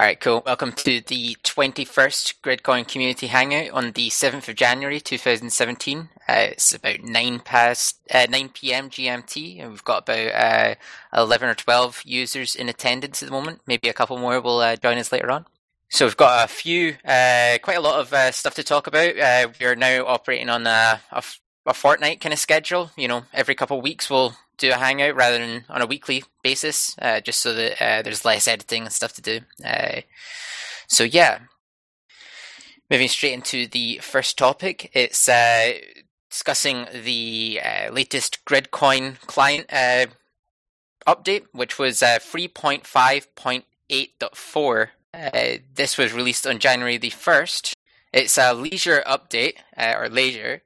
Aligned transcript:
All 0.00 0.06
right, 0.06 0.18
cool. 0.18 0.42
Welcome 0.46 0.72
to 0.72 1.02
the 1.02 1.36
21st 1.44 2.40
Gridcoin 2.42 2.88
Community 2.88 3.26
Hangout 3.26 3.68
on 3.72 3.92
the 3.92 4.08
7th 4.08 4.48
of 4.48 4.54
January 4.54 4.98
2017. 4.98 6.08
Uh, 6.26 6.32
it's 6.32 6.74
about 6.74 7.02
9 7.02 7.40
past 7.40 7.98
uh, 8.10 8.26
9 8.30 8.48
p.m. 8.48 8.88
GMT, 8.88 9.60
and 9.60 9.72
we've 9.72 9.84
got 9.84 10.08
about 10.08 10.32
uh, 10.34 10.74
11 11.14 11.50
or 11.50 11.54
12 11.54 12.00
users 12.06 12.54
in 12.54 12.70
attendance 12.70 13.22
at 13.22 13.28
the 13.28 13.32
moment. 13.34 13.60
Maybe 13.66 13.90
a 13.90 13.92
couple 13.92 14.16
more 14.16 14.40
will 14.40 14.60
uh, 14.60 14.76
join 14.76 14.96
us 14.96 15.12
later 15.12 15.30
on. 15.30 15.44
So 15.90 16.06
we've 16.06 16.16
got 16.16 16.46
a 16.46 16.48
few, 16.48 16.96
uh, 17.04 17.58
quite 17.60 17.76
a 17.76 17.82
lot 17.82 18.00
of 18.00 18.10
uh, 18.14 18.32
stuff 18.32 18.54
to 18.54 18.64
talk 18.64 18.86
about. 18.86 19.16
we 19.60 19.66
are 19.66 19.76
now 19.76 20.06
operating 20.06 20.48
on 20.48 20.66
a, 20.66 21.02
a, 21.12 21.22
a 21.66 21.74
fortnight 21.74 22.22
kind 22.22 22.32
of 22.32 22.38
schedule. 22.38 22.90
You 22.96 23.08
know, 23.08 23.24
every 23.34 23.54
couple 23.54 23.76
of 23.76 23.84
weeks 23.84 24.08
we'll 24.08 24.34
do 24.60 24.70
a 24.70 24.76
hangout 24.76 25.16
rather 25.16 25.38
than 25.38 25.64
on 25.68 25.82
a 25.82 25.86
weekly 25.86 26.22
basis, 26.42 26.96
uh, 27.00 27.20
just 27.20 27.40
so 27.40 27.54
that 27.54 27.82
uh, 27.82 28.02
there's 28.02 28.24
less 28.24 28.46
editing 28.46 28.82
and 28.82 28.92
stuff 28.92 29.14
to 29.14 29.22
do. 29.22 29.40
Uh, 29.64 30.02
so 30.86 31.02
yeah, 31.02 31.40
moving 32.90 33.08
straight 33.08 33.32
into 33.32 33.66
the 33.66 33.98
first 33.98 34.38
topic, 34.38 34.90
it's 34.92 35.28
uh, 35.28 35.72
discussing 36.30 36.86
the 36.92 37.60
uh, 37.64 37.90
latest 37.90 38.44
Gridcoin 38.44 39.18
client 39.26 39.66
uh, 39.72 40.06
update, 41.06 41.46
which 41.52 41.78
was 41.78 42.00
3.5.8.4. 42.00 44.88
this 45.74 45.96
was 45.96 46.12
released 46.12 46.46
on 46.46 46.58
January 46.58 46.98
the 46.98 47.10
1st. 47.10 47.72
It's 48.12 48.36
a 48.36 48.52
leisure 48.52 49.04
update, 49.06 49.54
or 49.78 50.08
leisure, 50.08 50.62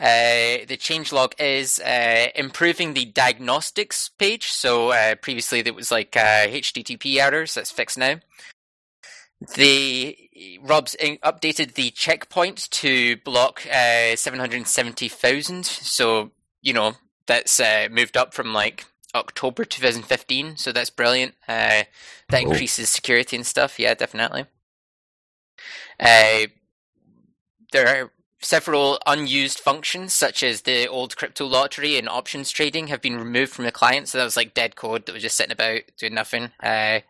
uh, 0.00 0.62
the 0.68 0.76
changelog 0.76 1.32
is 1.40 1.80
uh, 1.80 2.28
improving 2.36 2.94
the 2.94 3.06
diagnostics 3.06 4.10
page. 4.10 4.46
So 4.46 4.92
uh, 4.92 5.16
previously 5.16 5.60
there 5.60 5.74
was 5.74 5.90
like 5.90 6.12
HTTP 6.12 7.16
uh, 7.16 7.24
errors. 7.24 7.54
That's 7.54 7.72
fixed 7.72 7.98
now. 7.98 8.20
The 9.56 10.16
Rob's 10.62 10.96
updated 11.00 11.74
the 11.74 11.90
checkpoint 11.90 12.70
to 12.70 13.16
block 13.18 13.66
uh, 13.66 14.14
770,000. 14.14 15.66
So 15.66 16.30
you 16.62 16.72
know 16.72 16.94
that's 17.26 17.60
moved 17.90 18.16
up 18.16 18.34
from 18.34 18.52
like 18.52 18.86
October 19.16 19.64
2015. 19.64 20.58
So 20.58 20.70
that's 20.70 20.90
brilliant. 20.90 21.34
that 21.48 21.88
increases 22.30 22.88
security 22.88 23.34
and 23.34 23.46
stuff. 23.46 23.80
Yeah, 23.80 23.94
definitely. 23.94 24.44
there 27.72 27.88
are 27.88 28.12
Several 28.40 29.00
unused 29.04 29.58
functions, 29.58 30.14
such 30.14 30.44
as 30.44 30.62
the 30.62 30.86
old 30.86 31.16
crypto 31.16 31.44
lottery 31.44 31.98
and 31.98 32.08
options 32.08 32.52
trading, 32.52 32.86
have 32.86 33.02
been 33.02 33.18
removed 33.18 33.52
from 33.52 33.64
the 33.64 33.72
client. 33.72 34.08
So 34.08 34.18
that 34.18 34.24
was 34.24 34.36
like 34.36 34.54
dead 34.54 34.76
code 34.76 35.06
that 35.06 35.12
was 35.12 35.22
just 35.22 35.36
sitting 35.36 35.52
about 35.52 35.80
doing 35.96 36.14
nothing. 36.14 36.50
Uh, 36.62 37.00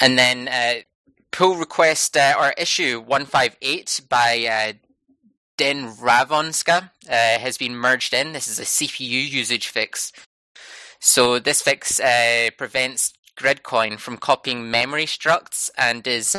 and 0.00 0.18
then 0.18 0.48
uh, 0.48 0.80
pull 1.32 1.56
request 1.56 2.16
uh, 2.16 2.34
or 2.38 2.54
issue 2.56 2.98
158 3.00 4.00
by 4.08 4.46
uh, 4.50 4.72
Den 5.58 5.88
Ravonska 5.88 6.90
uh, 7.08 7.38
has 7.38 7.58
been 7.58 7.76
merged 7.76 8.14
in. 8.14 8.32
This 8.32 8.48
is 8.48 8.58
a 8.58 8.62
CPU 8.62 9.30
usage 9.30 9.68
fix. 9.68 10.12
So 10.98 11.38
this 11.38 11.60
fix 11.60 12.00
uh, 12.00 12.50
prevents 12.56 13.12
Gridcoin 13.36 13.98
from 13.98 14.16
copying 14.16 14.70
memory 14.70 15.06
structs 15.06 15.68
and 15.76 16.06
is 16.06 16.34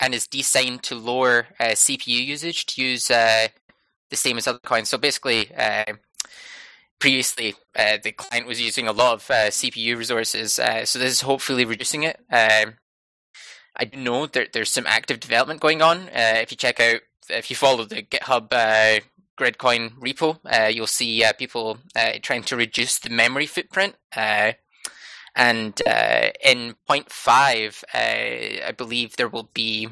and 0.00 0.14
is 0.14 0.26
designed 0.26 0.82
to 0.84 0.94
lower 0.94 1.48
uh, 1.58 1.74
CPU 1.74 2.24
usage 2.24 2.66
to 2.66 2.82
use 2.82 3.10
uh, 3.10 3.48
the 4.10 4.16
same 4.16 4.38
as 4.38 4.46
other 4.46 4.58
coins. 4.58 4.90
So 4.90 4.98
basically, 4.98 5.54
uh, 5.56 5.94
previously 6.98 7.54
uh, 7.76 7.98
the 8.02 8.12
client 8.12 8.46
was 8.46 8.60
using 8.60 8.88
a 8.88 8.92
lot 8.92 9.14
of 9.14 9.30
uh, 9.30 9.50
CPU 9.50 9.96
resources, 9.96 10.58
uh, 10.58 10.84
so 10.84 10.98
this 10.98 11.12
is 11.12 11.20
hopefully 11.22 11.64
reducing 11.64 12.02
it. 12.02 12.18
Um, 12.30 12.74
I 13.78 13.90
know 13.94 14.26
that 14.26 14.52
there's 14.52 14.70
some 14.70 14.86
active 14.86 15.20
development 15.20 15.60
going 15.60 15.82
on. 15.82 16.08
if 16.12 16.50
you 16.50 16.56
check 16.56 16.80
out, 16.80 17.00
if 17.28 17.50
you 17.50 17.56
follow 17.56 17.84
the 17.84 18.02
GitHub 18.02 18.48
Gridcoin 19.38 19.98
repo, 19.98 20.38
you'll 20.74 20.86
see 20.86 21.22
people 21.38 21.78
trying 22.22 22.42
to 22.44 22.56
reduce 22.56 22.98
the 22.98 23.10
memory 23.10 23.44
footprint. 23.44 23.96
And 25.36 25.80
uh, 25.86 26.30
in 26.42 26.74
point 26.88 27.12
five, 27.12 27.84
uh, 27.94 27.98
I 28.68 28.72
believe 28.76 29.16
there 29.16 29.28
will 29.28 29.50
be 29.52 29.88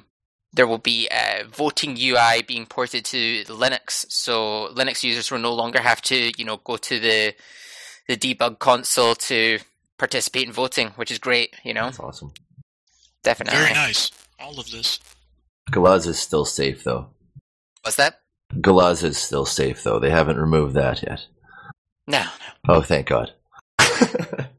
there 0.54 0.66
will 0.66 0.78
be 0.78 1.08
a 1.08 1.44
voting 1.44 1.98
UI 2.00 2.42
being 2.46 2.64
ported 2.64 3.04
to 3.06 3.44
Linux, 3.44 4.06
so 4.08 4.70
Linux 4.74 5.02
users 5.02 5.30
will 5.30 5.40
no 5.40 5.52
longer 5.52 5.82
have 5.82 6.00
to, 6.02 6.32
you 6.38 6.44
know, 6.44 6.56
go 6.58 6.76
to 6.78 6.98
the 6.98 7.34
the 8.08 8.16
debug 8.16 8.58
console 8.58 9.14
to 9.14 9.58
participate 9.98 10.46
in 10.46 10.52
voting, 10.52 10.88
which 10.96 11.10
is 11.10 11.18
great. 11.18 11.54
You 11.62 11.74
know, 11.74 11.84
that's 11.84 12.00
awesome. 12.00 12.32
Definitely, 13.22 13.58
very 13.58 13.74
nice. 13.74 14.10
All 14.40 14.58
of 14.58 14.70
this. 14.70 14.98
Galaza 15.70 16.08
is 16.08 16.18
still 16.18 16.44
safe, 16.44 16.84
though. 16.84 17.08
What's 17.82 17.96
that? 17.96 18.20
Galaza 18.54 19.04
is 19.04 19.18
still 19.18 19.46
safe, 19.46 19.82
though. 19.82 19.98
They 19.98 20.10
haven't 20.10 20.38
removed 20.38 20.74
that 20.74 21.02
yet. 21.02 21.26
No, 22.06 22.22
no. 22.68 22.76
Oh, 22.76 22.82
thank 22.82 23.08
God. 23.08 23.32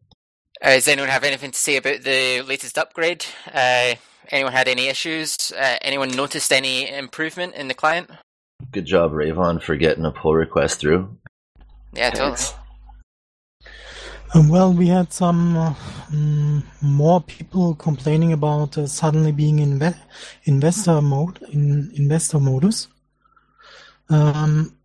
Uh, 0.65 0.73
does 0.73 0.87
anyone 0.87 1.11
have 1.11 1.23
anything 1.23 1.51
to 1.51 1.59
say 1.59 1.77
about 1.77 2.01
the 2.01 2.41
latest 2.41 2.75
upgrade? 2.79 3.23
Uh, 3.53 3.93
anyone 4.31 4.51
had 4.51 4.67
any 4.67 4.87
issues? 4.87 5.51
Uh, 5.51 5.77
anyone 5.83 6.09
noticed 6.09 6.51
any 6.51 6.91
improvement 6.91 7.53
in 7.53 7.67
the 7.67 7.73
client? 7.75 8.09
Good 8.71 8.85
job, 8.85 9.11
Ravon, 9.11 9.61
for 9.61 9.75
getting 9.75 10.05
a 10.05 10.11
pull 10.11 10.33
request 10.33 10.79
through. 10.79 11.15
Yeah, 11.93 12.09
totally. 12.09 12.49
Um, 14.33 14.49
well, 14.49 14.73
we 14.73 14.87
had 14.87 15.13
some 15.13 15.55
uh, 15.55 15.75
mm, 16.11 16.63
more 16.81 17.21
people 17.21 17.75
complaining 17.75 18.33
about 18.33 18.75
uh, 18.75 18.87
suddenly 18.87 19.31
being 19.31 19.59
in 19.59 19.77
inve- 19.77 20.01
investor 20.45 20.99
mode 20.99 21.43
in 21.43 21.91
investor 21.93 22.39
modus. 22.39 22.87
Um, 24.09 24.75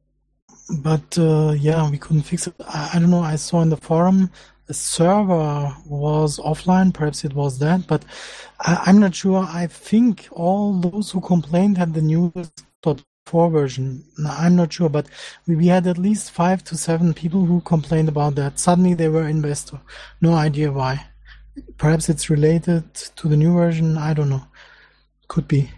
but 0.83 1.17
uh, 1.17 1.55
yeah, 1.59 1.89
we 1.89 1.97
couldn't 1.97 2.25
fix 2.25 2.47
it. 2.47 2.55
I, 2.69 2.91
I, 2.93 2.99
don't 2.99 3.11
know. 3.11 3.23
I 3.23 3.37
saw 3.37 3.63
in 3.63 3.71
the 3.71 3.79
forum 3.79 4.31
the 4.71 4.75
server 4.75 5.75
was 5.85 6.39
offline. 6.39 6.95
Perhaps 6.95 7.25
it 7.25 7.35
was 7.35 7.59
that, 7.59 7.89
but 7.89 8.05
I, 8.61 8.89
am 8.91 9.01
not 9.01 9.17
sure. 9.17 9.43
I 9.43 9.67
think 9.67 10.29
all 10.31 10.75
those 10.75 11.11
who 11.11 11.21
complained 11.21 11.77
had 11.77 11.93
the 11.93 12.01
newest 12.01 12.63
.4 12.85 13.51
version. 13.51 14.05
I'm 14.25 14.55
not 14.55 14.73
sure, 14.73 14.89
but 14.89 15.09
we 15.49 15.67
had 15.67 15.89
at 15.89 15.99
least 15.99 16.31
five 16.31 16.63
to 16.69 16.77
seven 16.77 17.13
people 17.15 17.47
who 17.47 17.63
complained 17.63 18.09
about 18.09 18.37
that. 18.37 18.61
Suddenly 18.61 18.95
they 18.95 19.09
were 19.09 19.27
investor. 19.27 19.81
No 20.21 20.35
idea 20.35 20.71
why. 20.71 21.05
Perhaps 21.77 22.09
it's 22.09 22.31
related 22.31 22.95
to 22.95 23.27
the 23.27 23.37
new 23.37 23.55
version. 23.55 23.99
I 23.99 24.15
don't 24.15 24.31
know. 24.31 24.47
Could 25.27 25.49
be. 25.49 25.73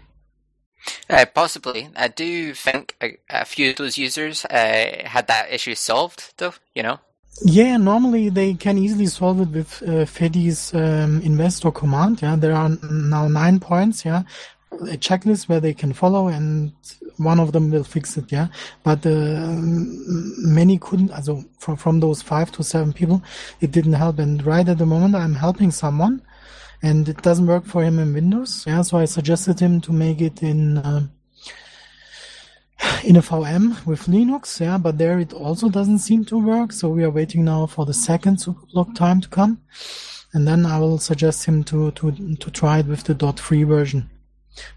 Uh, 1.09 1.25
possibly. 1.33 1.89
I 1.95 2.09
do 2.09 2.53
think 2.53 2.95
a, 3.01 3.17
a, 3.27 3.45
few 3.45 3.71
of 3.71 3.77
those 3.77 3.97
users 3.97 4.45
uh, 4.45 5.01
had 5.03 5.25
that 5.29 5.51
issue 5.51 5.73
solved, 5.73 6.35
though, 6.37 6.53
you 6.75 6.83
know? 6.83 6.99
Yeah, 7.41 7.77
normally 7.77 8.29
they 8.29 8.53
can 8.53 8.77
easily 8.77 9.07
solve 9.07 9.41
it 9.41 9.49
with 9.49 9.81
uh, 9.83 10.05
Fedi's 10.05 10.73
um, 10.73 11.19
investor 11.21 11.71
command. 11.71 12.21
Yeah, 12.21 12.35
there 12.35 12.53
are 12.53 12.69
now 12.89 13.27
nine 13.27 13.59
points. 13.59 14.05
Yeah, 14.05 14.23
a 14.71 14.97
checklist 14.97 15.49
where 15.49 15.59
they 15.59 15.73
can 15.73 15.93
follow, 15.93 16.27
and 16.27 16.71
one 17.17 17.39
of 17.39 17.51
them 17.51 17.71
will 17.71 17.83
fix 17.83 18.17
it. 18.17 18.31
Yeah, 18.31 18.47
but 18.83 19.05
uh, 19.05 19.57
many 19.57 20.77
couldn't. 20.77 21.11
Also 21.11 21.43
from 21.57 21.75
from 21.75 21.99
those 21.99 22.21
five 22.21 22.51
to 22.53 22.63
seven 22.63 22.93
people, 22.93 23.23
it 23.61 23.71
didn't 23.71 23.93
help. 23.93 24.19
And 24.19 24.45
right 24.45 24.67
at 24.69 24.77
the 24.77 24.85
moment, 24.85 25.15
I'm 25.15 25.35
helping 25.35 25.71
someone, 25.71 26.21
and 26.83 27.09
it 27.09 27.23
doesn't 27.23 27.47
work 27.47 27.65
for 27.65 27.83
him 27.83 27.99
in 27.99 28.13
Windows. 28.13 28.63
Yeah, 28.67 28.83
so 28.83 28.99
I 28.99 29.05
suggested 29.05 29.59
him 29.59 29.81
to 29.81 29.91
make 29.91 30.21
it 30.21 30.43
in. 30.43 30.77
Uh, 30.77 31.07
in 33.03 33.15
a 33.15 33.21
VM 33.21 33.85
with 33.85 34.05
Linux, 34.05 34.59
yeah, 34.59 34.77
but 34.77 34.97
there 34.97 35.19
it 35.19 35.33
also 35.33 35.69
doesn't 35.69 35.99
seem 35.99 36.25
to 36.25 36.37
work. 36.37 36.71
So 36.71 36.89
we 36.89 37.03
are 37.03 37.09
waiting 37.09 37.45
now 37.45 37.65
for 37.65 37.85
the 37.85 37.93
second 37.93 38.37
superblock 38.37 38.95
time 38.95 39.21
to 39.21 39.29
come. 39.29 39.61
And 40.33 40.47
then 40.47 40.65
I 40.65 40.79
will 40.79 40.97
suggest 40.97 41.45
him 41.45 41.63
to, 41.65 41.91
to, 41.91 42.11
to 42.35 42.51
try 42.51 42.79
it 42.79 42.87
with 42.87 43.03
the 43.03 43.13
.3 43.13 43.67
version. 43.67 44.09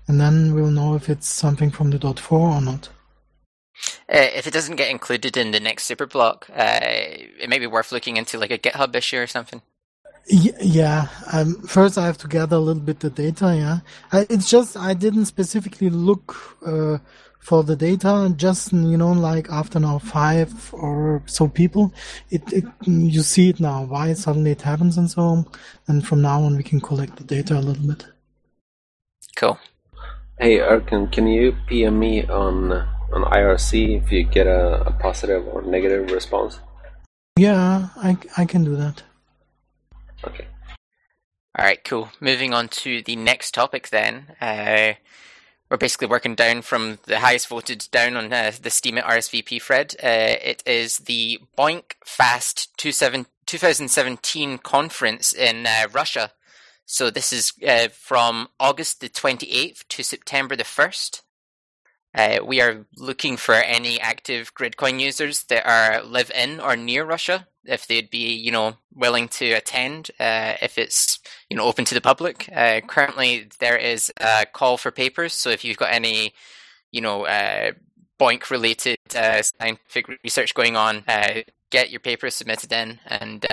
And 0.07 0.21
then 0.21 0.55
we'll 0.55 0.71
know 0.71 0.95
if 0.95 1.09
it's 1.09 1.29
something 1.29 1.71
from 1.71 1.91
the 1.91 1.99
dot 1.99 2.21
four 2.21 2.51
or 2.51 2.61
not. 2.61 2.89
Uh, 4.09 4.31
if 4.35 4.47
it 4.47 4.53
doesn't 4.53 4.77
get 4.77 4.91
included 4.91 5.37
in 5.37 5.51
the 5.51 5.61
next 5.61 5.91
superblock, 5.91 6.49
uh, 6.51 6.81
it 6.83 7.49
may 7.49 7.59
be 7.59 7.67
worth 7.67 7.93
looking 7.93 8.17
into 8.17 8.39
like 8.39 8.51
a 8.51 8.59
GitHub 8.59 8.95
issue 8.95 9.19
or 9.19 9.27
something. 9.27 9.61
Yeah. 10.29 11.09
Um, 11.33 11.61
first, 11.63 11.99
I 11.99 12.07
have 12.07 12.19
to 12.19 12.29
gather 12.29 12.57
a 12.57 12.61
little 12.61 12.83
bit 12.83 13.01
the 13.01 13.11
data. 13.11 13.55
Yeah, 13.55 13.79
I, 14.11 14.27
it's 14.29 14.51
just 14.51 14.77
I 14.77 14.95
didn't 14.95 15.27
specifically 15.27 15.89
look 15.91 16.57
uh, 16.67 16.99
for 17.47 17.63
the 17.63 17.77
data 17.77 18.35
just 18.37 18.73
you 18.73 18.97
know 18.97 19.13
like 19.13 19.49
after 19.51 19.79
now 19.79 19.99
five 20.01 20.53
or 20.75 21.23
so 21.27 21.47
people 21.47 21.95
it, 22.29 22.43
it 22.53 22.65
you 22.85 23.23
see 23.23 23.49
it 23.51 23.61
now 23.61 23.85
why 23.85 24.13
suddenly 24.15 24.51
it 24.51 24.63
happens 24.63 24.99
and 24.99 25.09
so 25.09 25.23
on. 25.23 25.47
And 25.87 26.05
from 26.05 26.23
now 26.23 26.43
on 26.43 26.57
we 26.57 26.65
can 26.65 26.81
collect 26.81 27.15
the 27.17 27.23
data 27.23 27.55
a 27.55 27.63
little 27.69 27.87
bit. 27.87 28.05
Cool. 29.37 29.61
Hey 30.41 30.59
Erkan, 30.59 31.13
can 31.13 31.29
you 31.29 31.55
PM 31.69 32.01
me 32.01 32.27
on 32.27 32.73
on 33.15 33.23
IRC 33.39 34.03
if 34.03 34.11
you 34.11 34.25
get 34.25 34.49
a, 34.49 34.83
a 34.91 34.91
positive 34.91 35.47
or 35.47 35.63
negative 35.63 36.11
response? 36.11 36.59
Yeah 37.39 37.91
I, 37.97 38.19
I 38.37 38.45
can 38.45 38.65
do 38.65 38.75
that. 38.75 39.05
Okay. 40.25 40.47
All 41.57 41.65
right, 41.65 41.83
cool. 41.85 42.11
Moving 42.21 42.53
on 42.53 42.69
to 42.83 43.03
the 43.03 43.15
next 43.15 43.55
topic 43.55 43.89
then. 43.91 44.35
Uh, 44.41 44.95
we're 45.71 45.77
basically 45.77 46.07
working 46.07 46.35
down 46.35 46.63
from 46.63 46.99
the 47.07 47.21
highest 47.21 47.49
voted 47.49 47.89
down 47.91 48.17
on 48.17 48.33
uh, 48.33 48.53
the 48.61 48.71
Steemit 48.71 49.05
RSVP 49.05 49.61
thread. 49.61 49.95
Uh, 50.03 50.37
it 50.43 50.63
is 50.67 50.99
the 50.99 51.41
BOINC 51.59 51.95
Fast 52.05 52.77
2017 52.79 54.59
conference 54.59 55.33
in 55.33 55.67
uh, 55.67 55.87
Russia. 55.93 56.33
So 56.85 57.11
this 57.11 57.33
is 57.33 57.53
uh, 57.67 57.89
from 57.89 58.49
August 58.61 59.01
the 59.01 59.09
28th 59.09 59.89
to 59.89 60.05
September 60.05 60.55
the 60.55 60.63
1st. 60.63 61.23
Uh, 62.15 62.39
we 62.45 62.61
are 62.61 62.87
looking 62.97 63.37
for 63.37 63.55
any 63.55 64.01
active 64.01 64.55
Gridcoin 64.55 65.01
users 65.01 65.43
that 65.45 65.67
are 65.67 66.03
live 66.03 66.31
in 66.31 66.61
or 66.61 66.77
near 66.77 67.05
Russia, 67.05 67.49
if 67.69 67.87
they'd 67.87 68.11
be, 68.11 68.35
you 68.35 68.51
know, 68.51 68.75
willing 68.95 69.29
to 69.29 69.53
attend, 69.53 70.11
uh, 70.19 70.55
if 70.63 70.79
it's, 70.79 71.19
you 71.51 71.57
know, 71.57 71.65
open 71.65 71.85
to 71.87 71.95
the 71.95 72.01
public. 72.01 72.49
Uh, 72.55 72.81
currently, 72.87 73.49
there 73.61 73.77
is 73.77 74.13
a 74.21 74.47
call 74.47 74.77
for 74.77 74.91
papers, 74.91 75.33
so 75.33 75.51
if 75.51 75.65
you've 75.65 75.77
got 75.77 75.93
any, 75.93 76.33
you 76.93 77.01
know, 77.01 77.27
uh, 77.27 77.73
BOINC 78.19 78.51
related 78.51 78.99
uh, 79.15 79.43
scientific 79.43 80.07
research 80.25 80.55
going 80.55 80.77
on, 80.77 81.05
uh, 81.09 81.41
get 81.71 81.91
your 81.91 82.01
papers 82.01 82.35
submitted 82.35 82.73
in, 82.73 82.99
and 83.07 83.47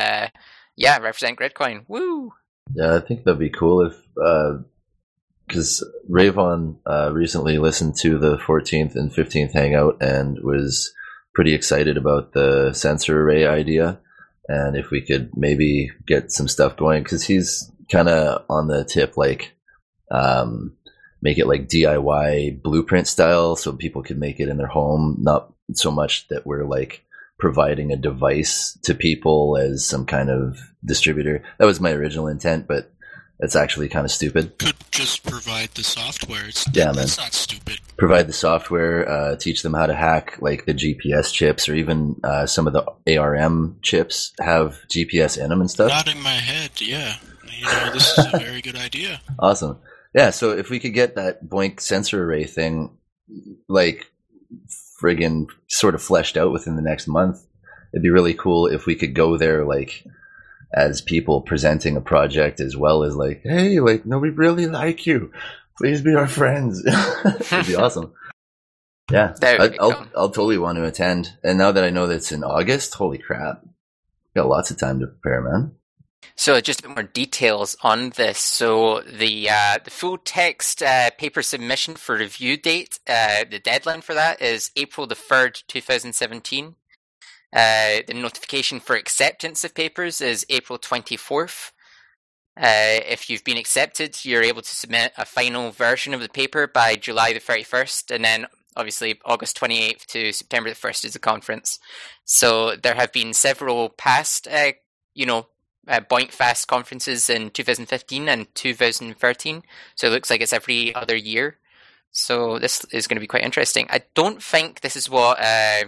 yeah, 0.76 0.98
represent 1.00 1.38
Gridcoin. 1.38 1.86
Woo! 1.88 2.34
Yeah, 2.74 2.96
I 2.96 3.00
think 3.00 3.24
that'd 3.24 3.40
be 3.40 3.50
cool 3.50 3.86
if 3.86 3.96
because 5.48 5.86
Rayvon 6.10 6.78
uh, 6.86 7.12
recently 7.14 7.58
listened 7.58 7.96
to 7.98 8.18
the 8.18 8.38
14th 8.38 8.96
and 8.96 9.12
15th 9.12 9.54
Hangout 9.54 10.02
and 10.02 10.40
was 10.42 10.94
pretty 11.34 11.54
excited 11.54 11.98
about 11.98 12.34
the 12.34 12.74
sensor 12.74 13.22
array 13.22 13.46
idea. 13.46 14.00
And 14.48 14.76
if 14.76 14.90
we 14.90 15.02
could 15.02 15.32
maybe 15.36 15.92
get 16.06 16.32
some 16.32 16.48
stuff 16.48 16.76
going, 16.78 17.04
because 17.04 17.24
he's 17.24 17.72
kind 17.92 18.10
of 18.10 18.44
on 18.50 18.68
the 18.68 18.84
tip, 18.84 19.18
like, 19.18 19.54
um, 20.12 20.76
make 21.22 21.38
it 21.38 21.48
like 21.48 21.70
DIY 21.70 22.62
blueprint 22.62 23.08
style 23.08 23.56
so 23.56 23.72
people 23.74 24.04
can 24.04 24.20
make 24.20 24.40
it 24.40 24.50
in 24.50 24.58
their 24.58 24.68
home, 24.68 25.18
not 25.20 25.54
so 25.74 25.90
much 25.90 26.28
that 26.28 26.46
we're 26.46 26.66
like 26.66 27.06
providing 27.40 27.92
a 27.92 27.98
device 27.98 28.78
to 28.84 28.94
people 28.94 29.58
as 29.58 29.86
some 29.86 30.06
kind 30.06 30.30
of 30.30 30.60
distributor. 30.86 31.44
That 31.58 31.66
was 31.66 31.80
my 31.80 31.92
original 31.92 32.28
intent, 32.28 32.68
but 32.68 32.93
it's 33.44 33.58
actually 33.58 33.90
kind 33.90 34.06
of 34.06 34.12
stupid. 34.12 34.58
Could 34.58 34.76
just 34.90 35.24
provide 35.24 35.70
the 35.76 35.84
software. 35.84 36.48
It's, 36.48 36.66
yeah, 36.74 36.86
man. 36.86 36.96
That's 36.96 37.18
not 37.18 37.34
stupid. 37.34 37.80
Provide 37.98 38.28
the 38.28 38.34
software, 38.34 39.08
uh, 39.08 39.36
teach 39.36 39.64
them 39.64 39.74
how 39.74 39.86
to 39.86 39.94
hack 39.94 40.38
like 40.40 40.66
the 40.66 40.74
GPS 40.74 41.32
chips 41.32 41.68
or 41.68 41.76
even 41.76 42.20
uh, 42.24 42.46
some 42.46 42.68
of 42.68 42.74
the 42.74 43.18
ARM 43.18 43.78
chips 43.82 44.32
have 44.40 44.80
GPS 44.88 45.38
in 45.38 45.50
them 45.50 45.60
and 45.60 45.70
stuff. 45.70 45.90
Not 45.90 46.08
in 46.08 46.22
my 46.24 46.30
head, 46.30 46.72
yeah. 46.80 47.18
You 47.52 47.66
know, 47.66 47.92
this 47.94 48.18
is 48.18 48.34
a 48.34 48.38
very 48.40 48.62
good 48.62 48.78
idea. 48.78 49.22
Awesome. 49.38 49.78
Yeah, 50.16 50.30
so 50.30 50.52
if 50.52 50.70
we 50.70 50.80
could 50.80 50.94
get 50.94 51.16
that 51.16 51.46
BOINC 51.46 51.82
sensor 51.82 52.24
array 52.24 52.46
thing 52.46 52.98
like 53.68 54.10
friggin' 55.02 55.48
sort 55.68 55.96
of 55.96 56.02
fleshed 56.02 56.38
out 56.38 56.54
within 56.54 56.78
the 56.78 56.82
next 56.82 57.08
month, 57.08 57.46
it'd 57.94 58.04
be 58.04 58.10
really 58.10 58.34
cool 58.34 58.68
if 58.68 58.86
we 58.86 58.96
could 58.96 59.14
go 59.14 59.38
there 59.38 59.66
like 59.66 60.06
as 60.74 61.02
people 61.02 61.42
presenting 61.42 61.96
a 61.96 62.02
project 62.02 62.60
as 62.60 62.76
well 62.76 63.04
as 63.04 63.16
like, 63.16 63.42
hey, 63.44 63.80
like, 63.80 64.06
no, 64.06 64.18
we 64.18 64.30
really 64.30 64.68
like 64.68 65.06
you. 65.06 65.32
Please 65.78 66.02
be 66.02 66.16
our 66.16 66.28
friends. 66.28 66.84
It'd 67.26 67.68
be 67.68 67.76
awesome. 67.76 68.14
Yeah, 69.12 69.36
I, 69.42 69.76
will 69.80 70.08
I'll 70.16 70.30
totally 70.30 70.58
want 70.58 70.78
to 70.78 70.86
attend. 70.86 71.38
And 71.44 71.58
now 71.58 71.72
that 71.72 71.84
I 71.84 71.90
know 71.90 72.08
that 72.08 72.16
it's 72.16 72.32
in 72.32 72.44
August, 72.44 72.94
holy 72.96 73.18
crap, 73.18 73.64
got 74.36 74.48
lots 74.48 74.72
of 74.72 74.78
time 74.78 75.00
to 75.00 75.08
prepare, 75.08 75.42
man. 75.42 75.76
So, 76.36 76.60
just 76.62 76.80
a 76.80 76.84
bit 76.84 76.96
more 76.96 77.04
details 77.04 77.76
on 77.84 78.12
this. 78.12 78.40
So, 78.40 79.02
the 79.02 79.50
uh, 79.50 79.80
the 79.84 79.92
full 79.92 80.18
text 80.18 80.82
uh, 80.82 81.12
paper 81.12 81.42
submission 81.42 81.96
for 81.96 82.18
review 82.18 82.58
date, 82.58 83.00
uh, 83.08 83.44
the 83.50 83.60
deadline 83.60 84.02
for 84.02 84.14
that 84.14 84.42
is 84.42 84.72
April 84.76 85.06
the 85.06 85.16
third, 85.16 85.62
two 85.68 85.82
thousand 85.82 86.14
seventeen. 86.14 86.76
Uh, 87.54 88.02
the 88.08 88.14
notification 88.16 88.80
for 88.80 88.96
acceptance 88.96 89.64
of 89.64 89.76
papers 89.76 90.22
is 90.22 90.46
April 90.50 90.80
24th. 90.80 91.72
Uh, 92.56 93.02
if 93.08 93.30
you've 93.30 93.44
been 93.44 93.58
accepted, 93.58 94.26
you're 94.26 94.44
able 94.44 94.62
to 94.62 94.76
submit 94.76 95.14
a 95.18 95.26
final 95.26 95.72
version 95.72 96.14
of 96.14 96.22
the 96.22 96.30
paper 96.30 96.68
by 96.68 96.96
July 96.96 97.34
the 97.34 97.40
31st, 97.40 98.14
and 98.14 98.26
then 98.26 98.48
obviously 98.76 99.20
August 99.26 99.60
28th 99.60 100.06
to 100.08 100.32
September 100.32 100.70
the 100.70 100.76
1st 100.76 101.06
is 101.06 101.14
the 101.14 101.20
conference. 101.20 101.80
So 102.26 102.76
there 102.76 102.96
have 102.96 103.12
been 103.12 103.34
several 103.34 103.90
past, 103.90 104.48
uh, 104.48 104.74
you 105.14 105.26
know, 105.26 105.48
uh, 105.88 106.00
BOINC 106.00 106.32
Fast 106.32 106.68
conferences 106.68 107.30
in 107.30 107.50
2015 107.50 108.30
and 108.30 108.54
2013. 108.56 109.64
So 109.96 110.08
it 110.08 110.12
looks 110.12 110.30
like 110.30 110.42
it's 110.42 110.54
every 110.54 110.96
other 110.96 111.16
year. 111.16 111.58
So 112.12 112.60
this 112.60 112.86
is 112.92 113.08
going 113.08 113.18
to 113.18 113.22
be 113.22 113.28
quite 113.28 113.44
interesting. 113.44 113.88
I 113.90 114.04
don't 114.14 114.42
think 114.42 114.82
this 114.82 114.96
is 114.96 115.10
what 115.10 115.40
uh, 115.40 115.86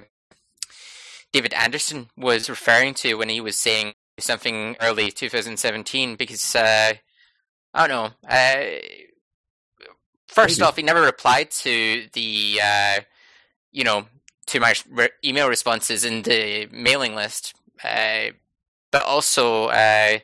David 1.36 1.54
Anderson 1.54 2.10
was 2.16 2.50
referring 2.50 2.94
to 2.94 3.16
when 3.16 3.28
he 3.28 3.42
was 3.42 3.58
saying 3.58 3.94
something 4.20 4.78
early 4.80 5.12
2017 5.12 6.16
because 6.16 6.56
uh, 6.56 6.94
I 7.74 7.88
don't 7.88 7.90
know. 7.90 8.30
Uh, 8.30 8.80
first 10.30 10.60
Maybe. 10.60 10.66
off, 10.66 10.78
he 10.78 10.82
never 10.82 11.02
replied 11.02 11.52
to 11.52 12.08
the 12.14 12.62
uh, 12.64 13.00
you 13.74 13.84
know 13.84 14.06
to 14.48 14.62
my 14.62 14.76
re- 14.90 15.10
email 15.26 15.50
responses 15.50 16.06
in 16.06 16.22
the 16.22 16.70
mailing 16.72 17.16
list, 17.16 17.54
uh, 17.84 18.28
but 18.94 19.04
also 19.04 19.66
uh, 19.66 20.20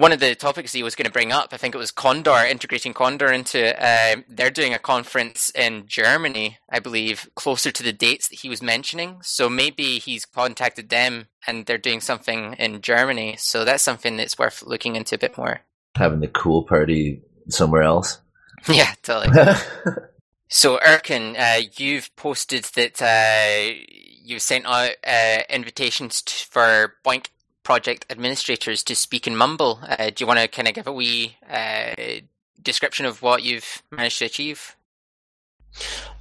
one 0.00 0.12
of 0.12 0.20
the 0.20 0.34
topics 0.34 0.72
he 0.72 0.82
was 0.82 0.94
going 0.94 1.04
to 1.04 1.12
bring 1.12 1.30
up, 1.30 1.50
I 1.52 1.58
think 1.58 1.74
it 1.74 1.78
was 1.78 1.90
Condor, 1.90 2.46
integrating 2.48 2.94
Condor 2.94 3.30
into, 3.30 3.78
uh, 3.78 4.16
they're 4.30 4.50
doing 4.50 4.72
a 4.72 4.78
conference 4.78 5.50
in 5.54 5.86
Germany, 5.86 6.56
I 6.70 6.78
believe, 6.78 7.28
closer 7.34 7.70
to 7.70 7.82
the 7.82 7.92
dates 7.92 8.28
that 8.28 8.38
he 8.38 8.48
was 8.48 8.62
mentioning. 8.62 9.18
So 9.22 9.50
maybe 9.50 9.98
he's 9.98 10.24
contacted 10.24 10.88
them 10.88 11.26
and 11.46 11.66
they're 11.66 11.76
doing 11.76 12.00
something 12.00 12.54
in 12.54 12.80
Germany. 12.80 13.36
So 13.38 13.66
that's 13.66 13.82
something 13.82 14.16
that's 14.16 14.38
worth 14.38 14.62
looking 14.62 14.96
into 14.96 15.16
a 15.16 15.18
bit 15.18 15.36
more. 15.36 15.60
Having 15.96 16.20
the 16.20 16.28
cool 16.28 16.62
party 16.62 17.20
somewhere 17.48 17.82
else. 17.82 18.20
Yeah, 18.68 18.92
totally. 19.02 19.34
so, 20.48 20.78
Erkan, 20.78 21.34
uh, 21.38 21.62
you've 21.76 22.14
posted 22.14 22.64
that 22.74 23.00
uh, 23.00 23.72
you've 24.22 24.42
sent 24.42 24.66
out 24.66 24.90
uh, 25.02 25.38
invitations 25.48 26.20
t- 26.20 26.44
for 26.50 26.96
BOINC 27.06 27.28
project 27.70 28.04
administrators 28.10 28.82
to 28.82 28.96
speak 28.96 29.28
in 29.28 29.36
Mumble. 29.36 29.78
Uh, 29.86 30.10
do 30.10 30.16
you 30.18 30.26
want 30.26 30.40
to 30.40 30.48
kind 30.48 30.66
of 30.66 30.74
give 30.74 30.88
a 30.88 30.92
wee 30.92 31.36
uh, 31.48 31.94
description 32.60 33.06
of 33.06 33.22
what 33.22 33.44
you've 33.44 33.84
managed 33.92 34.18
to 34.18 34.24
achieve? 34.24 34.74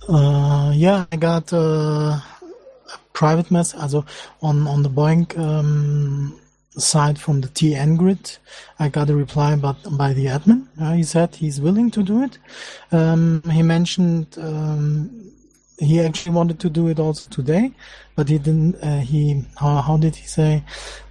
Uh, 0.08 0.72
yeah, 0.76 1.08
I 1.12 1.16
got 1.16 1.52
uh, 1.52 2.20
a 2.96 3.00
private 3.14 3.50
message 3.50 3.80
also 3.82 4.06
on, 4.44 4.68
on 4.68 4.84
the 4.84 4.92
BOINC 4.92 5.40
um, 5.40 6.40
side 6.78 7.18
from 7.20 7.42
the 7.42 7.48
TN-Grid. 7.48 8.38
I 8.78 8.90
got 8.90 9.10
a 9.10 9.16
reply 9.16 9.56
but 9.56 9.78
by 9.98 10.14
the 10.14 10.28
admin. 10.28 10.68
Uh, 10.80 10.94
he 10.94 11.02
said 11.02 11.36
he's 11.36 11.60
willing 11.60 11.90
to 11.90 12.04
do 12.04 12.22
it. 12.22 12.38
Um, 12.92 13.42
he 13.52 13.64
mentioned 13.64 14.38
um, 14.38 15.32
he 15.80 16.00
actually 16.02 16.36
wanted 16.36 16.60
to 16.60 16.70
do 16.70 16.88
it 16.90 17.00
also 17.00 17.30
today, 17.30 17.72
but 18.16 18.30
he 18.30 18.38
didn't. 18.38 18.76
Uh, 18.84 19.00
he 19.00 19.46
how, 19.58 19.82
how 19.82 19.98
did 19.98 20.16
he 20.16 20.28
say? 20.28 20.64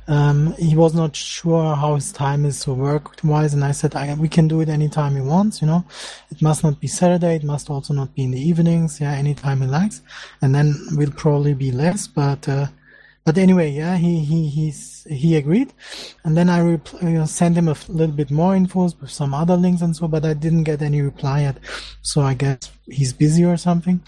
Um, 0.06 0.54
he 0.54 0.75
was 0.75 0.94
not 0.94 1.14
sure 1.14 1.75
how 1.76 1.94
his 1.94 2.12
time 2.12 2.46
is 2.46 2.60
to 2.60 2.72
work 2.72 3.22
wise, 3.22 3.52
and 3.52 3.64
I 3.64 3.72
said 3.72 3.94
I, 3.94 4.14
we 4.14 4.28
can 4.28 4.48
do 4.48 4.60
it 4.60 4.68
anytime 4.68 5.14
he 5.14 5.20
wants. 5.20 5.60
You 5.60 5.68
know, 5.68 5.84
it 6.30 6.40
must 6.40 6.64
not 6.64 6.80
be 6.80 6.87
Saturday. 6.87 7.37
It 7.37 7.44
must 7.44 7.68
also 7.70 7.92
not 7.92 8.14
be 8.14 8.25
in 8.25 8.30
the 8.30 8.40
evenings. 8.40 9.00
Yeah, 9.00 9.12
anytime 9.12 9.60
he 9.60 9.66
likes, 9.66 10.02
and 10.40 10.54
then 10.54 10.75
we'll 10.92 11.10
probably 11.12 11.54
be 11.54 11.72
less. 11.72 12.06
But 12.06 12.48
uh, 12.48 12.66
but 13.28 13.37
anyway, 13.37 13.70
yeah, 13.70 13.97
he 13.99 14.20
he 14.30 14.49
he's 14.49 15.06
he 15.11 15.37
agreed, 15.37 15.70
and 16.25 16.37
then 16.37 16.49
I 16.49 16.61
repl- 16.61 17.23
uh, 17.23 17.26
sent 17.26 17.56
him 17.56 17.68
a 17.68 17.76
little 17.88 18.16
bit 18.23 18.30
more 18.30 18.54
infos 18.54 18.99
with 19.00 19.11
some 19.11 19.35
other 19.35 19.56
links 19.56 19.82
and 19.82 19.94
so, 19.94 20.08
but 20.08 20.25
I 20.25 20.32
didn't 20.32 20.64
get 20.64 20.80
any 20.80 21.02
reply 21.02 21.42
yet. 21.42 21.58
So 22.00 22.23
I 22.23 22.35
guess 22.35 22.70
he's 22.87 23.12
busy 23.12 23.44
or 23.44 23.58
something. 23.58 24.00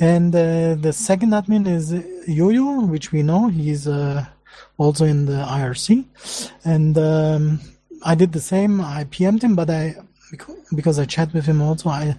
And 0.00 0.34
uh, 0.34 0.76
the 0.86 0.94
second 0.94 1.30
admin 1.32 1.68
is 1.68 1.92
Yo-Yo, 2.26 2.86
which 2.86 3.12
we 3.12 3.22
know 3.22 3.48
he's. 3.48 3.86
Uh, 3.86 4.24
also 4.78 5.04
in 5.04 5.26
the 5.26 5.44
IRC. 5.58 6.04
And 6.64 6.96
um, 6.96 7.60
I 8.04 8.14
did 8.14 8.32
the 8.32 8.40
same. 8.40 8.80
I 8.80 9.04
PM'd 9.04 9.42
him, 9.42 9.54
but 9.54 9.68
I 9.68 9.96
because 10.74 10.98
I 10.98 11.04
chat 11.04 11.32
with 11.32 11.46
him 11.46 11.60
also. 11.60 11.88
I 11.88 12.16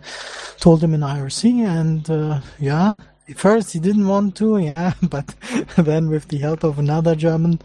told 0.60 0.84
him 0.84 0.94
in 0.94 1.02
IRC, 1.02 1.66
and 1.66 2.10
uh, 2.10 2.42
yeah, 2.60 2.94
first 3.36 3.74
he 3.74 3.80
didn't 3.80 4.08
want 4.08 4.36
to, 4.38 4.58
yeah, 4.70 4.94
but 5.02 5.34
then 5.78 6.10
with 6.10 6.28
the 6.30 6.38
help 6.38 6.64
of 6.64 6.80
another 6.80 7.16
German 7.16 7.60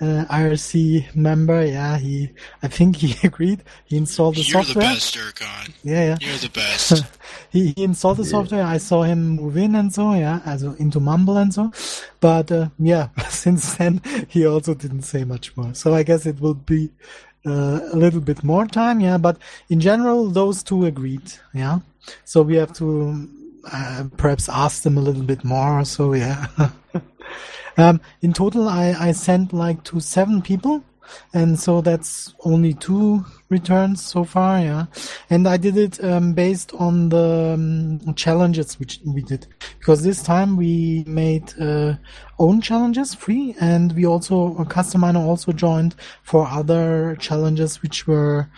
uh, 0.00 0.24
IRC 0.30 1.14
member. 1.14 1.64
Yeah, 1.64 1.98
he. 1.98 2.30
I 2.62 2.68
think 2.68 2.96
he 2.96 3.14
agreed. 3.26 3.62
He 3.84 3.96
installed 3.98 4.36
the 4.36 4.40
You're 4.42 4.64
software. 4.64 4.84
the 4.86 4.94
best, 4.94 5.14
Erkan. 5.14 5.74
Yeah, 5.84 6.04
yeah. 6.04 6.16
You're 6.20 6.38
the 6.38 6.48
best. 6.48 7.04
he, 7.50 7.72
he 7.76 7.84
installed 7.84 8.16
the 8.16 8.22
Yeah. 8.24 8.30
software. 8.30 8.64
I 8.64 8.78
saw 8.78 9.02
him 9.02 9.36
move 9.36 9.56
in 9.58 9.74
and 9.74 9.92
so, 9.92 10.14
yeah, 10.14 10.40
also 10.46 10.74
into 10.74 11.00
Mumble 11.00 11.36
and 11.36 11.52
so. 11.52 11.70
But 12.20 12.50
uh, 12.50 12.68
yeah, 12.78 13.08
since 13.28 13.74
then 13.76 14.00
he 14.28 14.46
also 14.46 14.72
didn't 14.74 15.02
say 15.02 15.24
much 15.24 15.54
more. 15.56 15.74
So 15.74 15.92
I 15.94 16.02
guess 16.02 16.24
it 16.24 16.40
will 16.40 16.54
be 16.54 16.90
uh, 17.44 17.80
a 17.92 17.96
little 17.96 18.20
bit 18.20 18.42
more 18.42 18.66
time, 18.66 19.00
yeah. 19.00 19.18
But 19.18 19.36
in 19.68 19.80
general, 19.80 20.28
those 20.30 20.62
two 20.62 20.86
agreed, 20.86 21.30
yeah. 21.52 21.80
So 22.24 22.40
we 22.42 22.56
have 22.56 22.72
to 22.74 23.28
uh, 23.72 24.04
perhaps 24.16 24.48
ask 24.48 24.82
them 24.82 24.98
a 24.98 25.00
little 25.00 25.22
bit 25.22 25.44
more. 25.44 25.84
So 25.84 26.14
yeah. 26.14 26.46
um, 27.76 28.00
in 28.22 28.32
total, 28.32 28.68
I 28.68 28.94
I 28.98 29.12
sent 29.12 29.52
like 29.52 29.84
to 29.84 30.00
seven 30.00 30.42
people. 30.42 30.84
And 31.32 31.58
so 31.58 31.80
that's 31.80 32.34
only 32.44 32.74
two 32.74 33.24
returns 33.48 34.04
so 34.04 34.24
far, 34.24 34.60
yeah. 34.60 34.86
And 35.28 35.46
I 35.46 35.56
did 35.56 35.76
it 35.76 36.02
um, 36.04 36.32
based 36.32 36.72
on 36.74 37.08
the 37.08 37.54
um, 37.54 38.14
challenges 38.14 38.78
which 38.78 39.00
we 39.04 39.22
did, 39.22 39.46
because 39.78 40.02
this 40.02 40.22
time 40.22 40.56
we 40.56 41.04
made 41.06 41.52
uh, 41.60 41.94
own 42.38 42.60
challenges 42.60 43.14
free, 43.14 43.54
and 43.60 43.92
we 43.92 44.06
also 44.06 44.56
a 44.56 44.64
Customer 44.64 45.16
also 45.16 45.52
joined 45.52 45.94
for 46.22 46.46
other 46.46 47.16
challenges 47.16 47.82
which 47.82 48.06
were 48.06 48.48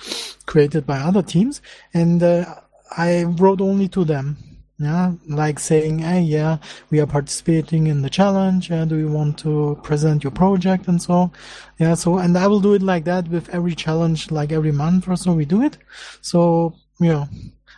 created 0.47 0.87
by 0.87 0.99
other 0.99 1.23
teams, 1.23 1.63
and 1.95 2.23
uh, 2.23 2.55
I 2.97 3.25
wrote 3.25 3.61
only 3.61 3.89
to 3.89 4.05
them. 4.05 4.52
Yeah, 4.83 5.13
like 5.29 5.61
saying, 5.61 6.01
hey, 6.01 6.23
yeah, 6.23 6.59
we 6.91 6.99
are 6.99 7.07
participating 7.07 7.87
in 7.87 8.03
the 8.03 8.11
challenge. 8.11 8.69
Yeah, 8.69 8.85
we 8.85 9.05
want 9.05 9.39
to 9.41 9.79
present 9.85 10.25
your 10.25 10.33
project 10.33 10.89
and 10.89 11.01
so? 11.01 11.31
Yeah, 11.79 11.95
so, 11.95 12.19
and 12.19 12.37
I 12.37 12.49
will 12.49 12.61
do 12.61 12.75
it 12.75 12.83
like 12.83 13.05
that 13.05 13.29
with 13.29 13.49
every 13.51 13.77
challenge, 13.77 14.33
like 14.33 14.51
every 14.51 14.73
month 14.73 15.07
or 15.07 15.15
so 15.15 15.35
we 15.35 15.45
do 15.45 15.63
it. 15.63 15.79
So, 16.21 16.75
yeah, 16.99 17.27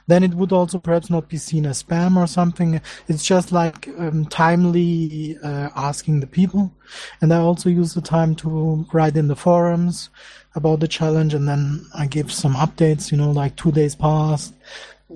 then 0.06 0.22
it 0.22 0.32
would 0.32 0.52
also 0.52 0.78
perhaps 0.78 1.10
not 1.10 1.28
be 1.28 1.36
seen 1.36 1.66
as 1.66 1.82
spam 1.82 2.16
or 2.16 2.26
something. 2.26 2.80
It's 3.06 3.24
just 3.24 3.52
like 3.52 3.86
um, 3.98 4.24
timely 4.26 5.36
uh, 5.42 5.68
asking 5.76 6.20
the 6.20 6.26
people. 6.26 6.72
And 7.20 7.34
I 7.34 7.38
also 7.38 7.68
use 7.68 7.92
the 7.92 8.00
time 8.00 8.34
to 8.36 8.86
write 8.94 9.16
in 9.16 9.28
the 9.28 9.36
forums 9.36 10.08
about 10.54 10.80
the 10.80 10.88
challenge 10.88 11.34
and 11.34 11.48
then 11.48 11.84
I 11.94 12.06
give 12.06 12.32
some 12.32 12.54
updates, 12.54 13.10
you 13.10 13.18
know, 13.18 13.30
like 13.30 13.56
two 13.56 13.72
days 13.72 13.94
past, 13.94 14.54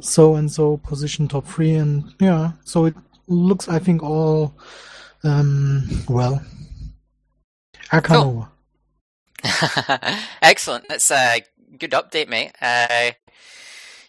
so 0.01 0.35
and 0.35 0.51
so 0.51 0.77
position 0.79 1.29
top 1.29 1.47
three 1.47 1.75
and 1.75 2.13
yeah, 2.21 2.53
so 2.65 2.87
it 2.87 2.95
looks, 3.29 3.69
I 3.69 3.79
think, 3.79 4.03
all 4.03 4.55
um, 5.25 5.89
well. 6.09 6.43
Arcanova. 7.91 8.49
Excellent. 10.43 10.89
That's 10.89 11.11
a 11.11 11.43
good 11.79 11.93
update, 11.93 12.29
mate. 12.29 12.53
Uh, 12.61 13.13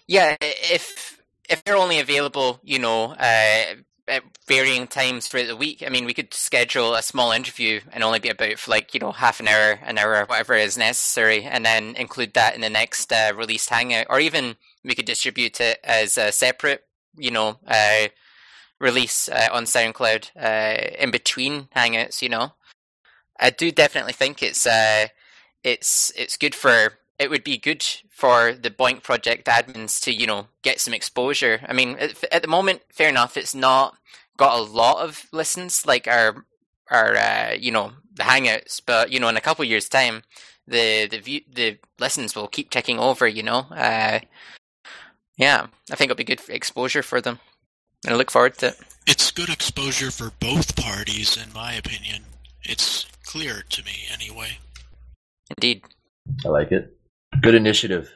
yeah, 0.07 0.35
if 0.41 1.21
if 1.49 1.63
they're 1.63 1.77
only 1.77 1.99
available, 1.99 2.59
you 2.63 2.79
know, 2.79 3.11
uh, 3.13 3.75
at 4.07 4.23
varying 4.47 4.87
times 4.87 5.27
throughout 5.27 5.47
the 5.47 5.55
week, 5.55 5.83
I 5.85 5.89
mean, 5.89 6.05
we 6.05 6.13
could 6.13 6.33
schedule 6.33 6.95
a 6.95 7.03
small 7.03 7.31
interview 7.31 7.79
and 7.91 8.03
only 8.03 8.19
be 8.19 8.29
about 8.29 8.57
for 8.57 8.71
like 8.71 8.93
you 8.93 8.99
know 8.99 9.11
half 9.11 9.39
an 9.39 9.47
hour, 9.47 9.79
an 9.83 9.97
hour, 9.97 10.25
whatever 10.25 10.55
is 10.55 10.77
necessary, 10.77 11.43
and 11.43 11.65
then 11.65 11.95
include 11.95 12.33
that 12.33 12.55
in 12.55 12.61
the 12.61 12.69
next 12.69 13.13
uh, 13.13 13.33
released 13.35 13.69
hangout, 13.69 14.07
or 14.09 14.19
even 14.19 14.55
we 14.83 14.95
could 14.95 15.05
distribute 15.05 15.59
it 15.59 15.79
as 15.83 16.17
a 16.17 16.31
separate, 16.31 16.85
you 17.17 17.31
know, 17.31 17.59
uh, 17.67 18.07
release 18.79 19.29
uh, 19.29 19.49
on 19.51 19.65
SoundCloud 19.65 20.31
uh, 20.35 20.95
in 20.99 21.11
between 21.11 21.67
hangouts. 21.75 22.21
You 22.21 22.29
know, 22.29 22.53
I 23.39 23.49
do 23.49 23.71
definitely 23.71 24.13
think 24.13 24.41
it's 24.41 24.65
uh, 24.65 25.07
it's 25.63 26.11
it's 26.15 26.37
good 26.37 26.55
for 26.55 26.93
it 27.17 27.29
would 27.29 27.43
be 27.43 27.57
good 27.57 27.85
for 28.09 28.53
the 28.53 28.69
BOINC 28.71 29.03
project 29.03 29.45
admins 29.47 30.01
to 30.03 30.13
you 30.13 30.25
know 30.25 30.47
get 30.61 30.79
some 30.79 30.93
exposure. 30.93 31.61
I 31.67 31.73
mean, 31.73 31.97
at, 32.31 32.41
the 32.41 32.47
moment, 32.47 32.81
fair 32.91 33.09
enough, 33.09 33.37
it's 33.37 33.55
not 33.55 33.97
got 34.37 34.57
a 34.57 34.61
lot 34.61 35.03
of 35.03 35.27
listens 35.31 35.85
like 35.85 36.07
our 36.07 36.45
our 36.89 37.15
uh, 37.15 37.53
you 37.59 37.71
know 37.71 37.91
the 38.13 38.23
Hangouts, 38.23 38.81
but 38.85 39.11
you 39.11 39.19
know 39.19 39.29
in 39.29 39.37
a 39.37 39.41
couple 39.41 39.65
years' 39.65 39.89
time, 39.89 40.23
the 40.67 41.07
the 41.07 41.19
view 41.19 41.41
the 41.51 41.77
listens 41.99 42.35
will 42.35 42.47
keep 42.47 42.69
ticking 42.69 42.99
over. 42.99 43.27
You 43.27 43.43
know, 43.43 43.67
uh, 43.71 44.19
yeah, 45.39 45.67
I 45.89 45.95
think 45.95 46.11
it'll 46.11 46.17
be 46.17 46.25
good 46.25 46.41
exposure 46.49 47.01
for 47.01 47.21
them, 47.21 47.39
and 48.05 48.13
I 48.13 48.17
look 48.17 48.29
forward 48.29 48.57
to 48.59 48.67
it. 48.67 48.79
It's 49.07 49.31
good 49.31 49.49
exposure 49.49 50.11
for 50.11 50.31
both 50.39 50.75
parties, 50.75 51.41
in 51.41 51.53
my 51.53 51.73
opinion. 51.73 52.23
It's 52.63 53.05
clear 53.25 53.63
to 53.69 53.83
me, 53.83 54.03
anyway. 54.13 54.59
Indeed, 55.57 55.83
I 56.45 56.49
like 56.49 56.73
it. 56.73 56.93
Good 57.41 57.55
initiative. 57.55 58.11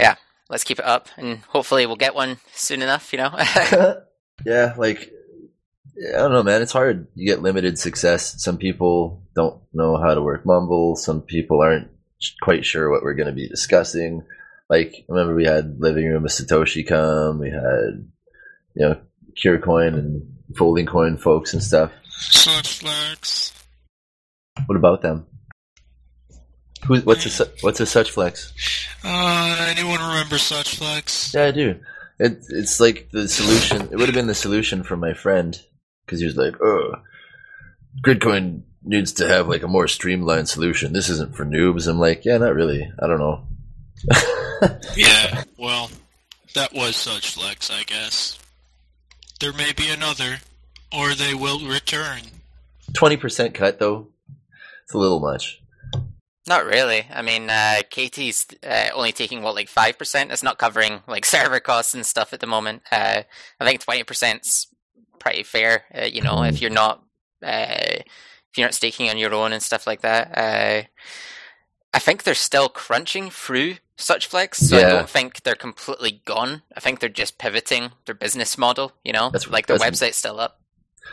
Yeah, 0.00 0.16
let's 0.48 0.64
keep 0.64 0.78
it 0.78 0.86
up, 0.86 1.08
and 1.18 1.40
hopefully 1.48 1.84
we'll 1.84 1.96
get 1.96 2.14
one 2.14 2.38
soon 2.54 2.80
enough. 2.80 3.12
You 3.12 3.18
know. 3.18 3.38
yeah, 4.46 4.74
like 4.78 5.12
I 6.14 6.18
don't 6.18 6.32
know, 6.32 6.42
man. 6.42 6.62
It's 6.62 6.72
hard. 6.72 7.06
You 7.14 7.26
get 7.26 7.42
limited 7.42 7.78
success. 7.78 8.42
Some 8.42 8.56
people 8.56 9.22
don't 9.34 9.60
know 9.74 9.98
how 9.98 10.14
to 10.14 10.22
work 10.22 10.46
Mumble. 10.46 10.96
Some 10.96 11.20
people 11.20 11.60
aren't 11.60 11.88
quite 12.40 12.64
sure 12.64 12.90
what 12.90 13.02
we're 13.02 13.14
going 13.14 13.28
to 13.28 13.32
be 13.32 13.46
discussing. 13.46 14.22
Like, 14.68 14.94
I 15.08 15.12
remember 15.12 15.34
we 15.34 15.46
had 15.46 15.80
Living 15.80 16.06
Room 16.06 16.22
with 16.22 16.32
Satoshi 16.32 16.86
come. 16.86 17.38
We 17.38 17.50
had, 17.50 18.06
you 18.74 18.86
know, 18.86 19.00
CureCoin 19.42 19.94
and 19.94 20.38
Folding 20.56 20.86
Coin 20.86 21.16
folks 21.16 21.52
and 21.54 21.62
stuff. 21.62 21.90
Such 22.10 22.78
flex. 22.78 23.52
What 24.66 24.76
about 24.76 25.02
them? 25.02 25.26
Who? 26.86 27.00
What's 27.00 27.26
a 27.26 27.30
su- 27.30 27.50
what's 27.60 27.80
a 27.80 27.86
such 27.86 28.10
flex? 28.10 28.52
Uh, 29.04 29.66
anyone 29.68 30.00
remember 30.00 30.38
such 30.38 30.76
flex? 30.76 31.34
Yeah, 31.34 31.46
I 31.46 31.50
do. 31.50 31.80
It, 32.18 32.44
it's 32.50 32.80
like 32.80 33.08
the 33.12 33.28
solution. 33.28 33.82
It 33.82 33.96
would 33.96 34.06
have 34.06 34.14
been 34.14 34.26
the 34.26 34.34
solution 34.34 34.82
for 34.82 34.96
my 34.96 35.12
friend 35.12 35.58
because 36.04 36.20
he 36.20 36.26
was 36.26 36.36
like, 36.36 36.60
"Oh, 36.62 36.94
Gridcoin 38.02 38.62
needs 38.82 39.12
to 39.14 39.28
have 39.28 39.48
like 39.48 39.62
a 39.62 39.68
more 39.68 39.88
streamlined 39.88 40.48
solution. 40.48 40.92
This 40.92 41.08
isn't 41.08 41.36
for 41.36 41.44
noobs." 41.44 41.88
I'm 41.88 41.98
like, 41.98 42.24
"Yeah, 42.24 42.38
not 42.38 42.54
really. 42.54 42.90
I 43.00 43.06
don't 43.06 43.18
know." 43.18 43.46
Yeah, 44.96 45.44
well, 45.58 45.90
that 46.54 46.72
was 46.72 46.96
such 46.96 47.30
flex, 47.30 47.70
I 47.70 47.82
guess. 47.84 48.38
There 49.40 49.52
may 49.52 49.72
be 49.72 49.88
another, 49.88 50.38
or 50.92 51.14
they 51.14 51.34
will 51.34 51.60
return. 51.60 52.20
Twenty 52.94 53.16
percent 53.16 53.54
cut 53.54 53.78
though. 53.78 54.08
It's 54.84 54.94
a 54.94 54.98
little 54.98 55.20
much. 55.20 55.60
Not 56.48 56.64
really. 56.64 57.04
I 57.12 57.20
mean, 57.20 57.50
uh, 57.50 57.82
Katie's 57.90 58.46
uh, 58.66 58.88
only 58.94 59.12
taking 59.12 59.42
what 59.42 59.54
like 59.54 59.68
five 59.68 59.98
percent. 59.98 60.32
It's 60.32 60.42
not 60.42 60.58
covering 60.58 61.02
like 61.06 61.24
server 61.26 61.60
costs 61.60 61.94
and 61.94 62.06
stuff 62.06 62.32
at 62.32 62.40
the 62.40 62.46
moment. 62.46 62.82
Uh, 62.90 63.22
I 63.60 63.64
think 63.64 63.80
twenty 63.82 64.02
percent's 64.02 64.66
pretty 65.18 65.42
fair. 65.42 65.84
Uh, 65.94 66.04
you 66.04 66.22
know, 66.22 66.42
if 66.42 66.60
you're 66.60 66.70
not 66.70 67.02
uh, 67.44 67.76
if 67.78 68.56
you're 68.56 68.66
not 68.66 68.74
staking 68.74 69.08
on 69.10 69.18
your 69.18 69.34
own 69.34 69.52
and 69.52 69.62
stuff 69.62 69.86
like 69.86 70.00
that. 70.00 70.36
Uh, 70.36 70.88
I 71.94 71.98
think 71.98 72.22
they're 72.22 72.34
still 72.34 72.68
crunching 72.68 73.30
through 73.30 73.76
such 73.98 74.26
flex, 74.26 74.58
so 74.58 74.78
I 74.78 74.82
don't 74.88 75.08
think 75.10 75.42
they're 75.42 75.54
completely 75.54 76.22
gone. 76.24 76.62
I 76.76 76.80
think 76.80 77.00
they're 77.00 77.08
just 77.08 77.36
pivoting 77.38 77.90
their 78.06 78.14
business 78.14 78.56
model. 78.56 78.92
You 79.04 79.12
know, 79.12 79.30
That's- 79.30 79.50
like 79.50 79.66
their 79.66 79.76
that's- 79.78 80.00
website's 80.00 80.16
still 80.16 80.40
up. 80.40 80.60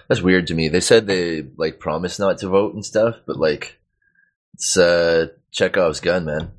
That's 0.10 0.22
weird 0.22 0.48
to 0.48 0.54
me. 0.54 0.68
They 0.68 0.82
said 0.82 1.08
they 1.08 1.48
like 1.58 1.80
promised 1.80 2.20
not 2.20 2.38
to 2.40 2.50
vote 2.50 2.74
and 2.74 2.86
stuff, 2.86 3.16
but 3.26 3.38
like 3.38 3.80
it's 4.54 4.78
uh 4.78 5.28
Chekhov's 5.52 6.00
gun, 6.02 6.26
man. 6.26 6.52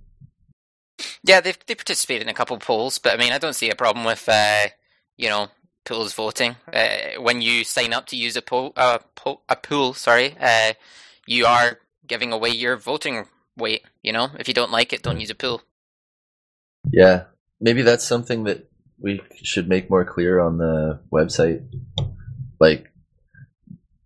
Yeah, 1.23 1.41
they've 1.41 1.59
they 1.67 1.75
participated 1.75 2.23
in 2.23 2.29
a 2.29 2.35
couple 2.35 2.57
polls, 2.59 2.99
but 2.99 3.13
I 3.13 3.17
mean, 3.19 3.33
I 3.33 3.39
don't 3.39 3.53
see 3.55 3.69
a 3.71 3.75
problem 3.75 4.05
with 4.07 4.27
uh, 4.29 4.69
you 5.19 5.29
know 5.29 5.49
pools 5.85 6.15
voting. 6.15 6.57
Uh, 6.73 7.21
when 7.21 7.43
you 7.43 7.63
sign 7.65 7.93
up 7.93 8.07
to 8.07 8.17
use 8.17 8.37
a 8.37 8.43
pool, 8.43 8.73
uh, 8.77 8.99
po- 9.15 9.43
a 9.49 9.57
pool, 9.57 9.93
sorry, 9.93 10.35
uh, 10.41 10.73
you 11.27 11.45
are 11.47 11.79
giving 12.07 12.33
away 12.33 12.51
your 12.51 12.77
voting 12.77 13.27
weight. 13.57 13.83
You 14.03 14.13
know, 14.15 14.31
if 14.39 14.49
you 14.49 14.55
don't 14.55 14.73
like 14.73 14.93
it, 14.95 15.03
don't 15.03 15.21
use 15.21 15.31
a 15.31 15.35
pool. 15.35 15.61
Yeah, 16.93 17.25
maybe 17.61 17.83
that's 17.83 18.05
something 18.05 18.45
that 18.45 18.69
we 18.99 19.21
should 19.43 19.69
make 19.69 19.91
more 19.91 20.05
clear 20.05 20.41
on 20.41 20.59
the 20.59 21.01
website. 21.13 21.63
Like, 22.61 22.91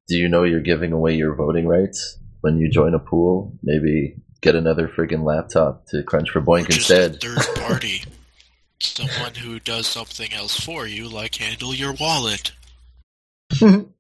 do 0.09 0.17
you 0.17 0.29
know 0.29 0.45
you're 0.45 0.61
giving 0.61 0.93
away 0.93 1.15
your 1.15 1.35
voting 1.35 1.67
rights 1.67 2.19
when 2.41 2.59
you 2.59 2.71
join 2.71 2.95
a 2.95 2.99
pool? 2.99 3.57
Maybe 3.63 4.17
get 4.41 4.57
another 4.57 4.89
friggin' 4.89 5.25
laptop 5.25 5.87
to 5.89 6.03
crunch 6.03 6.31
for 6.31 6.41
BOINC 6.41 6.65
Or 6.65 6.73
just 6.73 6.91
a 6.91 7.05
instead. 7.07 7.21
third 7.21 7.57
party. 7.63 8.03
Someone 8.81 9.35
who 9.35 9.61
does 9.61 9.87
something 9.87 10.33
else 10.33 10.59
for 10.59 10.87
you, 10.87 11.07
like 11.09 11.35
handle 11.37 11.75
your 11.75 11.93
wallet. 11.93 12.53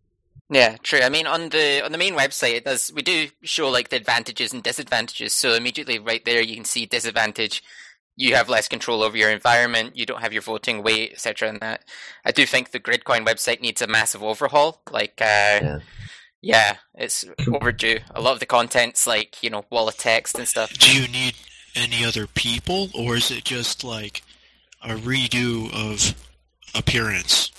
Yeah, 0.52 0.78
true. 0.82 0.98
I 1.00 1.10
mean, 1.10 1.28
on 1.28 1.50
the 1.50 1.80
on 1.84 1.92
the 1.92 1.98
main 1.98 2.14
website, 2.14 2.54
it 2.54 2.64
does 2.64 2.90
we 2.92 3.02
do 3.02 3.28
show 3.42 3.68
like 3.68 3.90
the 3.90 3.94
advantages 3.96 4.52
and 4.52 4.64
disadvantages. 4.64 5.32
So 5.32 5.54
immediately 5.54 6.00
right 6.00 6.24
there, 6.24 6.40
you 6.42 6.56
can 6.56 6.64
see 6.64 6.86
disadvantage. 6.86 7.62
You 8.16 8.34
have 8.34 8.48
less 8.48 8.68
control 8.68 9.02
over 9.02 9.16
your 9.16 9.30
environment. 9.30 9.96
You 9.96 10.04
don't 10.04 10.20
have 10.20 10.32
your 10.32 10.42
voting 10.42 10.82
weight, 10.82 11.12
etc. 11.12 11.48
And 11.48 11.60
that 11.60 11.84
I 12.24 12.32
do 12.32 12.44
think 12.44 12.70
the 12.70 12.80
Gridcoin 12.80 13.26
website 13.26 13.60
needs 13.60 13.80
a 13.80 13.86
massive 13.86 14.22
overhaul. 14.22 14.82
Like, 14.90 15.20
uh, 15.20 15.24
Yeah. 15.62 15.78
Yeah, 16.42 16.76
it's 16.94 17.24
overdue. 17.52 17.98
A 18.14 18.20
lot 18.20 18.32
of 18.32 18.40
the 18.40 18.46
content's 18.46 19.06
like, 19.06 19.42
you 19.42 19.50
know, 19.50 19.64
wall 19.70 19.88
of 19.88 19.98
text 19.98 20.38
and 20.38 20.48
stuff. 20.48 20.72
Do 20.72 20.98
you 20.98 21.06
need 21.06 21.34
any 21.76 22.02
other 22.04 22.26
people, 22.26 22.88
or 22.94 23.16
is 23.16 23.30
it 23.30 23.44
just 23.44 23.84
like 23.84 24.22
a 24.82 24.94
redo 24.94 25.70
of 25.74 26.14
appearance? 26.74 27.52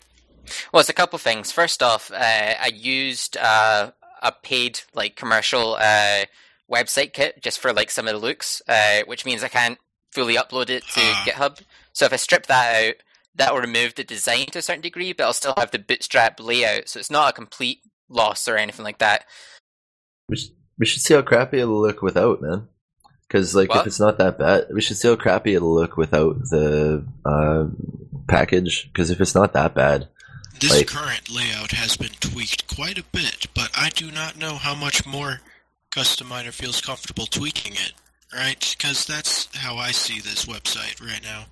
Well, 0.74 0.79
it's 0.79 0.89
a 0.89 0.93
couple 0.93 1.20
things. 1.20 1.51
First 1.51 1.84
off, 1.84 2.12
uh, 2.12 2.15
I 2.60 2.72
used 2.74 3.38
uh, 3.38 3.91
a 4.22 4.31
paid 4.31 4.81
like 4.93 5.15
commercial 5.15 5.75
uh, 5.75 6.25
website 6.70 7.13
kit 7.13 7.41
just 7.41 7.60
for 7.60 7.72
like 7.74 7.91
some 7.91 8.08
of 8.08 8.13
the 8.13 8.20
looks, 8.20 8.62
uh, 8.67 9.01
which 9.05 9.25
means 9.25 9.43
I 9.43 9.48
can't 9.48 9.77
fully 10.12 10.36
upload 10.36 10.70
it 10.70 10.84
to 10.94 11.01
Ah. 11.01 11.24
GitHub. 11.27 11.62
So 11.94 12.06
if 12.06 12.13
I 12.13 12.18
strip 12.18 12.46
that 12.48 12.86
out, 12.86 12.96
that 13.36 13.53
will 13.53 13.62
remove 13.62 13.96
the 13.96 14.03
design 14.03 14.48
to 14.48 14.60
a 14.60 14.62
certain 14.62 14.82
degree, 14.82 15.13
but 15.13 15.24
I'll 15.24 15.34
still 15.34 15.53
have 15.58 15.72
the 15.72 15.80
bootstrap 15.80 16.39
layout. 16.39 16.89
So 16.89 17.00
it's 17.00 17.10
not 17.12 17.30
a 17.30 17.34
complete 17.34 17.80
loss 18.10 18.48
or 18.48 18.58
anything 18.58 18.84
like 18.84 18.98
that. 19.00 19.25
We 20.30 20.36
should, 20.38 20.51
we 20.77 20.86
should 20.86 21.01
see 21.01 21.13
how 21.13 21.22
crappy 21.22 21.60
it'll 21.60 21.82
look 21.82 22.01
without, 22.01 22.41
man. 22.41 22.68
Because 23.27 23.56
like, 23.56 23.70
What? 23.70 23.82
if 23.82 23.88
it's 23.88 24.00
not 24.00 24.18
that 24.18 24.38
bad, 24.38 24.68
we 24.74 24.82
should 24.82 24.98
see 24.98 25.08
how 25.08 25.15
crappy 25.15 25.53
it'll 25.56 25.74
look 25.74 25.96
without 25.96 26.39
the 26.50 27.06
uh, 27.25 27.65
package. 28.27 28.89
Because 28.91 29.10
if 29.10 29.22
it's 29.22 29.36
not 29.36 29.53
that 29.53 29.74
bad, 29.74 30.08
This 30.60 30.72
Like- 30.77 30.88
current 30.88 31.27
layout 31.30 31.72
has 31.72 31.98
been 31.98 32.12
tweaked 32.20 32.68
quite 32.75 33.00
a 33.00 33.03
bit, 33.12 33.48
but 33.56 33.72
I 33.75 33.89
do 33.89 34.12
not 34.12 34.36
know 34.38 34.58
how 34.58 34.75
much 34.75 35.08
more 35.08 35.41
Custominer 35.91 36.51
feels 36.53 36.82
comfortable 36.82 37.25
tweaking 37.25 37.74
it, 37.74 37.94
right? 38.33 38.75
Because 38.77 39.05
that's 39.05 39.53
how 39.55 39.77
I 39.77 39.91
see 39.91 40.19
this 40.19 40.45
website 40.45 41.01
right 41.01 41.23
now. 41.23 41.45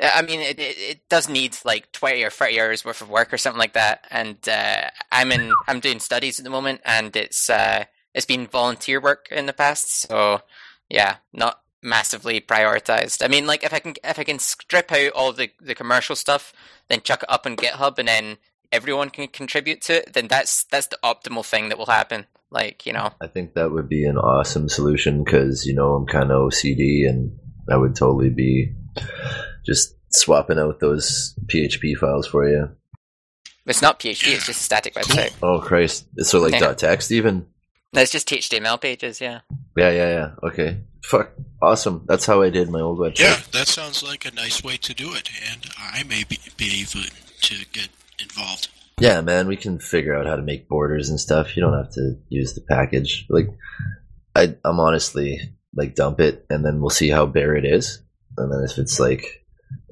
I 0.00 0.22
mean, 0.22 0.40
it, 0.40 0.58
it, 0.58 0.78
it 0.78 1.08
does 1.08 1.28
need 1.28 1.56
like 1.64 1.92
twenty 1.92 2.22
or 2.22 2.30
thirty 2.30 2.60
hours 2.60 2.84
worth 2.84 3.02
of 3.02 3.10
work 3.10 3.32
or 3.32 3.38
something 3.38 3.58
like 3.58 3.74
that. 3.74 4.06
And 4.10 4.36
uh, 4.48 4.88
I'm 5.12 5.30
in, 5.30 5.52
I'm 5.68 5.80
doing 5.80 6.00
studies 6.00 6.38
at 6.38 6.44
the 6.44 6.50
moment, 6.50 6.80
and 6.84 7.14
it's 7.14 7.50
uh, 7.50 7.84
it's 8.14 8.26
been 8.26 8.46
volunteer 8.46 9.00
work 9.00 9.28
in 9.30 9.46
the 9.46 9.52
past. 9.52 10.00
So 10.02 10.40
yeah, 10.88 11.16
not 11.32 11.60
massively 11.82 12.40
prioritized. 12.40 13.22
I 13.24 13.28
mean, 13.28 13.46
like 13.46 13.62
if 13.62 13.74
I 13.74 13.78
can 13.78 13.94
if 14.02 14.18
I 14.18 14.24
can 14.24 14.38
strip 14.38 14.90
out 14.90 15.12
all 15.12 15.32
the 15.32 15.50
the 15.60 15.74
commercial 15.74 16.16
stuff, 16.16 16.52
then 16.88 17.02
chuck 17.02 17.22
it 17.22 17.30
up 17.30 17.46
on 17.46 17.56
GitHub, 17.56 17.98
and 17.98 18.08
then 18.08 18.38
everyone 18.72 19.10
can 19.10 19.28
contribute 19.28 19.82
to 19.82 19.98
it. 19.98 20.14
Then 20.14 20.28
that's 20.28 20.64
that's 20.64 20.86
the 20.86 20.98
optimal 21.04 21.44
thing 21.44 21.68
that 21.68 21.78
will 21.78 21.86
happen. 21.86 22.26
Like 22.54 22.86
you 22.86 22.92
know, 22.92 23.10
I 23.20 23.26
think 23.26 23.54
that 23.54 23.72
would 23.72 23.88
be 23.88 24.04
an 24.04 24.16
awesome 24.16 24.68
solution. 24.68 25.24
Because 25.24 25.66
you 25.66 25.74
know 25.74 25.94
I'm 25.96 26.06
kind 26.06 26.30
of 26.30 26.50
OCD, 26.50 27.08
and 27.08 27.36
I 27.68 27.76
would 27.76 27.96
totally 27.96 28.30
be 28.30 28.72
just 29.66 29.96
swapping 30.10 30.58
out 30.60 30.78
those 30.78 31.34
PHP 31.46 31.96
files 31.96 32.28
for 32.28 32.48
you. 32.48 32.68
it's 33.66 33.82
not 33.82 33.98
PHP; 33.98 34.34
it's 34.34 34.46
just 34.46 34.60
a 34.60 34.64
static 34.64 34.94
website. 34.94 35.32
Oh 35.42 35.58
Christ! 35.60 36.06
So 36.18 36.40
like 36.40 36.52
Yeah. 36.52 36.60
dot 36.60 36.78
text 36.78 37.10
even. 37.10 37.46
No, 37.92 38.00
it's 38.02 38.12
just 38.12 38.28
HTML 38.28 38.80
pages. 38.80 39.20
Yeah. 39.20 39.40
Yeah, 39.76 39.90
yeah, 39.90 40.10
yeah. 40.10 40.30
Okay. 40.48 40.78
Fuck. 41.04 41.30
Awesome. 41.62 42.04
That's 42.06 42.26
how 42.26 42.42
I 42.42 42.50
did 42.50 42.68
my 42.68 42.80
old 42.80 42.98
website. 42.98 43.20
Yeah, 43.20 43.40
that 43.52 43.68
sounds 43.68 44.02
like 44.02 44.24
a 44.24 44.32
nice 44.34 44.62
way 44.64 44.76
to 44.78 44.94
do 44.94 45.14
it, 45.14 45.28
and 45.50 45.60
I 45.78 46.02
may 46.04 46.24
be, 46.24 46.38
be 46.56 46.82
able 46.82 47.06
to 47.42 47.54
get 47.72 47.88
involved. 48.20 48.68
Yeah, 49.00 49.20
man, 49.22 49.48
we 49.48 49.56
can 49.56 49.78
figure 49.78 50.14
out 50.16 50.26
how 50.26 50.36
to 50.36 50.42
make 50.42 50.68
borders 50.68 51.08
and 51.10 51.18
stuff. 51.18 51.56
You 51.56 51.62
don't 51.62 51.76
have 51.76 51.90
to 51.92 52.14
use 52.28 52.54
the 52.54 52.60
package. 52.60 53.26
Like, 53.28 53.48
I, 54.34 54.56
I'm 54.64 54.78
honestly 54.80 55.40
like 55.74 55.94
dump 55.96 56.20
it, 56.20 56.46
and 56.48 56.64
then 56.64 56.80
we'll 56.80 56.90
see 56.90 57.08
how 57.10 57.26
bare 57.26 57.56
it 57.56 57.64
is. 57.64 58.00
And 58.36 58.52
then 58.52 58.62
if 58.68 58.78
it's 58.78 59.00
like 59.00 59.44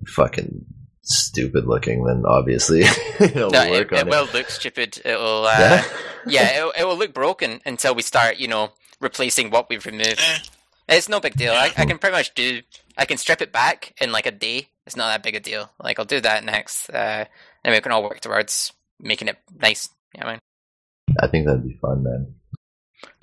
fucking 0.06 0.64
stupid 1.02 1.66
looking, 1.66 2.04
then 2.04 2.22
obviously 2.26 2.80
it'll 3.20 3.50
No, 3.50 3.70
work 3.70 3.92
it, 3.92 3.98
on 3.98 4.06
it 4.06 4.10
will 4.10 4.28
look 4.32 4.48
stupid. 4.50 5.00
It'll 5.04 5.46
uh, 5.46 5.56
Yeah? 5.58 5.84
yeah, 6.26 6.66
it, 6.66 6.72
it 6.80 6.84
will 6.86 6.96
look 6.96 7.12
broken 7.12 7.60
until 7.66 7.94
we 7.94 8.02
start, 8.02 8.36
you 8.38 8.46
know, 8.48 8.70
replacing 9.00 9.50
what 9.50 9.68
we've 9.68 9.84
removed. 9.84 10.20
Eh, 10.20 10.38
It's 10.96 11.08
no 11.08 11.18
big 11.20 11.34
deal. 11.34 11.52
I, 11.52 11.72
I 11.76 11.86
can 11.86 11.98
pretty 11.98 12.16
much 12.16 12.34
do. 12.34 12.62
I 12.96 13.04
can 13.04 13.18
strip 13.18 13.42
it 13.42 13.52
back 13.52 13.94
in 14.00 14.12
like 14.12 14.26
a 14.26 14.30
day. 14.30 14.68
It's 14.86 14.96
not 14.96 15.08
that 15.08 15.22
big 15.22 15.34
a 15.34 15.40
deal. 15.40 15.70
Like 15.82 15.98
I'll 15.98 16.04
do 16.04 16.20
that 16.20 16.44
next, 16.44 16.88
uh, 16.90 17.24
and 17.64 17.74
we 17.74 17.80
can 17.80 17.90
all 17.92 18.02
work 18.02 18.20
towards 18.20 18.72
making 19.02 19.28
it 19.28 19.36
nice. 19.60 19.90
Yeah, 20.14 20.24
man. 20.24 20.38
I 21.20 21.26
think 21.26 21.46
that'd 21.46 21.64
be 21.64 21.78
fun, 21.80 22.02
man. 22.02 22.34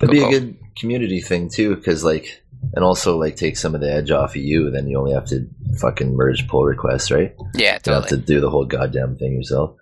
It'd 0.00 0.10
be 0.10 0.18
a 0.18 0.22
cool. 0.22 0.30
good 0.30 0.56
community 0.76 1.20
thing 1.20 1.48
too, 1.48 1.74
because 1.74 2.04
like, 2.04 2.42
and 2.74 2.84
also 2.84 3.18
like 3.18 3.36
take 3.36 3.56
some 3.56 3.74
of 3.74 3.80
the 3.80 3.92
edge 3.92 4.10
off 4.10 4.30
of 4.30 4.36
you. 4.36 4.70
Then 4.70 4.86
you 4.86 4.98
only 4.98 5.12
have 5.12 5.26
to 5.26 5.48
fucking 5.78 6.14
merge 6.14 6.46
pull 6.46 6.64
requests, 6.64 7.10
right? 7.10 7.34
Yeah, 7.54 7.74
You 7.74 7.80
don't 7.82 8.02
have 8.02 8.08
to 8.10 8.16
do 8.16 8.40
the 8.40 8.50
whole 8.50 8.66
goddamn 8.66 9.16
thing 9.16 9.34
yourself. 9.34 9.76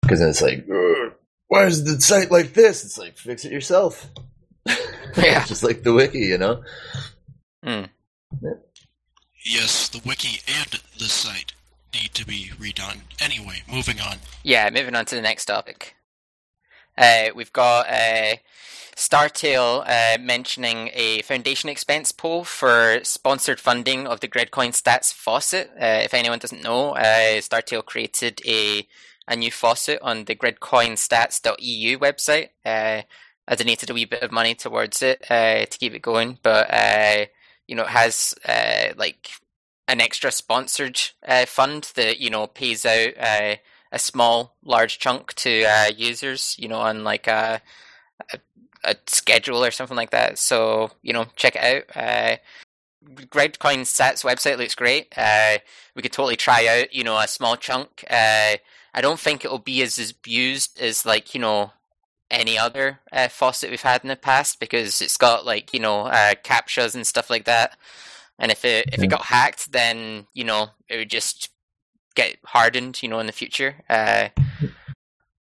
Because 0.00 0.18
then 0.20 0.30
it's 0.30 0.42
like, 0.42 0.66
why 1.48 1.66
is 1.66 1.84
the 1.84 2.00
site 2.00 2.30
like 2.30 2.54
this? 2.54 2.84
It's 2.84 2.98
like, 2.98 3.16
fix 3.16 3.44
it 3.44 3.52
yourself. 3.52 4.08
Yeah. 5.16 5.44
Just 5.44 5.62
like 5.62 5.82
the 5.82 5.92
wiki, 5.92 6.20
you 6.20 6.38
know? 6.38 6.62
Mm. 7.64 7.90
yes, 9.44 9.88
the 9.90 10.00
wiki 10.06 10.40
and 10.48 10.80
the 10.98 11.04
site 11.04 11.52
need 11.94 12.14
to 12.14 12.26
be 12.26 12.50
redone. 12.58 13.00
Anyway, 13.20 13.62
moving 13.70 14.00
on. 14.00 14.18
Yeah, 14.42 14.68
moving 14.70 14.94
on 14.94 15.04
to 15.06 15.14
the 15.14 15.22
next 15.22 15.46
topic. 15.46 15.94
Uh, 16.96 17.28
we've 17.34 17.52
got 17.52 17.88
uh, 17.88 18.36
Startail 18.96 19.84
uh, 19.86 20.20
mentioning 20.20 20.90
a 20.92 21.22
foundation 21.22 21.68
expense 21.68 22.12
poll 22.12 22.44
for 22.44 23.00
sponsored 23.02 23.60
funding 23.60 24.06
of 24.06 24.20
the 24.20 24.28
Gridcoin 24.28 24.70
Stats 24.70 25.12
faucet. 25.12 25.70
Uh, 25.80 26.00
if 26.04 26.14
anyone 26.14 26.38
doesn't 26.38 26.62
know, 26.62 26.90
uh, 26.90 27.40
Startail 27.40 27.84
created 27.84 28.40
a 28.46 28.86
a 29.28 29.36
new 29.36 29.52
faucet 29.52 30.00
on 30.02 30.24
the 30.24 30.34
gridcoinstats.eu 30.34 31.96
website. 32.00 32.48
Uh, 32.66 33.02
I 33.46 33.54
donated 33.54 33.88
a 33.88 33.94
wee 33.94 34.04
bit 34.04 34.22
of 34.22 34.32
money 34.32 34.56
towards 34.56 35.00
it 35.00 35.22
to 35.22 35.78
keep 35.78 35.94
it 35.94 36.02
going, 36.02 36.38
but 36.42 36.68
you 37.68 37.76
know, 37.76 37.84
it 37.84 37.88
has 37.88 38.34
like 38.96 39.30
an 39.92 40.00
extra 40.00 40.32
sponsored 40.32 40.98
uh, 41.28 41.44
fund 41.44 41.92
that 41.94 42.18
you 42.18 42.30
know 42.30 42.46
pays 42.46 42.84
out 42.86 43.12
uh, 43.20 43.56
a 43.92 43.98
small, 43.98 44.56
large 44.64 44.98
chunk 44.98 45.34
to 45.34 45.64
uh, 45.64 45.90
users, 45.94 46.56
you 46.58 46.66
know, 46.66 46.80
on 46.80 47.04
like 47.04 47.26
a, 47.28 47.60
a 48.32 48.38
a 48.84 48.96
schedule 49.06 49.62
or 49.62 49.70
something 49.70 49.96
like 49.96 50.10
that. 50.10 50.38
So 50.38 50.90
you 51.02 51.12
know, 51.12 51.26
check 51.36 51.56
it 51.56 51.62
out. 51.62 51.96
Uh, 51.96 52.36
Gridcoin 53.26 53.82
Stats 53.82 54.24
website 54.24 54.58
looks 54.58 54.74
great. 54.74 55.12
Uh, 55.16 55.58
we 55.94 56.02
could 56.02 56.12
totally 56.12 56.36
try 56.36 56.66
out, 56.66 56.94
you 56.94 57.04
know, 57.04 57.18
a 57.18 57.28
small 57.28 57.56
chunk. 57.56 58.04
Uh, 58.08 58.56
I 58.94 59.00
don't 59.00 59.20
think 59.20 59.44
it'll 59.44 59.58
be 59.58 59.82
as 59.82 59.98
abused 60.10 60.80
as 60.80 61.04
like 61.04 61.34
you 61.34 61.40
know 61.40 61.72
any 62.30 62.56
other 62.58 63.00
uh, 63.12 63.28
faucet 63.28 63.68
we've 63.70 63.82
had 63.82 64.02
in 64.02 64.08
the 64.08 64.16
past 64.16 64.58
because 64.58 65.02
it's 65.02 65.18
got 65.18 65.44
like 65.44 65.74
you 65.74 65.80
know 65.80 66.06
uh, 66.06 66.34
captchas 66.42 66.94
and 66.94 67.06
stuff 67.06 67.28
like 67.28 67.44
that. 67.44 67.76
And 68.38 68.50
if 68.50 68.64
it 68.64 68.90
if 68.92 69.02
it 69.02 69.08
got 69.08 69.22
hacked, 69.22 69.72
then 69.72 70.26
you 70.34 70.44
know 70.44 70.68
it 70.88 70.96
would 70.96 71.10
just 71.10 71.50
get 72.14 72.36
hardened, 72.44 73.02
you 73.02 73.08
know, 73.08 73.20
in 73.20 73.26
the 73.26 73.32
future. 73.32 73.76
Uh, 73.88 74.28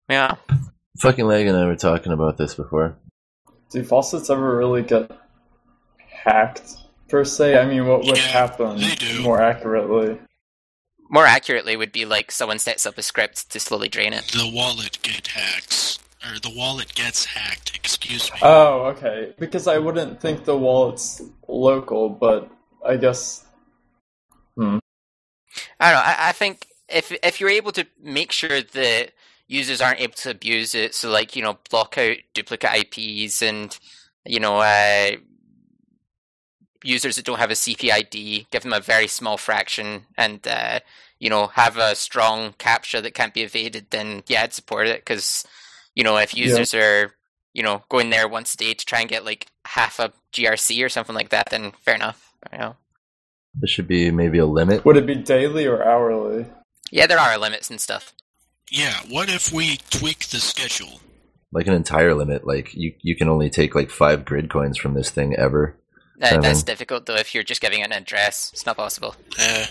yeah, 0.09 0.37
Fucking 1.01 1.27
Leg 1.27 1.47
and 1.47 1.57
I 1.57 1.67
were 1.67 1.77
talking 1.77 2.13
about 2.13 2.39
this 2.39 2.55
before. 2.55 2.97
Do 3.71 3.85
faucets 3.85 4.31
ever 4.31 4.57
really 4.57 4.83
get 4.83 5.11
hacked 6.09 6.77
per 7.09 7.25
se? 7.25 7.59
I 7.59 7.67
mean, 7.67 7.87
what 7.87 8.01
would 8.05 8.17
Yeah, 8.17 8.23
happen 8.25 8.79
they 8.79 8.95
do. 8.95 9.23
more 9.23 9.41
accurately? 9.41 10.19
more 11.11 11.25
accurately 11.25 11.75
would 11.75 11.91
be 11.93 12.05
like 12.05 12.31
someone 12.31 12.59
sets 12.59 12.85
up 12.85 12.99
a 12.99 13.03
script 13.03 13.51
to 13.51 13.59
slowly 13.59 13.89
drain 13.89 14.13
it. 14.13 14.25
The 14.27 14.51
wallet 14.55 14.99
get 15.03 15.29
hacks. 15.29 15.99
Or 16.23 16.39
the 16.39 16.53
wallet 16.55 16.95
gets 16.95 17.25
hacked, 17.25 17.75
excuse 17.75 18.31
me. 18.33 18.39
Oh, 18.43 18.87
okay. 18.95 19.33
Because 19.39 19.67
I 19.67 19.79
wouldn't 19.79 20.21
think 20.21 20.45
the 20.45 20.57
wallet's 20.59 21.23
local, 21.47 22.11
but 22.11 22.51
I 22.85 22.97
guess. 22.97 23.45
Hmm. 24.57 24.79
I 25.81 25.91
don't 25.91 25.99
know. 26.01 26.05
I, 26.05 26.17
I 26.29 26.33
think 26.33 26.67
if 26.89 27.13
if 27.23 27.41
you're 27.41 27.51
able 27.51 27.73
to 27.73 27.87
make 28.03 28.33
sure 28.33 28.63
that 28.63 29.13
users 29.47 29.81
aren't 29.81 30.01
able 30.01 30.15
to 30.15 30.31
abuse 30.31 30.75
it, 30.75 30.95
so 30.95 31.11
like 31.11 31.37
you 31.37 31.43
know 31.43 31.59
block 31.71 31.97
out 31.99 32.17
duplicate 32.35 32.97
IPs 32.97 33.43
and 33.43 33.79
you 34.25 34.41
know 34.41 34.59
uh, 34.59 35.11
users 36.85 37.17
that 37.17 37.25
don't 37.25 37.39
have 37.39 37.51
a 37.51 37.55
CPID, 37.55 38.47
give 38.51 38.63
them 38.63 38.73
a 38.73 38.81
very 38.81 39.07
small 39.09 39.37
fraction, 39.37 40.07
and 40.17 40.47
uh, 40.47 40.81
you 41.19 41.31
know 41.31 41.49
have 41.49 41.77
a 41.77 41.95
strong 41.95 42.53
captcha 42.55 43.03
that 43.03 43.15
can't 43.15 43.35
be 43.35 43.43
evaded, 43.43 43.87
then 43.91 44.23
yeah, 44.27 44.43
I'd 44.43 44.53
support 44.53 44.87
it 44.87 45.01
because 45.01 45.45
you 45.95 46.05
know 46.05 46.17
if 46.17 46.37
Yeah. 46.37 46.45
users 46.45 46.75
are 46.75 47.13
you 47.55 47.63
know 47.63 47.83
going 47.89 48.11
there 48.11 48.29
once 48.29 48.55
a 48.55 48.57
day 48.57 48.75
to 48.75 48.87
try 48.87 49.01
and 49.01 49.09
get 49.09 49.25
like 49.25 49.47
half 49.65 49.99
a 49.99 50.13
GRC 50.33 50.85
or 50.85 50.89
something 50.89 51.15
like 51.15 51.31
that, 51.31 51.51
then 51.51 51.73
fair 51.81 51.95
enough. 51.95 52.28
You 52.53 52.59
know. 52.59 52.77
There 53.55 53.69
should 53.69 53.89
be 53.89 54.11
maybe 54.11 54.39
a 54.39 54.47
limit. 54.47 54.85
Would 54.85 54.97
it 54.97 55.07
be 55.07 55.17
daily 55.17 55.67
or 55.67 55.83
hourly? 55.83 56.47
Yeah, 56.91 57.07
there 57.07 57.19
are 57.19 57.39
limits 57.39 57.71
and 57.71 57.81
stuff. 57.81 58.13
Yeah, 58.71 58.95
what 59.09 59.29
if 59.29 59.53
we 59.53 59.79
tweak 59.91 60.29
the 60.29 60.39
schedule? 60.39 61.01
Like 61.53 61.67
an 61.67 61.75
entire 61.75 62.15
limit. 62.15 62.47
Like 62.47 62.75
you, 62.75 62.93
you 63.01 63.17
can 63.17 63.29
only 63.29 63.51
take 63.51 63.75
like 63.75 63.91
five 63.91 64.25
grid 64.25 64.51
coins 64.51 64.79
from 64.79 64.95
this 64.95 65.11
thing 65.11 65.35
ever. 65.35 65.77
Seven. 66.21 66.41
that's 66.41 66.65
difficult 66.65 67.07
though 67.07 67.15
if 67.15 67.33
you're 67.35 67.45
just 67.45 67.61
giving 67.61 67.83
an 67.83 67.93
address. 67.93 68.51
It's 68.53 68.67
not 68.67 68.77
possible. 68.77 69.15
Uh, 69.41 69.67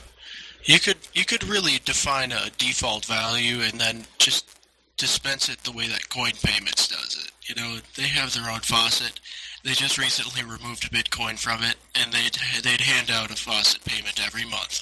you 0.63 0.79
could 0.79 0.97
you 1.13 1.25
could 1.25 1.43
really 1.43 1.79
define 1.83 2.31
a 2.31 2.49
default 2.57 3.05
value 3.05 3.61
and 3.61 3.79
then 3.79 4.05
just 4.17 4.57
dispense 4.97 5.49
it 5.49 5.59
the 5.59 5.71
way 5.71 5.87
that 5.87 6.09
coin 6.09 6.31
payments 6.43 6.87
does 6.87 7.23
it. 7.23 7.31
You 7.47 7.55
know, 7.55 7.77
they 7.95 8.07
have 8.07 8.33
their 8.33 8.49
own 8.49 8.61
faucet. 8.61 9.19
They 9.67 9.73
just 9.73 9.97
recently 9.97 10.43
removed 10.43 10.89
Bitcoin 10.93 11.37
from 11.37 11.61
it, 11.61 11.75
and 11.93 12.13
they'd 12.13 12.37
they'd 12.63 12.79
hand 12.79 13.11
out 13.11 13.31
a 13.31 13.35
faucet 13.35 13.83
payment 13.83 14.25
every 14.25 14.45
month. 14.45 14.81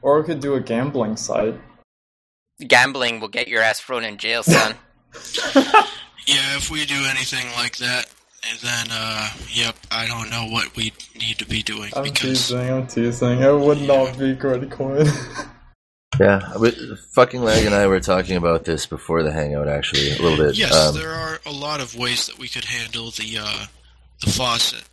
Or 0.00 0.18
we 0.18 0.26
could 0.26 0.40
do 0.40 0.54
a 0.54 0.60
gambling 0.60 1.16
site. 1.16 1.54
Gambling 2.66 3.20
will 3.20 3.28
get 3.28 3.46
your 3.46 3.62
ass 3.62 3.78
thrown 3.78 4.02
in 4.02 4.18
jail, 4.18 4.42
son. 4.42 4.74
Yeah, 6.26 6.56
if 6.56 6.70
we 6.70 6.84
do 6.84 7.04
anything 7.08 7.46
like 7.56 7.78
that, 7.78 8.06
then 8.62 8.86
uh, 8.90 9.30
yep, 9.50 9.76
I 9.90 10.06
don't 10.06 10.30
know 10.30 10.46
what 10.46 10.76
we 10.76 10.92
need 11.18 11.38
to 11.38 11.46
be 11.46 11.62
doing 11.62 11.90
I'm 11.96 12.04
because 12.04 12.48
teasing, 12.48 12.70
I'm 12.70 12.86
teasing. 12.86 13.40
It 13.40 13.58
would 13.58 13.82
not 13.82 14.18
be 14.18 14.34
Gridcoin. 14.34 15.08
Yeah, 16.20 16.58
we, 16.58 16.70
fucking 17.14 17.42
Lag 17.42 17.64
and 17.64 17.74
I 17.74 17.86
were 17.86 17.98
talking 17.98 18.36
about 18.36 18.66
this 18.66 18.84
before 18.84 19.22
the 19.22 19.32
hangout, 19.32 19.66
actually, 19.66 20.10
a 20.10 20.20
little 20.20 20.36
bit. 20.36 20.58
yes, 20.58 20.74
Um, 20.74 20.94
there 20.94 21.10
are 21.10 21.40
a 21.46 21.50
lot 21.50 21.80
of 21.80 21.96
ways 21.96 22.26
that 22.26 22.38
we 22.38 22.48
could 22.48 22.66
handle 22.66 23.10
the 23.12 23.38
uh, 23.40 23.64
the 23.64 23.81
faucet 24.30 24.84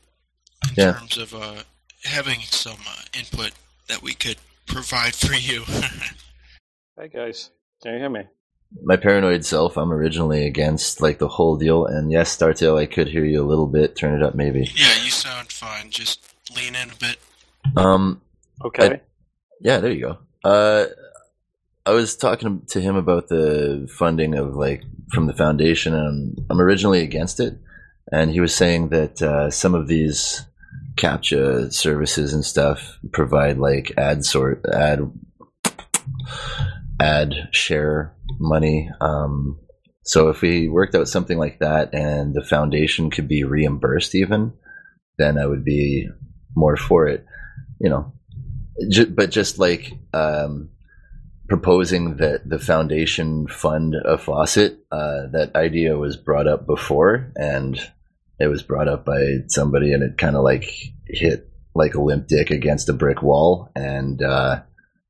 in 0.70 0.74
Yeah. 0.76 0.94
terms 0.94 1.18
of 1.18 1.34
uh, 1.34 1.64
having 2.04 2.40
some 2.42 2.80
uh, 2.88 3.02
input 3.18 3.52
that 3.88 4.02
we 4.02 4.14
could 4.14 4.38
provide 4.68 5.16
for 5.16 5.34
you. 5.34 5.64
Hey 6.98 7.08
guys, 7.08 7.50
can 7.82 7.94
you 7.94 8.00
hear 8.00 8.10
me? 8.10 8.24
my 8.84 8.98
paranoid 8.98 9.46
self, 9.46 9.78
I'm 9.78 9.92
originally 9.92 10.46
against 10.46 11.02
like 11.02 11.18
the 11.18 11.30
whole 11.30 11.56
deal, 11.58 11.86
and 11.86 12.12
yes, 12.12 12.36
Startail, 12.38 12.78
I 12.78 12.86
could 12.88 13.08
hear 13.08 13.24
you 13.24 13.42
a 13.42 13.48
little 13.48 13.68
bit. 13.68 13.96
Turn 13.96 14.14
it 14.14 14.22
up, 14.22 14.36
maybe. 14.36 14.70
yeah, 14.76 15.02
you 15.02 15.10
sound 15.10 15.52
fine. 15.52 15.90
Just 15.92 16.20
lean 16.56 16.76
in 16.76 16.90
a 16.92 16.96
bit. 16.96 17.18
Um, 17.78 18.22
Okay. 18.66 19.00
Yeah, 19.62 19.78
there 19.80 19.92
you 19.94 20.02
go. 20.02 20.18
Uh, 20.44 20.88
I 21.86 21.92
was 21.92 22.18
talking 22.18 22.64
to 22.68 22.82
him 22.82 22.98
about 22.98 23.30
the 23.30 23.88
funding 23.98 24.36
of 24.36 24.56
like 24.56 24.84
from 25.14 25.26
the 25.28 25.34
foundation, 25.34 25.94
and 25.96 26.46
I'm 26.50 26.60
originally 26.60 27.00
against 27.02 27.40
it. 27.40 27.54
And 28.12 28.32
he 28.32 28.40
was 28.40 28.56
saying 28.56 28.90
that 28.90 29.22
uh, 29.22 29.50
some 29.52 29.76
of 29.76 29.88
these 29.88 30.46
captcha 30.96 31.72
services 31.72 32.34
and 32.34 32.44
stuff 32.44 33.00
provide 33.14 33.58
like 33.58 33.94
ad 33.98 34.26
sort 34.26 34.66
ad 34.66 35.12
ad 37.00 37.34
share 37.52 38.14
money. 38.40 38.90
Um, 39.00 39.60
so 40.04 40.30
if 40.30 40.42
we 40.42 40.68
worked 40.68 40.96
out 40.96 41.08
something 41.08 41.38
like 41.38 41.60
that, 41.60 41.94
and 41.94 42.34
the 42.34 42.44
foundation 42.44 43.10
could 43.10 43.28
be 43.28 43.44
reimbursed, 43.44 44.16
even 44.16 44.54
then 45.18 45.38
I 45.38 45.46
would 45.46 45.64
be 45.64 46.08
more 46.56 46.76
for 46.76 47.08
it. 47.08 47.26
You 47.80 47.90
know, 47.90 48.14
but 49.10 49.30
just 49.30 49.60
like 49.60 49.94
um, 50.14 50.70
proposing 51.48 52.18
that 52.18 52.48
the 52.48 52.60
foundation 52.60 53.48
fund 53.48 53.96
a 54.04 54.18
faucet, 54.18 54.80
uh, 54.92 55.28
that 55.32 55.52
idea 55.56 55.98
was 55.98 56.18
brought 56.18 56.48
up 56.48 56.66
before, 56.66 57.32
and 57.36 57.80
it 58.40 58.48
was 58.48 58.64
brought 58.64 58.88
up 58.88 59.06
by 59.06 59.40
somebody, 59.48 59.94
and 59.94 60.04
it 60.04 60.18
kind 60.18 60.36
of 60.36 60.44
like 60.44 60.66
hit 61.06 61.50
like 61.76 61.96
a 61.96 62.02
limp 62.02 62.28
dick 62.28 62.52
against 62.52 62.90
a 62.90 62.94
brick 62.94 63.22
wall, 63.22 63.72
and 63.76 64.22
uh, 64.22 64.62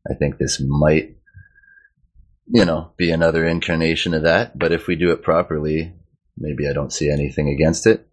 I 0.10 0.14
think 0.16 0.38
this 0.38 0.60
might, 0.60 1.16
you 2.48 2.66
know, 2.66 2.92
be 2.98 3.12
another 3.12 3.46
incarnation 3.46 4.14
of 4.14 4.24
that. 4.24 4.58
But 4.58 4.72
if 4.72 4.88
we 4.88 4.96
do 4.96 5.12
it 5.12 5.24
properly, 5.24 5.94
maybe 6.38 6.68
I 6.68 6.74
don't 6.74 6.94
see 6.94 7.10
anything 7.10 7.50
against 7.50 7.86
it. 7.88 8.08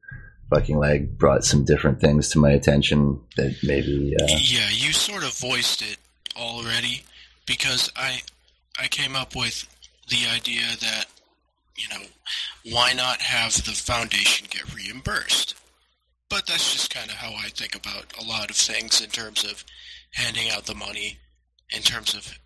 Fucking 0.51 0.79
leg 0.79 1.19
brought 1.19 1.45
some 1.45 1.65
different 1.65 2.01
things 2.01 2.29
to 2.31 2.39
my 2.39 2.51
attention 2.51 3.21
that 3.37 3.57
maybe. 3.65 4.15
Uh, 4.21 4.27
Yeah, 4.29 4.69
you 4.71 4.93
sort 4.93 5.25
of 5.25 5.37
voiced 5.37 5.83
it 5.83 5.97
already 6.37 7.03
because 7.47 7.91
I 7.97 8.21
I 8.79 8.89
came 8.89 9.17
up 9.17 9.35
with 9.35 9.67
the 10.09 10.29
idea 10.33 10.63
that 10.81 11.07
you 11.79 11.89
know 11.89 12.05
why 12.71 12.93
not 12.93 13.21
have 13.21 13.55
the 13.65 13.73
foundation 13.73 14.47
get 14.51 14.75
reimbursed. 14.75 15.55
But 16.29 16.47
that's 16.47 16.73
just 16.73 16.93
kind 16.93 17.09
of 17.09 17.17
how 17.17 17.33
I 17.35 17.49
think 17.49 17.77
about 17.77 18.13
a 18.21 18.25
lot 18.25 18.51
of 18.51 18.57
things 18.57 19.01
in 19.01 19.11
terms 19.11 19.45
of 19.45 19.65
handing 20.13 20.51
out 20.51 20.67
the 20.67 20.75
money, 20.75 21.19
in 21.71 21.83
terms 21.83 22.15
of 22.15 22.37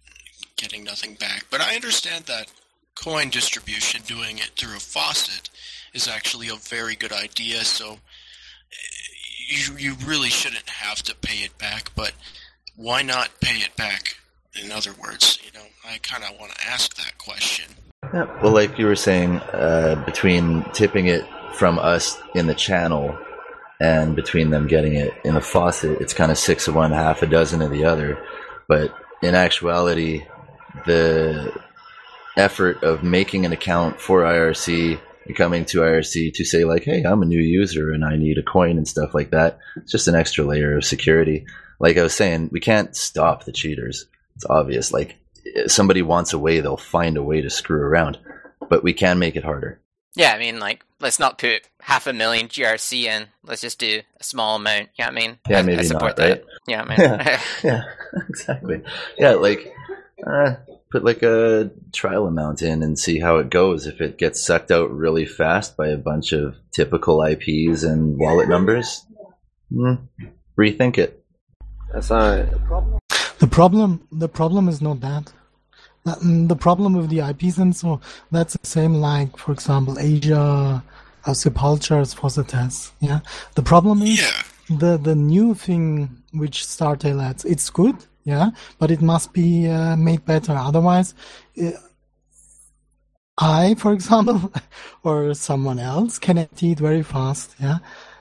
getting 0.57 0.85
nothing 0.85 1.14
back. 1.14 1.47
But 1.51 1.62
I 1.62 1.75
understand 1.75 2.25
that 2.27 2.53
coin 2.95 3.31
distribution, 3.31 4.03
doing 4.03 4.38
it 4.38 4.51
through 4.57 4.77
a 4.77 4.81
faucet, 4.81 5.49
is 5.95 6.09
actually 6.09 6.49
a 6.49 6.57
very 6.57 6.95
good 6.95 7.12
idea. 7.12 7.64
So 7.64 7.93
eh, 7.93 7.97
you 9.49 9.77
you 9.79 9.95
really 10.05 10.29
shouldn't 10.29 10.69
have 10.69 11.03
to 11.05 11.16
pay 11.16 11.45
it 11.45 11.57
back, 11.57 11.90
but 11.95 12.12
why 12.77 13.03
not 13.03 13.40
pay 13.40 13.57
it 13.57 13.75
back? 13.77 14.16
In 14.62 14.73
other 14.73 14.93
words, 14.93 15.38
you 15.45 15.59
know, 15.59 15.66
I 15.87 15.99
kind 15.99 16.25
of 16.25 16.38
want 16.38 16.53
to 16.53 16.66
ask 16.66 16.97
that 16.97 17.19
question. 17.19 17.66
Yeah, 18.12 18.27
well, 18.42 18.53
like 18.53 18.77
you 18.77 18.87
were 18.87 18.96
saying, 18.96 19.37
uh, 19.37 20.03
between 20.05 20.64
tipping 20.73 21.07
it 21.07 21.25
from 21.55 21.79
us 21.79 22.20
in 22.35 22.49
the 22.49 22.55
channel 22.55 23.16
and 23.81 24.16
between 24.16 24.51
them 24.51 24.66
getting 24.66 24.94
it 24.94 25.14
in 25.25 25.35
the 25.35 25.40
faucet, 25.40 26.01
it's 26.01 26.12
kind 26.12 26.33
of 26.33 26.38
six 26.38 26.66
of 26.66 26.75
one, 26.75 26.90
half 26.90 27.23
a 27.23 27.27
dozen 27.27 27.62
of 27.62 27.70
the 27.70 27.85
other. 27.85 28.18
But 28.66 28.92
in 29.23 29.37
actuality, 29.37 30.25
the 30.87 31.57
effort 32.37 32.83
of 32.83 33.05
making 33.05 33.46
an 33.46 33.53
account 33.53 34.01
for 34.01 34.23
IRC, 34.23 35.01
and 35.27 35.37
coming 35.37 35.64
to 35.66 35.79
IRC 35.79 36.35
to 36.35 36.44
say 36.44 36.64
like, 36.64 36.83
"Hey, 36.83 37.05
I'm 37.05 37.23
a 37.23 37.27
new 37.27 37.40
user 37.40 37.92
and 37.92 38.05
I 38.05 38.16
need 38.16 38.38
a 38.38 38.42
coin 38.42 38.77
and 38.77 38.88
stuff 38.88 39.14
like 39.14 39.31
that," 39.31 39.59
it's 39.77 39.92
just 39.92 40.09
an 40.09 40.16
extra 40.16 40.44
layer 40.44 40.77
of 40.77 40.85
security. 40.85 41.46
Like 41.79 41.96
I 41.96 42.03
was 42.03 42.14
saying, 42.14 42.49
we 42.51 42.61
can't 42.61 42.96
stop 42.96 43.44
the 43.44 43.53
cheaters. 43.53 44.07
It's 44.35 44.46
obvious. 44.46 44.92
Like 44.92 45.19
somebody 45.66 46.03
wants 46.03 46.33
a 46.33 46.38
way, 46.38 46.61
they'll 46.61 46.76
find 46.76 47.16
a 47.16 47.22
way 47.22 47.40
to 47.40 47.50
screw 47.50 47.81
around. 47.81 48.18
But 48.68 48.83
we 48.85 48.92
can 48.92 49.18
make 49.18 49.37
it 49.37 49.44
harder. 49.44 49.81
Yeah, 50.14 50.33
I 50.33 50.38
mean, 50.38 50.59
like, 50.59 50.85
let's 51.00 51.18
not 51.20 51.38
put 51.38 51.62
half 51.81 52.07
a 52.07 52.12
million 52.12 52.48
GRC 52.48 53.05
in. 53.05 53.26
Let's 53.44 53.61
just 53.61 53.79
do 53.79 54.03
a 54.18 54.24
small 54.24 54.57
amount. 54.57 54.88
Yeah, 54.98 55.09
I 55.09 55.11
mean, 55.12 55.38
Yeah, 55.48 55.61
I, 55.61 55.62
maybe 55.62 55.81
I 55.81 55.83
support 55.85 56.18
not, 56.18 56.24
right? 56.24 56.42
that. 56.42 56.44
Yeah, 56.66 56.85
man. 56.85 56.98
Yeah. 56.98 57.40
yeah, 57.64 57.83
exactly. 58.29 58.83
Yeah, 59.18 59.31
like 59.33 59.72
uh, 60.26 60.57
put 60.90 61.05
like 61.05 61.22
a 61.22 61.70
trial 61.92 62.26
amount 62.26 62.62
in 62.62 62.83
and 62.83 62.98
see 62.98 63.18
how 63.18 63.37
it 63.38 63.50
goes. 63.50 63.87
If 63.87 64.00
it 64.00 64.18
gets 64.18 64.44
sucked 64.44 64.70
out 64.70 64.90
really 64.90 65.26
fast 65.26 65.76
by 65.76 65.88
a 65.88 65.96
bunch 65.96 66.33
of 66.33 66.57
typical 66.72 67.22
IPs 67.24 67.83
and 67.83 68.18
wallet 68.18 68.48
numbers, 68.48 69.05
hmm, 69.72 69.94
rethink 70.59 70.98
it. 70.98 71.24
As 71.94 72.11
I 72.11 72.46
The 73.40 73.46
problem, 73.46 74.07
the 74.12 74.29
problem 74.29 74.68
is 74.68 74.81
not 74.81 75.00
that. 75.00 75.33
Mm, 76.07 76.48
The 76.48 76.57
problem 76.57 76.94
with 76.94 77.11
the 77.11 77.20
IP 77.20 77.42
and 77.59 77.74
so 77.76 78.00
that's 78.31 78.55
the 78.57 78.66
same 78.66 78.94
like, 78.94 79.37
for 79.37 79.53
example, 79.53 79.98
Asia, 79.98 80.83
uh, 81.26 81.35
Sepulchre's 81.35 82.14
faucet 82.14 82.48
tests. 82.48 82.92
Yeah. 83.00 83.20
The 83.55 83.62
problem 83.62 84.03
is 84.03 84.20
Yeah, 84.20 84.42
the 84.79 84.96
the 84.98 85.14
new 85.14 85.55
thing 85.55 85.85
which 86.33 86.64
Startail 86.66 87.20
adds. 87.22 87.44
It's 87.44 87.68
good, 87.70 87.96
yeah, 88.24 88.50
but 88.79 88.90
it 88.90 89.03
must 89.03 89.33
be 89.33 89.68
uh, 89.68 89.96
made 89.96 90.24
better. 90.24 90.53
Otherwise, 90.53 91.14
uh, 91.62 91.72
I, 93.38 93.74
for 93.74 93.92
example, 93.98 94.53
or 95.03 95.35
someone 95.35 95.79
else 95.79 96.18
can 96.18 96.38
empty 96.38 96.72
it 96.72 96.79
very 96.79 97.03
fast, 97.03 97.55
yeah, 97.61 97.79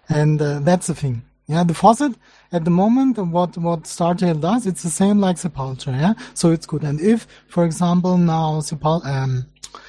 and 0.10 0.42
uh, 0.42 0.60
that's 0.60 0.88
the 0.88 0.96
thing. 0.96 1.22
Yeah, 1.50 1.64
the 1.64 1.74
faucet 1.74 2.14
at 2.52 2.64
the 2.64 2.70
moment, 2.70 3.18
what 3.18 3.58
what 3.58 3.84
Startail 3.84 4.40
does, 4.40 4.68
it's 4.68 4.84
the 4.84 4.90
same 4.92 5.20
like 5.20 5.40
Sepulchre, 5.40 5.90
yeah. 5.90 6.14
So 6.36 6.52
it's 6.52 6.68
good. 6.68 6.84
And 6.84 7.02
if, 7.02 7.26
for 7.48 7.66
example, 7.66 8.20
now 8.20 8.60
Sepul 8.60 9.04
um, 9.04 9.48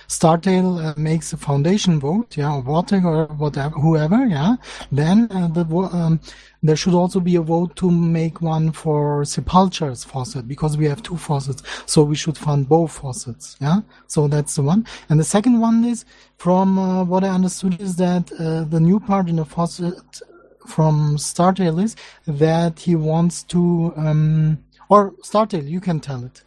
Startail 0.08 0.82
uh, 0.82 0.94
makes 0.96 1.34
a 1.34 1.36
foundation 1.36 2.00
vote, 2.00 2.34
yeah, 2.38 2.54
or 2.54 2.62
voting 2.62 3.04
or 3.04 3.26
whatever, 3.26 3.74
whoever, 3.78 4.24
yeah, 4.24 4.56
then 4.90 5.28
uh, 5.30 5.48
the 5.48 5.66
um, 5.92 6.18
there 6.62 6.76
should 6.76 6.94
also 6.94 7.20
be 7.20 7.36
a 7.36 7.42
vote 7.42 7.76
to 7.76 7.90
make 7.90 8.40
one 8.40 8.72
for 8.72 9.26
Sepulchre's 9.26 10.02
faucet 10.02 10.48
because 10.48 10.78
we 10.78 10.86
have 10.86 11.02
two 11.02 11.18
faucets, 11.18 11.62
so 11.84 12.02
we 12.02 12.16
should 12.16 12.38
fund 12.38 12.70
both 12.70 12.92
faucets, 12.92 13.58
yeah. 13.60 13.80
So 14.06 14.28
that's 14.28 14.56
the 14.56 14.62
one. 14.62 14.86
And 15.10 15.20
the 15.20 15.24
second 15.24 15.60
one 15.60 15.84
is, 15.84 16.06
from 16.38 16.78
uh, 16.78 17.04
what 17.04 17.22
I 17.22 17.28
understood, 17.28 17.78
is 17.82 17.96
that 17.96 18.32
uh, 18.32 18.64
the 18.64 18.80
new 18.80 18.98
part 18.98 19.28
in 19.28 19.36
the 19.36 19.44
faucet 19.44 20.22
from 20.70 21.16
Startail 21.16 21.82
is 21.82 21.96
that 22.26 22.80
he 22.80 22.94
wants 22.94 23.42
to, 23.44 23.92
um, 23.96 24.64
or 24.88 25.12
Startail, 25.22 25.68
you 25.68 25.80
can 25.80 26.00
tell 26.00 26.24
it. 26.24 26.44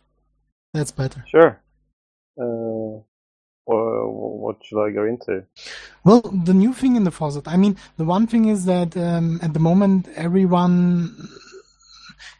That's 0.74 0.92
better. 0.92 1.24
Sure. 1.28 1.62
Uh, 2.40 3.04
wha- 3.66 4.08
what 4.44 4.58
should 4.64 4.84
I 4.84 4.92
go 4.92 5.06
into? 5.06 5.44
Well, 6.04 6.22
the 6.22 6.54
new 6.54 6.74
thing 6.74 6.96
in 6.96 7.04
the 7.04 7.12
faucet, 7.12 7.48
I 7.48 7.58
mean, 7.58 7.78
the 7.98 8.06
one 8.06 8.28
thing 8.28 8.46
is 8.46 8.66
that 8.66 8.98
um, 8.98 9.40
at 9.42 9.54
the 9.54 9.60
moment 9.60 10.08
everyone 10.16 11.16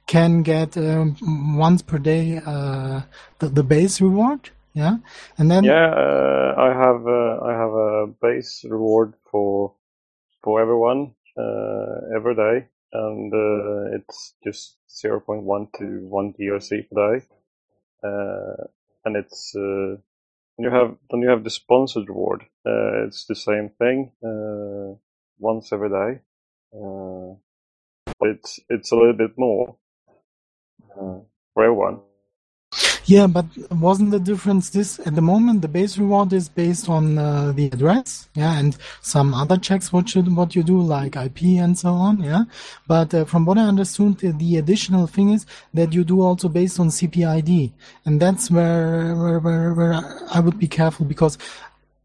can 0.08 0.44
get 0.44 0.76
um, 0.78 1.16
once 1.58 1.82
per 1.82 1.98
day 1.98 2.42
uh, 2.46 3.02
the, 3.40 3.50
the 3.50 3.64
base 3.64 4.02
reward, 4.02 4.50
yeah, 4.74 4.98
and 5.38 5.50
then 5.52 5.64
Yeah, 5.64 5.90
uh, 5.92 6.56
I 6.58 6.70
have 6.74 7.08
uh, 7.08 7.40
I 7.46 7.54
have 7.54 7.74
a 7.74 8.08
base 8.22 8.66
reward 8.68 9.14
for 9.32 9.74
for 10.44 10.62
everyone 10.62 11.14
uh, 11.38 12.16
every 12.16 12.36
day, 12.36 12.68
and 12.92 13.34
uh, 13.34 13.96
it's 13.98 14.36
just 14.44 14.78
0.1 14.90 15.68
to 15.78 15.86
1 16.08 16.34
GRC 16.34 16.90
per 16.90 17.18
day, 17.18 17.26
uh, 18.04 18.64
and 19.06 19.16
it's 19.16 19.54
uh, 19.56 19.98
you 20.58 20.70
have 20.70 20.96
then 21.10 21.22
you 21.22 21.30
have 21.30 21.44
the 21.44 21.50
sponsored 21.50 22.08
reward. 22.08 22.44
Uh, 22.66 23.06
it's 23.06 23.26
the 23.26 23.36
same 23.36 23.70
thing 23.70 24.12
uh, 24.24 24.96
once 25.40 25.74
every 25.74 25.90
day. 25.90 26.22
Uh, 26.76 27.36
but 28.20 28.30
it's 28.30 28.60
it's 28.70 28.92
a 28.92 28.96
little 28.96 29.14
bit 29.14 29.38
more 29.38 29.76
uh, 30.92 31.20
for 31.54 31.64
everyone. 31.64 32.00
Yeah, 33.06 33.28
but 33.28 33.46
wasn't 33.70 34.12
the 34.12 34.20
difference 34.20 34.70
this 34.70 35.00
at 35.06 35.16
the 35.16 35.22
moment? 35.22 35.62
The 35.62 35.68
base 35.68 35.98
reward 35.98 36.32
is 36.32 36.48
based 36.48 36.88
on 36.88 37.18
uh, 37.18 37.52
the 37.52 37.66
address, 37.68 38.30
yeah, 38.34 38.58
and 38.58 38.78
some 39.02 39.34
other 39.34 39.58
checks 39.58 39.92
what 39.92 40.16
you 40.16 40.22
what 40.22 40.56
you 40.56 40.64
do 40.64 40.82
like 40.82 41.18
IP 41.18 41.44
and 41.60 41.78
so 41.78 41.90
on, 41.90 42.24
yeah. 42.24 42.44
But 42.88 43.14
uh, 43.14 43.26
from 43.26 43.46
what 43.46 43.58
I 43.58 43.64
understood, 43.64 44.20
the, 44.20 44.32
the 44.32 44.58
additional 44.58 45.08
thing 45.08 45.32
is 45.32 45.46
that 45.74 45.92
you 45.92 46.06
do 46.06 46.22
also 46.22 46.48
based 46.48 46.80
on 46.80 46.88
CPID, 46.88 47.74
and 48.06 48.22
that's 48.22 48.50
where 48.50 49.16
where 49.16 49.40
where, 49.40 49.74
where 49.74 50.22
I 50.32 50.40
would 50.40 50.58
be 50.58 50.68
careful 50.68 51.06
because 51.06 51.38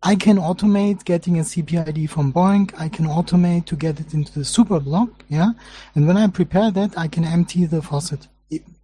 I 0.03 0.17
can 0.17 0.37
automate 0.37 1.05
getting 1.05 1.39
a 1.39 1.43
CPID 1.43 2.11
from 2.11 2.33
BOINC. 2.33 2.73
I 2.79 2.89
can 2.89 3.07
automate 3.07 3.67
to 3.67 3.77
get 3.77 4.01
it 4.01 4.15
into 4.15 4.33
the 4.37 4.45
super 4.45 4.81
block, 4.81 5.25
yeah. 5.29 5.51
And 5.95 6.09
when 6.09 6.17
I 6.17 6.27
prepare 6.27 6.73
that, 6.73 6.99
I 6.99 7.07
can 7.07 7.25
empty 7.25 7.67
the 7.67 7.83
faucet 7.83 8.27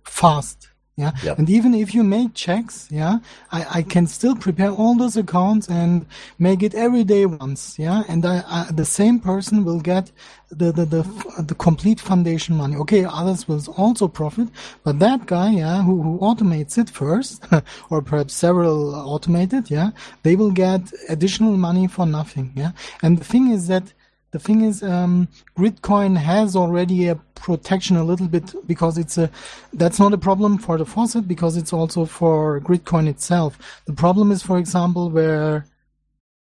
fast, 0.05 0.69
yeah. 0.97 1.11
Yep. 1.25 1.39
And 1.39 1.51
even 1.51 1.75
if 1.75 1.93
you 1.93 2.05
make 2.05 2.35
checks, 2.35 2.89
yeah, 2.91 3.19
I, 3.51 3.79
I 3.79 3.83
can 3.83 4.07
still 4.07 4.37
prepare 4.37 4.71
all 4.71 4.95
those 4.95 5.17
accounts 5.17 5.69
and 5.69 6.07
make 6.39 6.63
it 6.63 6.73
every 6.75 7.03
day 7.03 7.27
once, 7.27 7.77
yeah. 7.81 8.05
And 8.09 8.25
I, 8.25 8.45
I 8.47 8.71
the 8.71 8.85
same 8.85 9.19
person 9.19 9.65
will 9.65 9.81
get 9.81 10.13
the, 10.51 10.71
the, 10.71 10.85
the, 10.85 11.43
the 11.43 11.55
complete 11.57 12.01
foundation 12.01 12.57
money. 12.57 12.77
Okay, 12.77 13.05
others 13.05 13.49
will 13.49 13.61
also 13.77 14.07
profit, 14.07 14.49
but 14.85 15.01
that 15.01 15.27
guy, 15.27 15.51
yeah, 15.51 15.83
who, 15.83 16.01
who 16.01 16.19
automates 16.21 16.79
it 16.79 16.91
first, 16.91 17.45
or 17.91 18.01
perhaps 18.01 18.35
several 18.35 18.95
automated, 18.95 19.73
yeah, 19.73 19.91
they 20.23 20.37
will 20.37 20.53
get 20.53 20.93
additional 21.09 21.57
money 21.57 21.89
for 21.89 22.07
nothing, 22.07 22.53
yeah. 22.55 22.71
And 23.03 23.19
the 23.19 23.25
thing 23.25 23.51
is 23.51 23.67
that 23.67 23.93
the 24.35 24.41
thing 24.41 24.63
is, 24.63 24.83
um, 24.83 25.29
Gridcoin 25.57 26.17
has 26.17 26.57
already 26.57 27.07
a 27.07 27.15
protection 27.37 27.97
a 27.97 28.03
little 28.03 28.27
bit 28.27 28.53
because 28.67 28.99
it's 28.99 29.17
a, 29.17 29.31
that's 29.73 30.01
not 30.01 30.13
a 30.13 30.19
problem 30.19 30.59
for 30.59 30.77
the 30.77 30.85
faucet 30.85 31.29
because 31.29 31.57
it's 31.57 31.73
also 31.73 32.05
for 32.05 32.61
Gridcoin 32.61 33.07
itself. 33.07 33.57
The 33.87 33.93
problem 33.93 34.33
is, 34.33 34.43
for 34.43 34.59
example, 34.59 35.09
where, 35.09 35.67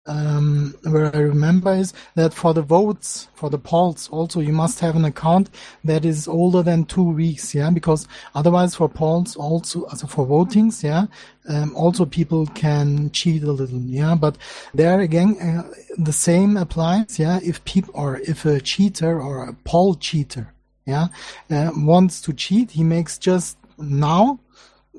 um, 0.09 0.75
where 0.83 1.14
I 1.14 1.21
remember 1.21 1.75
is 1.75 1.92
that 2.14 2.35
for 2.35 2.55
the 2.55 2.62
votes, 2.62 3.29
for 3.35 3.51
the 3.51 3.59
polls, 3.59 4.09
also 4.11 4.40
you 4.40 4.53
must 4.53 4.81
have 4.81 4.97
an 4.97 5.05
account 5.05 5.51
that 5.85 6.05
is 6.05 6.27
older 6.27 6.62
than 6.62 6.85
two 6.87 7.05
weeks, 7.05 7.55
yeah, 7.55 7.71
because 7.71 8.09
otherwise 8.35 8.75
for 8.75 8.88
polls 8.88 9.37
also, 9.37 9.85
also 9.85 10.07
for 10.07 10.27
votings, 10.27 10.83
yeah, 10.83 11.07
um, 11.49 11.77
also 11.77 12.05
people 12.05 12.47
can 12.47 13.11
cheat 13.11 13.42
a 13.42 13.53
little, 13.53 13.81
yeah, 13.81 14.14
but 14.14 14.37
there 14.75 15.01
again, 15.01 15.37
uh, 15.40 15.71
the 15.99 16.12
same 16.12 16.57
applies, 16.57 17.18
yeah, 17.18 17.38
if 17.42 17.62
people, 17.64 17.92
or 17.94 18.16
if 18.21 18.44
a 18.44 18.61
cheater 18.61 19.21
or 19.21 19.44
a 19.44 19.53
poll 19.64 19.94
cheater, 19.94 20.53
yeah, 20.87 21.09
uh, 21.51 21.71
wants 21.77 22.23
to 22.23 22.33
cheat, 22.33 22.71
he 22.71 22.83
makes 22.83 23.18
just 23.18 23.59
now 23.79 24.40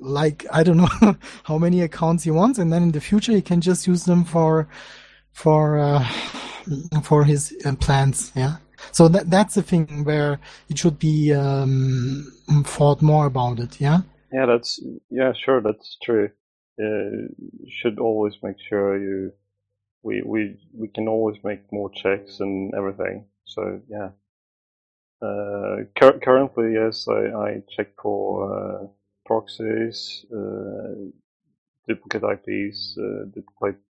like 0.01 0.45
I 0.51 0.63
don't 0.63 0.77
know 0.77 1.15
how 1.43 1.57
many 1.57 1.81
accounts 1.81 2.23
he 2.23 2.31
wants, 2.31 2.59
and 2.59 2.71
then 2.71 2.83
in 2.83 2.91
the 2.91 3.01
future 3.01 3.31
he 3.31 3.41
can 3.41 3.61
just 3.61 3.87
use 3.87 4.05
them 4.05 4.23
for 4.23 4.67
for 5.31 5.79
uh, 5.79 6.03
for 7.03 7.23
his 7.23 7.55
uh, 7.65 7.75
plans. 7.75 8.31
Yeah. 8.35 8.57
So 8.91 9.07
that 9.09 9.29
that's 9.29 9.55
the 9.55 9.61
thing 9.61 10.03
where 10.03 10.39
it 10.69 10.77
should 10.77 10.99
be 10.99 11.33
um, 11.33 12.31
thought 12.65 13.01
more 13.01 13.25
about 13.25 13.59
it. 13.59 13.79
Yeah. 13.79 14.01
Yeah, 14.31 14.45
that's 14.45 14.79
yeah, 15.09 15.33
sure, 15.33 15.61
that's 15.61 15.97
true. 16.03 16.29
Uh, 16.79 17.27
should 17.67 17.99
always 17.99 18.35
make 18.43 18.57
sure 18.59 18.97
you 18.97 19.33
we 20.03 20.21
we 20.25 20.57
we 20.73 20.87
can 20.87 21.07
always 21.07 21.37
make 21.43 21.71
more 21.71 21.89
checks 21.91 22.39
and 22.39 22.73
everything. 22.75 23.25
So 23.45 23.81
yeah. 23.89 24.09
Uh, 25.21 25.83
cur- 25.99 26.19
currently, 26.23 26.73
yes, 26.75 27.05
I, 27.09 27.25
I 27.35 27.63
check 27.75 27.89
for 28.01 28.53
uh, 28.55 28.87
proxies, 29.29 30.25
uh, 30.33 30.95
duplicate 31.87 32.23
IPs, 32.35 32.97
uh, 32.97 33.25
duplicate 33.35 33.81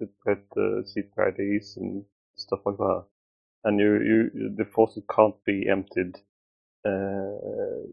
duplicate 0.00 0.46
uh, 0.56 0.80
CPIDs 0.90 1.76
and 1.76 2.04
stuff 2.34 2.60
like 2.64 2.78
that. 2.78 3.04
And 3.64 3.78
you, 3.78 3.92
you 4.10 4.54
the 4.56 4.64
faucet 4.64 5.04
can't 5.14 5.34
be 5.44 5.68
emptied 5.68 6.16
uh, 6.84 7.84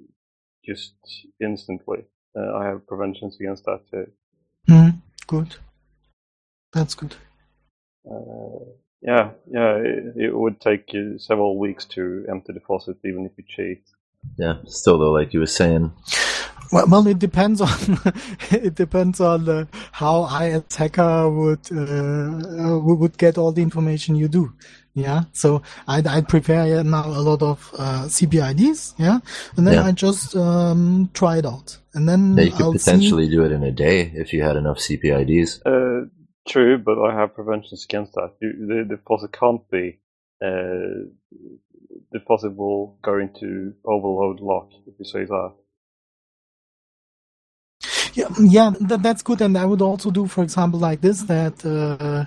just 0.63 0.93
instantly. 1.41 2.05
Uh, 2.35 2.53
I 2.59 2.65
have 2.69 2.87
preventions 2.87 3.37
against 3.39 3.65
that 3.65 3.81
too. 3.91 4.07
Mm, 4.69 5.01
good. 5.27 5.57
That's 6.71 6.95
good. 6.95 7.15
Uh, 8.09 8.63
yeah, 9.01 9.31
yeah, 9.51 9.75
it, 9.75 10.13
it 10.15 10.33
would 10.35 10.61
take 10.61 10.93
you 10.93 11.19
several 11.19 11.57
weeks 11.59 11.85
to 11.95 12.25
empty 12.29 12.53
the 12.53 12.61
faucet, 12.61 12.97
even 13.03 13.25
if 13.25 13.33
you 13.37 13.43
cheat. 13.47 13.83
Yeah, 14.37 14.55
still 14.65 14.97
though, 14.97 15.11
like 15.11 15.33
you 15.33 15.41
were 15.41 15.55
saying, 15.61 15.91
Well, 16.71 16.87
well, 16.87 17.07
it 17.07 17.19
depends 17.19 17.61
on 17.61 17.69
it 18.51 18.75
depends 18.75 19.19
on 19.19 19.47
uh, 19.47 19.65
how 19.91 20.21
I 20.23 20.49
as 20.49 20.75
hacker 20.75 21.29
would 21.29 21.71
uh, 21.71 22.79
would 22.79 23.17
get 23.17 23.37
all 23.37 23.51
the 23.51 23.61
information 23.61 24.15
you 24.15 24.27
do. 24.27 24.53
Yeah, 24.95 25.23
so 25.31 25.63
I'd, 25.87 26.05
I'd 26.05 26.27
prepare 26.27 26.83
now 26.83 27.07
a 27.07 27.21
lot 27.21 27.41
of 27.41 27.73
uh, 27.77 28.03
CPIDs. 28.05 28.93
Yeah, 28.97 29.19
and 29.57 29.65
then 29.65 29.73
Yeah. 29.75 29.85
I 29.85 29.91
just 29.91 30.35
um, 30.35 31.09
try 31.13 31.37
it 31.37 31.45
out, 31.45 31.79
and 31.95 32.07
then 32.07 32.37
yeah, 32.37 32.43
you 32.43 32.51
could 32.51 32.61
I'll 32.61 32.73
potentially 32.73 33.27
do 33.27 33.43
it 33.43 33.51
in 33.51 33.63
a 33.63 33.71
day 33.71 34.11
if 34.13 34.33
you 34.33 34.43
had 34.43 34.55
enough 34.55 34.77
CPIDs. 34.77 35.61
Uh, 35.65 36.09
true, 36.47 36.77
but 36.77 36.99
I 36.99 37.15
have 37.19 37.33
preventions 37.33 37.85
against 37.85 38.13
that. 38.13 38.33
The, 38.39 38.85
the 38.87 38.99
faucet 39.07 39.31
can't 39.31 39.67
be. 39.71 39.99
Uh, 40.39 41.09
the 42.11 42.19
faucet 42.27 42.55
will 42.55 42.97
go 43.01 43.17
into 43.17 43.73
overload 43.85 44.39
lock 44.41 44.69
if 44.85 44.93
you 44.99 45.05
say 45.05 45.25
that. 45.25 45.53
Yeah, 48.13 48.29
yeah, 48.39 48.71
that, 48.81 49.01
that's 49.01 49.21
good. 49.23 49.41
And 49.41 49.57
I 49.57 49.65
would 49.65 49.81
also 49.81 50.11
do, 50.11 50.27
for 50.27 50.43
example, 50.43 50.79
like 50.79 51.01
this. 51.01 51.23
That 51.23 51.65
uh, 51.65 52.25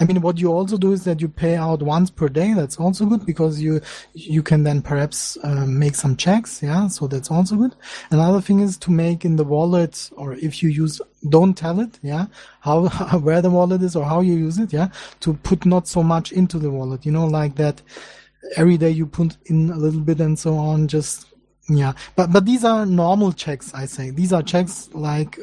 I 0.00 0.04
mean, 0.04 0.20
what 0.20 0.38
you 0.38 0.52
also 0.52 0.76
do 0.76 0.92
is 0.92 1.04
that 1.04 1.20
you 1.20 1.28
pay 1.28 1.56
out 1.56 1.82
once 1.82 2.10
per 2.10 2.28
day. 2.28 2.52
That's 2.54 2.76
also 2.78 3.04
good 3.06 3.26
because 3.26 3.60
you 3.60 3.80
you 4.14 4.42
can 4.42 4.62
then 4.62 4.80
perhaps 4.82 5.36
um, 5.42 5.78
make 5.78 5.94
some 5.96 6.16
checks. 6.16 6.62
Yeah, 6.62 6.88
so 6.88 7.06
that's 7.06 7.30
also 7.30 7.56
good. 7.56 7.74
Another 8.10 8.40
thing 8.40 8.60
is 8.60 8.76
to 8.78 8.90
make 8.90 9.24
in 9.24 9.36
the 9.36 9.44
wallet, 9.44 10.10
or 10.16 10.34
if 10.34 10.62
you 10.62 10.68
use, 10.70 11.00
don't 11.28 11.54
tell 11.56 11.80
it. 11.80 11.98
Yeah, 12.02 12.26
how 12.60 12.88
where 13.20 13.42
the 13.42 13.50
wallet 13.50 13.82
is 13.82 13.96
or 13.96 14.04
how 14.04 14.20
you 14.20 14.34
use 14.34 14.58
it. 14.58 14.72
Yeah, 14.72 14.88
to 15.20 15.34
put 15.34 15.66
not 15.66 15.88
so 15.88 16.02
much 16.02 16.32
into 16.32 16.58
the 16.58 16.70
wallet. 16.70 17.04
You 17.06 17.12
know, 17.12 17.26
like 17.26 17.56
that. 17.56 17.82
Every 18.56 18.78
day 18.78 18.90
you 18.90 19.04
put 19.04 19.36
in 19.46 19.68
a 19.70 19.76
little 19.76 20.00
bit 20.00 20.20
and 20.20 20.38
so 20.38 20.54
on. 20.56 20.86
Just 20.88 21.26
yeah, 21.68 21.92
but 22.16 22.32
but 22.32 22.44
these 22.44 22.64
are 22.64 22.86
normal 22.86 23.32
checks. 23.32 23.72
I 23.74 23.86
say 23.86 24.10
these 24.10 24.32
are 24.32 24.42
checks 24.42 24.88
like 24.92 25.38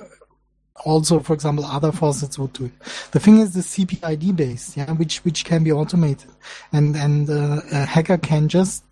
also, 0.83 1.19
for 1.19 1.33
example, 1.33 1.65
other 1.65 1.91
faucets 1.91 2.37
would 2.37 2.53
do 2.53 2.65
it. 2.65 2.71
The 3.11 3.19
thing 3.19 3.39
is 3.39 3.53
the 3.53 3.61
CPID 3.61 4.35
base, 4.35 4.75
yeah, 4.75 4.91
which 4.91 5.19
which 5.19 5.45
can 5.45 5.63
be 5.63 5.71
automated, 5.71 6.31
and 6.73 6.95
and 6.95 7.29
uh, 7.29 7.61
a 7.71 7.85
hacker 7.85 8.17
can 8.17 8.47
just 8.47 8.83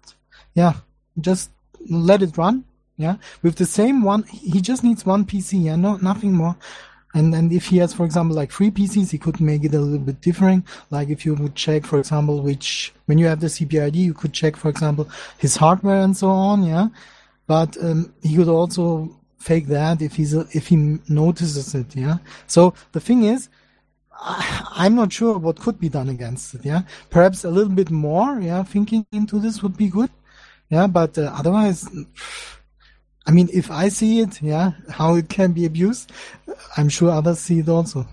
yeah 0.54 0.74
just 1.20 1.52
let 1.90 2.22
it 2.22 2.38
run, 2.38 2.66
yeah, 2.98 3.18
with 3.42 3.56
the 3.58 3.66
same 3.66 4.04
one. 4.04 4.24
He 4.24 4.62
just 4.62 4.84
needs 4.84 5.06
one 5.06 5.26
PC, 5.26 5.66
yeah, 5.66 5.76
no 5.76 5.98
nothing 5.98 6.34
more. 6.34 6.56
And 7.14 7.36
and 7.36 7.54
if 7.54 7.68
he 7.68 7.78
has, 7.78 7.94
for 7.94 8.06
example, 8.06 8.36
like 8.36 8.52
three 8.52 8.72
PCs, 8.72 9.12
he 9.12 9.18
could 9.20 9.40
make 9.40 9.64
it 9.64 9.76
a 9.76 9.80
little 9.80 10.00
bit 10.00 10.22
different. 10.22 10.66
Like 10.90 11.10
if 11.10 11.26
you 11.26 11.36
would 11.36 11.56
check, 11.56 11.86
for 11.86 12.00
example, 12.00 12.42
which 12.42 12.94
when 13.06 13.18
you 13.20 13.28
have 13.28 13.40
the 13.40 13.48
CPID, 13.48 13.96
you 13.96 14.14
could 14.14 14.34
check, 14.34 14.56
for 14.56 14.70
example, 14.70 15.08
his 15.38 15.58
hardware 15.58 16.02
and 16.02 16.18
so 16.18 16.30
on, 16.30 16.64
yeah. 16.64 16.88
But 17.48 17.78
um, 17.84 18.14
he 18.22 18.36
could 18.36 18.48
also 18.48 19.20
fake 19.38 19.68
that 19.68 20.02
if 20.02 20.16
he's 20.16 20.34
a, 20.34 20.48
if 20.54 20.68
he 20.68 21.00
notices 21.10 21.76
it, 21.76 21.96
yeah. 21.96 22.18
So 22.48 22.74
the 22.94 23.00
thing 23.02 23.24
is, 23.24 23.50
I'm 24.22 24.96
not 24.96 25.12
sure 25.12 25.38
what 25.38 25.60
could 25.60 25.80
be 25.80 25.90
done 25.90 26.10
against 26.10 26.56
it, 26.56 26.64
yeah. 26.64 26.84
Perhaps 27.10 27.44
a 27.44 27.50
little 27.50 27.74
bit 27.74 27.92
more, 27.92 28.40
yeah. 28.40 28.64
Thinking 28.64 29.06
into 29.12 29.40
this 29.40 29.62
would 29.62 29.76
be 29.76 29.90
good, 29.90 30.10
yeah. 30.70 30.88
But 30.88 31.18
uh, 31.18 31.34
otherwise, 31.36 31.90
I 33.26 33.32
mean, 33.32 33.50
if 33.54 33.70
I 33.72 33.90
see 33.90 34.20
it, 34.20 34.42
yeah, 34.42 34.72
how 34.90 35.16
it 35.16 35.30
can 35.30 35.52
be 35.52 35.66
abused, 35.66 36.12
I'm 36.78 36.90
sure 36.90 37.10
others 37.10 37.40
see 37.40 37.60
it 37.60 37.70
also. 37.70 38.08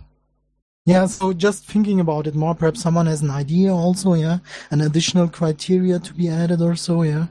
Yeah, 0.87 1.07
so 1.07 1.33
just 1.33 1.67
thinking 1.67 2.01
about 2.01 2.27
it 2.27 2.35
more, 2.35 2.55
perhaps 2.55 2.81
someone 2.81 3.07
has 3.07 3.23
an 3.23 3.31
idea 3.31 3.73
also, 3.73 4.15
yeah, 4.15 4.39
an 4.71 4.81
additional 4.81 5.29
criteria 5.29 5.99
to 6.01 6.15
be 6.15 6.29
added 6.29 6.61
or 6.63 6.75
so, 6.75 7.03
yeah. 7.03 7.27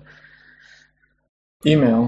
Email. 1.65 2.07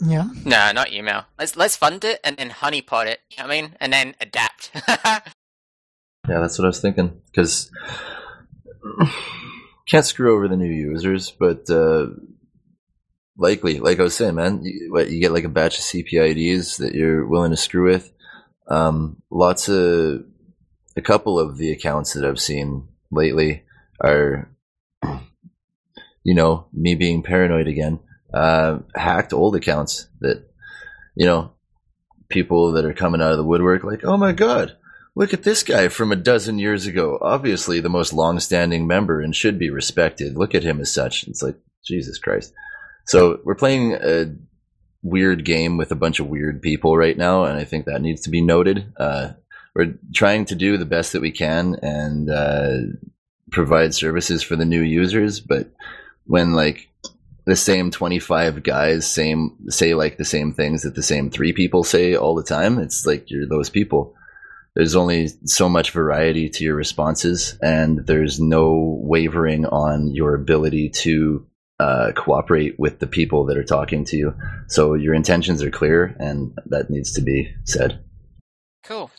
Yeah. 0.00 0.28
No, 0.44 0.72
not 0.72 0.92
email. 0.92 1.24
Let's 1.38 1.56
let's 1.56 1.76
fund 1.76 2.04
it 2.04 2.20
and 2.24 2.36
then 2.38 2.50
honeypot 2.50 3.06
it. 3.06 3.20
You 3.30 3.38
know 3.38 3.48
what 3.48 3.52
I 3.52 3.60
mean? 3.60 3.76
And 3.80 3.92
then 3.92 4.14
adapt. 4.20 4.70
Yeah, 6.28 6.40
that's 6.40 6.58
what 6.58 6.66
I 6.66 6.68
was 6.68 6.80
thinking. 6.80 7.20
Because 7.26 7.70
can't 9.86 10.04
screw 10.04 10.34
over 10.34 10.48
the 10.48 10.56
new 10.56 10.70
users, 10.70 11.30
but 11.30 11.68
uh, 11.70 12.06
likely, 13.36 13.80
like 13.80 13.98
I 13.98 14.04
was 14.04 14.14
saying, 14.14 14.34
man, 14.36 14.62
you, 14.62 14.92
what, 14.92 15.10
you 15.10 15.20
get 15.20 15.32
like 15.32 15.44
a 15.44 15.48
batch 15.48 15.78
of 15.78 15.84
CPIDs 15.84 16.78
that 16.78 16.94
you're 16.94 17.26
willing 17.26 17.50
to 17.50 17.56
screw 17.56 17.90
with. 17.90 18.12
Um, 18.68 19.22
lots 19.30 19.68
of 19.68 20.24
a 20.96 21.02
couple 21.02 21.38
of 21.38 21.56
the 21.56 21.72
accounts 21.72 22.12
that 22.12 22.24
I've 22.24 22.40
seen 22.40 22.88
lately 23.10 23.64
are, 24.00 24.48
you 26.22 26.34
know, 26.34 26.66
me 26.72 26.94
being 26.94 27.22
paranoid 27.22 27.66
again, 27.66 27.98
uh, 28.32 28.78
hacked 28.94 29.32
old 29.32 29.56
accounts 29.56 30.08
that, 30.20 30.48
you 31.14 31.26
know, 31.26 31.52
people 32.28 32.72
that 32.72 32.84
are 32.84 32.94
coming 32.94 33.20
out 33.20 33.32
of 33.32 33.38
the 33.38 33.44
woodwork 33.44 33.84
like, 33.84 34.04
oh 34.04 34.16
my 34.16 34.32
god, 34.32 34.76
look 35.14 35.32
at 35.34 35.42
this 35.42 35.62
guy 35.62 35.88
from 35.88 36.12
a 36.12 36.16
dozen 36.16 36.58
years 36.58 36.86
ago. 36.86 37.18
Obviously, 37.20 37.80
the 37.80 37.88
most 37.88 38.12
long-standing 38.12 38.86
member 38.86 39.20
and 39.20 39.34
should 39.34 39.58
be 39.58 39.70
respected. 39.70 40.36
Look 40.36 40.54
at 40.54 40.62
him 40.62 40.80
as 40.80 40.92
such. 40.92 41.26
It's 41.26 41.42
like 41.42 41.56
Jesus 41.84 42.18
Christ. 42.18 42.52
So 43.06 43.40
we're 43.44 43.54
playing 43.54 43.94
a 43.94 44.34
weird 45.02 45.44
game 45.44 45.76
with 45.76 45.90
a 45.90 45.96
bunch 45.96 46.20
of 46.20 46.28
weird 46.28 46.62
people 46.62 46.96
right 46.96 47.16
now, 47.16 47.44
and 47.44 47.58
I 47.58 47.64
think 47.64 47.86
that 47.86 48.02
needs 48.02 48.22
to 48.22 48.30
be 48.30 48.40
noted. 48.40 48.92
Uh, 48.96 49.30
we're 49.74 49.94
trying 50.14 50.44
to 50.46 50.54
do 50.54 50.76
the 50.76 50.84
best 50.84 51.12
that 51.12 51.22
we 51.22 51.30
can 51.30 51.76
and 51.82 52.30
uh, 52.30 52.76
provide 53.50 53.94
services 53.94 54.42
for 54.42 54.56
the 54.56 54.64
new 54.64 54.82
users, 54.82 55.40
but 55.40 55.70
when 56.26 56.52
like 56.52 56.89
the 57.44 57.56
same 57.56 57.90
25 57.90 58.62
guys 58.62 59.10
same 59.10 59.56
say 59.68 59.94
like 59.94 60.16
the 60.16 60.24
same 60.24 60.52
things 60.52 60.82
that 60.82 60.94
the 60.94 61.02
same 61.02 61.30
three 61.30 61.52
people 61.52 61.84
say 61.84 62.14
all 62.14 62.34
the 62.34 62.42
time? 62.42 62.78
It's 62.78 63.06
like 63.06 63.30
you're 63.30 63.46
those 63.46 63.70
people. 63.70 64.14
There's 64.74 64.94
only 64.94 65.28
so 65.44 65.68
much 65.68 65.90
variety 65.90 66.48
to 66.48 66.64
your 66.64 66.76
responses 66.76 67.58
and 67.60 68.06
there's 68.06 68.38
no 68.38 68.98
wavering 69.02 69.66
on 69.66 70.14
your 70.14 70.34
ability 70.34 70.90
to 70.90 71.46
uh, 71.80 72.12
cooperate 72.14 72.78
with 72.78 72.98
the 72.98 73.06
people 73.06 73.46
that 73.46 73.56
are 73.56 73.64
talking 73.64 74.04
to 74.04 74.16
you. 74.16 74.34
So 74.68 74.94
your 74.94 75.14
intentions 75.14 75.62
are 75.62 75.70
clear 75.70 76.14
and 76.20 76.56
that 76.66 76.90
needs 76.90 77.12
to 77.14 77.20
be 77.20 77.52
said. 77.64 78.04
Cool. 78.84 79.10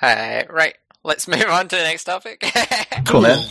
Uh, 0.00 0.44
right, 0.48 0.76
let's 1.04 1.28
move 1.28 1.44
on 1.48 1.68
to 1.68 1.76
the 1.76 1.82
next 1.82 2.04
topic. 2.04 2.44
cool 3.04 3.22
man 3.22 3.44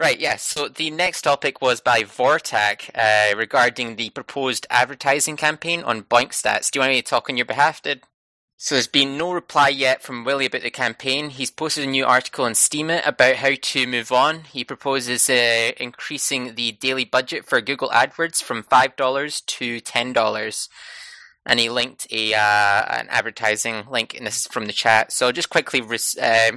Right, 0.00 0.18
yes. 0.18 0.42
So 0.42 0.68
the 0.68 0.90
next 0.90 1.20
topic 1.20 1.60
was 1.60 1.82
by 1.82 2.04
Vortak 2.04 2.88
uh, 2.94 3.36
regarding 3.36 3.96
the 3.96 4.08
proposed 4.08 4.66
advertising 4.70 5.36
campaign 5.36 5.82
on 5.82 6.04
BOINCstats. 6.04 6.70
Do 6.70 6.78
you 6.78 6.80
want 6.80 6.92
me 6.92 7.02
to 7.02 7.06
talk 7.06 7.28
on 7.28 7.36
your 7.36 7.44
behalf, 7.44 7.82
Did? 7.82 8.04
So 8.56 8.74
there's 8.74 8.86
been 8.86 9.18
no 9.18 9.30
reply 9.30 9.68
yet 9.68 10.02
from 10.02 10.24
Willie 10.24 10.46
about 10.46 10.62
the 10.62 10.70
campaign. 10.70 11.28
He's 11.28 11.50
posted 11.50 11.84
a 11.84 11.86
new 11.86 12.06
article 12.06 12.46
on 12.46 12.52
Steemit 12.52 13.06
about 13.06 13.36
how 13.36 13.50
to 13.60 13.86
move 13.86 14.10
on. 14.10 14.44
He 14.44 14.64
proposes 14.64 15.28
uh, 15.28 15.72
increasing 15.76 16.54
the 16.54 16.72
daily 16.72 17.04
budget 17.04 17.44
for 17.44 17.60
Google 17.60 17.90
AdWords 17.90 18.42
from 18.42 18.62
$5 18.62 19.44
to 19.44 19.80
$10. 19.82 20.68
And 21.44 21.60
he 21.60 21.68
linked 21.68 22.06
a 22.10 22.32
uh, 22.32 23.00
an 23.00 23.06
advertising 23.10 23.84
link, 23.90 24.14
and 24.16 24.26
this 24.26 24.40
is 24.40 24.46
from 24.46 24.64
the 24.64 24.72
chat. 24.72 25.12
So 25.12 25.30
just 25.30 25.50
quickly 25.50 25.82
uh, 25.82 26.52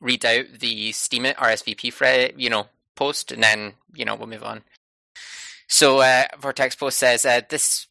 read 0.00 0.24
out 0.24 0.46
the 0.60 0.90
Steemit 0.90 1.36
RSVP 1.36 1.92
for 1.92 2.06
you 2.38 2.50
know 2.50 2.66
post, 2.94 3.32
and 3.32 3.42
then 3.42 3.74
you 3.94 4.04
know 4.04 4.14
we'll 4.14 4.26
move 4.26 4.44
on. 4.44 4.62
So 5.68 6.00
uh, 6.00 6.24
Vortex 6.38 6.74
post 6.74 6.98
says 6.98 7.24
uh, 7.24 7.40
this. 7.48 7.86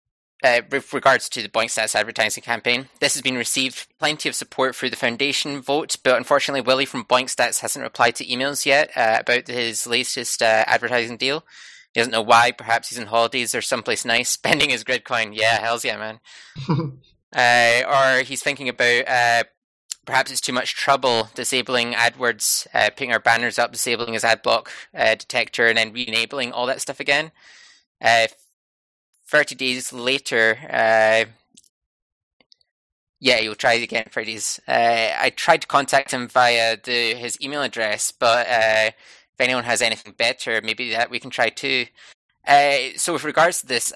Uh, 0.46 0.60
with 0.72 0.92
regards 0.92 1.30
to 1.30 1.42
the 1.42 1.48
BOINCstats 1.48 1.96
advertising 1.96 2.44
campaign, 2.44 2.90
this 3.00 3.14
has 3.14 3.22
been 3.22 3.38
received 3.38 3.88
plenty 3.98 4.28
of 4.28 4.36
support 4.36 4.76
through 4.76 4.90
the 4.90 4.98
foundation 4.98 5.62
vote, 5.62 5.96
but 6.04 6.18
unfortunately, 6.18 6.60
Willie 6.60 6.84
from 6.84 7.06
BOINCstats 7.06 7.62
hasn't 7.62 7.82
replied 7.82 8.16
to 8.16 8.26
emails 8.26 8.66
yet 8.66 8.92
uh, 8.98 9.20
about 9.22 9.48
his 9.48 9.88
latest 9.88 10.42
uh, 10.42 10.66
advertising 10.68 11.16
deal. 11.16 11.46
He 11.94 12.00
doesn't 12.02 12.12
know 12.12 12.22
why. 12.22 12.52
Perhaps 12.52 12.90
he's 12.90 13.00
on 13.00 13.06
holidays 13.06 13.56
or 13.56 13.62
someplace 13.62 14.04
nice, 14.04 14.30
spending 14.34 14.72
his 14.72 14.84
Gridcoin. 14.84 15.34
Yeah, 15.34 15.62
hell's 15.62 15.86
yeah, 15.86 15.98
man. 15.98 16.20
uh, 17.34 18.18
or 18.20 18.24
he's 18.24 18.44
thinking 18.44 18.68
about 18.68 19.08
uh, 19.08 19.44
perhaps 20.06 20.32
it's 20.32 20.42
too 20.42 20.54
much 20.54 20.76
trouble 20.76 21.30
disabling 21.34 21.94
AdWords, 21.94 22.68
uh, 22.74 22.90
putting 22.90 23.12
our 23.12 23.20
banners 23.20 23.58
up, 23.58 23.72
disabling 23.72 24.14
his 24.14 24.24
ad 24.24 24.42
block 24.42 24.70
uh, 24.94 25.16
detector, 25.16 25.68
and 25.68 25.78
then 25.78 25.94
re-enabling 25.94 26.52
all 26.52 26.66
that 26.66 26.82
stuff 26.82 27.00
again. 27.00 27.32
Uh, 28.02 28.28
Thirty 29.26 29.56
days 29.56 29.92
later, 29.92 30.60
uh, 30.70 31.26
yeah, 33.20 33.40
you'll 33.40 33.56
try 33.56 33.74
it 33.74 33.82
again. 33.82 34.06
Thirty 34.12 34.34
days. 34.34 34.60
Uh, 34.68 35.10
I 35.18 35.32
tried 35.36 35.62
to 35.62 35.68
contact 35.68 36.12
him 36.12 36.28
via 36.28 36.78
the, 36.84 37.16
his 37.16 37.42
email 37.42 37.64
address, 37.64 38.12
but 38.12 38.46
uh, 38.48 38.92
if 38.92 39.40
anyone 39.40 39.64
has 39.64 39.82
anything 39.82 40.14
better, 40.16 40.62
maybe 40.64 40.92
that 40.92 41.10
we 41.10 41.20
can 41.20 41.32
try 41.32 41.50
too. 41.50 41.86
so, 42.96 43.14
with 43.14 43.24
regards 43.24 43.62
to 43.62 43.66
this, 43.68 43.92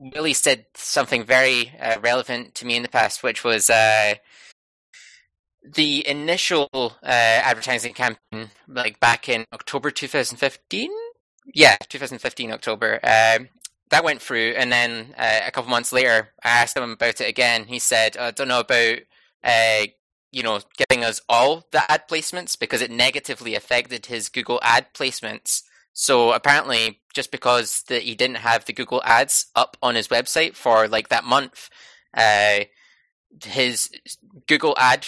Willie 0.00 0.32
said 0.32 0.66
something 0.74 1.22
very 1.22 1.72
relevant 2.00 2.56
to 2.56 2.66
me 2.66 2.74
in 2.74 2.82
the 2.82 2.88
past, 2.88 3.22
which 3.22 3.44
was 3.44 3.70
the 5.74 6.06
initial 6.06 6.68
uh, 6.74 6.88
advertising 7.02 7.94
campaign, 7.94 8.50
like 8.68 9.00
back 9.00 9.28
in 9.28 9.44
October 9.52 9.90
2015. 9.90 10.90
Yeah, 11.54 11.76
2015 11.88 12.52
October. 12.52 12.94
Um, 13.02 13.48
that 13.90 14.04
went 14.04 14.20
through, 14.20 14.54
and 14.56 14.70
then 14.72 15.14
uh, 15.16 15.40
a 15.46 15.50
couple 15.50 15.70
months 15.70 15.92
later, 15.92 16.30
I 16.42 16.48
asked 16.48 16.76
him 16.76 16.90
about 16.90 17.20
it 17.20 17.28
again. 17.28 17.64
He 17.66 17.78
said, 17.78 18.16
"I 18.16 18.30
don't 18.30 18.48
know 18.48 18.60
about." 18.60 18.98
Uh, 19.44 19.86
you 20.32 20.42
know, 20.42 20.60
giving 20.76 21.02
us 21.02 21.20
all 21.30 21.64
the 21.70 21.90
ad 21.90 22.08
placements 22.08 22.58
because 22.58 22.82
it 22.82 22.90
negatively 22.90 23.54
affected 23.54 24.06
his 24.06 24.28
Google 24.28 24.58
ad 24.60 24.92
placements. 24.92 25.62
So 25.94 26.32
apparently, 26.32 27.00
just 27.14 27.30
because 27.30 27.84
the, 27.88 28.00
he 28.00 28.14
didn't 28.14 28.38
have 28.38 28.66
the 28.66 28.74
Google 28.74 29.00
ads 29.04 29.46
up 29.54 29.78
on 29.82 29.94
his 29.94 30.08
website 30.08 30.54
for 30.54 30.88
like 30.88 31.08
that 31.08 31.24
month, 31.24 31.70
uh, 32.14 32.64
his 33.42 33.88
Google 34.46 34.74
ad 34.76 35.06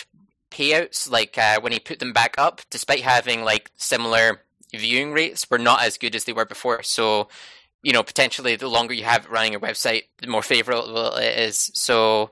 payouts, 0.50 1.10
like 1.10 1.36
uh, 1.38 1.60
when 1.60 1.72
he 1.72 1.78
put 1.78 1.98
them 1.98 2.12
back 2.12 2.34
up, 2.38 2.60
despite 2.70 3.00
having 3.00 3.42
like 3.42 3.70
similar 3.76 4.42
viewing 4.72 5.12
rates, 5.12 5.48
were 5.50 5.58
not 5.58 5.82
as 5.82 5.98
good 5.98 6.14
as 6.14 6.24
they 6.24 6.32
were 6.32 6.44
before. 6.44 6.82
So, 6.82 7.28
you 7.82 7.92
know, 7.92 8.02
potentially 8.02 8.56
the 8.56 8.68
longer 8.68 8.94
you 8.94 9.04
have 9.04 9.28
running 9.28 9.52
your 9.52 9.60
website, 9.60 10.04
the 10.20 10.26
more 10.28 10.42
favorable 10.42 11.14
it 11.16 11.38
is. 11.38 11.70
So, 11.74 12.30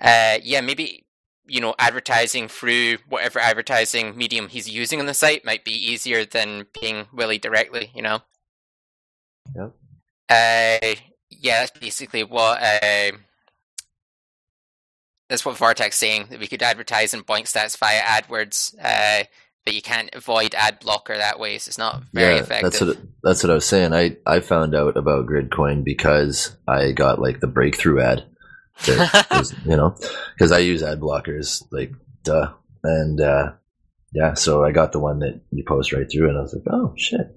uh, 0.00 0.38
yeah, 0.42 0.60
maybe 0.60 1.04
you 1.46 1.60
know, 1.60 1.74
advertising 1.78 2.48
through 2.48 2.98
whatever 3.08 3.38
advertising 3.38 4.16
medium 4.16 4.48
he's 4.48 4.68
using 4.68 5.00
on 5.00 5.06
the 5.06 5.14
site 5.14 5.44
might 5.44 5.64
be 5.64 5.72
easier 5.72 6.24
than 6.24 6.64
paying 6.72 7.06
Willie 7.12 7.38
directly. 7.38 7.90
You 7.94 8.02
know. 8.02 8.18
Yep. 9.56 9.74
Uh, 10.30 10.94
yeah, 11.30 11.60
that's 11.60 11.78
basically 11.78 12.24
what. 12.24 12.62
Uh, 12.62 13.12
that's 15.32 15.46
what 15.46 15.56
Vortex 15.56 15.96
saying 15.96 16.26
that 16.28 16.38
we 16.38 16.46
could 16.46 16.62
advertise 16.62 17.14
in 17.14 17.22
BOINCstats 17.22 17.78
via 17.78 18.02
AdWords, 18.02 18.74
uh, 18.78 19.24
but 19.64 19.72
you 19.72 19.80
can't 19.80 20.14
avoid 20.14 20.54
ad 20.54 20.78
blocker 20.80 21.16
that 21.16 21.40
way. 21.40 21.56
So 21.56 21.70
it's 21.70 21.78
not 21.78 22.02
very 22.12 22.34
yeah, 22.34 22.42
effective. 22.42 22.70
That's 22.70 22.80
what 22.82 22.98
that's 23.22 23.42
what 23.42 23.50
I 23.50 23.54
was 23.54 23.64
saying. 23.64 23.94
I 23.94 24.18
I 24.26 24.40
found 24.40 24.74
out 24.74 24.98
about 24.98 25.26
Gridcoin 25.26 25.84
because 25.84 26.54
I 26.68 26.92
got 26.92 27.18
like 27.18 27.40
the 27.40 27.46
breakthrough 27.46 28.02
ad. 28.02 28.26
That 28.84 29.26
was, 29.30 29.54
you 29.64 29.74
know, 29.76 29.96
because 30.34 30.52
I 30.52 30.58
use 30.58 30.82
ad 30.82 31.00
blockers 31.00 31.64
like 31.72 31.92
duh, 32.24 32.52
and 32.84 33.18
uh, 33.18 33.52
yeah, 34.12 34.34
so 34.34 34.62
I 34.62 34.72
got 34.72 34.92
the 34.92 35.00
one 35.00 35.20
that 35.20 35.40
you 35.50 35.64
post 35.66 35.94
right 35.94 36.06
through, 36.12 36.28
and 36.28 36.36
I 36.36 36.42
was 36.42 36.52
like, 36.52 36.64
oh 36.70 36.92
shit. 36.98 37.34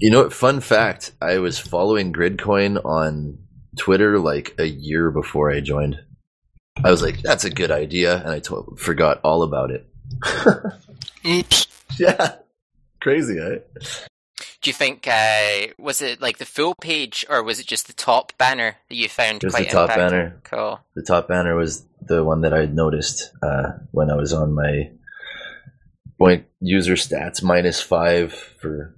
You 0.00 0.10
know, 0.10 0.24
what 0.24 0.34
fun 0.34 0.60
fact: 0.60 1.12
I 1.22 1.38
was 1.38 1.58
following 1.58 2.12
Gridcoin 2.12 2.84
on 2.84 3.38
Twitter 3.78 4.18
like 4.18 4.54
a 4.58 4.66
year 4.66 5.10
before 5.10 5.50
I 5.50 5.60
joined. 5.60 5.96
I 6.84 6.90
was 6.90 7.02
like, 7.02 7.22
that's 7.22 7.44
a 7.44 7.50
good 7.50 7.70
idea, 7.70 8.18
and 8.18 8.30
I 8.30 8.40
forgot 8.76 9.20
all 9.24 9.42
about 9.42 9.70
it. 9.70 9.86
Oops. 11.26 11.66
yeah, 11.98 12.36
crazy, 13.00 13.38
eh? 13.38 13.58
Do 14.66 14.70
you 14.70 14.74
think 14.74 15.06
uh, 15.08 15.68
was 15.78 16.02
it 16.02 16.20
like 16.20 16.38
the 16.38 16.44
full 16.44 16.74
page 16.74 17.24
or 17.30 17.42
was 17.42 17.60
it 17.60 17.66
just 17.66 17.86
the 17.86 17.92
top 17.92 18.36
banner 18.36 18.76
that 18.88 18.96
you 18.96 19.08
found 19.08 19.40
Just 19.40 19.54
quite 19.54 19.68
the 19.68 19.72
top 19.72 19.88
banner. 19.90 20.40
Cool. 20.42 20.80
The 20.94 21.02
top 21.02 21.28
banner 21.28 21.54
was 21.54 21.86
the 22.02 22.24
one 22.24 22.40
that 22.40 22.52
I 22.52 22.66
noticed 22.66 23.30
uh, 23.42 23.74
when 23.92 24.10
I 24.10 24.16
was 24.16 24.32
on 24.32 24.54
my 24.54 24.90
point 26.18 26.46
user 26.60 26.94
stats 26.94 27.42
minus 27.42 27.80
five 27.80 28.32
for 28.32 28.94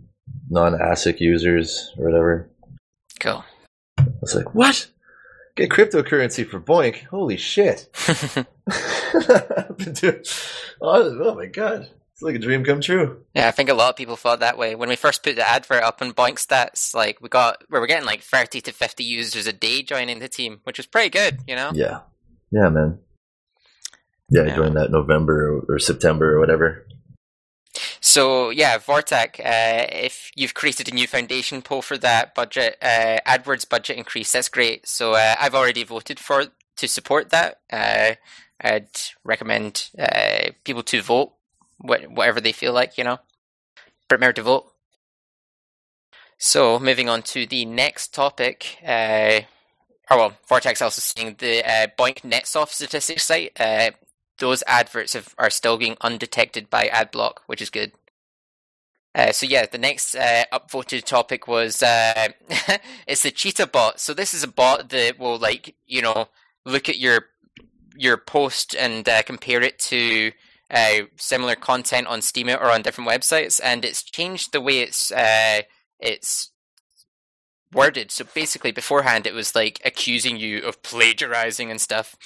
non-ASIC 0.48 1.20
users 1.20 1.92
or 1.98 2.06
whatever. 2.06 2.50
Cool. 3.20 3.44
I 3.98 4.06
was 4.20 4.34
like, 4.34 4.54
what? 4.54 4.86
Get 5.58 5.70
cryptocurrency 5.70 6.48
for 6.48 6.60
BOINC? 6.60 7.06
Holy 7.06 7.36
shit! 7.36 7.88
I've 8.68 9.76
been 9.76 9.92
doing- 9.92 10.22
oh, 10.80 11.18
oh 11.24 11.34
my 11.34 11.46
god, 11.46 11.88
it's 12.12 12.22
like 12.22 12.36
a 12.36 12.38
dream 12.38 12.64
come 12.64 12.80
true. 12.80 13.24
yeah, 13.34 13.48
I 13.48 13.50
think 13.50 13.68
a 13.68 13.74
lot 13.74 13.90
of 13.90 13.96
people 13.96 14.14
thought 14.16 14.38
that 14.40 14.56
way 14.56 14.74
when 14.76 14.88
we 14.88 14.94
first 14.96 15.24
put 15.24 15.34
the 15.36 15.48
advert 15.48 15.82
up 15.82 16.00
on 16.00 16.12
BOINCstats. 16.12 16.94
Like 16.94 17.20
we 17.20 17.28
got, 17.28 17.64
we 17.70 17.78
were 17.80 17.86
getting 17.88 18.06
like 18.06 18.22
thirty 18.22 18.60
to 18.62 18.72
fifty 18.72 19.02
users 19.04 19.46
a 19.48 19.52
day 19.52 19.82
joining 19.82 20.20
the 20.20 20.28
team, 20.28 20.60
which 20.64 20.78
was 20.78 20.86
pretty 20.86 21.10
good. 21.10 21.40
You 21.48 21.56
know. 21.56 21.72
Yeah, 21.74 22.00
yeah, 22.52 22.68
man. 22.68 23.00
Yeah, 24.30 24.42
I 24.42 24.46
Yeah. 24.46 24.56
joined 24.56 24.76
that 24.76 24.90
November 24.92 25.60
or 25.68 25.78
September 25.80 26.36
or 26.36 26.40
whatever. 26.40 26.86
So 28.00 28.50
yeah, 28.50 28.78
Vortec, 28.78 29.40
uh, 29.40 29.86
if 29.90 30.30
you've 30.34 30.54
created 30.54 30.88
a 30.88 30.94
new 30.94 31.06
foundation 31.06 31.62
poll 31.62 31.82
for 31.82 31.98
that 31.98 32.34
budget, 32.34 32.76
uh, 32.82 33.18
AdWords 33.26 33.68
budget 33.68 33.96
increase, 33.96 34.32
that's 34.32 34.48
great. 34.48 34.86
So 34.86 35.14
uh, 35.14 35.34
I've 35.40 35.54
already 35.54 35.84
voted 35.84 36.18
for 36.18 36.44
to 36.76 36.88
support 36.88 37.30
that. 37.30 37.60
Uh, 37.72 38.14
I'd 38.60 38.88
recommend 39.24 39.90
uh, 39.98 40.50
people 40.64 40.82
to 40.84 41.02
vote 41.02 41.32
wh- 41.78 42.10
whatever 42.10 42.40
they 42.40 42.52
feel 42.52 42.72
like, 42.72 42.98
you 42.98 43.04
know. 43.04 43.18
Prepare 44.08 44.32
to 44.34 44.42
vote. 44.42 44.72
So, 46.38 46.78
moving 46.78 47.08
on 47.08 47.22
to 47.22 47.46
the 47.46 47.64
next 47.64 48.14
topic. 48.14 48.78
Uh, 48.86 49.40
oh, 50.08 50.16
well, 50.16 50.32
Vortex 50.48 50.80
also 50.80 51.00
seeing 51.00 51.34
the 51.38 51.68
uh, 51.68 51.88
BOINC 51.98 52.20
NetSoft 52.22 52.70
statistics 52.70 53.24
site. 53.24 53.52
Those 54.38 54.62
adverts 54.66 55.14
have, 55.14 55.34
are 55.38 55.50
still 55.50 55.76
being 55.76 55.96
undetected 56.00 56.70
by 56.70 56.88
AdBlock, 56.88 57.38
which 57.46 57.62
is 57.62 57.70
good. 57.70 57.92
Uh, 59.14 59.32
so 59.32 59.46
yeah, 59.46 59.66
the 59.66 59.78
next 59.78 60.14
uh, 60.14 60.44
upvoted 60.52 61.04
topic 61.04 61.48
was 61.48 61.82
uh, 61.82 62.28
it's 63.06 63.22
the 63.22 63.30
Cheetah 63.30 63.66
bot. 63.66 64.00
So 64.00 64.14
this 64.14 64.32
is 64.32 64.42
a 64.42 64.48
bot 64.48 64.90
that 64.90 65.18
will 65.18 65.38
like 65.38 65.74
you 65.86 66.02
know 66.02 66.28
look 66.64 66.88
at 66.88 66.98
your 66.98 67.26
your 67.96 68.16
post 68.16 68.76
and 68.76 69.08
uh, 69.08 69.22
compare 69.22 69.60
it 69.62 69.78
to 69.80 70.32
uh, 70.70 71.00
similar 71.16 71.56
content 71.56 72.06
on 72.06 72.22
Steem 72.22 72.48
or 72.48 72.70
on 72.70 72.82
different 72.82 73.10
websites, 73.10 73.60
and 73.62 73.84
it's 73.84 74.02
changed 74.02 74.52
the 74.52 74.60
way 74.60 74.80
it's 74.80 75.10
uh, 75.10 75.62
it's 75.98 76.52
worded. 77.72 78.10
So 78.10 78.24
basically, 78.34 78.72
beforehand 78.72 79.26
it 79.26 79.34
was 79.34 79.54
like 79.54 79.80
accusing 79.84 80.36
you 80.36 80.62
of 80.64 80.82
plagiarizing 80.82 81.70
and 81.70 81.80
stuff, 81.80 82.16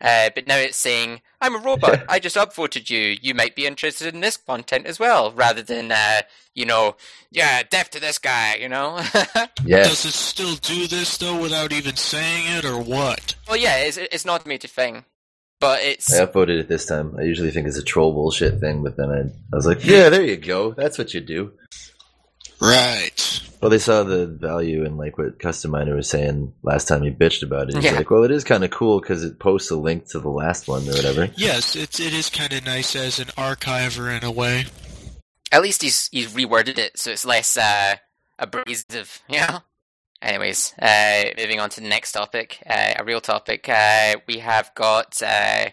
uh, 0.00 0.30
but 0.34 0.46
now 0.46 0.56
it's 0.56 0.76
saying, 0.76 1.20
"I'm 1.40 1.54
a 1.54 1.58
robot. 1.58 2.04
I 2.08 2.18
just 2.18 2.36
upvoted 2.36 2.90
you. 2.90 3.16
You 3.20 3.34
might 3.34 3.56
be 3.56 3.66
interested 3.66 4.12
in 4.14 4.20
this 4.20 4.36
content 4.36 4.86
as 4.86 4.98
well," 4.98 5.32
rather 5.32 5.62
than 5.62 5.92
uh, 5.92 6.22
you 6.54 6.66
know, 6.66 6.96
yeah, 7.30 7.62
deaf 7.62 7.90
to 7.90 8.00
this 8.00 8.18
guy. 8.18 8.56
You 8.56 8.68
know. 8.68 9.00
Yeah. 9.64 9.84
Does 9.84 10.04
it 10.04 10.12
still 10.12 10.56
do 10.56 10.88
this 10.88 11.16
though 11.18 11.40
without 11.40 11.72
even 11.72 11.94
saying 11.94 12.56
it, 12.56 12.64
or 12.64 12.78
what? 12.82 13.36
well, 13.48 13.56
yeah, 13.56 13.76
it's 13.78 13.96
it's 13.96 14.24
an 14.24 14.30
automated 14.30 14.70
thing, 14.70 15.04
but 15.60 15.82
it's 15.82 16.12
I 16.12 16.26
upvoted 16.26 16.58
it 16.58 16.68
this 16.68 16.86
time. 16.86 17.14
I 17.16 17.22
usually 17.22 17.52
think 17.52 17.68
it's 17.68 17.78
a 17.78 17.82
troll 17.82 18.12
bullshit 18.12 18.58
thing, 18.58 18.82
but 18.82 18.96
then 18.96 19.10
I, 19.10 19.20
I 19.20 19.56
was 19.56 19.66
like, 19.66 19.84
yeah, 19.84 20.08
there 20.08 20.22
you 20.22 20.36
go. 20.36 20.72
That's 20.72 20.98
what 20.98 21.14
you 21.14 21.20
do. 21.20 21.52
Right. 22.60 23.40
Well, 23.62 23.70
they 23.70 23.78
saw 23.78 24.02
the 24.02 24.26
value 24.26 24.84
in 24.84 24.96
like 24.96 25.16
what 25.16 25.38
Custom 25.38 25.70
Miner 25.70 25.94
was 25.94 26.08
saying 26.10 26.52
last 26.64 26.88
time 26.88 27.02
he 27.04 27.12
bitched 27.12 27.44
about 27.44 27.68
it. 27.68 27.76
He's 27.76 27.84
Yeah. 27.84 27.92
like, 27.92 28.10
well, 28.10 28.24
it 28.24 28.32
is 28.32 28.42
kind 28.42 28.64
of 28.64 28.72
cool 28.72 29.00
because 29.00 29.22
it 29.22 29.38
posts 29.38 29.70
a 29.70 29.76
link 29.76 30.08
to 30.10 30.18
the 30.18 30.28
last 30.30 30.66
one 30.66 30.82
or 30.88 30.92
whatever. 30.92 31.28
Yes, 31.36 31.76
it's 31.76 32.00
it 32.00 32.12
is 32.12 32.28
kind 32.28 32.52
of 32.52 32.64
nice 32.66 32.96
as 32.96 33.20
an 33.20 33.28
archiver 33.38 34.14
in 34.16 34.24
a 34.24 34.32
way. 34.32 34.66
at 35.52 35.62
least 35.62 35.82
he's 35.82 36.08
he's 36.10 36.32
reworded 36.32 36.76
it 36.78 36.98
so 36.98 37.12
it's 37.12 37.24
less 37.24 37.56
uh, 37.56 37.94
abrasive, 38.38 39.22
you 39.28 39.38
know. 39.38 39.60
Anyways, 40.20 40.74
uh, 40.80 41.24
moving 41.36 41.60
on 41.60 41.68
to 41.70 41.80
the 41.80 41.88
next 41.88 42.12
topic, 42.12 42.58
uh, 42.68 42.94
a 42.98 43.04
real 43.04 43.20
topic. 43.20 43.68
Uh, 43.68 44.16
we 44.26 44.38
have 44.38 44.70
got 44.74 45.20
uh, 45.22 45.70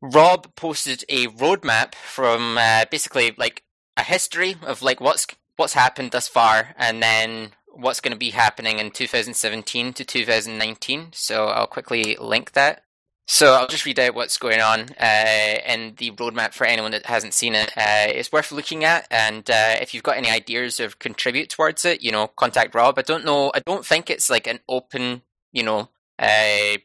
Rob 0.00 0.54
posted 0.56 1.04
a 1.08 1.26
roadmap 1.28 1.94
from 1.94 2.58
uh, 2.58 2.84
basically 2.90 3.34
like 3.38 3.62
a 3.96 4.02
history 4.02 4.56
of 4.62 4.82
like 4.82 5.00
what's 5.00 5.26
what's 5.56 5.74
happened 5.74 6.10
thus 6.10 6.28
far, 6.28 6.74
and 6.76 7.02
then 7.02 7.52
what's 7.76 8.00
going 8.00 8.12
to 8.12 8.18
be 8.18 8.30
happening 8.30 8.78
in 8.78 8.90
2017 8.90 9.92
to 9.94 10.04
2019. 10.04 11.08
So 11.12 11.46
I'll 11.46 11.66
quickly 11.66 12.16
link 12.20 12.52
that. 12.52 12.82
So 13.26 13.54
I'll 13.54 13.66
just 13.66 13.86
read 13.86 13.98
out 13.98 14.14
what's 14.14 14.36
going 14.36 14.60
on 14.60 14.90
uh, 15.00 15.58
in 15.66 15.94
the 15.96 16.10
roadmap 16.10 16.52
for 16.52 16.66
anyone 16.66 16.90
that 16.90 17.06
hasn't 17.06 17.32
seen 17.32 17.54
it. 17.54 17.70
Uh, 17.74 18.06
it's 18.08 18.30
worth 18.30 18.52
looking 18.52 18.84
at, 18.84 19.06
and 19.10 19.48
uh, 19.48 19.76
if 19.80 19.94
you've 19.94 20.02
got 20.02 20.18
any 20.18 20.30
ideas 20.30 20.78
or 20.78 20.90
contribute 20.90 21.48
towards 21.48 21.86
it, 21.86 22.02
you 22.02 22.12
know, 22.12 22.26
contact 22.28 22.74
Rob. 22.74 22.98
I 22.98 23.02
don't 23.02 23.24
know. 23.24 23.50
I 23.54 23.60
don't 23.60 23.86
think 23.86 24.10
it's 24.10 24.28
like 24.28 24.46
an 24.46 24.60
open, 24.68 25.22
you 25.52 25.62
know, 25.62 25.88
uh, 26.18 26.76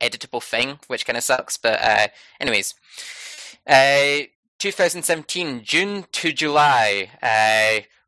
editable 0.00 0.42
thing, 0.42 0.78
which 0.86 1.06
kind 1.06 1.16
of 1.16 1.24
sucks. 1.24 1.56
But 1.56 1.80
uh, 1.82 2.08
anyways, 2.40 2.74
uh, 3.66 4.26
2017 4.58 5.62
June 5.64 6.04
to 6.12 6.30
July. 6.30 7.10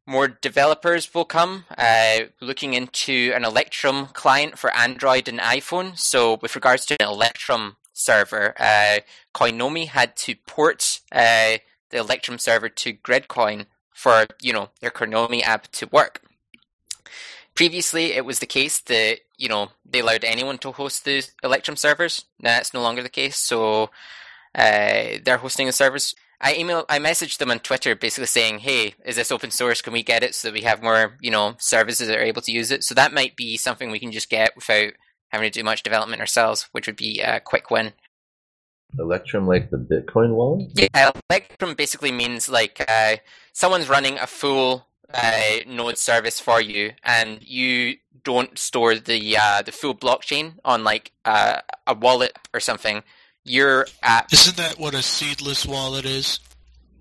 More 0.09 0.27
developers 0.27 1.13
will 1.13 1.27
come 1.27 1.67
uh, 1.77 2.21
looking 2.41 2.73
into 2.73 3.31
an 3.35 3.45
Electrum 3.45 4.07
client 4.15 4.59
for 4.59 4.75
Android 4.75 5.29
and 5.29 5.39
iPhone. 5.39 5.99
So, 5.99 6.39
with 6.41 6.55
regards 6.55 6.87
to 6.87 6.97
an 6.99 7.07
Electrum 7.07 7.77
server, 7.93 8.55
uh, 8.59 9.01
Coinomi 9.35 9.89
had 9.89 10.17
to 10.17 10.35
port 10.47 11.01
uh, 11.13 11.59
the 11.91 11.99
Electrum 11.99 12.39
server 12.39 12.71
to 12.71 12.95
Gridcoin 12.95 13.67
for 13.93 14.27
you 14.41 14.55
know 14.55 14.71
their 14.81 14.91
Coinomi 14.91 15.43
app 15.43 15.71
to 15.73 15.87
work. 15.93 16.23
Previously, 17.55 18.15
it 18.15 18.25
was 18.25 18.39
the 18.39 18.47
case 18.47 18.81
that 18.81 19.19
you 19.37 19.51
know 19.51 19.73
they 19.85 20.01
allowed 20.01 20.25
anyone 20.25 20.57
to 20.59 20.73
host 20.73 21.05
the 21.05 21.23
Electrum 21.45 21.77
servers. 21.77 22.25
Now 22.41 22.53
that's 22.53 22.73
no 22.73 22.81
longer 22.81 23.03
the 23.03 23.11
case. 23.11 23.37
So 23.37 23.91
uh, 24.55 25.21
they're 25.23 25.37
hosting 25.37 25.67
the 25.67 25.73
servers. 25.73 26.15
I 26.41 26.55
email, 26.55 26.85
I 26.89 26.99
messaged 26.99 27.39
them 27.39 27.51
on 27.51 27.59
Twitter, 27.59 27.97
basically 27.97 28.27
saying, 28.27 28.61
"Hey, 28.61 28.95
is 29.05 29.17
this 29.17 29.33
open 29.33 29.51
source? 29.51 29.83
Can 29.83 29.93
we 29.93 30.03
get 30.03 30.23
it 30.23 30.35
so 30.35 30.49
that 30.49 30.55
we 30.55 30.63
have 30.63 30.83
more, 30.83 31.17
you 31.21 31.31
know, 31.31 31.57
services 31.59 32.07
that 32.09 32.19
are 32.19 32.23
able 32.23 32.43
to 32.43 32.53
use 32.53 32.71
it?" 32.71 32.85
So 32.85 32.95
that 32.95 33.13
might 33.13 33.37
be 33.37 33.57
something 33.57 33.91
we 33.91 33.99
can 33.99 34.13
just 34.13 34.31
get 34.31 34.55
without 34.55 34.93
having 35.31 35.51
to 35.51 35.59
do 35.59 35.65
much 35.65 35.83
development 35.83 36.21
ourselves, 36.21 36.69
which 36.73 36.87
would 36.87 36.97
be 36.97 37.21
a 37.21 37.41
quick 37.41 37.71
win. 37.71 37.93
Electrum, 38.99 39.47
like 39.47 39.71
the 39.71 39.77
Bitcoin 39.77 40.35
wallet? 40.35 40.71
Yeah, 40.75 41.11
Electrum 41.29 41.75
basically 41.75 42.13
means 42.13 42.49
like 42.49 42.85
uh, 42.89 43.17
someone's 43.53 43.89
running 43.89 44.19
a 44.19 44.27
full 44.27 44.87
uh, 45.13 45.57
node 45.67 45.99
service 45.99 46.41
for 46.41 46.61
you, 46.61 46.93
and 47.03 47.43
you 47.43 47.97
don't 48.23 48.59
store 48.59 48.95
the 48.95 49.37
uh, 49.37 49.63
the 49.63 49.73
full 49.73 49.95
blockchain 49.95 50.55
on 50.65 50.85
like 50.85 51.13
uh, 51.25 51.61
a 51.87 51.95
wallet 51.95 52.37
or 52.55 52.61
something. 52.61 53.03
Your 53.49 53.87
app 54.03 54.33
Isn't 54.33 54.57
that 54.57 54.79
what 54.79 54.95
a 54.95 55.03
seedless 55.03 55.67
wallet 55.67 56.05
is? 56.05 56.41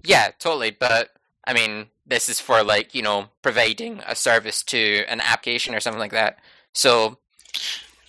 Yeah, 0.04 0.30
totally. 0.39 0.72
But 0.72 1.12
I 1.45 1.54
mean, 1.54 1.88
this 2.06 2.30
is 2.30 2.39
for 2.39 2.64
like 2.64 2.95
you 2.95 3.02
know 3.02 3.30
providing 3.41 4.02
a 4.08 4.16
service 4.16 4.64
to 4.64 5.06
an 5.08 5.22
application 5.22 5.76
or 5.76 5.80
something 5.80 6.00
like 6.00 6.12
that. 6.12 6.39
So 6.74 7.18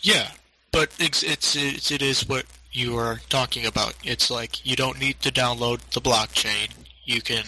Yeah, 0.03 0.31
but 0.73 0.91
it's 0.99 1.23
it's, 1.23 1.57
it's 1.57 1.91
it 1.91 2.03
is 2.03 2.29
what 2.29 2.47
you 2.73 2.97
are 2.97 3.21
talking 3.29 3.67
about. 3.67 3.95
It's 4.05 4.31
like 4.31 4.65
you 4.65 4.77
don't 4.77 5.01
need 5.01 5.21
to 5.23 5.33
download 5.33 5.81
the 5.91 6.01
blockchain. 6.01 6.71
You 7.05 7.23
can 7.23 7.45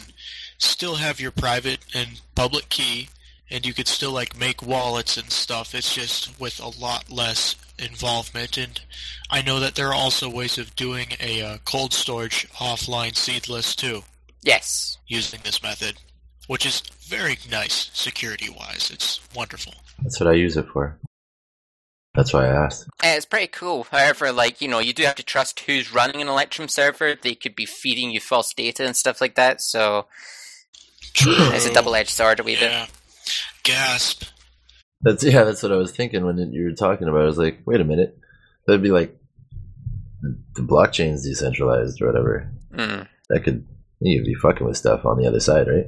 still 0.59 0.97
have 0.97 1.21
your 1.21 1.31
private 1.31 1.81
and 1.95 2.21
public 2.35 2.69
key, 2.69 3.09
and 3.51 3.65
you 3.65 3.75
could 3.75 3.89
still 3.89 4.13
like 4.13 4.39
make 4.39 4.63
wallets 4.63 5.17
and 5.17 5.31
stuff. 5.31 5.75
It's 5.75 5.95
just 5.95 6.39
with 6.41 6.61
a 6.61 6.81
lot 6.81 7.11
less 7.11 7.55
involvement. 7.81 8.57
And 8.57 8.81
I 9.31 9.43
know 9.43 9.61
that 9.61 9.75
there 9.75 9.89
are 9.89 9.95
also 9.95 10.29
ways 10.29 10.59
of 10.59 10.77
doing 10.77 11.09
a 11.21 11.43
uh, 11.43 11.59
cold 11.65 11.93
storage 11.93 12.49
offline 12.55 13.17
seedless 13.17 13.75
too, 13.75 14.03
yes, 14.43 14.99
using 15.07 15.41
this 15.45 15.63
method, 15.63 15.97
which 16.47 16.67
is 16.67 16.83
very 17.07 17.39
nice 17.51 17.91
security 17.93 18.49
wise. 18.51 18.91
It's 18.93 19.21
wonderful. 19.35 19.75
That's 20.03 20.21
what 20.21 20.29
I 20.29 20.35
use 20.35 20.57
it 20.57 20.67
for. 20.73 20.99
That's 22.15 22.33
why 22.33 22.47
I 22.47 22.65
asked. 22.65 22.89
Uh, 23.05 23.15
it's 23.15 23.25
pretty 23.25 23.47
cool. 23.47 23.87
However, 23.91 24.33
like 24.33 24.61
you 24.61 24.69
know, 24.69 24.81
you 24.81 24.93
do 24.93 25.05
have 25.05 25.15
to 25.17 25.23
trust 25.23 25.61
who's 25.61 25.95
running 25.95 26.21
an 26.21 26.29
Electrum 26.29 26.69
server. 26.69 27.15
They 27.15 27.35
could 27.35 27.55
be 27.55 27.67
feeding 27.67 28.11
you 28.11 28.21
false 28.21 28.53
data 28.53 28.85
and 28.85 28.97
stuff 28.97 29.21
like 29.21 29.37
that. 29.37 29.61
So 29.61 30.07
it's 31.15 31.67
a 31.67 31.73
double-edged 31.73 32.11
sword 32.11 32.41
a 32.41 32.43
wee 32.43 32.57
bit. 32.57 32.71
Yeah. 32.71 32.87
Gasp. 33.63 34.25
That's 35.03 35.23
yeah. 35.25 35.45
That's 35.45 35.63
what 35.63 35.73
I 35.73 35.77
was 35.77 35.93
thinking 35.93 36.25
when 36.25 36.39
you 36.53 36.65
were 36.65 36.73
talking 36.77 37.09
about. 37.09 37.21
it. 37.21 37.25
I 37.25 37.27
was 37.27 37.39
like, 37.39 37.61
wait 37.67 37.81
a 37.81 37.85
minute. 37.85 38.19
That'd 38.67 38.83
be 38.83 38.91
like 38.91 39.17
the 40.23 40.63
blockchain's 40.63 41.25
decentralized 41.25 42.01
or 42.03 42.07
whatever. 42.07 42.51
Mm. 42.75 43.09
That 43.31 43.41
could 43.45 43.67
you'd 44.01 44.25
be 44.27 44.35
fucking 44.35 44.67
with 44.67 44.77
stuff 44.77 45.05
on 45.07 45.17
the 45.19 45.27
other 45.27 45.41
side, 45.41 45.67
right? 45.69 45.87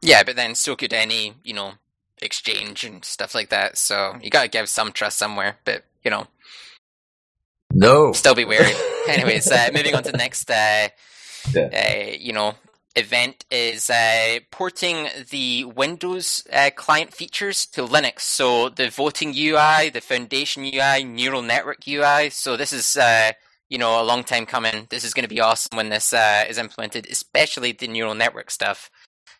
Yeah, 0.00 0.22
but 0.22 0.36
then 0.36 0.54
so 0.54 0.76
could 0.76 0.92
any 0.92 1.34
you 1.42 1.54
know 1.54 1.72
exchange 2.20 2.84
and 2.84 3.04
stuff 3.04 3.34
like 3.34 3.48
that. 3.50 3.76
So 3.76 4.16
you 4.22 4.30
gotta 4.30 4.48
give 4.48 4.68
some 4.68 4.92
trust 4.92 5.18
somewhere. 5.18 5.56
But 5.64 5.84
you 6.04 6.10
know, 6.10 6.26
No. 7.72 8.12
still 8.12 8.34
be 8.34 8.44
wary. 8.44 8.72
Anyways, 9.08 9.50
uh, 9.50 9.70
moving 9.74 9.94
on 9.94 10.02
to 10.04 10.12
the 10.12 10.18
next, 10.18 10.48
uh, 10.50 10.88
Yeah. 11.52 11.62
uh, 11.72 12.16
you 12.18 12.32
know, 12.32 12.54
event 12.96 13.44
is 13.50 13.90
uh, 13.90 14.38
porting 14.50 15.08
the 15.30 15.64
Windows 15.64 16.46
uh, 16.52 16.70
client 16.74 17.12
features 17.12 17.66
to 17.66 17.82
Linux. 17.82 18.20
So 18.20 18.68
the 18.68 18.88
voting 18.90 19.30
UI, 19.36 19.90
the 19.90 20.00
Foundation 20.00 20.64
UI, 20.64 21.04
Neural 21.04 21.42
Network 21.42 21.86
UI. 21.88 22.30
So 22.30 22.56
this 22.56 22.72
is, 22.72 22.96
uh, 22.96 23.32
you 23.68 23.78
know, 23.78 24.00
a 24.00 24.04
long 24.04 24.22
time 24.24 24.46
coming. 24.46 24.86
This 24.90 25.04
is 25.04 25.14
going 25.14 25.24
to 25.24 25.34
be 25.34 25.40
awesome 25.40 25.76
when 25.76 25.88
this 25.88 26.12
uh, 26.12 26.44
is 26.48 26.58
implemented, 26.58 27.06
especially 27.10 27.72
the 27.72 27.88
neural 27.88 28.14
network 28.14 28.50
stuff. 28.50 28.90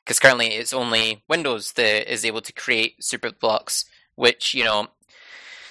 Because 0.05 0.19
currently 0.19 0.49
it's 0.49 0.73
only 0.73 1.23
Windows 1.29 1.73
that 1.75 2.13
is 2.13 2.25
able 2.25 2.41
to 2.41 2.53
create 2.53 3.05
super 3.05 3.31
blocks, 3.31 3.85
which 4.17 4.53
you 4.55 4.65
know, 4.65 4.89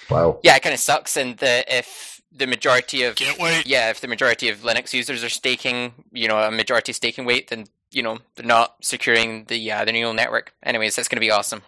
Wow. 0.08 0.40
yeah, 0.42 0.56
it 0.56 0.62
kind 0.62 0.72
of 0.74 0.80
sucks. 0.80 1.16
And 1.16 1.36
the, 1.36 1.64
if 1.68 2.21
the 2.34 2.46
majority 2.46 3.02
of 3.02 3.16
Can't 3.16 3.38
wait. 3.38 3.66
yeah, 3.66 3.90
if 3.90 4.00
the 4.00 4.08
majority 4.08 4.48
of 4.48 4.58
Linux 4.58 4.92
users 4.92 5.22
are 5.22 5.28
staking, 5.28 5.92
you 6.12 6.28
know, 6.28 6.38
a 6.38 6.50
majority 6.50 6.92
staking 6.92 7.24
weight, 7.24 7.48
then 7.48 7.66
you 7.90 8.02
know 8.02 8.18
they're 8.36 8.46
not 8.46 8.76
securing 8.82 9.44
the 9.44 9.70
uh, 9.70 9.84
the 9.84 9.92
neural 9.92 10.14
network. 10.14 10.52
Anyways, 10.62 10.96
that's 10.96 11.08
going 11.08 11.16
to 11.16 11.20
be 11.20 11.30
awesome. 11.30 11.62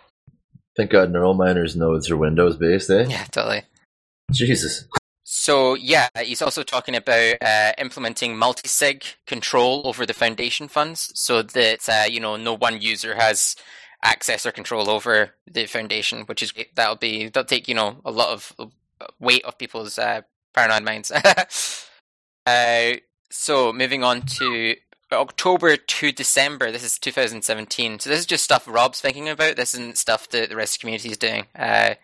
Thank 0.77 0.91
God 0.91 1.11
neural 1.13 1.35
miners 1.35 1.77
nodes 1.77 2.11
are 2.11 2.17
Windows 2.17 2.57
based, 2.57 2.91
eh? 2.91 3.07
Yeah, 3.09 3.25
totally. 3.25 3.63
Jesus. 4.33 4.87
so 5.23 5.75
yeah, 5.75 6.09
he's 6.21 6.43
also 6.43 6.63
talking 6.63 6.97
about 6.97 7.37
uh, 7.43 7.73
implementing 7.79 8.37
multi-sig 8.37 9.05
control 9.27 9.83
over 9.87 10.07
the 10.07 10.15
foundation 10.15 10.69
funds, 10.69 11.13
so 11.15 11.43
that 11.43 11.89
uh, 11.89 12.05
you 12.09 12.21
know 12.21 12.37
no 12.37 12.55
one 12.57 12.81
user 12.81 13.15
has 13.15 13.55
access 14.03 14.45
or 14.45 14.53
control 14.53 14.91
over 14.91 15.31
the 15.51 15.67
foundation, 15.67 16.23
which 16.23 16.43
is 16.43 16.53
great. 16.53 16.75
that'll 16.75 16.97
be 16.97 17.27
that'll 17.27 17.45
take 17.45 17.69
you 17.69 17.75
know 17.75 17.97
a 18.05 18.11
lot 18.11 18.31
of 18.31 18.53
weight 19.21 19.45
off 19.45 19.59
people's 19.59 19.99
uh, 19.99 20.23
paranoid 20.55 20.85
minds. 20.85 21.13
uh, 22.47 22.93
so 23.31 23.73
moving 23.73 24.05
on 24.05 24.23
to 24.23 24.77
October 25.13 25.77
to 25.77 26.13
December. 26.13 26.71
This 26.71 26.85
is 26.85 26.99
2017. 26.99 27.99
So 27.99 28.11
this 28.11 28.21
is 28.21 28.27
just 28.27 28.45
stuff 28.45 28.67
Rob's 28.67 29.01
thinking 29.01 29.29
about. 29.29 29.57
This 29.57 29.75
isn't 29.75 29.99
stuff 29.99 30.29
that 30.31 30.49
the 30.49 30.57
rest 30.57 30.77
of 30.77 30.79
the 30.79 30.81
community 30.83 31.11
is 31.11 31.19
doing. 31.19 31.47
Uh, 31.55 31.95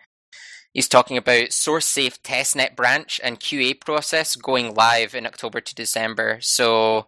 he's 0.73 0.87
talking 0.87 1.17
about 1.17 1.51
source 1.51 1.87
safe 1.87 2.21
testnet 2.23 2.75
branch 2.75 3.19
and 3.23 3.39
QA 3.39 3.79
process 3.79 4.35
going 4.35 4.73
live 4.73 5.15
in 5.15 5.25
October 5.25 5.61
to 5.61 5.75
December. 5.75 6.37
So 6.41 7.07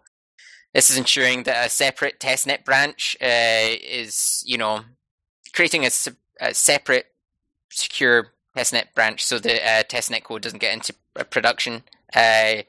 this 0.72 0.90
is 0.90 0.98
ensuring 0.98 1.44
that 1.44 1.66
a 1.66 1.70
separate 1.70 2.18
testnet 2.18 2.64
branch 2.64 3.16
uh, 3.20 3.76
is, 3.82 4.42
you 4.46 4.58
know, 4.58 4.80
creating 5.52 5.84
a, 5.84 5.90
a, 6.40 6.52
separate 6.52 7.06
secure 7.70 8.32
testnet 8.56 8.92
branch 8.94 9.24
so 9.24 9.38
the 9.38 9.54
uh, 9.54 9.82
testnet 9.84 10.24
code 10.24 10.42
doesn't 10.42 10.60
get 10.60 10.74
into 10.74 10.94
production. 11.30 11.82
Uh, 12.14 12.62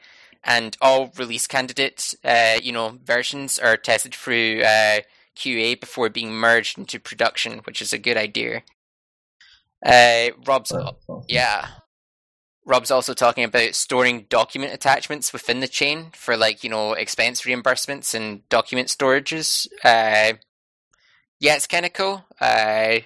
and 0.44 0.78
all 0.80 1.12
release 1.18 1.48
candidate, 1.48 2.14
uh, 2.24 2.58
you 2.62 2.72
know, 2.72 3.00
versions 3.04 3.58
are 3.58 3.78
tested 3.78 4.14
through 4.14 4.62
uh, 4.62 5.00
QA 5.36 5.80
before 5.80 6.10
being 6.10 6.34
merged 6.34 6.78
into 6.78 7.00
production, 7.00 7.60
which 7.64 7.82
is 7.82 7.92
a 7.92 7.98
good 7.98 8.18
idea. 8.18 8.62
Uh, 9.84 10.30
Rob's, 10.46 10.72
yeah, 11.28 11.68
Rob's 12.66 12.92
also 12.92 13.14
talking 13.14 13.44
about 13.44 13.76
storing 13.76 14.26
document 14.30 14.74
attachments 14.74 15.32
within 15.32 15.60
the 15.60 15.68
chain 15.68 16.08
for 16.14 16.36
like 16.36 16.64
you 16.64 16.70
know 16.70 16.94
expense 16.94 17.42
reimbursements 17.42 18.16
and 18.16 18.48
document 18.50 18.88
storages. 18.88 19.68
Uh, 19.84 20.38
yeah, 21.40 21.56
it's 21.56 21.68
kind 21.68 21.86
of 21.86 21.94
cool. 21.94 22.26
Uh, 22.42 23.00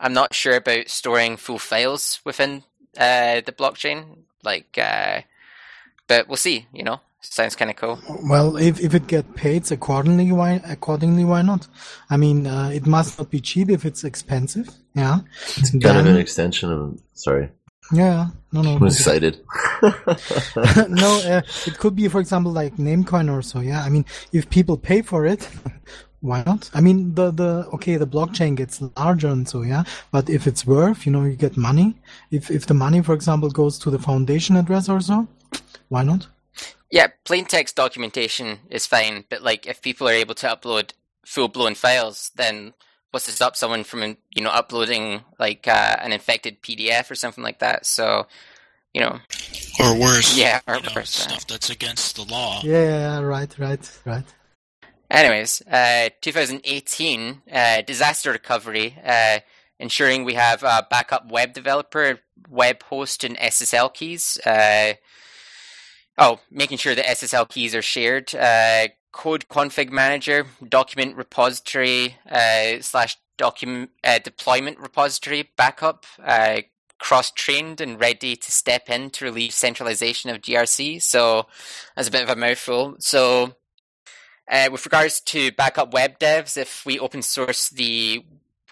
I'm 0.00 0.12
not 0.12 0.34
sure 0.34 0.56
about 0.56 0.88
storing 0.88 1.36
full 1.36 1.58
files 1.60 2.20
within 2.24 2.64
uh, 2.98 3.40
the 3.40 3.54
blockchain, 3.56 4.23
like 4.44 4.78
uh, 4.78 5.22
but 6.06 6.28
we'll 6.28 6.36
see. 6.36 6.66
You 6.72 6.84
know, 6.84 7.00
sounds 7.20 7.56
kind 7.56 7.70
of 7.70 7.76
cool. 7.76 7.98
Well, 8.28 8.56
if 8.56 8.80
if 8.80 8.94
it 8.94 9.06
get 9.06 9.34
paid 9.34 9.70
accordingly, 9.70 10.30
why 10.32 10.60
accordingly 10.66 11.24
why 11.24 11.42
not? 11.42 11.66
I 12.10 12.16
mean, 12.16 12.46
uh, 12.46 12.70
it 12.72 12.86
must 12.86 13.18
not 13.18 13.30
be 13.30 13.40
cheap 13.40 13.70
if 13.70 13.84
it's 13.84 14.04
expensive. 14.04 14.68
Yeah, 14.94 15.20
it's 15.56 15.70
kind 15.70 15.82
then, 15.82 15.96
of 15.96 16.06
an 16.06 16.16
extension 16.16 16.70
of. 16.72 17.00
Sorry. 17.14 17.50
Yeah, 17.92 18.28
no, 18.52 18.62
no. 18.62 18.76
I'm 18.76 18.86
excited. 18.86 19.40
no, 19.82 21.20
uh, 21.26 21.42
it 21.66 21.78
could 21.78 21.94
be, 21.94 22.08
for 22.08 22.20
example, 22.20 22.50
like 22.52 22.76
Namecoin 22.76 23.30
or 23.30 23.42
so. 23.42 23.60
Yeah, 23.60 23.82
I 23.82 23.90
mean, 23.90 24.06
if 24.32 24.48
people 24.48 24.78
pay 24.78 25.02
for 25.02 25.26
it, 25.26 25.48
why 26.24 26.42
not? 26.46 26.70
I 26.72 26.80
mean, 26.80 27.14
the 27.14 27.30
the 27.30 27.68
okay, 27.74 27.96
the 27.96 28.06
blockchain 28.06 28.56
gets 28.56 28.80
larger 28.96 29.28
and 29.28 29.46
so 29.46 29.60
yeah, 29.60 29.84
but 30.10 30.30
if 30.30 30.46
it's 30.46 30.66
worth, 30.66 31.04
you 31.04 31.12
know, 31.12 31.24
you 31.24 31.36
get 31.36 31.56
money. 31.56 31.96
If 32.30 32.50
if 32.50 32.66
the 32.66 32.72
money, 32.72 33.02
for 33.02 33.12
example, 33.12 33.50
goes 33.50 33.78
to 33.80 33.90
the 33.90 33.98
foundation 33.98 34.56
address 34.56 34.88
or 34.88 35.00
so, 35.02 35.28
why 35.90 36.02
not? 36.02 36.26
Yeah, 36.90 37.08
plain 37.24 37.44
text 37.44 37.76
documentation 37.76 38.60
is 38.70 38.86
fine, 38.86 39.24
but 39.28 39.42
like 39.42 39.66
if 39.66 39.82
people 39.82 40.08
are 40.08 40.12
able 40.12 40.34
to 40.36 40.46
upload 40.46 40.92
full 41.26 41.48
blown 41.48 41.74
files, 41.74 42.30
then 42.36 42.72
what's 43.10 43.26
to 43.26 43.32
stop 43.32 43.54
someone 43.54 43.84
from 43.84 44.16
you 44.34 44.42
know 44.42 44.50
uploading 44.50 45.24
like 45.38 45.68
uh, 45.68 45.96
an 46.00 46.12
infected 46.12 46.62
PDF 46.62 47.10
or 47.10 47.14
something 47.16 47.44
like 47.44 47.58
that? 47.58 47.84
So, 47.84 48.26
you 48.94 49.02
know, 49.02 49.18
or 49.78 50.00
worse, 50.00 50.38
yeah, 50.38 50.60
or 50.66 50.80
know, 50.80 50.88
worse, 50.96 51.10
stuff 51.10 51.46
that's 51.46 51.68
against 51.68 52.16
the 52.16 52.22
law. 52.22 52.62
Yeah, 52.64 53.20
right, 53.20 53.54
right, 53.58 54.00
right. 54.06 54.24
Anyways, 55.14 55.62
uh, 55.70 56.08
2018 56.22 57.42
uh, 57.52 57.82
disaster 57.82 58.32
recovery, 58.32 58.98
uh, 59.06 59.38
ensuring 59.78 60.24
we 60.24 60.34
have 60.34 60.64
a 60.64 60.84
backup 60.90 61.30
web 61.30 61.52
developer, 61.52 62.18
web 62.48 62.82
host, 62.82 63.22
and 63.22 63.38
SSL 63.38 63.94
keys. 63.94 64.38
Uh, 64.44 64.94
Oh, 66.16 66.38
making 66.48 66.78
sure 66.78 66.94
the 66.94 67.02
SSL 67.02 67.48
keys 67.48 67.74
are 67.74 67.82
shared. 67.82 68.32
Uh, 68.36 68.86
code 69.10 69.48
config 69.48 69.90
manager, 69.90 70.46
document 70.68 71.16
repository 71.16 72.14
uh, 72.30 72.80
slash 72.80 73.16
document 73.36 73.90
deployment 74.22 74.78
repository 74.78 75.50
backup, 75.56 76.06
cross 77.00 77.32
trained 77.32 77.80
and 77.80 77.98
ready 77.98 78.36
to 78.36 78.52
step 78.52 78.88
in 78.88 79.10
to 79.10 79.24
relieve 79.24 79.52
centralization 79.52 80.30
of 80.30 80.40
GRC. 80.40 81.02
So 81.02 81.46
that's 81.96 82.06
a 82.06 82.12
bit 82.12 82.22
of 82.22 82.30
a 82.30 82.36
mouthful. 82.36 82.94
So 83.00 83.56
uh, 84.50 84.68
with 84.70 84.84
regards 84.84 85.20
to 85.20 85.52
backup 85.52 85.92
web 85.92 86.18
devs, 86.18 86.56
if 86.56 86.84
we 86.84 86.98
open 86.98 87.22
source 87.22 87.68
the 87.68 88.24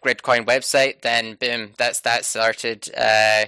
Gridcoin 0.04 0.44
website, 0.44 1.02
then 1.02 1.36
boom, 1.40 1.72
that's 1.78 2.00
that 2.00 2.24
started. 2.24 2.90
Uh, 2.96 3.46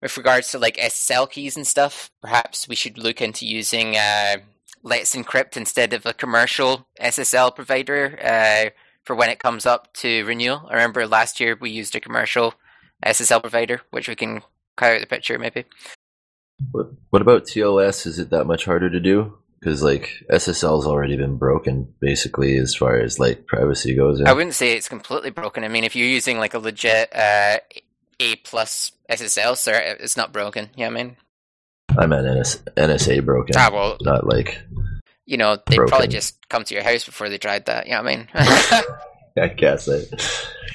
with 0.00 0.16
regards 0.16 0.50
to 0.50 0.58
like 0.58 0.76
SSL 0.76 1.30
keys 1.30 1.56
and 1.56 1.66
stuff, 1.66 2.10
perhaps 2.20 2.68
we 2.68 2.74
should 2.74 2.98
look 2.98 3.20
into 3.20 3.46
using 3.46 3.96
uh, 3.96 4.36
Let's 4.82 5.14
Encrypt 5.14 5.56
instead 5.56 5.92
of 5.92 6.04
a 6.04 6.12
commercial 6.12 6.88
SSL 7.00 7.54
provider 7.54 8.18
uh, 8.22 8.70
for 9.04 9.14
when 9.14 9.30
it 9.30 9.38
comes 9.38 9.64
up 9.64 9.92
to 9.94 10.24
renewal. 10.24 10.66
I 10.68 10.74
remember 10.74 11.06
last 11.06 11.40
year 11.40 11.56
we 11.58 11.70
used 11.70 11.94
a 11.94 12.00
commercial 12.00 12.54
SSL 13.04 13.40
provider, 13.40 13.80
which 13.90 14.08
we 14.08 14.16
can 14.16 14.42
cut 14.76 14.92
out 14.92 15.00
the 15.00 15.06
picture 15.06 15.38
maybe. 15.38 15.64
What, 16.70 16.88
what 17.10 17.22
about 17.22 17.44
TLS? 17.44 18.06
Is 18.06 18.18
it 18.18 18.30
that 18.30 18.44
much 18.44 18.64
harder 18.64 18.90
to 18.90 19.00
do? 19.00 19.38
Because 19.62 19.80
like 19.80 20.24
SSL's 20.28 20.88
already 20.88 21.16
been 21.16 21.36
broken, 21.36 21.94
basically, 22.00 22.56
as 22.56 22.74
far 22.74 22.98
as 22.98 23.20
like 23.20 23.46
privacy 23.46 23.94
goes. 23.94 24.20
I 24.20 24.32
wouldn't 24.32 24.54
say 24.54 24.72
it's 24.72 24.88
completely 24.88 25.30
broken. 25.30 25.62
I 25.62 25.68
mean, 25.68 25.84
if 25.84 25.94
you're 25.94 26.08
using 26.08 26.38
like 26.38 26.54
a 26.54 26.58
legit 26.58 27.14
uh, 27.14 27.58
A 28.18 28.36
plus 28.42 28.90
SSL, 29.08 29.56
sir, 29.56 29.96
it's 30.00 30.16
not 30.16 30.32
broken. 30.32 30.70
You 30.76 30.86
know 30.86 30.92
what 30.92 31.00
I 31.00 31.04
mean? 31.04 31.16
I 31.96 32.06
meant 32.06 32.26
NS- 32.26 32.62
NSA 32.76 33.24
broken. 33.24 33.54
Ah, 33.56 33.70
well, 33.72 33.98
not 34.00 34.26
like 34.26 34.60
you 35.26 35.36
know 35.36 35.58
they 35.66 35.76
probably 35.76 36.08
just 36.08 36.48
come 36.48 36.64
to 36.64 36.74
your 36.74 36.82
house 36.82 37.04
before 37.04 37.28
they 37.28 37.38
tried 37.38 37.66
that. 37.66 37.86
You 37.86 37.92
know 37.92 38.02
what 38.02 38.12
I 38.12 38.16
mean? 38.16 38.28
I 39.40 39.48
guess 39.48 39.86
it. 39.86 40.10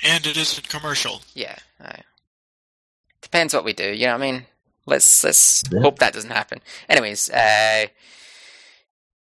And 0.06 0.26
it 0.26 0.38
isn't 0.38 0.70
commercial. 0.70 1.22
Yeah, 1.34 1.58
right. 1.80 2.04
depends 3.22 3.54
what 3.54 3.66
we 3.66 3.74
do. 3.74 3.92
You 3.92 4.06
know 4.06 4.14
what 4.14 4.22
I 4.22 4.32
mean? 4.32 4.46
Let's 4.86 5.24
let's 5.24 5.64
yeah. 5.72 5.82
hope 5.82 6.00
that 6.00 6.14
doesn't 6.14 6.30
happen. 6.32 6.62
Anyways, 6.88 7.30
uh, 7.30 7.88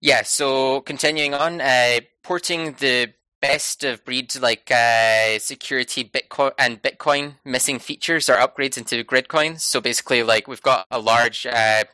yeah. 0.03 0.22
So 0.22 0.82
continuing 0.82 1.32
on, 1.32 1.62
uh, 1.62 2.00
porting 2.22 2.74
the 2.74 3.14
best 3.40 3.82
of 3.82 4.05
breed 4.05 4.34
like 4.36 4.70
uh, 4.70 5.38
security 5.38 6.05
Bitcoin 6.05 6.53
and 6.59 6.82
Bitcoin 6.82 7.34
missing 7.44 7.78
features 7.78 8.28
or 8.28 8.34
upgrades 8.34 8.76
into 8.76 9.03
Gridcoin. 9.05 9.59
So 9.59 9.80
basically, 9.80 10.22
like 10.22 10.46
we've 10.46 10.62
got 10.62 10.86
a 10.90 10.98
large, 10.98 11.46
uh, 11.46 11.84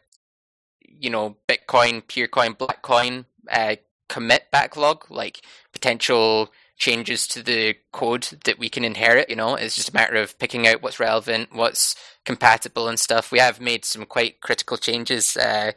you 0.82 1.10
know, 1.10 1.36
Bitcoin, 1.48 2.02
Peercoin, 2.02 2.56
Blackcoin 2.56 3.26
uh, 3.50 3.76
commit 4.08 4.50
backlog, 4.50 5.10
like 5.10 5.42
potential 5.72 6.50
changes 6.76 7.26
to 7.26 7.42
the 7.42 7.76
code 7.92 8.28
that 8.44 8.58
we 8.58 8.68
can 8.68 8.84
inherit. 8.84 9.28
You 9.28 9.36
know, 9.36 9.54
it's 9.54 9.76
just 9.76 9.90
a 9.90 9.94
matter 9.94 10.16
of 10.16 10.38
picking 10.38 10.66
out 10.66 10.82
what's 10.82 11.00
relevant, 11.00 11.54
what's 11.54 11.94
compatible, 12.24 12.88
and 12.88 12.98
stuff. 12.98 13.32
We 13.32 13.38
have 13.38 13.60
made 13.60 13.84
some 13.84 14.06
quite 14.06 14.40
critical 14.40 14.76
changes, 14.76 15.36
uh, 15.36 15.72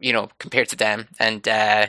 you 0.00 0.12
know, 0.12 0.28
compared 0.38 0.68
to 0.70 0.76
them, 0.76 1.08
and 1.18 1.46
uh, 1.46 1.86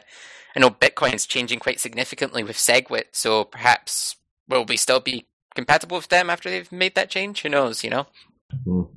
I 0.55 0.59
know 0.59 0.69
Bitcoin's 0.69 1.25
changing 1.25 1.59
quite 1.59 1.79
significantly 1.79 2.43
with 2.43 2.57
SegWit, 2.57 3.05
so 3.11 3.43
perhaps 3.43 4.15
will 4.47 4.65
we 4.65 4.77
still 4.77 4.99
be 4.99 5.27
compatible 5.55 5.97
with 5.97 6.09
them 6.09 6.29
after 6.29 6.49
they've 6.49 6.71
made 6.71 6.95
that 6.95 7.09
change? 7.09 7.41
Who 7.41 7.49
knows, 7.49 7.83
you 7.83 7.89
know? 7.89 8.07
Mm. 8.65 8.89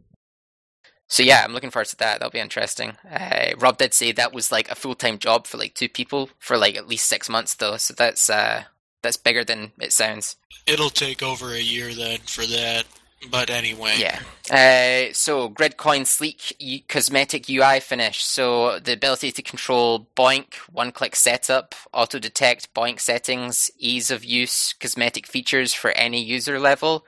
So 1.11 1.25
yeah, 1.25 1.43
I'm 1.45 1.53
looking 1.53 1.71
forward 1.71 1.89
to 1.89 1.97
that. 1.97 2.21
That'll 2.21 2.31
be 2.31 2.39
interesting. 2.39 2.93
Uh, 3.11 3.51
Rob 3.59 3.79
did 3.79 3.93
say 3.93 4.13
that 4.13 4.33
was 4.33 4.53
like 4.53 4.71
a 4.71 4.77
full 4.77 4.95
time 4.95 5.19
job 5.19 5.47
for 5.47 5.59
like 5.59 5.75
two 5.75 5.89
people 5.89 6.31
for 6.39 6.57
like 6.57 6.77
at 6.77 6.87
least 6.87 7.07
six 7.07 7.29
months 7.29 7.55
though, 7.55 7.77
so 7.79 7.95
that's 7.95 8.31
uh, 8.31 8.63
that's 9.03 9.17
bigger 9.17 9.45
than 9.45 9.73
it 9.81 9.93
sounds. 9.93 10.37
It'll 10.67 10.89
take 10.89 11.21
over 11.23 11.53
a 11.53 11.61
year 11.61 11.93
then 11.95 12.21
for 12.21 12.47
that. 12.47 12.85
But 13.29 13.51
anyway. 13.51 13.97
Yeah. 13.99 14.21
Uh, 14.51 15.13
so 15.13 15.51
Gridcoin 15.51 16.07
Sleek 16.07 16.87
cosmetic 16.89 17.51
UI 17.51 17.81
finish. 17.81 18.25
So 18.25 18.79
the 18.79 18.95
ability 18.95 19.31
to 19.33 19.43
control 19.43 20.09
BOINC, 20.17 20.55
one 20.73 20.91
click 20.91 21.15
setup, 21.15 21.75
auto 21.93 22.19
detect 22.19 22.73
BOINC 22.73 22.99
settings, 22.99 23.71
ease 23.79 24.11
of 24.11 24.25
use, 24.25 24.73
cosmetic 24.73 25.27
features 25.27 25.75
for 25.75 25.91
any 25.91 26.23
user 26.23 26.59
level, 26.59 27.05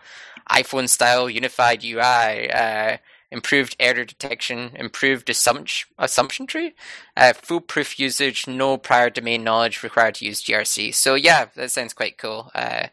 iPhone 0.51 0.89
style 0.89 1.31
unified 1.31 1.83
UI, 1.83 2.51
uh, 2.51 2.99
improved 3.31 3.75
error 3.81 4.05
detection, 4.05 4.73
improved 4.75 5.31
assumption, 5.31 5.89
assumption 5.99 6.47
tree, 6.47 6.75
uh, 7.17 7.33
foolproof 7.33 7.99
usage, 7.99 8.47
no 8.47 8.77
prior 8.77 9.09
domain 9.09 9.43
knowledge 9.43 9.83
required 9.83 10.17
to 10.17 10.27
use 10.27 10.43
GRC. 10.43 10.95
So 10.95 11.15
yeah, 11.15 11.47
that 11.57 11.71
sounds 11.71 11.95
quite 11.95 12.19
cool. 12.19 12.51
Uh, 12.55 12.89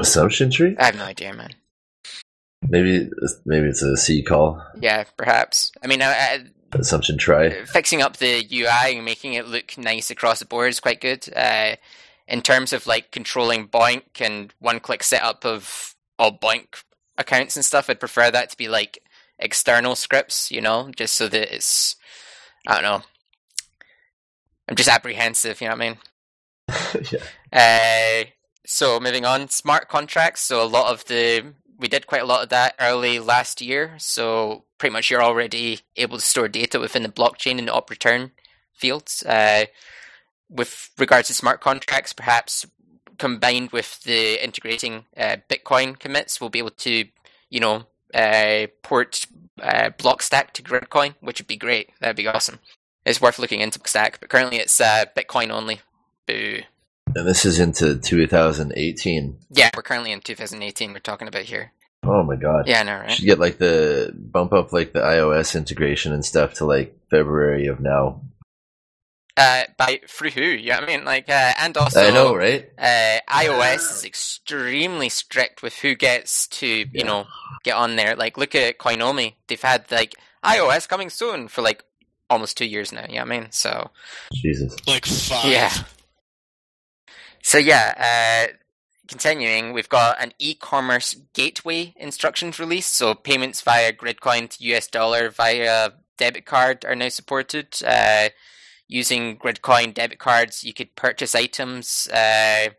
assumption 0.00 0.50
tree? 0.50 0.74
I 0.78 0.86
have 0.86 0.96
no 0.96 1.04
idea, 1.04 1.32
man. 1.32 1.50
Maybe 2.68 3.08
maybe 3.44 3.68
it's 3.68 3.82
a 3.82 3.96
C 3.96 4.22
call 4.22 4.62
Yeah, 4.80 5.04
perhaps. 5.16 5.72
I 5.82 5.86
mean, 5.86 6.02
I, 6.02 6.46
assumption 6.72 7.18
try. 7.18 7.64
Fixing 7.64 8.02
up 8.02 8.16
the 8.16 8.46
UI 8.52 8.96
and 8.96 9.04
making 9.04 9.34
it 9.34 9.46
look 9.46 9.76
nice 9.78 10.10
across 10.10 10.38
the 10.38 10.44
board 10.44 10.70
is 10.70 10.80
quite 10.80 11.00
good. 11.00 11.28
Uh, 11.34 11.76
in 12.28 12.42
terms 12.42 12.72
of 12.72 12.86
like 12.86 13.12
controlling 13.12 13.68
BOINC 13.68 14.20
and 14.20 14.52
one-click 14.58 15.02
setup 15.02 15.44
of 15.44 15.94
all 16.18 16.36
BOINC 16.36 16.82
accounts 17.18 17.56
and 17.56 17.64
stuff, 17.64 17.88
I'd 17.88 18.00
prefer 18.00 18.30
that 18.30 18.50
to 18.50 18.56
be 18.56 18.68
like 18.68 18.98
external 19.38 19.94
scripts, 19.94 20.50
you 20.50 20.60
know, 20.60 20.90
just 20.96 21.14
so 21.14 21.28
that 21.28 21.54
it's 21.54 21.96
I 22.66 22.74
don't 22.74 22.82
know. 22.82 23.02
I'm 24.68 24.76
just 24.76 24.88
apprehensive, 24.88 25.60
you 25.60 25.68
know 25.68 25.76
what 25.76 25.82
I 25.82 25.88
mean? 25.88 27.12
yeah. 27.52 28.22
Uh, 28.22 28.24
so 28.66 28.98
moving 28.98 29.24
on, 29.24 29.48
smart 29.48 29.88
contracts. 29.88 30.40
So 30.40 30.60
a 30.62 30.66
lot 30.66 30.92
of 30.92 31.04
the 31.04 31.54
we 31.78 31.88
did 31.88 32.06
quite 32.06 32.22
a 32.22 32.26
lot 32.26 32.42
of 32.42 32.48
that 32.50 32.74
early 32.80 33.18
last 33.18 33.60
year. 33.60 33.94
So 33.98 34.64
pretty 34.78 34.92
much 34.92 35.10
you're 35.10 35.22
already 35.22 35.80
able 35.96 36.18
to 36.18 36.24
store 36.24 36.48
data 36.48 36.78
within 36.78 37.02
the 37.02 37.08
blockchain 37.08 37.58
in 37.58 37.66
the 37.66 37.72
op 37.72 37.90
return 37.90 38.32
fields. 38.72 39.22
Uh, 39.24 39.66
with 40.48 40.90
regards 40.98 41.28
to 41.28 41.34
smart 41.34 41.60
contracts, 41.60 42.12
perhaps 42.12 42.66
combined 43.18 43.72
with 43.72 44.02
the 44.02 44.42
integrating 44.42 45.04
uh, 45.16 45.36
Bitcoin 45.48 45.98
commits, 45.98 46.40
we'll 46.40 46.50
be 46.50 46.58
able 46.58 46.70
to, 46.70 47.06
you 47.50 47.60
know, 47.60 47.86
uh, 48.14 48.66
port 48.82 49.26
uh, 49.62 49.90
Blockstack 49.98 50.52
to 50.52 50.62
Gridcoin, 50.62 51.14
which 51.20 51.40
would 51.40 51.46
be 51.46 51.56
great. 51.56 51.90
That'd 52.00 52.16
be 52.16 52.28
awesome. 52.28 52.60
It's 53.04 53.20
worth 53.20 53.38
looking 53.38 53.60
into 53.60 53.80
Stack, 53.84 54.20
but 54.20 54.28
currently 54.28 54.58
it's 54.58 54.80
uh, 54.80 55.04
Bitcoin 55.16 55.50
only. 55.50 55.80
Boo. 56.26 56.60
And 57.16 57.26
this 57.26 57.46
is 57.46 57.58
into 57.58 57.96
2018. 57.98 59.38
Yeah, 59.50 59.70
we're 59.74 59.82
currently 59.82 60.12
in 60.12 60.20
2018. 60.20 60.92
We're 60.92 60.98
talking 60.98 61.28
about 61.28 61.44
here. 61.44 61.72
Oh 62.04 62.22
my 62.22 62.36
god. 62.36 62.68
Yeah, 62.68 62.80
I 62.80 62.82
know, 62.82 62.96
right? 62.98 63.10
Should 63.10 63.24
get 63.24 63.38
like 63.38 63.56
the 63.56 64.12
bump 64.14 64.52
up 64.52 64.70
like 64.70 64.92
the 64.92 65.00
iOS 65.00 65.56
integration 65.56 66.12
and 66.12 66.22
stuff 66.24 66.54
to 66.54 66.66
like 66.66 66.94
February 67.10 67.68
of 67.68 67.80
now. 67.80 68.20
Uh, 69.34 69.62
by 69.78 70.00
through 70.06 70.30
who? 70.30 70.42
Yeah, 70.42 70.78
I 70.78 70.86
mean, 70.86 71.04
like, 71.04 71.28
uh, 71.28 71.52
and 71.58 71.76
also, 71.76 72.06
I 72.06 72.10
know, 72.10 72.34
right? 72.34 72.68
Uh, 72.78 73.18
iOS 73.30 73.96
is 73.96 74.04
extremely 74.04 75.08
strict 75.08 75.62
with 75.62 75.74
who 75.76 75.94
gets 75.94 76.46
to, 76.48 76.66
you 76.66 76.86
Yeah. 76.92 77.04
know, 77.04 77.26
get 77.64 77.76
on 77.76 77.96
there. 77.96 78.14
Like, 78.14 78.36
look 78.38 78.54
at 78.54 78.78
Coinomi. 78.78 79.34
They've 79.48 79.60
had 79.60 79.90
like 79.90 80.14
iOS 80.44 80.86
coming 80.88 81.10
soon 81.10 81.48
for 81.48 81.62
like 81.62 81.82
almost 82.30 82.56
two 82.58 82.66
years 82.66 82.92
now. 82.92 83.06
Yeah, 83.08 83.22
I 83.22 83.24
mean, 83.24 83.48
so 83.50 83.90
Jesus. 84.32 84.76
Like 84.86 85.06
five. 85.06 85.50
Yeah. 85.50 85.72
So 87.46 87.58
yeah, 87.58 88.48
uh, 88.50 88.56
continuing, 89.06 89.72
we've 89.72 89.88
got 89.88 90.20
an 90.20 90.32
e-commerce 90.40 91.14
gateway 91.32 91.94
instructions 91.96 92.58
release. 92.58 92.86
So 92.86 93.14
payments 93.14 93.60
via 93.60 93.92
Gridcoin 93.92 94.50
to 94.50 94.64
US 94.74 94.88
dollar 94.88 95.30
via 95.30 95.90
debit 96.18 96.44
card 96.44 96.84
are 96.84 96.96
now 96.96 97.08
supported. 97.08 97.68
Uh, 97.86 98.30
using 98.88 99.36
Gridcoin 99.38 99.94
debit 99.94 100.18
cards, 100.18 100.64
you 100.64 100.74
could 100.74 100.96
purchase 100.96 101.36
items. 101.36 102.08
Uh, 102.08 102.70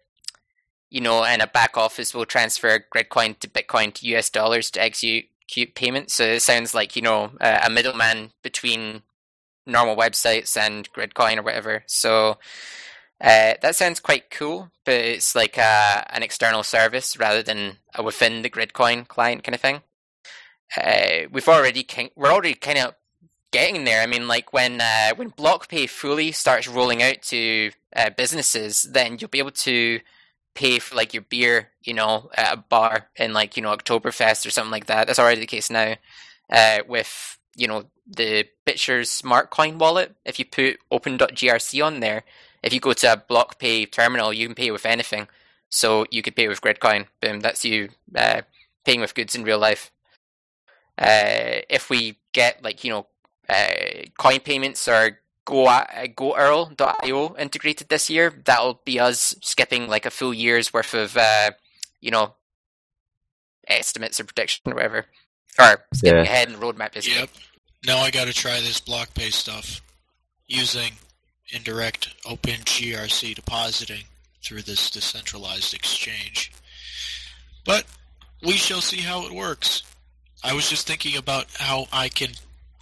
you 0.90 1.00
know, 1.00 1.24
and 1.24 1.42
a 1.42 1.48
back 1.48 1.78
office 1.78 2.14
will 2.14 2.26
transfer 2.26 2.84
Gridcoin 2.94 3.40
to 3.40 3.48
Bitcoin 3.48 3.94
to 3.94 4.18
US 4.18 4.30
dollars 4.30 4.70
to 4.72 4.82
execute 4.82 5.76
payments. 5.76 6.14
So 6.14 6.26
it 6.26 6.42
sounds 6.42 6.74
like 6.74 6.98
you 6.98 7.02
know 7.02 7.32
a 7.40 7.70
middleman 7.70 8.34
between 8.44 9.04
normal 9.66 9.96
websites 9.96 10.58
and 10.58 10.92
Gridcoin 10.92 11.38
or 11.38 11.44
whatever. 11.44 11.84
So 11.88 12.38
uh, 13.20 13.54
that 13.62 13.76
sounds 13.76 14.00
quite 14.00 14.30
cool, 14.30 14.72
but 14.86 14.94
it's 14.94 15.34
like 15.36 15.58
uh, 15.58 16.04
an 16.10 16.22
external 16.22 16.64
service 16.64 17.18
rather 17.18 17.42
than 17.42 17.78
a 17.96 18.04
within 18.04 18.44
the 18.44 18.50
Gridcoin 18.50 19.08
client 19.08 19.44
kind 19.44 19.56
of 19.56 19.62
thing. 19.62 19.82
Uh, 20.76 21.28
we've 21.32 21.48
already 21.48 21.86
we're 22.16 22.32
already 22.32 22.54
kind 22.54 22.78
of 22.78 22.96
getting 23.52 23.86
there. 23.86 24.02
I 24.02 24.06
mean, 24.06 24.28
like 24.28 24.54
when 24.54 24.82
uh, 24.82 25.16
when 25.16 25.32
BlockPay 25.32 25.90
fully 25.90 26.32
starts 26.32 26.68
rolling 26.68 27.02
out 27.02 27.24
to 27.24 27.72
uh, 27.96 28.12
businesses, 28.12 28.84
then 28.84 29.18
you'll 29.20 29.30
be 29.30 29.40
able 29.40 29.52
to 29.52 30.00
pay 30.54 30.80
for 30.80 30.96
like 30.96 31.14
your 31.14 31.24
beer, 31.24 31.70
you 31.84 31.94
know, 31.94 32.30
at 32.36 32.54
a 32.54 32.58
bar 32.58 33.10
in 33.16 33.34
like 33.34 33.58
you 33.58 33.64
know 33.64 33.76
Oktoberfest 33.76 34.46
or 34.46 34.52
something 34.52 34.72
like 34.72 34.86
that. 34.88 35.08
That's 35.08 35.20
already 35.20 35.42
the 35.42 35.48
case 35.48 35.72
now. 35.72 35.96
Uh, 36.52 36.80
with 36.88 37.40
you 37.56 37.68
know 37.68 37.86
the 38.06 38.46
BitShares 38.66 39.08
Smart 39.08 39.50
Coin 39.50 39.80
wallet, 39.80 40.16
if 40.24 40.38
you 40.38 40.46
put 40.46 40.78
Open.grc 40.92 41.84
on 41.86 42.00
there, 42.00 42.24
if 42.68 42.74
you 42.74 42.80
go 42.82 42.94
to 42.94 43.14
a 43.14 43.18
BlockPay 43.18 43.90
terminal, 43.92 44.34
you 44.34 44.46
can 44.46 44.56
pay 44.56 44.72
with 44.72 44.86
anything. 44.86 45.28
So 45.70 46.06
you 46.12 46.22
could 46.22 46.36
pay 46.36 46.48
with 46.50 46.62
Gridcoin. 46.62 47.08
Boom, 47.22 47.40
that's 47.40 47.64
you 47.66 47.90
uh, 48.16 48.42
paying 48.86 49.02
with 49.02 49.16
goods 49.16 49.36
in 49.36 49.44
real 49.44 49.58
life. 49.60 49.92
Uh, 50.98 51.64
if 51.70 51.90
we 51.90 52.18
get 52.34 52.62
like 52.64 52.84
you 52.84 52.90
know 52.92 53.08
uh, 53.50 54.06
coin 54.18 54.40
payments 54.40 54.88
or 54.88 55.20
Go 55.46 55.66
uh, 55.68 55.86
GoEarl.io 56.08 57.36
integrated 57.38 57.88
this 57.88 58.10
year, 58.10 58.34
that'll 58.44 58.82
be 58.84 59.00
us 59.00 59.34
skipping 59.42 59.88
like 59.88 60.06
a 60.06 60.12
full 60.12 60.34
year's 60.34 60.74
worth 60.74 60.94
of 60.94 61.16
uh, 61.16 61.52
you 62.02 62.12
know 62.12 62.36
estimates 63.68 64.20
or 64.20 64.26
prediction 64.26 64.64
or 64.70 64.76
whatever, 64.76 65.06
or 65.58 65.86
skipping 65.94 66.18
Yeah. 66.18 66.24
ahead 66.24 66.50
and 66.50 66.58
roadmap. 66.58 66.94
Basically. 66.94 67.20
Yep. 67.20 67.30
Now 67.86 68.00
I 68.00 68.12
gotta 68.12 68.34
try 68.34 68.60
this 68.60 68.82
block 68.82 69.14
pay 69.14 69.30
stuff 69.30 69.82
using 70.48 70.92
indirect 71.50 72.10
open 72.26 72.62
GRC 72.66 73.36
depositing 73.36 74.04
through 74.44 74.62
this 74.64 74.90
decentralized 74.90 75.74
exchange. 75.74 76.52
But 77.66 77.86
we 78.44 78.54
shall 78.54 78.82
see 78.82 79.02
how 79.02 79.26
it 79.26 79.34
works. 79.34 79.84
I 80.44 80.54
was 80.54 80.70
just 80.70 80.88
thinking 80.88 81.18
about 81.18 81.48
how 81.58 81.88
I 81.92 82.10
can, 82.10 82.30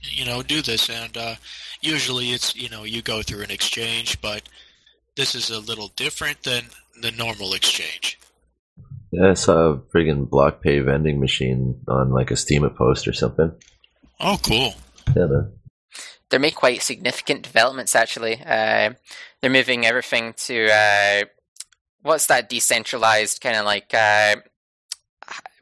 you 0.02 0.26
know, 0.26 0.44
do 0.44 0.62
this, 0.62 0.90
and 0.90 1.16
uh, 1.18 1.36
usually 1.82 2.32
it's, 2.32 2.56
you 2.56 2.70
know, 2.70 2.84
you 2.84 3.02
go 3.02 3.22
through 3.22 3.44
an 3.44 3.52
exchange, 3.52 4.22
but 4.22 4.44
this 5.16 5.36
is 5.36 5.50
a 5.50 5.60
little 5.60 5.88
different 5.96 6.44
than 6.44 6.66
the 7.02 7.12
normal 7.12 7.54
exchange. 7.54 8.20
Yeah, 9.12 9.32
I 9.32 9.34
saw 9.34 9.70
a 9.70 9.78
friggin' 9.78 10.28
BlockPay 10.28 10.84
vending 10.84 11.20
machine 11.20 11.82
on 11.88 12.12
like 12.12 12.32
a 12.32 12.36
Steem 12.36 12.70
post 12.72 13.08
or 13.08 13.14
something. 13.14 13.52
Oh, 14.20 14.38
cool. 14.44 14.76
Yeah, 15.16 15.28
man. 15.28 15.52
They're 16.30 16.40
making 16.40 16.58
quite 16.58 16.82
significant 16.82 17.44
developments 17.44 17.96
actually. 17.96 18.42
Uh, 18.44 18.94
they're 19.42 19.52
moving 19.52 19.86
everything 19.86 20.34
to 20.48 20.70
uh, 20.72 21.26
what's 22.02 22.28
that 22.28 22.50
decentralized 22.50 23.42
kind 23.42 23.56
of 23.58 23.66
like 23.66 23.94
uh, 23.94 24.38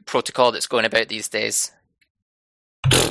protocol 0.06 0.52
that's 0.52 0.66
going 0.66 0.84
about 0.84 1.08
these 1.08 1.28
days. 1.28 1.70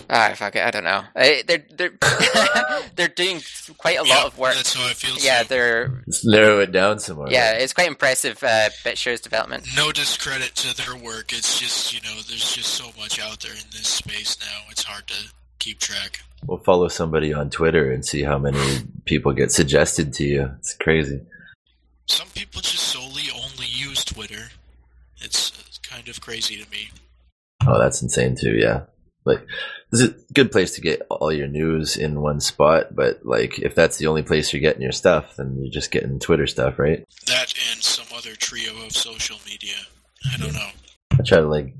Ah, 0.09 0.33
fuck 0.35 0.55
it, 0.55 0.63
I 0.63 0.69
don't 0.69 0.83
know. 0.83 1.03
Uh, 1.15 1.29
they're 1.47 1.65
they're 1.75 1.93
they're 2.95 3.07
doing 3.07 3.41
quite 3.79 3.97
a 3.97 4.01
lot 4.03 4.07
Yeah, 4.09 4.25
of 4.25 4.37
work. 4.37 4.53
That's 4.53 4.73
how 4.75 4.87
I 4.87 4.93
feel. 4.93 5.15
Yeah, 5.17 5.41
too. 5.41 5.47
they're 5.49 6.03
Let's 6.05 6.23
narrow 6.25 6.59
it 6.59 6.71
down 6.71 6.99
some 6.99 7.15
more. 7.17 7.29
yeah, 7.31 7.53
it's 7.53 7.73
quite 7.73 7.87
impressive. 7.87 8.43
Uh, 8.43 8.69
BitShares 8.83 9.21
development. 9.21 9.65
no 9.75 9.91
discredit 9.91 10.53
to 10.57 10.75
their 10.77 10.95
work. 10.95 11.33
It's 11.33 11.59
just 11.59 11.93
you 11.93 12.01
know, 12.01 12.13
there's 12.27 12.53
just 12.53 12.75
so 12.75 12.89
much 12.99 13.19
out 13.19 13.39
there 13.39 13.53
in 13.53 13.63
this 13.71 13.87
space 13.87 14.37
now. 14.41 14.61
It's 14.69 14.83
hard 14.83 15.07
to 15.07 15.15
keep 15.63 15.79
track. 15.79 16.19
We'll 16.45 16.57
follow 16.57 16.89
somebody 16.89 17.33
on 17.33 17.49
Twitter 17.49 17.89
and 17.91 18.05
see 18.05 18.23
how 18.23 18.37
many 18.37 18.59
people 19.05 19.31
get 19.31 19.51
suggested 19.51 20.11
to 20.15 20.23
you. 20.25 20.51
It's 20.59 20.75
crazy. 20.75 21.21
Some 22.05 22.27
people 22.35 22.59
just 22.59 22.83
solely 22.83 23.29
only 23.33 23.67
use 23.67 24.03
Twitter. 24.03 24.49
It's, 25.21 25.51
kind 25.83 26.07
of 26.09 26.19
crazy 26.21 26.55
to 26.57 26.67
me. 26.71 26.89
Oh, 27.67 27.77
that's 27.77 28.01
insane 28.01 28.35
too. 28.35 28.55
Yeah, 28.57 28.85
like 29.25 29.45
this 29.91 30.01
is 30.01 30.09
a 30.09 30.33
good 30.33 30.51
place 30.51 30.73
to 30.73 30.81
get 30.81 31.03
all 31.11 31.31
your 31.31 31.47
news 31.47 31.97
in 31.97 32.21
one 32.21 32.39
spot. 32.39 32.95
But 32.95 33.23
like, 33.23 33.59
if 33.59 33.75
that's 33.75 33.97
the 33.97 34.07
only 34.07 34.23
place 34.23 34.51
you're 34.51 34.61
getting 34.61 34.81
your 34.81 34.91
stuff, 34.91 35.35
then 35.35 35.55
you're 35.59 35.71
just 35.71 35.91
getting 35.91 36.17
Twitter 36.17 36.47
stuff, 36.47 36.79
right? 36.79 37.05
That 37.27 37.53
and 37.71 37.83
some 37.83 38.07
other 38.15 38.33
trio 38.35 38.71
of 38.83 38.93
social 38.93 39.37
media. 39.45 39.75
I 40.33 40.37
don't 40.37 40.53
know. 40.53 40.69
I 41.11 41.21
try 41.23 41.39
to 41.41 41.47
like 41.47 41.75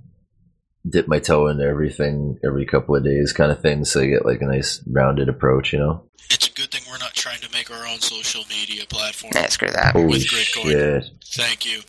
dip 0.87 1.07
my 1.07 1.19
toe 1.19 1.47
into 1.47 1.63
everything 1.63 2.39
every 2.43 2.65
couple 2.65 2.95
of 2.95 3.03
days, 3.03 3.33
kind 3.33 3.51
of 3.51 3.61
thing, 3.61 3.85
so 3.85 4.01
you 4.01 4.11
get 4.11 4.25
like 4.25 4.41
a 4.41 4.45
nice 4.45 4.81
rounded 4.87 5.29
approach. 5.29 5.73
You 5.73 5.79
know? 5.79 6.03
It's 6.29 6.47
a 6.47 6.51
good 6.51 6.71
thing 6.71 6.81
we're 6.89 6.97
not 6.97 7.13
trying 7.13 7.39
to 7.41 7.51
make 7.51 7.71
our 7.71 7.85
own 7.87 7.99
social 7.99 8.43
media 8.49 8.85
platform. 8.87 9.31
Nah, 9.33 9.47
screw 9.47 9.69
that. 9.69 9.93
Holy 9.93 10.07
With 10.07 10.27
Gridcoin. 10.27 10.63
shit! 10.63 11.11
Thank 11.25 11.65
you. 11.65 11.81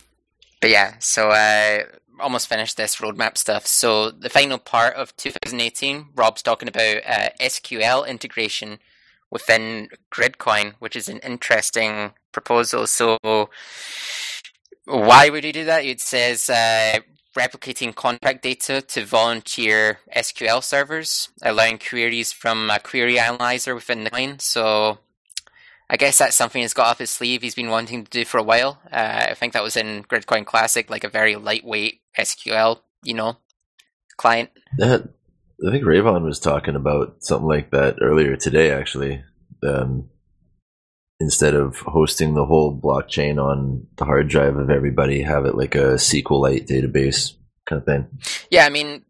But 0.61 0.69
yeah, 0.69 0.95
so 0.99 1.29
I 1.31 1.85
almost 2.19 2.47
finished 2.47 2.77
this 2.77 2.97
roadmap 2.97 3.37
stuff. 3.37 3.67
So 3.67 4.11
the 4.11 4.29
final 4.29 4.57
part 4.57 4.95
of 4.95 5.15
2018, 5.17 6.07
Rob's 6.15 6.41
talking 6.41 6.67
about 6.67 6.97
uh, 7.05 7.29
SQL 7.39 8.07
integration 8.07 8.79
within 9.29 9.89
Gridcoin, 10.11 10.75
which 10.79 10.95
is 10.95 11.09
an 11.09 11.19
interesting 11.19 12.13
proposal. 12.31 12.87
So 12.87 13.17
why 14.85 15.29
would 15.29 15.43
he 15.43 15.51
do 15.51 15.65
that? 15.65 15.83
It 15.85 15.99
says 15.99 16.49
uh, 16.49 16.99
replicating 17.35 17.93
contract 17.93 18.41
data 18.41 18.81
to 18.81 19.05
volunteer 19.05 19.99
SQL 20.15 20.63
servers, 20.63 21.29
allowing 21.41 21.77
queries 21.77 22.31
from 22.31 22.69
a 22.69 22.79
query 22.79 23.19
analyzer 23.19 23.75
within 23.75 24.03
the 24.03 24.09
coin. 24.09 24.39
So 24.39 24.99
I 25.89 25.97
guess 25.97 26.17
that's 26.17 26.35
something 26.35 26.61
he's 26.61 26.73
got 26.73 26.87
off 26.87 26.99
his 26.99 27.11
sleeve. 27.11 27.41
He's 27.41 27.55
been 27.55 27.69
wanting 27.69 28.03
to 28.03 28.09
do 28.09 28.25
for 28.25 28.37
a 28.39 28.43
while. 28.43 28.79
Uh, 28.91 29.27
I 29.29 29.33
think 29.35 29.53
that 29.53 29.63
was 29.63 29.77
in 29.77 30.03
Gridcoin 30.03 30.45
Classic, 30.45 30.89
like 30.89 31.03
a 31.03 31.09
very 31.09 31.35
lightweight 31.35 32.01
SQL, 32.17 32.79
you 33.03 33.13
know, 33.13 33.37
client. 34.17 34.49
That 34.77 35.09
I 35.65 35.71
think 35.71 35.83
Rayvon 35.83 36.23
was 36.23 36.39
talking 36.39 36.75
about 36.75 37.17
something 37.19 37.47
like 37.47 37.71
that 37.71 37.97
earlier 38.01 38.35
today. 38.35 38.71
Actually, 38.71 39.23
um, 39.63 40.09
instead 41.19 41.53
of 41.53 41.77
hosting 41.77 42.33
the 42.33 42.45
whole 42.45 42.77
blockchain 42.77 43.41
on 43.41 43.87
the 43.97 44.05
hard 44.05 44.27
drive 44.27 44.57
of 44.57 44.69
everybody, 44.69 45.21
have 45.21 45.45
it 45.45 45.55
like 45.55 45.75
a 45.75 45.95
SQLite 45.95 46.67
database 46.67 47.33
kind 47.65 47.81
of 47.81 47.85
thing. 47.85 48.07
Yeah, 48.49 48.65
I 48.65 48.69
mean, 48.69 49.05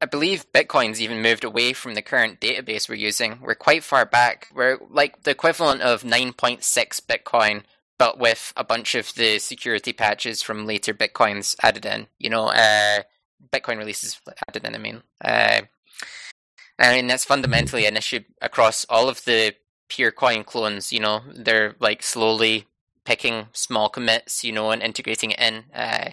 I 0.00 0.06
believe 0.06 0.50
Bitcoin's 0.52 1.00
even 1.00 1.22
moved 1.22 1.44
away 1.44 1.72
from 1.72 1.94
the 1.94 2.02
current 2.02 2.40
database 2.40 2.88
we're 2.88 2.96
using. 2.96 3.38
We're 3.40 3.54
quite 3.54 3.84
far 3.84 4.04
back. 4.04 4.48
We're 4.54 4.78
like 4.90 5.22
the 5.22 5.30
equivalent 5.30 5.82
of 5.82 6.02
9.6 6.02 6.60
Bitcoin, 7.06 7.62
but 7.98 8.18
with 8.18 8.52
a 8.56 8.64
bunch 8.64 8.94
of 8.94 9.14
the 9.14 9.38
security 9.38 9.92
patches 9.92 10.42
from 10.42 10.66
later 10.66 10.92
Bitcoins 10.92 11.56
added 11.62 11.86
in. 11.86 12.08
You 12.18 12.30
know, 12.30 12.48
uh, 12.48 13.02
Bitcoin 13.50 13.78
releases 13.78 14.20
added 14.48 14.64
in, 14.64 14.74
I 14.74 14.78
mean. 14.78 15.02
Uh, 15.24 15.62
I 16.78 16.94
mean, 16.94 17.06
that's 17.06 17.24
fundamentally 17.24 17.86
an 17.86 17.96
issue 17.96 18.20
across 18.42 18.84
all 18.90 19.08
of 19.08 19.24
the 19.24 19.54
Peercoin 19.88 20.44
clones. 20.44 20.92
You 20.92 21.00
know, 21.00 21.22
they're 21.34 21.74
like 21.80 22.02
slowly 22.02 22.66
picking 23.04 23.48
small 23.52 23.88
commits, 23.88 24.44
you 24.44 24.52
know, 24.52 24.70
and 24.70 24.82
integrating 24.82 25.30
it 25.30 25.40
in. 25.40 25.64
Uh, 25.74 26.10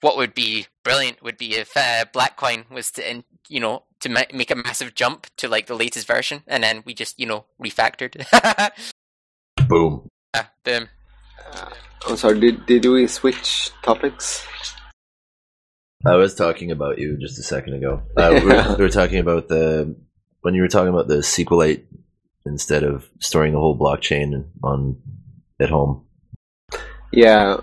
what 0.00 0.16
would 0.16 0.34
be 0.34 0.66
brilliant 0.82 1.22
would 1.22 1.38
be 1.38 1.56
if 1.56 1.76
uh, 1.76 2.04
Blackcoin 2.12 2.68
was 2.70 2.90
to, 2.92 3.10
in, 3.10 3.24
you 3.48 3.60
know, 3.60 3.84
to 4.00 4.08
ma- 4.08 4.22
make 4.34 4.50
a 4.50 4.54
massive 4.54 4.94
jump 4.94 5.26
to 5.36 5.48
like 5.48 5.66
the 5.66 5.74
latest 5.74 6.06
version, 6.06 6.42
and 6.46 6.62
then 6.62 6.82
we 6.84 6.92
just, 6.92 7.18
you 7.18 7.26
know, 7.26 7.44
refactored. 7.62 8.22
Boom. 9.68 10.08
Yeah, 10.34 10.46
boom. 10.64 10.88
Uh, 11.52 11.70
I'm 12.08 12.16
sorry. 12.16 12.40
Did 12.40 12.66
did 12.66 12.84
we 12.84 13.06
switch 13.06 13.70
topics? 13.82 14.46
I 16.04 16.16
was 16.16 16.34
talking 16.34 16.70
about 16.70 16.98
you 16.98 17.16
just 17.16 17.38
a 17.38 17.42
second 17.42 17.74
ago. 17.74 18.02
Uh, 18.16 18.30
we, 18.34 18.44
were, 18.44 18.74
we 18.78 18.84
were 18.84 18.90
talking 18.90 19.20
about 19.20 19.48
the 19.48 19.96
when 20.42 20.54
you 20.54 20.62
were 20.62 20.68
talking 20.68 20.88
about 20.88 21.08
the 21.08 21.18
SQLite 21.18 21.84
instead 22.46 22.82
of 22.82 23.08
storing 23.20 23.52
the 23.52 23.58
whole 23.58 23.78
blockchain 23.78 24.44
on 24.62 24.96
at 25.60 25.70
home. 25.70 26.04
Yeah, 27.12 27.58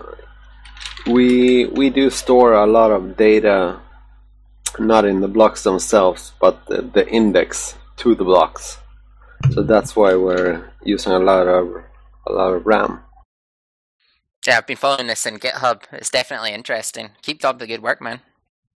we 1.06 1.66
we 1.66 1.90
do 1.90 2.10
store 2.10 2.52
a 2.54 2.66
lot 2.66 2.90
of 2.90 3.16
data, 3.16 3.80
not 4.78 5.04
in 5.04 5.20
the 5.20 5.28
blocks 5.28 5.62
themselves, 5.62 6.32
but 6.40 6.66
the, 6.66 6.82
the 6.82 7.08
index 7.08 7.76
to 7.98 8.14
the 8.14 8.24
blocks. 8.24 8.78
So 9.50 9.62
that's 9.62 9.94
why 9.96 10.14
we're 10.14 10.72
using 10.84 11.12
a 11.12 11.18
lot 11.18 11.46
of 11.48 11.68
a 12.26 12.32
lot 12.32 12.54
of 12.54 12.66
RAM. 12.66 13.00
Yeah, 14.46 14.58
I've 14.58 14.66
been 14.66 14.76
following 14.76 15.06
this 15.06 15.26
in 15.26 15.38
GitHub. 15.38 15.82
It's 15.92 16.10
definitely 16.10 16.52
interesting. 16.52 17.10
Keep 17.22 17.44
up 17.44 17.58
the 17.58 17.66
good 17.66 17.82
work, 17.82 18.00
man. 18.00 18.20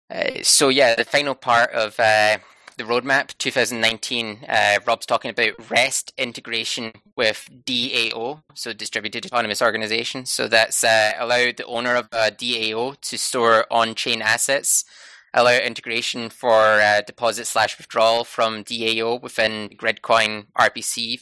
Uh, 0.09 0.43
so 0.43 0.69
yeah, 0.69 0.95
the 0.95 1.05
final 1.05 1.33
part 1.33 1.71
of 1.71 1.99
uh, 1.99 2.37
the 2.77 2.83
roadmap 2.83 3.37
2019, 3.37 4.45
uh, 4.47 4.79
Rob's 4.85 5.05
talking 5.05 5.31
about 5.31 5.69
REST 5.69 6.13
integration 6.17 6.91
with 7.15 7.49
DAO, 7.65 8.41
so 8.53 8.73
Distributed 8.73 9.25
Autonomous 9.25 9.61
Organization. 9.61 10.25
So 10.25 10.47
that's 10.47 10.83
uh, 10.83 11.13
allowed 11.17 11.57
the 11.57 11.65
owner 11.65 11.95
of 11.95 12.07
a 12.11 12.31
DAO 12.31 12.99
to 13.01 13.17
store 13.17 13.65
on-chain 13.71 14.21
assets, 14.21 14.85
allow 15.33 15.57
integration 15.57 16.29
for 16.29 16.79
uh, 16.79 17.01
deposit 17.01 17.45
slash 17.45 17.77
withdrawal 17.77 18.23
from 18.23 18.63
DAO 18.63 19.21
within 19.21 19.69
Gridcoin 19.69 20.47
RPC 20.57 21.21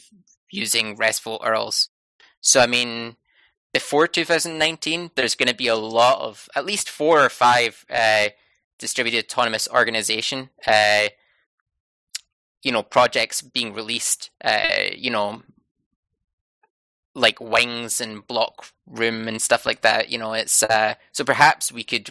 using 0.50 0.96
RESTful 0.96 1.40
URLs. 1.40 1.88
So 2.40 2.60
I 2.60 2.66
mean, 2.66 3.16
before 3.72 4.06
2019, 4.06 5.10
there's 5.16 5.34
going 5.34 5.48
to 5.48 5.54
be 5.54 5.66
a 5.66 5.74
lot 5.74 6.20
of 6.20 6.48
at 6.54 6.64
least 6.64 6.88
four 6.88 7.24
or 7.24 7.28
five 7.28 7.84
uh, 7.90 8.28
distributed 8.78 9.24
autonomous 9.24 9.68
organization, 9.68 10.50
uh, 10.66 11.08
you 12.64 12.72
know, 12.72 12.82
projects 12.82 13.42
being 13.42 13.74
released, 13.74 14.30
uh, 14.42 14.66
you 14.96 15.10
know, 15.10 15.42
like 17.14 17.40
wings 17.40 18.00
and 18.00 18.26
block 18.26 18.72
room 18.86 19.28
and 19.28 19.40
stuff 19.40 19.64
like 19.64 19.82
that. 19.82 20.08
You 20.08 20.18
know, 20.18 20.32
it's 20.32 20.62
uh, 20.62 20.94
so 21.12 21.22
perhaps 21.22 21.70
we 21.70 21.84
could 21.84 22.10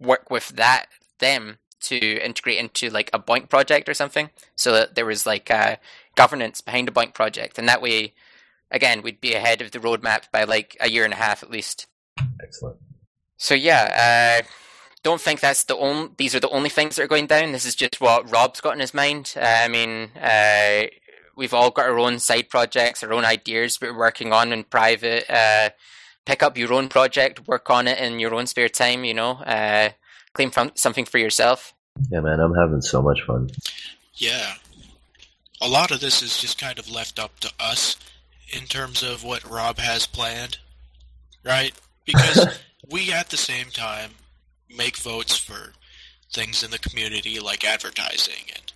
work 0.00 0.30
with 0.30 0.50
that 0.50 0.86
them 1.18 1.58
to 1.80 1.98
integrate 2.24 2.58
into 2.58 2.90
like 2.90 3.10
a 3.12 3.18
BOINC 3.18 3.48
project 3.48 3.88
or 3.88 3.94
something, 3.94 4.30
so 4.56 4.72
that 4.72 4.94
there 4.94 5.06
was 5.06 5.26
like 5.26 5.50
uh, 5.50 5.76
governance 6.14 6.60
behind 6.60 6.88
a 6.88 6.92
BOINC 6.92 7.12
project, 7.12 7.58
and 7.58 7.68
that 7.68 7.82
way, 7.82 8.14
again, 8.70 9.02
we'd 9.02 9.20
be 9.20 9.34
ahead 9.34 9.60
of 9.60 9.72
the 9.72 9.78
roadmap 9.80 10.30
by 10.32 10.44
like 10.44 10.76
a 10.80 10.88
year 10.88 11.04
and 11.04 11.12
a 11.12 11.16
half 11.16 11.42
at 11.42 11.50
least. 11.50 11.86
Excellent. 12.42 12.78
So 13.36 13.54
yeah, 13.54 14.40
uh, 14.42 14.46
don't 15.02 15.20
think 15.20 15.40
that's 15.40 15.64
the 15.64 15.76
only. 15.76 16.10
These 16.16 16.34
are 16.34 16.40
the 16.40 16.48
only 16.50 16.68
things 16.68 16.96
that 16.96 17.02
are 17.02 17.08
going 17.08 17.26
down. 17.26 17.52
This 17.52 17.64
is 17.64 17.74
just 17.74 18.00
what 18.00 18.30
Rob's 18.30 18.60
got 18.60 18.74
in 18.74 18.80
his 18.80 18.94
mind. 18.94 19.34
Uh, 19.36 19.40
I 19.40 19.68
mean, 19.68 20.10
uh, 20.20 20.86
we've 21.36 21.54
all 21.54 21.70
got 21.70 21.86
our 21.86 21.98
own 21.98 22.18
side 22.18 22.48
projects, 22.48 23.02
our 23.02 23.12
own 23.12 23.24
ideas 23.24 23.80
we're 23.80 23.96
working 23.96 24.32
on 24.32 24.52
in 24.52 24.64
private. 24.64 25.30
Uh, 25.30 25.70
pick 26.24 26.42
up 26.42 26.58
your 26.58 26.72
own 26.72 26.88
project, 26.88 27.46
work 27.46 27.70
on 27.70 27.86
it 27.86 27.98
in 27.98 28.18
your 28.18 28.34
own 28.34 28.46
spare 28.46 28.68
time. 28.68 29.04
You 29.04 29.14
know, 29.14 29.30
uh, 29.32 29.90
claim 30.32 30.50
from 30.50 30.72
something 30.74 31.04
for 31.04 31.18
yourself. 31.18 31.74
Yeah, 32.10 32.20
man, 32.20 32.40
I'm 32.40 32.54
having 32.54 32.80
so 32.80 33.02
much 33.02 33.22
fun. 33.22 33.50
Yeah. 34.14 34.54
A 35.60 35.68
lot 35.68 35.90
of 35.90 36.00
this 36.00 36.22
is 36.22 36.40
just 36.40 36.60
kind 36.60 36.78
of 36.78 36.88
left 36.88 37.18
up 37.18 37.40
to 37.40 37.50
us 37.58 37.96
in 38.50 38.64
terms 38.64 39.02
of 39.02 39.24
what 39.24 39.48
Rob 39.48 39.78
has 39.78 40.06
planned, 40.06 40.58
right? 41.44 41.72
Because 42.04 42.58
we 42.90 43.12
at 43.12 43.30
the 43.30 43.36
same 43.36 43.66
time 43.70 44.12
make 44.74 44.96
votes 44.96 45.36
for 45.36 45.72
things 46.32 46.62
in 46.62 46.70
the 46.70 46.78
community 46.78 47.40
like 47.40 47.64
advertising 47.64 48.44
and 48.54 48.72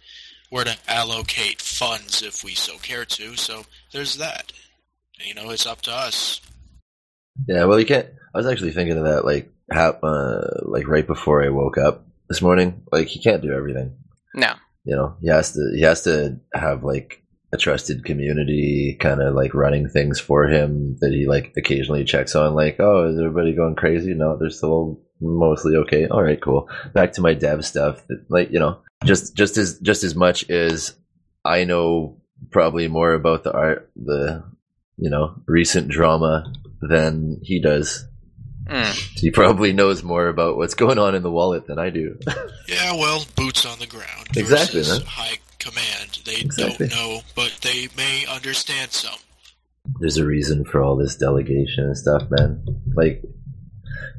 where 0.50 0.64
to 0.64 0.76
allocate 0.88 1.60
funds 1.62 2.22
if 2.22 2.44
we 2.44 2.54
so 2.54 2.76
care 2.78 3.04
to. 3.04 3.36
So 3.36 3.64
there's 3.92 4.16
that. 4.18 4.52
You 5.18 5.34
know, 5.34 5.50
it's 5.50 5.66
up 5.66 5.82
to 5.82 5.92
us. 5.92 6.40
Yeah, 7.48 7.64
well, 7.64 7.78
you 7.78 7.86
can't. 7.86 8.08
I 8.34 8.38
was 8.38 8.46
actually 8.46 8.72
thinking 8.72 8.98
of 8.98 9.04
that, 9.04 9.24
like, 9.24 9.52
ha- 9.72 9.98
uh, 10.02 10.60
like 10.62 10.88
right 10.88 11.06
before 11.06 11.44
I 11.44 11.48
woke 11.48 11.78
up 11.78 12.06
this 12.28 12.42
morning. 12.42 12.82
Like, 12.90 13.08
he 13.08 13.22
can't 13.22 13.42
do 13.42 13.52
everything. 13.52 13.96
No. 14.34 14.54
You 14.84 14.96
know, 14.96 15.16
he 15.20 15.28
has 15.28 15.52
to. 15.52 15.72
He 15.74 15.82
has 15.82 16.02
to 16.04 16.40
have 16.52 16.82
like 16.82 17.22
a 17.52 17.56
trusted 17.56 18.04
community, 18.04 18.96
kind 18.98 19.22
of 19.22 19.34
like 19.34 19.54
running 19.54 19.88
things 19.88 20.18
for 20.18 20.48
him 20.48 20.96
that 21.00 21.12
he 21.12 21.26
like 21.26 21.52
occasionally 21.56 22.04
checks 22.04 22.34
on. 22.34 22.54
Like, 22.54 22.76
oh, 22.80 23.08
is 23.08 23.18
everybody 23.18 23.54
going 23.54 23.76
crazy? 23.76 24.14
No, 24.14 24.36
they're 24.36 24.50
still 24.50 25.00
mostly 25.22 25.76
okay. 25.76 26.06
All 26.08 26.22
right, 26.22 26.40
cool. 26.40 26.68
Back 26.92 27.12
to 27.14 27.20
my 27.20 27.34
dev 27.34 27.64
stuff. 27.64 28.02
Like, 28.28 28.50
you 28.50 28.58
know, 28.58 28.78
just 29.04 29.34
just 29.36 29.56
as 29.56 29.78
just 29.78 30.04
as 30.04 30.14
much 30.14 30.48
as 30.50 30.94
I 31.44 31.64
know 31.64 32.20
probably 32.50 32.88
more 32.88 33.14
about 33.14 33.44
the 33.44 33.52
art, 33.52 33.90
the 33.96 34.44
you 34.98 35.08
know 35.10 35.34
recent 35.46 35.88
drama 35.88 36.52
than 36.80 37.38
he 37.42 37.60
does. 37.60 38.04
Mm. 38.66 39.18
He 39.18 39.30
probably 39.30 39.72
knows 39.72 40.02
more 40.04 40.28
about 40.28 40.56
what's 40.56 40.74
going 40.74 40.98
on 40.98 41.14
in 41.14 41.22
the 41.22 41.30
wallet 41.32 41.66
than 41.66 41.78
I 41.78 41.90
do. 41.90 42.18
Yeah, 42.68 42.94
well, 42.94 43.24
boots 43.36 43.66
on 43.66 43.78
the 43.80 43.86
ground. 43.86 44.28
Exactly, 44.36 44.80
versus. 44.80 45.02
High 45.02 45.38
command. 45.58 46.20
They 46.24 46.36
Exactly. 46.36 46.88
don't 46.88 46.96
know, 46.96 47.20
but 47.34 47.58
they 47.60 47.88
may 47.96 48.24
understand 48.24 48.92
some. 48.92 49.18
There's 50.00 50.16
a 50.16 50.24
reason 50.24 50.64
for 50.64 50.80
all 50.80 50.96
this 50.96 51.16
delegation 51.16 51.84
and 51.84 51.98
stuff, 51.98 52.22
man. 52.30 52.64
Like, 52.94 53.22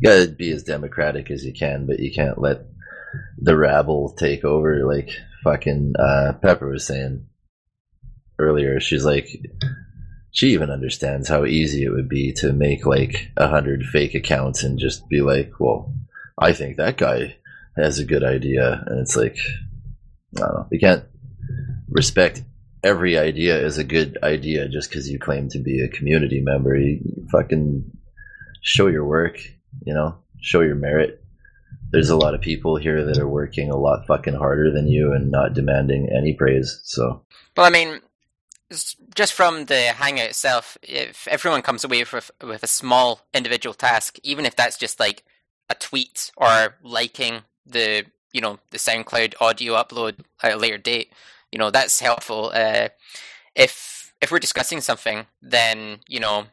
you 0.04 0.10
gotta 0.10 0.28
be 0.28 0.52
as 0.52 0.64
democratic 0.64 1.32
as 1.32 1.46
you 1.46 1.54
can, 1.54 1.86
but 1.86 2.00
you 2.00 2.12
can't 2.12 2.38
let 2.38 2.66
the 3.38 3.56
rabble 3.56 4.14
take 4.18 4.44
over. 4.44 4.86
Like 4.86 5.10
fucking 5.44 5.94
uh, 5.98 6.34
Pepper 6.42 6.68
was 6.68 6.86
saying 6.86 7.26
earlier, 8.38 8.80
she's 8.82 9.06
like, 9.06 9.30
she 10.32 10.50
even 10.50 10.70
understands 10.70 11.30
how 11.30 11.46
easy 11.46 11.84
it 11.86 11.92
would 11.92 12.10
be 12.10 12.34
to 12.34 12.52
make 12.52 12.86
like 12.86 13.32
a 13.38 13.48
hundred 13.48 13.86
fake 13.86 14.14
accounts 14.14 14.64
and 14.64 14.78
just 14.78 15.08
be 15.08 15.22
like, 15.22 15.54
well, 15.60 15.94
I 16.38 16.52
think 16.52 16.78
that 16.78 16.98
guy 16.98 17.38
has 17.78 18.00
a 18.00 18.06
good 18.06 18.24
idea, 18.24 18.84
and 18.86 19.00
it's 19.00 19.16
like, 19.16 19.38
I 20.36 20.40
don't 20.40 20.54
know, 20.54 20.68
you 20.72 20.80
can't 20.80 21.06
respect 21.90 22.44
every 22.84 23.18
idea 23.18 23.58
is 23.66 23.78
a 23.78 23.84
good 23.84 24.18
idea 24.22 24.68
just 24.68 24.90
because 24.90 25.10
you 25.10 25.18
claim 25.18 25.48
to 25.50 25.60
be 25.60 25.82
a 25.82 25.88
community 25.88 26.42
member. 26.42 26.76
You 26.76 27.00
fucking 27.32 27.90
show 28.62 28.88
your 28.88 29.06
work, 29.06 29.40
you 29.86 29.94
know, 29.94 30.18
show 30.42 30.62
your 30.62 30.76
merit. 30.76 31.24
There's 31.92 32.10
a 32.10 32.18
lot 32.18 32.34
of 32.34 32.42
people 32.42 32.76
here 32.76 33.06
that 33.06 33.18
are 33.18 33.28
working 33.28 33.70
a 33.70 33.78
lot 33.78 34.08
fucking 34.08 34.34
harder 34.34 34.72
than 34.72 34.88
you 34.88 35.14
and 35.14 35.30
not 35.30 35.54
demanding 35.54 36.10
any 36.16 36.34
praise. 36.34 36.80
So, 36.84 37.24
Well, 37.56 37.66
I 37.66 37.70
mean, 37.70 38.02
just 39.16 39.34
from 39.34 39.66
the 39.66 39.94
hangout 39.94 40.30
itself, 40.30 40.78
if 40.82 41.28
everyone 41.28 41.62
comes 41.62 41.84
away 41.84 42.00
with 42.00 42.32
with 42.42 42.64
a 42.64 42.68
small 42.68 43.22
individual 43.34 43.74
task, 43.74 44.18
even 44.24 44.46
if 44.46 44.56
that's 44.56 44.78
just 44.78 45.00
like 45.00 45.24
a 45.70 45.76
tweet 45.76 46.32
or 46.38 46.76
liking 46.82 47.42
the 47.66 48.06
you 48.32 48.42
know 48.42 48.60
the 48.72 48.78
SoundCloud 48.78 49.36
audio 49.40 49.74
upload 49.74 50.20
at 50.42 50.54
a 50.54 50.58
later 50.58 50.78
date, 50.78 51.14
you 51.52 51.60
know 51.60 51.70
that's 51.70 52.00
helpful. 52.00 52.52
Uh, 52.54 52.90
if 53.56 54.14
if 54.22 54.32
we're 54.32 54.40
discussing 54.40 54.82
something, 54.82 55.28
then 55.42 56.00
you 56.08 56.20
know 56.20 56.46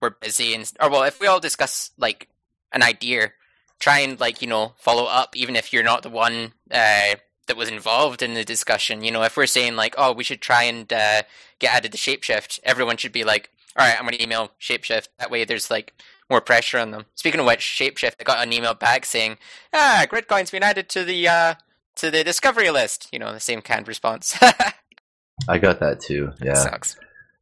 we're 0.00 0.10
busy 0.10 0.54
and 0.54 0.70
or 0.80 0.90
well, 0.90 1.02
if 1.02 1.20
we 1.20 1.26
all 1.26 1.40
discuss 1.40 1.90
like 1.98 2.28
an 2.76 2.82
idea, 2.82 3.32
try 3.80 3.98
and 4.00 4.20
like 4.20 4.40
you 4.40 4.46
know 4.46 4.74
follow 4.76 5.06
up, 5.06 5.34
even 5.34 5.56
if 5.56 5.72
you're 5.72 5.82
not 5.82 6.04
the 6.04 6.10
one 6.10 6.52
uh, 6.70 7.16
that 7.48 7.56
was 7.56 7.68
involved 7.68 8.22
in 8.22 8.34
the 8.34 8.44
discussion. 8.44 9.02
You 9.02 9.10
know, 9.10 9.22
if 9.24 9.36
we're 9.36 9.46
saying 9.46 9.74
like, 9.74 9.94
oh, 9.98 10.12
we 10.12 10.22
should 10.22 10.40
try 10.40 10.64
and 10.64 10.92
uh, 10.92 11.22
get 11.58 11.74
added 11.74 11.92
to 11.92 11.98
Shapeshift, 11.98 12.60
everyone 12.62 12.96
should 12.96 13.12
be 13.12 13.24
like, 13.24 13.50
all 13.76 13.84
right, 13.84 13.96
I'm 13.96 14.04
going 14.04 14.16
to 14.16 14.22
email 14.22 14.52
Shapeshift. 14.60 15.08
That 15.18 15.30
way, 15.30 15.44
there's 15.44 15.70
like 15.70 15.94
more 16.30 16.40
pressure 16.40 16.78
on 16.78 16.90
them. 16.90 17.06
Speaking 17.14 17.40
of 17.40 17.46
which, 17.46 17.60
Shapeshift, 17.60 18.14
I 18.20 18.24
got 18.24 18.46
an 18.46 18.52
email 18.52 18.74
back 18.74 19.06
saying, 19.06 19.38
ah, 19.72 20.06
Gridcoin's 20.08 20.50
been 20.50 20.62
added 20.62 20.88
to 20.90 21.04
the 21.04 21.26
uh, 21.28 21.54
to 21.96 22.10
the 22.10 22.22
discovery 22.22 22.70
list. 22.70 23.08
You 23.12 23.18
know, 23.18 23.32
the 23.32 23.40
same 23.40 23.62
canned 23.62 23.88
response. 23.88 24.36
I 25.48 25.58
got 25.58 25.80
that 25.80 26.00
too. 26.00 26.32
Yeah, 26.42 26.54
sucks. 26.54 26.96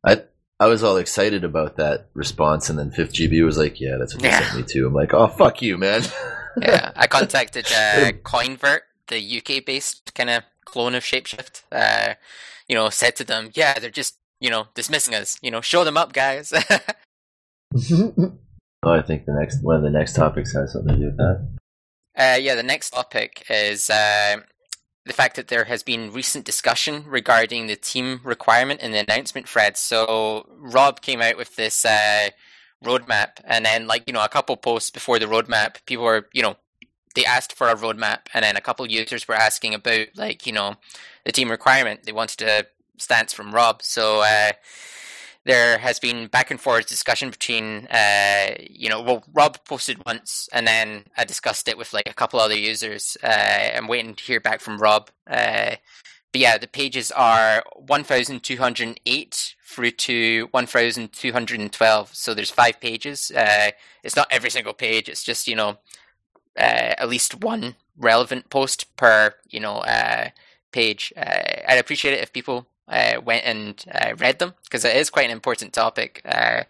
I 0.05 0.23
I 0.61 0.67
was 0.67 0.83
all 0.85 0.97
excited 0.97 1.43
about 1.45 1.77
that 1.77 2.09
response, 2.15 2.71
and 2.71 2.79
then 2.79 2.91
Fifth 2.93 3.13
GB 3.15 3.45
was 3.45 3.59
like, 3.59 3.81
"Yeah, 3.81 3.97
that's 3.99 4.15
what 4.15 4.25
Yeah. 4.25 4.39
they 4.39 4.45
sent 4.47 4.57
me 4.57 4.63
too." 4.63 4.87
I'm 4.87 4.95
like, 4.95 5.13
"Oh, 5.13 5.27
fuck 5.29 5.61
you, 5.63 5.77
man." 5.77 6.03
yeah, 6.63 6.93
I 6.97 7.07
contacted 7.07 7.67
uh, 7.67 8.13
Coinvert, 8.23 8.81
the 9.09 9.39
UK-based 9.39 10.15
kind 10.15 10.31
of 10.31 10.45
clone 10.65 10.95
of 10.95 11.03
Shapeshift. 11.03 11.63
Uh, 11.73 12.15
you 12.69 12.75
know, 12.75 12.89
said 12.91 13.17
to 13.17 13.25
them, 13.25 13.51
"Yeah, 13.55 13.79
they're 13.79 13.91
just 13.91 14.17
you 14.41 14.49
know 14.51 14.69
dismissing 14.75 15.15
us. 15.15 15.39
You 15.43 15.51
know, 15.51 15.61
show 15.61 15.83
them 15.85 15.97
up, 15.97 16.13
guys." 16.13 16.53
oh, 17.75 18.33
I 18.85 19.03
think 19.03 19.27
the 19.27 19.33
next 19.39 19.63
one 19.63 19.77
of 19.77 19.83
the 19.83 19.91
next 19.91 20.15
topics 20.15 20.53
has 20.55 20.73
something 20.73 20.95
to 20.95 21.01
do 21.01 21.07
with 21.07 21.17
that. 21.17 21.49
Uh, 22.17 22.37
yeah, 22.41 22.55
the 22.55 22.63
next 22.63 22.91
topic 22.91 23.45
is 23.51 23.91
uh, 23.91 24.37
the 25.07 25.13
fact 25.13 25.37
that 25.37 25.49
there 25.49 25.65
has 25.65 25.83
been 25.83 26.13
recent 26.13 26.45
discussion 26.45 27.05
regarding 27.07 27.67
the 27.67 27.77
team 27.77 28.21
requirement 28.25 28.81
in 28.81 28.93
the 28.93 28.99
announcement 28.99 29.49
thread. 29.49 29.77
So 29.77 30.47
Rob 30.59 31.03
came 31.03 31.21
out 31.21 31.37
with 31.37 31.57
this 31.57 31.85
uh, 31.85 32.31
roadmap, 32.83 33.41
and 33.45 33.65
then 33.67 33.87
like 33.87 34.05
you 34.07 34.13
know 34.13 34.25
a 34.25 34.29
couple 34.29 34.57
posts 34.57 34.91
before 34.91 35.19
the 35.19 35.27
roadmap, 35.27 35.85
people 35.87 36.05
were 36.05 36.29
you 36.33 36.43
know 36.43 36.57
they 37.15 37.25
asked 37.25 37.53
for 37.53 37.69
a 37.69 37.77
roadmap, 37.77 38.21
and 38.33 38.45
then 38.45 38.57
a 38.57 38.61
couple 38.61 38.87
users 38.87 39.29
were 39.29 39.35
asking 39.35 39.75
about 39.75 40.07
like 40.17 40.47
you 40.47 40.53
know 40.53 40.77
the 41.25 41.33
team 41.33 41.51
requirement. 41.51 42.05
They 42.05 42.13
wanted 42.13 42.43
a 42.43 42.65
stance 42.99 43.33
from 43.33 43.55
Rob, 43.55 43.83
so. 43.83 44.21
Uh, 44.23 44.53
there 45.45 45.79
has 45.79 45.99
been 45.99 46.27
back 46.29 46.51
and 46.51 46.61
forth 46.61 46.87
discussion 46.87 47.31
between, 47.31 47.87
uh, 47.87 48.55
you 48.59 48.89
know, 48.89 49.03
well, 49.03 49.25
Rob 49.33 49.59
posted 49.65 50.03
once, 50.07 50.49
and 50.53 50.67
then 50.67 51.05
I 51.17 51.25
discussed 51.25 51.69
it 51.69 51.77
with 51.77 51.93
like 51.93 52.09
a 52.09 52.15
couple 52.15 52.41
other 52.41 52.57
users. 52.57 53.17
Uh, 53.23 53.71
I'm 53.77 53.87
waiting 53.87 54.15
to 54.15 54.25
hear 54.25 54.41
back 54.41 54.61
from 54.61 54.79
Rob. 54.79 55.11
Uh, 55.27 55.77
but 56.33 56.41
yeah, 56.41 56.59
the 56.59 56.67
pages 56.67 57.13
are 57.13 57.63
1,208 57.77 59.55
through 59.65 59.91
to 59.91 60.49
1,212. 60.51 62.15
So 62.15 62.35
there's 62.35 62.51
five 62.51 62.81
pages. 62.81 63.31
Uh, 63.31 63.71
it's 64.03 64.17
not 64.17 64.29
every 64.31 64.51
single 64.51 64.75
page. 64.75 65.09
It's 65.09 65.23
just 65.23 65.47
you 65.47 65.57
know, 65.57 65.79
uh, 66.59 66.95
at 66.99 67.09
least 67.09 67.41
one 67.43 67.77
relevant 67.97 68.51
post 68.51 68.97
per 68.97 69.35
you 69.49 69.61
know 69.61 69.77
uh, 69.79 70.31
page. 70.73 71.13
Uh, 71.17 71.61
I'd 71.69 71.79
appreciate 71.79 72.15
it 72.15 72.21
if 72.21 72.33
people 72.33 72.67
uh, 72.89 73.21
went 73.25 73.45
and 73.45 73.85
uh, 73.93 74.15
read 74.19 74.39
them 74.39 74.55
because 74.65 74.85
it 74.85 74.97
is 74.97 75.11
quite 75.11 75.27
an 75.27 75.31
important 75.31 75.73
topic. 75.73 76.23
Uh, 76.25 76.65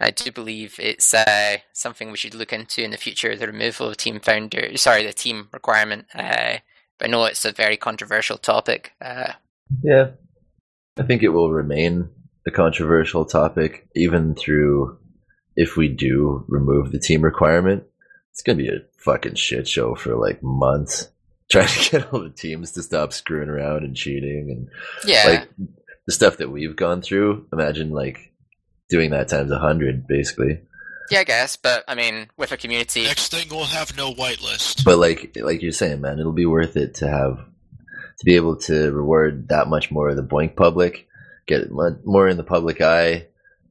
I 0.00 0.10
do 0.10 0.30
believe 0.30 0.76
it's 0.78 1.12
uh, 1.12 1.58
something 1.72 2.10
we 2.10 2.16
should 2.16 2.34
look 2.34 2.52
into 2.52 2.82
in 2.82 2.92
the 2.92 2.96
future. 2.96 3.34
The 3.34 3.48
removal 3.48 3.88
of 3.88 3.96
team 3.96 4.20
founder, 4.20 4.76
sorry, 4.76 5.04
the 5.04 5.12
team 5.12 5.48
requirement. 5.52 6.06
Uh, 6.14 6.58
but 6.98 7.08
I 7.08 7.10
know 7.10 7.24
it's 7.24 7.44
a 7.44 7.52
very 7.52 7.76
controversial 7.76 8.38
topic. 8.38 8.92
Uh, 9.00 9.32
Yeah, 9.82 10.10
I 10.96 11.02
think 11.02 11.22
it 11.22 11.30
will 11.30 11.50
remain 11.50 12.10
a 12.46 12.50
controversial 12.50 13.24
topic 13.24 13.88
even 13.94 14.34
through 14.34 14.98
if 15.56 15.76
we 15.76 15.88
do 15.88 16.44
remove 16.48 16.92
the 16.92 17.00
team 17.00 17.22
requirement. 17.22 17.84
It's 18.30 18.42
gonna 18.42 18.56
be 18.56 18.68
a 18.68 18.84
fucking 18.98 19.34
shit 19.34 19.66
show 19.66 19.94
for 19.94 20.16
like 20.16 20.42
months 20.42 21.08
trying 21.50 21.68
to 21.68 21.90
get 21.90 22.12
all 22.12 22.20
the 22.20 22.30
teams 22.30 22.72
to 22.72 22.82
stop 22.82 23.12
screwing 23.12 23.48
around 23.48 23.84
and 23.84 23.96
cheating 23.96 24.50
and 24.50 24.68
yeah, 25.04 25.24
like 25.26 25.48
the 26.06 26.12
stuff 26.12 26.38
that 26.38 26.50
we've 26.50 26.76
gone 26.76 27.02
through. 27.02 27.46
Imagine 27.52 27.90
like 27.90 28.32
doing 28.88 29.10
that 29.10 29.28
times 29.28 29.50
a 29.50 29.58
hundred, 29.58 30.06
basically. 30.06 30.60
yeah, 31.10 31.20
I 31.20 31.24
guess. 31.24 31.56
But 31.56 31.84
I 31.88 31.94
mean, 31.94 32.28
with 32.36 32.52
a 32.52 32.56
community, 32.56 33.04
Next 33.04 33.30
thing 33.30 33.48
we'll 33.50 33.64
have 33.64 33.96
no 33.96 34.12
whitelist. 34.12 34.84
But 34.84 34.98
like 34.98 35.36
like 35.40 35.62
you're 35.62 35.72
saying, 35.72 36.00
man, 36.00 36.18
it'll 36.18 36.32
be 36.32 36.46
worth 36.46 36.76
it 36.76 36.94
to 36.96 37.08
have 37.08 37.38
to 38.18 38.24
be 38.24 38.36
able 38.36 38.56
to 38.56 38.90
reward 38.92 39.48
that 39.48 39.68
much 39.68 39.90
more 39.90 40.08
of 40.08 40.16
the 40.16 40.22
BOINC 40.22 40.56
public, 40.56 41.06
get 41.46 41.70
more 41.70 42.28
in 42.28 42.36
the 42.36 42.44
public 42.44 42.80
eye. 42.80 43.26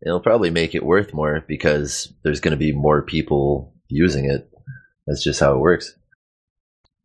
It'll 0.05 0.21
probably 0.21 0.51
make 0.51 0.75
it 0.75 0.86
worth 0.86 1.13
more 1.13 1.43
because 1.47 2.13
there's 2.23 2.39
going 2.39 2.51
to 2.51 2.57
be 2.57 2.71
more 2.71 3.01
people 3.01 3.73
using 3.89 4.25
it. 4.25 4.49
That's 5.07 5.23
just 5.23 5.39
how 5.39 5.55
it 5.55 5.59
works. 5.59 5.97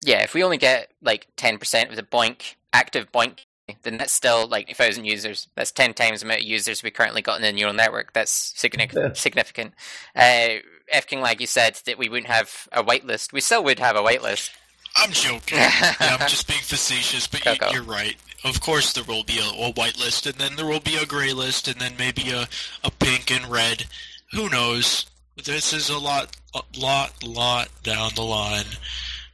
Yeah, 0.02 0.22
if 0.22 0.34
we 0.34 0.42
only 0.42 0.58
get 0.58 0.90
like 1.02 1.28
ten 1.36 1.58
percent 1.58 1.90
of 1.90 1.96
the 1.96 2.02
BOINC 2.02 2.56
active 2.72 3.10
BOINC, 3.12 3.38
then 3.82 3.98
that's 3.98 4.12
still 4.12 4.48
like 4.48 4.70
a 4.70 4.74
thousand 4.74 5.04
users. 5.04 5.48
That's 5.54 5.70
ten 5.72 5.94
times 5.94 6.20
the 6.20 6.26
amount 6.26 6.40
of 6.40 6.46
users 6.46 6.82
we 6.82 6.90
currently 6.90 7.22
got 7.22 7.36
in 7.36 7.42
the 7.42 7.52
neural 7.52 7.74
network. 7.74 8.12
That's 8.12 8.30
significant. 8.30 9.04
Yeah. 9.04 9.12
Significant. 9.14 9.74
Uh, 10.16 10.60
F 10.90 11.06
King 11.06 11.20
like 11.20 11.40
you 11.40 11.46
said 11.46 11.80
that 11.86 11.98
we 11.98 12.08
wouldn't 12.08 12.30
have 12.30 12.68
a 12.72 12.82
whitelist. 12.82 13.32
We 13.32 13.40
still 13.40 13.64
would 13.64 13.78
have 13.78 13.96
a 13.96 14.02
whitelist. 14.02 14.50
I'm 14.96 15.10
joking. 15.10 15.56
yeah, 15.58 15.94
I'm 16.00 16.28
just 16.28 16.46
being 16.46 16.60
facetious, 16.60 17.26
but 17.26 17.44
you, 17.46 17.52
Go, 17.58 17.66
go. 17.68 17.72
you're 17.72 17.82
right. 17.82 18.16
Of 18.44 18.60
course, 18.60 18.92
there 18.92 19.04
will 19.04 19.24
be 19.24 19.38
a, 19.38 19.44
a 19.44 19.72
white 19.72 19.98
list, 19.98 20.26
and 20.26 20.34
then 20.34 20.56
there 20.56 20.66
will 20.66 20.80
be 20.80 20.96
a 20.96 21.06
gray 21.06 21.32
list, 21.32 21.66
and 21.68 21.80
then 21.80 21.94
maybe 21.98 22.30
a, 22.30 22.46
a 22.84 22.90
pink 22.90 23.30
and 23.30 23.46
red. 23.46 23.86
Who 24.32 24.50
knows? 24.50 25.06
This 25.42 25.72
is 25.72 25.88
a 25.88 25.98
lot, 25.98 26.36
a 26.54 26.60
lot, 26.78 27.24
lot 27.24 27.68
down 27.82 28.10
the 28.16 28.22
line. 28.22 28.66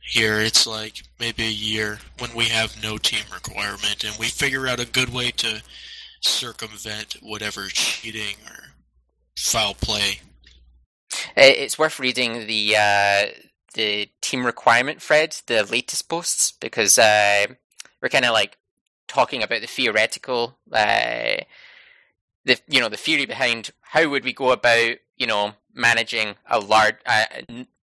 Here, 0.08 0.40
it's 0.40 0.66
like 0.66 1.02
maybe 1.20 1.44
a 1.44 1.50
year 1.50 1.98
when 2.18 2.34
we 2.34 2.44
have 2.46 2.82
no 2.82 2.96
team 2.96 3.24
requirement, 3.32 4.04
and 4.04 4.16
we 4.18 4.26
figure 4.26 4.66
out 4.66 4.80
a 4.80 4.86
good 4.86 5.10
way 5.12 5.30
to 5.32 5.62
circumvent 6.22 7.18
whatever 7.20 7.66
cheating 7.66 8.36
or 8.46 8.72
foul 9.36 9.74
play. 9.74 10.20
Uh, 11.36 11.42
It's 11.42 11.78
worth 11.78 12.00
reading 12.00 12.46
the 12.46 12.74
uh, 12.76 13.26
the 13.74 14.08
team 14.22 14.46
requirement 14.46 15.02
thread, 15.02 15.36
the 15.46 15.62
latest 15.64 16.08
posts, 16.08 16.52
because 16.52 16.98
uh, 16.98 17.46
we're 18.00 18.08
kind 18.08 18.24
of 18.24 18.32
like 18.32 18.56
talking 19.08 19.42
about 19.42 19.60
the 19.60 19.66
theoretical, 19.66 20.56
uh, 20.72 21.36
the 22.46 22.58
you 22.66 22.80
know 22.80 22.88
the 22.88 22.96
theory 22.96 23.26
behind 23.26 23.72
how 23.82 24.08
would 24.08 24.24
we 24.24 24.32
go 24.32 24.52
about 24.52 24.96
you 25.18 25.26
know 25.26 25.52
managing 25.74 26.36
a 26.50 26.58
large 26.58 26.96
uh, 27.04 27.26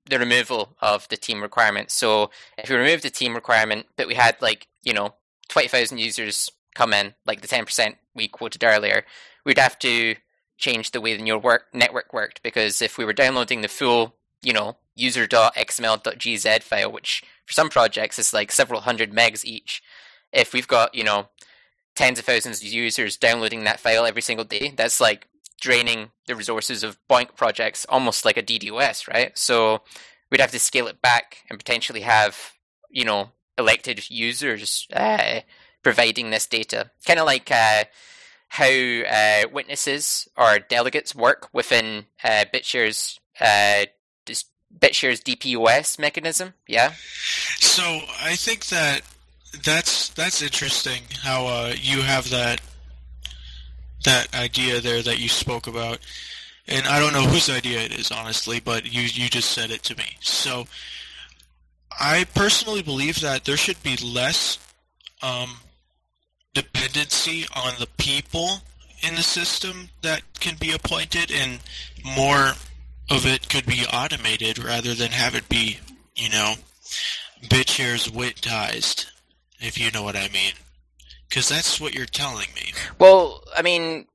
the 0.09 0.19
removal 0.19 0.75
of 0.81 1.07
the 1.09 1.17
team 1.17 1.41
requirement. 1.41 1.91
So 1.91 2.29
if 2.57 2.69
we 2.69 2.75
remove 2.75 3.01
the 3.01 3.09
team 3.09 3.35
requirement, 3.35 3.87
but 3.95 4.07
we 4.07 4.15
had 4.15 4.41
like 4.41 4.67
you 4.83 4.93
know 4.93 5.15
twenty 5.49 5.67
thousand 5.67 5.99
users 5.99 6.49
come 6.75 6.93
in, 6.93 7.13
like 7.25 7.41
the 7.41 7.47
ten 7.47 7.65
percent 7.65 7.97
we 8.15 8.27
quoted 8.27 8.63
earlier, 8.63 9.05
we'd 9.45 9.57
have 9.57 9.79
to 9.79 10.15
change 10.57 10.91
the 10.91 11.01
way 11.01 11.15
the 11.15 11.23
neural 11.23 11.41
work, 11.41 11.65
network 11.73 12.13
worked 12.13 12.41
because 12.43 12.81
if 12.81 12.97
we 12.97 13.05
were 13.05 13.13
downloading 13.13 13.61
the 13.61 13.67
full, 13.67 14.15
you 14.41 14.53
know, 14.53 14.77
user.xml.gz 14.95 16.63
file, 16.63 16.91
which 16.91 17.23
for 17.45 17.53
some 17.53 17.69
projects 17.69 18.19
is 18.19 18.33
like 18.33 18.51
several 18.51 18.81
hundred 18.81 19.11
megs 19.11 19.43
each, 19.43 19.83
if 20.31 20.53
we've 20.53 20.67
got, 20.67 20.93
you 20.95 21.03
know, 21.03 21.27
tens 21.95 22.19
of 22.19 22.25
thousands 22.25 22.61
of 22.61 22.67
users 22.67 23.17
downloading 23.17 23.63
that 23.63 23.79
file 23.79 24.05
every 24.05 24.21
single 24.21 24.45
day, 24.45 24.73
that's 24.75 25.01
like 25.01 25.27
draining 25.63 26.11
the 26.27 26.35
resources 26.35 26.83
of 26.83 26.99
BOINC 27.09 27.37
projects 27.37 27.85
almost 27.87 28.25
like 28.25 28.35
a 28.35 28.43
DDoS, 28.43 29.07
right? 29.07 29.31
So 29.37 29.81
we'd 30.29 30.41
have 30.41 30.51
to 30.51 30.59
scale 30.59 30.87
it 30.87 31.01
back 31.01 31.37
and 31.49 31.57
potentially 31.57 32.01
have, 32.01 32.51
you 32.89 33.05
know, 33.05 33.29
elected 33.57 34.09
users 34.09 34.85
uh, 34.91 35.39
providing 35.81 36.31
this 36.31 36.47
data. 36.47 36.91
Kind 37.05 37.17
of 37.17 37.25
like 37.25 37.49
uh, 37.49 37.85
how 38.49 38.65
uh, 38.65 39.47
witnesses 39.53 40.27
or 40.35 40.59
delegates 40.59 41.15
work 41.15 41.47
within 41.53 42.07
uh, 42.25 42.43
BitShare's 42.53 43.21
uh, 43.39 43.85
BitShare's 44.77 45.21
DPoS 45.21 45.97
mechanism. 45.97 46.55
Yeah, 46.67 46.93
So 47.59 47.83
I 48.21 48.35
think 48.35 48.65
that 48.65 49.01
that's 49.63 50.09
that's 50.09 50.41
interesting 50.41 51.03
how 51.21 51.45
uh, 51.45 51.73
you 51.79 52.01
have 52.01 52.29
that 52.31 52.59
that 54.03 54.33
idea 54.35 54.81
there 54.81 55.01
that 55.01 55.19
you 55.19 55.29
spoke 55.29 55.67
about, 55.67 55.99
and 56.67 56.85
I 56.87 56.99
don't 56.99 57.13
know 57.13 57.23
whose 57.23 57.49
idea 57.49 57.81
it 57.81 57.97
is 57.97 58.11
honestly, 58.11 58.59
but 58.59 58.85
you 58.85 59.01
you 59.01 59.29
just 59.29 59.51
said 59.51 59.71
it 59.71 59.83
to 59.83 59.97
me. 59.97 60.17
So 60.21 60.67
I 61.99 62.25
personally 62.33 62.81
believe 62.81 63.21
that 63.21 63.45
there 63.45 63.57
should 63.57 63.81
be 63.83 63.97
less 63.97 64.57
um, 65.21 65.57
dependency 66.53 67.45
on 67.55 67.73
the 67.79 67.87
people 67.97 68.61
in 69.01 69.15
the 69.15 69.23
system 69.23 69.89
that 70.01 70.21
can 70.39 70.55
be 70.59 70.71
appointed, 70.71 71.31
and 71.31 71.59
more 72.03 72.53
of 73.09 73.25
it 73.25 73.49
could 73.49 73.65
be 73.65 73.85
automated 73.91 74.63
rather 74.63 74.93
than 74.93 75.11
have 75.11 75.35
it 75.35 75.49
be, 75.49 75.79
you 76.15 76.29
know, 76.29 76.55
BitShares 77.43 78.09
wittized, 78.09 79.07
if 79.59 79.77
you 79.77 79.91
know 79.91 80.03
what 80.03 80.15
I 80.15 80.29
mean. 80.29 80.53
Because 81.33 81.49
that's 81.49 81.81
what 81.81 81.95
you're 81.95 82.05
telling 82.05 82.49
me. 82.55 82.73
Well, 82.99 83.43
I 83.57 83.63
mean, 83.63 84.05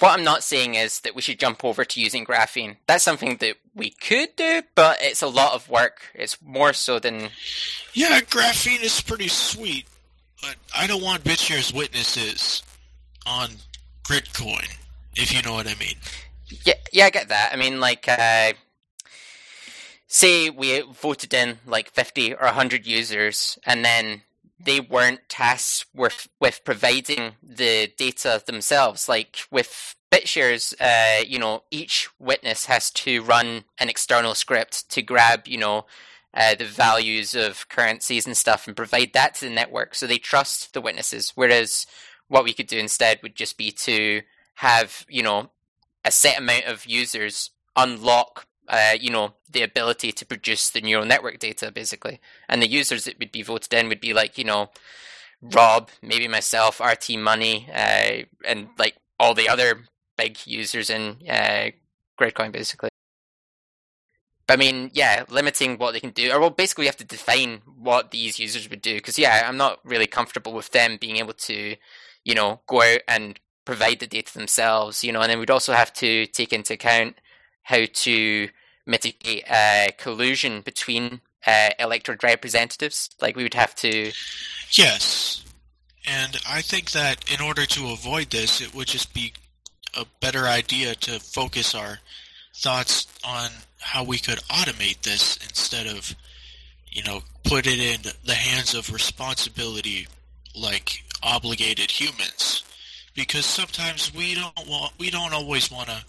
what 0.00 0.18
I'm 0.18 0.24
not 0.24 0.42
saying 0.42 0.74
is 0.74 0.98
that 1.02 1.14
we 1.14 1.22
should 1.22 1.38
jump 1.38 1.64
over 1.64 1.84
to 1.84 2.00
using 2.00 2.26
graphene. 2.26 2.74
That's 2.88 3.04
something 3.04 3.36
that 3.36 3.54
we 3.72 3.90
could 3.90 4.34
do, 4.34 4.62
but 4.74 4.98
it's 5.00 5.22
a 5.22 5.28
lot 5.28 5.54
of 5.54 5.68
work. 5.70 6.00
It's 6.12 6.42
more 6.42 6.72
so 6.72 6.98
than 6.98 7.28
Yeah, 7.92 8.18
graphene 8.22 8.82
is 8.82 9.00
pretty 9.00 9.28
sweet, 9.28 9.86
but 10.42 10.56
I 10.76 10.88
don't 10.88 11.04
want 11.04 11.22
BitShares 11.22 11.72
witnesses 11.72 12.64
on 13.24 13.50
Gridcoin, 14.02 14.76
if 15.14 15.32
you 15.32 15.42
know 15.42 15.54
what 15.54 15.68
I 15.68 15.76
mean. 15.76 15.98
yeah, 16.64 16.74
yeah. 16.92 17.04
I 17.04 17.10
get 17.10 17.28
that. 17.28 17.50
I 17.52 17.56
mean, 17.56 17.78
like, 17.78 18.08
uh, 18.08 18.54
say 20.08 20.50
we 20.50 20.80
voted 20.80 21.32
in 21.32 21.58
like 21.64 21.92
fifty 21.92 22.34
or 22.34 22.48
hundred 22.48 22.88
users, 22.88 23.56
and 23.64 23.84
then 23.84 24.22
they 24.62 24.80
weren't 24.80 25.28
tasked 25.28 25.86
with 25.94 26.28
with 26.40 26.60
providing 26.64 27.32
the 27.42 27.92
data 27.96 28.42
themselves. 28.44 29.08
Like 29.08 29.40
with 29.50 29.96
BitShares, 30.10 30.74
uh, 30.80 31.24
you 31.26 31.38
know, 31.38 31.62
each 31.70 32.08
witness 32.18 32.66
has 32.66 32.90
to 32.90 33.22
run 33.22 33.64
an 33.78 33.88
external 33.88 34.34
script 34.34 34.90
to 34.90 35.02
grab, 35.02 35.46
you 35.46 35.58
know, 35.58 35.86
uh, 36.34 36.54
the 36.54 36.64
values 36.64 37.34
of 37.34 37.68
currencies 37.68 38.26
and 38.26 38.36
stuff 38.36 38.66
and 38.66 38.76
provide 38.76 39.12
that 39.14 39.34
to 39.36 39.46
the 39.46 39.54
network. 39.54 39.94
So 39.94 40.06
they 40.06 40.18
trust 40.18 40.74
the 40.74 40.80
witnesses. 40.80 41.32
Whereas 41.34 41.86
what 42.28 42.44
we 42.44 42.52
could 42.52 42.66
do 42.66 42.78
instead 42.78 43.20
would 43.22 43.34
just 43.34 43.56
be 43.56 43.70
to 43.72 44.22
have, 44.56 45.04
you 45.08 45.22
know, 45.22 45.50
a 46.04 46.10
set 46.10 46.38
amount 46.38 46.66
of 46.66 46.86
users 46.86 47.50
unlock, 47.76 48.46
uh, 48.70 48.94
you 48.98 49.10
know, 49.10 49.34
the 49.50 49.62
ability 49.62 50.12
to 50.12 50.24
produce 50.24 50.70
the 50.70 50.80
neural 50.80 51.04
network 51.04 51.40
data, 51.40 51.72
basically. 51.72 52.20
And 52.48 52.62
the 52.62 52.70
users 52.70 53.04
that 53.04 53.18
would 53.18 53.32
be 53.32 53.42
voted 53.42 53.74
in 53.74 53.88
would 53.88 54.00
be 54.00 54.14
like, 54.14 54.38
you 54.38 54.44
know, 54.44 54.70
Rob, 55.42 55.90
maybe 56.00 56.28
myself, 56.28 56.80
RT 56.80 57.18
Money, 57.18 57.68
uh, 57.74 58.22
and 58.46 58.68
like 58.78 58.96
all 59.18 59.34
the 59.34 59.48
other 59.48 59.86
big 60.16 60.38
users 60.46 60.88
in 60.88 61.16
uh, 61.28 61.70
Gridcoin, 62.18 62.52
basically. 62.52 62.90
But 64.46 64.54
I 64.54 64.56
mean, 64.56 64.90
yeah, 64.92 65.24
limiting 65.28 65.76
what 65.76 65.92
they 65.92 66.00
can 66.00 66.10
do, 66.10 66.30
or 66.30 66.38
well, 66.38 66.50
basically, 66.50 66.82
we 66.82 66.86
have 66.86 66.96
to 66.98 67.04
define 67.04 67.62
what 67.64 68.12
these 68.12 68.38
users 68.38 68.70
would 68.70 68.82
do. 68.82 68.94
Because 68.94 69.18
yeah, 69.18 69.44
I'm 69.46 69.56
not 69.56 69.80
really 69.84 70.06
comfortable 70.06 70.52
with 70.52 70.70
them 70.70 70.96
being 71.00 71.16
able 71.16 71.34
to, 71.34 71.76
you 72.24 72.34
know, 72.34 72.60
go 72.68 72.82
out 72.82 73.00
and 73.08 73.40
provide 73.64 73.98
the 73.98 74.06
data 74.06 74.32
themselves. 74.32 75.02
You 75.02 75.12
know, 75.12 75.22
and 75.22 75.30
then 75.30 75.40
we'd 75.40 75.50
also 75.50 75.72
have 75.72 75.92
to 75.94 76.26
take 76.26 76.52
into 76.52 76.74
account 76.74 77.16
how 77.62 77.84
to 77.92 78.48
mitigate 78.90 79.44
uh, 79.50 79.86
collusion 79.96 80.60
between 80.60 81.20
uh, 81.46 81.70
elected 81.78 82.22
representatives. 82.22 83.10
Like 83.20 83.36
we 83.36 83.44
would 83.44 83.54
have 83.54 83.74
to. 83.76 84.12
Yes, 84.72 85.44
and 86.06 86.36
I 86.48 86.60
think 86.62 86.90
that 86.92 87.30
in 87.32 87.40
order 87.40 87.66
to 87.66 87.92
avoid 87.92 88.30
this, 88.30 88.60
it 88.60 88.74
would 88.74 88.88
just 88.88 89.14
be 89.14 89.32
a 89.96 90.04
better 90.20 90.46
idea 90.46 90.94
to 90.94 91.20
focus 91.20 91.74
our 91.74 91.98
thoughts 92.54 93.06
on 93.24 93.50
how 93.80 94.04
we 94.04 94.18
could 94.18 94.38
automate 94.48 95.02
this 95.02 95.36
instead 95.48 95.86
of, 95.86 96.14
you 96.90 97.02
know, 97.02 97.20
put 97.44 97.66
it 97.66 97.78
in 97.78 98.12
the 98.24 98.34
hands 98.34 98.74
of 98.74 98.92
responsibility 98.92 100.06
like 100.54 101.02
obligated 101.22 101.90
humans. 101.90 102.64
Because 103.14 103.44
sometimes 103.44 104.14
we 104.14 104.34
don't 104.34 104.68
want, 104.68 104.92
we 104.98 105.10
don't 105.10 105.34
always 105.34 105.70
want 105.70 105.88
to 105.88 106.04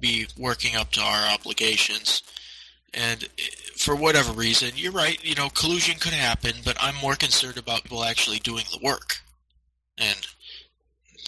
be 0.00 0.26
working 0.36 0.76
up 0.76 0.90
to 0.92 1.00
our 1.00 1.32
obligations. 1.32 2.22
And 2.92 3.28
for 3.76 3.96
whatever 3.96 4.32
reason, 4.32 4.72
you're 4.76 4.92
right, 4.92 5.22
you 5.24 5.34
know, 5.34 5.48
collusion 5.48 5.98
could 5.98 6.12
happen, 6.12 6.52
but 6.64 6.76
I'm 6.80 6.94
more 6.96 7.16
concerned 7.16 7.56
about 7.56 7.82
people 7.82 8.04
actually 8.04 8.38
doing 8.38 8.64
the 8.70 8.78
work. 8.82 9.16
And 9.98 10.26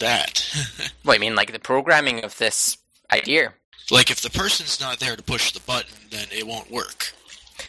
that. 0.01 0.45
What 1.05 1.15
I 1.15 1.19
mean, 1.19 1.37
like 1.37 1.53
the 1.53 1.61
programming 1.61 2.25
of 2.25 2.37
this 2.39 2.79
idea. 3.13 3.55
like 3.93 4.11
if 4.11 4.21
the 4.21 4.31
person's 4.31 4.81
not 4.81 4.99
there 4.99 5.15
to 5.15 5.23
push 5.23 5.53
the 5.53 5.61
button, 5.61 5.97
then 6.11 6.27
it 6.33 6.47
won't 6.47 6.71
work. 6.71 7.13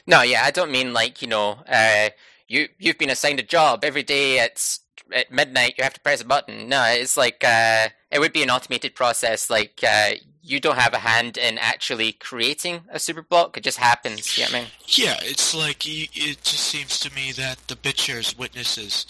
No, 0.07 0.23
yeah, 0.23 0.41
I 0.43 0.49
don't 0.49 0.71
mean 0.71 0.91
like 0.91 1.21
you 1.21 1.27
know, 1.27 1.59
uh, 1.69 2.09
you 2.47 2.67
you've 2.79 2.97
been 2.97 3.11
assigned 3.11 3.39
a 3.39 3.43
job 3.43 3.83
every 3.83 4.01
day 4.01 4.39
at 4.39 4.79
at 5.13 5.31
midnight. 5.31 5.75
You 5.77 5.83
have 5.83 5.93
to 5.93 5.99
press 5.99 6.21
a 6.21 6.25
button. 6.25 6.67
No, 6.67 6.83
it's 6.85 7.15
like 7.15 7.43
uh, 7.43 7.89
it 8.11 8.19
would 8.19 8.33
be 8.33 8.41
an 8.41 8.49
automated 8.49 8.95
process. 8.95 9.49
Like 9.51 9.83
uh, 9.87 10.13
you 10.47 10.61
don't 10.61 10.77
have 10.77 10.93
a 10.93 10.99
hand 10.99 11.37
in 11.37 11.57
actually 11.57 12.13
creating 12.13 12.81
a 12.89 12.99
super 12.99 13.21
block. 13.21 13.57
It 13.57 13.63
just 13.63 13.77
happens. 13.77 14.37
You 14.37 14.45
know 14.45 14.49
I 14.49 14.61
mean? 14.61 14.67
Yeah, 14.87 15.17
it's 15.21 15.53
like 15.53 15.85
it 15.85 16.41
just 16.41 16.63
seems 16.63 16.99
to 17.01 17.13
me 17.13 17.33
that 17.33 17.57
the 17.67 17.75
BitShares 17.75 18.37
witnesses 18.37 19.05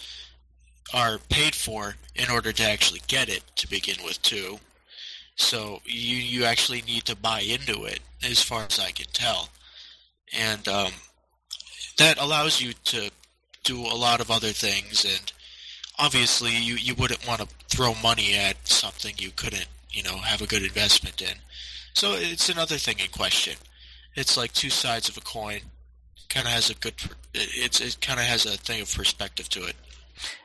are 0.93 1.19
paid 1.29 1.53
for 1.53 1.95
in 2.15 2.31
order 2.31 2.51
to 2.51 2.63
actually 2.63 3.01
get 3.07 3.29
it 3.29 3.43
to 3.57 3.69
begin 3.69 3.97
with 4.03 4.19
too. 4.23 4.57
So 5.35 5.81
you 5.85 6.17
you 6.17 6.43
actually 6.43 6.81
need 6.81 7.05
to 7.05 7.15
buy 7.15 7.41
into 7.41 7.85
it, 7.85 7.99
as 8.23 8.41
far 8.41 8.63
as 8.63 8.79
I 8.79 8.89
can 8.89 9.05
tell, 9.13 9.49
and 10.35 10.67
um, 10.67 10.91
that 11.97 12.19
allows 12.19 12.59
you 12.59 12.73
to 12.85 13.11
do 13.63 13.79
a 13.79 13.93
lot 13.93 14.21
of 14.21 14.31
other 14.31 14.49
things. 14.49 15.05
And 15.05 15.31
obviously, 15.99 16.57
you 16.57 16.75
you 16.75 16.95
wouldn't 16.95 17.27
want 17.27 17.41
to 17.41 17.47
throw 17.69 17.93
money 18.01 18.33
at 18.33 18.67
something 18.67 19.13
you 19.19 19.29
couldn't 19.35 19.67
you 19.97 20.03
know 20.03 20.17
have 20.17 20.41
a 20.41 20.47
good 20.47 20.61
investment 20.63 21.21
in. 21.21 21.37
So 21.93 22.13
it's 22.13 22.49
another 22.49 22.77
thing 22.77 22.99
in 22.99 23.09
question. 23.09 23.55
It's 24.15 24.37
like 24.37 24.53
two 24.53 24.69
sides 24.69 25.09
of 25.09 25.17
a 25.17 25.21
coin. 25.21 25.61
Kind 26.29 26.45
of 26.45 26.53
has 26.53 26.69
a 26.69 26.75
good. 26.75 26.93
It's 27.33 27.81
it 27.81 27.97
kind 27.99 28.19
of 28.19 28.25
has 28.27 28.45
a 28.45 28.57
thing 28.57 28.81
of 28.81 28.93
perspective 28.93 29.49
to 29.49 29.65
it. 29.65 29.75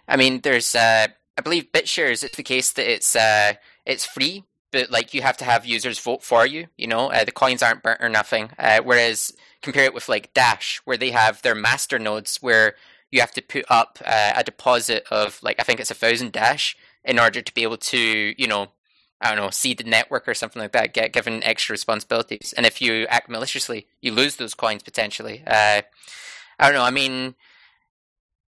I 0.09 0.17
mean, 0.17 0.41
there's 0.41 0.75
uh, 0.75 1.09
I 1.37 1.43
believe 1.43 1.71
BitShares. 1.71 2.25
It's 2.25 2.37
the 2.37 2.43
case 2.43 2.73
that 2.73 2.91
it's 2.91 3.15
uh, 3.15 3.53
it's 3.85 4.07
free, 4.07 4.45
but 4.71 4.91
like 4.91 5.13
you 5.13 5.21
have 5.21 5.37
to 5.39 5.45
have 5.45 5.67
users 5.67 5.99
vote 5.99 6.23
for 6.23 6.47
you. 6.47 6.69
You 6.79 6.87
know, 6.87 7.11
uh, 7.11 7.25
the 7.25 7.33
coins 7.33 7.63
aren't 7.63 7.83
burnt 7.83 8.03
or 8.03 8.09
nothing. 8.09 8.51
Uh, 8.59 8.81
whereas 8.83 9.33
compare 9.61 9.85
it 9.85 9.95
with 9.95 10.09
like 10.09 10.33
Dash, 10.33 10.81
where 10.87 10.97
they 10.97 11.11
have 11.11 11.43
their 11.43 11.55
master 11.55 11.99
nodes, 11.99 12.39
where 12.41 12.75
you 13.11 13.21
have 13.21 13.33
to 13.33 13.43
put 13.43 13.67
up 13.69 13.99
uh, 14.07 14.33
a 14.35 14.45
deposit 14.45 15.05
of 15.11 15.43
like 15.43 15.57
I 15.61 15.63
think 15.63 15.79
it's 15.79 15.91
a 15.91 15.95
thousand 15.95 16.33
Dash 16.33 16.75
in 17.05 17.19
order 17.19 17.43
to 17.43 17.55
be 17.55 17.65
able 17.65 17.77
to, 17.77 18.35
you 18.39 18.47
know, 18.47 18.69
I 19.23 19.29
don't 19.29 19.45
know, 19.45 19.51
seed 19.51 19.79
the 19.79 19.85
network 19.85 20.27
or 20.27 20.35
something 20.35 20.61
like 20.61 20.73
that, 20.73 20.95
get 20.95 21.13
given 21.13 21.43
extra 21.45 21.73
responsibilities. 21.73 22.53
And 22.57 22.67
if 22.67 22.83
you 22.83 23.07
act 23.07 23.29
maliciously, 23.29 23.87
you 24.01 24.13
lose 24.13 24.37
those 24.37 24.55
coins 24.55 24.83
potentially. 24.83 25.43
Uh, 25.47 25.83
I 26.59 26.67
don't 26.67 26.75
know. 26.75 26.83
I 26.83 26.91
mean, 26.91 27.35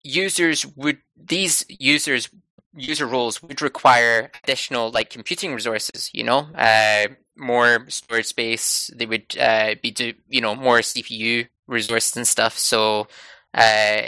users 0.02 0.66
would 0.66 0.98
these 1.16 1.64
users 1.68 2.28
user 2.74 3.06
roles 3.06 3.42
would 3.42 3.60
require 3.60 4.30
additional 4.42 4.90
like 4.90 5.10
computing 5.10 5.54
resources. 5.54 6.10
You 6.12 6.24
know, 6.24 6.48
uh, 6.54 7.08
more 7.36 7.86
storage 7.88 8.26
space. 8.26 8.90
They 8.94 9.06
would 9.06 9.36
uh, 9.38 9.74
be 9.82 9.90
do 9.90 10.14
you 10.28 10.40
know 10.40 10.54
more 10.54 10.78
CPU 10.78 11.48
resources 11.66 12.16
and 12.16 12.26
stuff. 12.26 12.58
So. 12.58 13.06
Uh, 13.55 14.00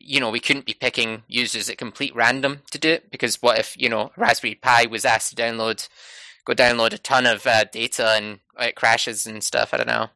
you 0.00 0.20
know, 0.20 0.30
we 0.30 0.40
couldn't 0.40 0.64
be 0.64 0.72
picking 0.72 1.22
users 1.28 1.68
at 1.68 1.78
complete 1.78 2.14
random 2.14 2.62
to 2.70 2.78
do 2.78 2.90
it 2.90 3.10
because 3.10 3.42
what 3.42 3.58
if 3.58 3.76
you 3.78 3.88
know 3.88 4.10
Raspberry 4.16 4.54
Pi 4.54 4.86
was 4.86 5.04
asked 5.04 5.30
to 5.30 5.42
download, 5.42 5.88
go 6.44 6.54
download 6.54 6.94
a 6.94 6.98
ton 6.98 7.26
of 7.26 7.46
uh, 7.46 7.64
data 7.64 8.14
and 8.16 8.40
it 8.58 8.76
crashes 8.76 9.26
and 9.26 9.44
stuff. 9.44 9.74
I 9.74 9.76
don't 9.76 9.86
know. 9.86 10.08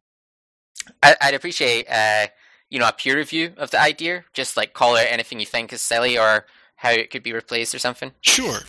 I, 1.03 1.15
I'd 1.21 1.35
appreciate 1.35 1.87
uh, 1.89 2.27
you 2.69 2.79
know 2.79 2.87
a 2.87 2.93
peer 2.93 3.17
review 3.17 3.53
of 3.57 3.69
the 3.69 3.81
idea, 3.81 4.25
just 4.33 4.57
like 4.57 4.73
call 4.73 4.95
out 4.95 5.07
anything 5.09 5.39
you 5.39 5.45
think 5.45 5.71
is 5.71 5.81
silly 5.81 6.17
or 6.17 6.45
how 6.77 6.89
it 6.89 7.11
could 7.11 7.23
be 7.23 7.33
replaced 7.33 7.75
or 7.75 7.79
something. 7.79 8.11
Sure. 8.21 8.59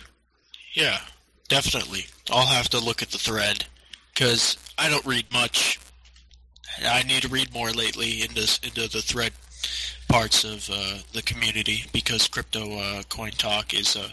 Yeah, 0.74 0.98
definitely. 1.48 2.06
I'll 2.30 2.46
have 2.46 2.68
to 2.70 2.78
look 2.78 3.02
at 3.02 3.10
the 3.10 3.18
thread 3.18 3.64
because 4.12 4.58
I 4.76 4.90
don't 4.90 5.06
read 5.06 5.32
much. 5.32 5.80
I 6.84 7.02
need 7.04 7.22
to 7.22 7.28
read 7.28 7.54
more 7.54 7.70
lately 7.70 8.20
into 8.20 8.42
into 8.62 8.88
the 8.88 9.00
thread 9.00 9.32
parts 10.08 10.44
of 10.44 10.68
uh, 10.70 10.98
the 11.12 11.22
community 11.22 11.84
because 11.92 12.28
crypto 12.28 12.78
uh, 12.78 13.02
coin 13.08 13.32
talk 13.32 13.74
is 13.74 13.96
a 13.96 14.12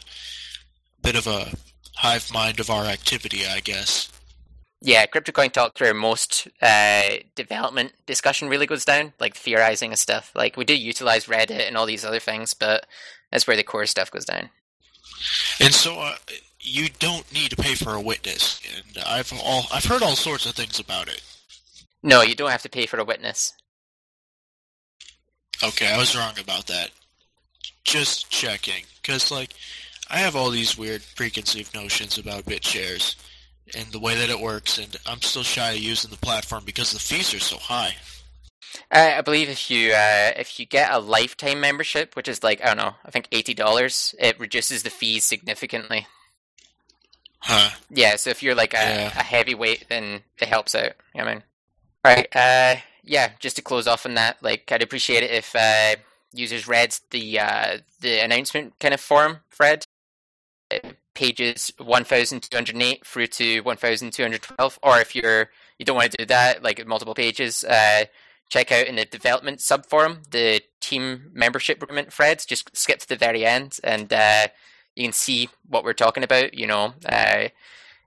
bit 1.02 1.16
of 1.16 1.28
a 1.28 1.54
hive 1.96 2.32
mind 2.34 2.60
of 2.60 2.70
our 2.70 2.86
activity, 2.86 3.46
I 3.46 3.60
guess. 3.60 4.10
Yeah, 4.86 5.06
CryptoCoin 5.06 5.54
Talk 5.54 5.80
where 5.80 5.94
most 5.94 6.50
uh, 6.62 7.04
development 7.36 7.94
discussion 8.06 8.50
really 8.50 8.66
goes 8.66 8.84
down, 8.84 9.14
like 9.18 9.34
theorizing 9.34 9.92
and 9.92 10.00
stuff. 10.00 10.34
Like 10.36 10.58
we 10.58 10.66
do 10.66 10.76
utilize 10.76 11.28
Reddit 11.28 11.66
and 11.66 11.78
all 11.78 11.86
these 11.86 12.04
other 12.04 12.20
things, 12.20 12.54
but 12.54 12.86
that's 13.32 13.48
where 13.48 13.56
the 13.56 13.64
core 13.64 13.86
stuff 13.86 14.12
goes 14.12 14.26
down. 14.26 14.50
And 15.62 15.74
so 15.74 16.00
uh, 16.00 16.16
you 16.60 16.90
don't 17.00 17.32
need 17.32 17.52
to 17.52 17.56
pay 17.56 17.76
for 17.76 17.94
a 17.94 18.02
witness, 18.02 18.60
and 18.76 19.02
I've 19.06 19.32
all 19.42 19.68
I've 19.74 19.86
heard 19.86 20.04
all 20.04 20.18
sorts 20.18 20.46
of 20.46 20.54
things 20.54 20.80
about 20.80 21.08
it. 21.08 21.22
No, 22.04 22.22
you 22.22 22.36
don't 22.36 22.52
have 22.52 22.64
to 22.64 22.70
pay 22.70 22.86
for 22.86 23.00
a 23.00 23.06
witness. 23.06 23.54
Okay, 25.62 25.88
I 25.92 25.98
was 25.98 26.16
wrong 26.16 26.34
about 26.40 26.68
that. 26.68 26.92
Just 27.84 28.30
checking, 28.30 28.86
because 29.02 29.30
like 29.32 29.54
I 30.10 30.18
have 30.20 30.36
all 30.36 30.50
these 30.50 30.78
weird 30.78 31.04
preconceived 31.16 31.74
notions 31.76 32.18
about 32.18 32.46
BitShares 32.46 33.16
and 33.76 33.88
the 33.92 34.00
way 34.00 34.16
that 34.16 34.30
it 34.30 34.40
works, 34.40 34.78
and 34.78 34.96
I'm 35.06 35.22
still 35.22 35.44
shy 35.44 35.72
of 35.72 35.78
using 35.80 36.12
the 36.12 36.18
platform 36.18 36.64
because 36.66 36.92
the 36.92 37.00
fees 37.00 37.34
are 37.34 37.40
so 37.40 37.58
high. 37.58 37.96
Uh, 38.92 39.14
I 39.18 39.22
believe 39.22 39.50
if 39.50 39.70
you 39.70 39.92
uh, 39.94 40.32
if 40.38 40.60
you 40.60 40.66
get 40.66 40.92
a 40.92 41.00
lifetime 41.00 41.60
membership, 41.60 42.16
which 42.16 42.28
is 42.28 42.44
like 42.44 42.62
I 42.62 42.68
don't 42.68 42.78
know, 42.78 42.96
I 43.06 43.12
think 43.12 43.28
eighty 43.32 43.54
dollars, 43.54 44.16
it 44.20 44.40
reduces 44.40 44.84
the 44.84 44.90
fees 44.90 45.24
significantly. 45.24 46.08
Huh? 47.40 47.72
Yeah, 47.90 48.16
so 48.16 48.30
if 48.30 48.42
you're 48.42 48.56
like 48.56 48.74
a, 48.74 48.78
Yeah. 48.78 49.08
a 49.08 49.24
heavyweight, 49.24 49.88
then 49.90 50.22
it 50.42 50.48
helps 50.48 50.76
out. 50.76 50.94
You 51.14 51.22
know 51.24 51.28
I 51.30 51.34
mean? 51.34 51.44
Right. 52.06 52.28
Uh, 52.36 52.76
yeah. 53.04 53.32
Just 53.40 53.56
to 53.58 53.62
close 53.62 53.88
off 53.88 54.06
on 54.06 54.16
that, 54.16 54.42
like 54.42 54.72
I'd 54.72 54.82
appreciate 54.82 55.24
it 55.24 55.32
if 55.32 55.56
uh, 55.56 55.96
users 56.34 56.68
read 56.68 56.98
the 57.12 57.40
uh, 57.40 57.78
the 58.02 58.24
announcement 58.24 58.80
kind 58.80 58.94
of 58.94 59.00
forum 59.00 59.40
thread, 59.52 59.86
uh, 60.72 60.90
pages 61.14 61.72
one 61.78 62.04
thousand 62.04 62.42
two 62.42 62.56
hundred 62.56 62.82
eight 62.82 63.06
through 63.06 63.28
to 63.28 63.60
one 63.62 63.78
thousand 63.78 64.12
two 64.12 64.24
hundred 64.24 64.42
twelve, 64.42 64.80
or 64.82 65.00
if 65.00 65.16
you're 65.16 65.50
you 65.78 65.86
don't 65.86 65.96
want 65.96 66.12
to 66.12 66.18
do 66.18 66.26
that, 66.26 66.64
like 66.64 66.86
multiple 66.88 67.16
pages, 67.16 67.64
uh, 67.64 68.06
check 68.50 68.72
out 68.72 68.88
in 68.88 68.96
the 68.96 69.06
development 69.06 69.60
subforum 69.60 70.30
the 70.32 70.62
team 70.82 71.32
membership 71.34 71.82
agreement 71.82 72.12
threads. 72.12 72.46
Just 72.46 72.76
skip 72.76 73.00
to 73.00 73.08
the 73.08 73.16
very 73.16 73.46
end, 73.46 73.80
and 73.84 74.12
uh, 74.12 74.48
you 74.96 75.04
can 75.04 75.14
see 75.14 75.50
what 75.68 75.84
we're 75.84 75.94
talking 75.94 76.24
about. 76.24 76.54
You 76.54 76.68
know, 76.68 76.94
uh, 77.06 77.50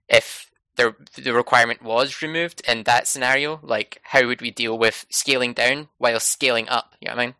if 0.08 0.50
the 0.76 0.94
the 1.20 1.32
requirement 1.32 1.82
was 1.82 2.22
removed 2.22 2.62
in 2.68 2.84
that 2.84 3.08
scenario, 3.08 3.60
like 3.62 4.00
how 4.04 4.26
would 4.26 4.40
we 4.40 4.50
deal 4.50 4.78
with 4.78 5.06
scaling 5.10 5.52
down 5.52 5.88
while 5.98 6.20
scaling 6.20 6.68
up? 6.68 6.94
You 7.00 7.08
know 7.08 7.16
what 7.16 7.22
I 7.22 7.26
mean? 7.26 7.34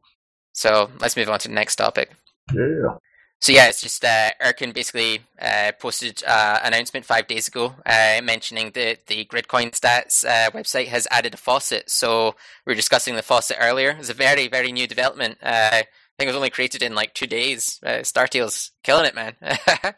So 0.52 0.90
let's 1.00 1.16
move 1.16 1.28
on 1.28 1.38
to 1.40 1.48
the 1.48 1.54
next 1.54 1.76
topic. 1.76 2.10
Yeah. 2.52 2.96
So 3.40 3.52
yeah, 3.52 3.68
it's 3.68 3.82
just 3.82 4.02
uh, 4.02 4.30
Erkan 4.42 4.72
basically 4.72 5.20
uh, 5.40 5.72
posted 5.78 6.24
uh, 6.26 6.58
announcement 6.64 7.04
five 7.04 7.26
days 7.26 7.48
ago 7.48 7.74
uh, 7.84 8.20
mentioning 8.22 8.70
that 8.72 9.06
the 9.06 9.26
Gridcoin 9.26 9.72
Stats 9.72 10.24
uh, 10.24 10.50
website 10.52 10.86
has 10.86 11.06
added 11.10 11.34
a 11.34 11.36
faucet. 11.36 11.90
So 11.90 12.34
we 12.64 12.70
were 12.70 12.74
discussing 12.76 13.14
the 13.14 13.22
faucet 13.22 13.58
earlier. 13.60 13.96
It's 13.98 14.08
a 14.08 14.14
very 14.14 14.48
very 14.48 14.72
new 14.72 14.86
development. 14.86 15.38
Uh, 15.42 15.70
I 15.72 15.84
think 16.18 16.28
it 16.28 16.32
was 16.32 16.36
only 16.36 16.50
created 16.50 16.82
in 16.82 16.94
like 16.94 17.12
two 17.12 17.26
days. 17.26 17.78
Uh, 17.84 18.00
Startail's 18.00 18.70
killing 18.82 19.04
it, 19.04 19.14
man. 19.14 19.34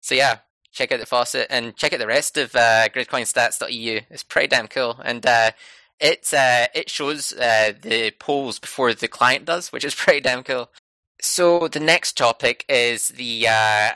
so 0.00 0.14
yeah, 0.14 0.38
check 0.72 0.90
out 0.90 1.00
the 1.00 1.06
faucet 1.06 1.46
and 1.50 1.76
check 1.76 1.92
out 1.92 1.98
the 1.98 2.06
rest 2.06 2.36
of 2.36 2.54
uh, 2.56 2.88
gridcoinstats.eu. 2.88 4.00
It's 4.10 4.22
pretty 4.22 4.48
damn 4.48 4.68
cool, 4.68 4.98
and 5.04 5.24
uh, 5.24 5.52
it 6.00 6.32
uh, 6.34 6.66
it 6.74 6.90
shows 6.90 7.32
uh, 7.32 7.72
the 7.80 8.10
polls 8.18 8.58
before 8.58 8.92
the 8.94 9.08
client 9.08 9.44
does, 9.44 9.70
which 9.72 9.84
is 9.84 9.94
pretty 9.94 10.20
damn 10.20 10.42
cool. 10.42 10.70
So 11.20 11.68
the 11.68 11.80
next 11.80 12.16
topic 12.16 12.64
is 12.68 13.08
the 13.08 13.46
uh, 13.48 13.90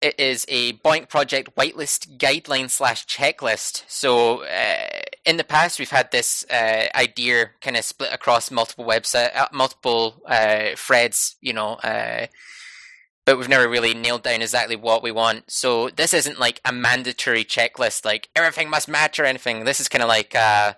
it 0.00 0.18
is 0.18 0.46
a 0.48 0.72
BOINC 0.74 1.08
project 1.08 1.54
whitelist 1.54 2.16
guideline 2.16 2.70
slash 2.70 3.06
checklist. 3.06 3.84
So 3.86 4.42
uh, 4.44 5.02
in 5.24 5.36
the 5.36 5.44
past, 5.44 5.78
we've 5.78 5.90
had 5.90 6.10
this 6.10 6.44
uh, 6.50 6.86
idea 6.94 7.50
kind 7.60 7.76
of 7.76 7.84
split 7.84 8.12
across 8.12 8.50
multiple 8.50 8.84
website, 8.84 9.30
multiple 9.52 10.22
threads, 10.76 11.36
you 11.40 11.52
know, 11.52 11.78
but 13.24 13.38
we've 13.38 13.48
never 13.48 13.68
really 13.68 13.94
nailed 13.94 14.22
down 14.22 14.42
exactly 14.42 14.76
what 14.76 15.02
we 15.02 15.10
want. 15.10 15.50
So 15.50 15.88
this 15.88 16.12
isn't 16.12 16.40
like 16.40 16.60
a 16.64 16.72
mandatory 16.72 17.44
checklist, 17.44 18.04
like 18.04 18.28
everything 18.34 18.68
must 18.68 18.88
match 18.88 19.18
or 19.18 19.24
anything. 19.24 19.64
This 19.64 19.80
is 19.80 19.88
kind 19.88 20.02
of 20.02 20.08
like 20.08 20.34
uh, 20.34 20.74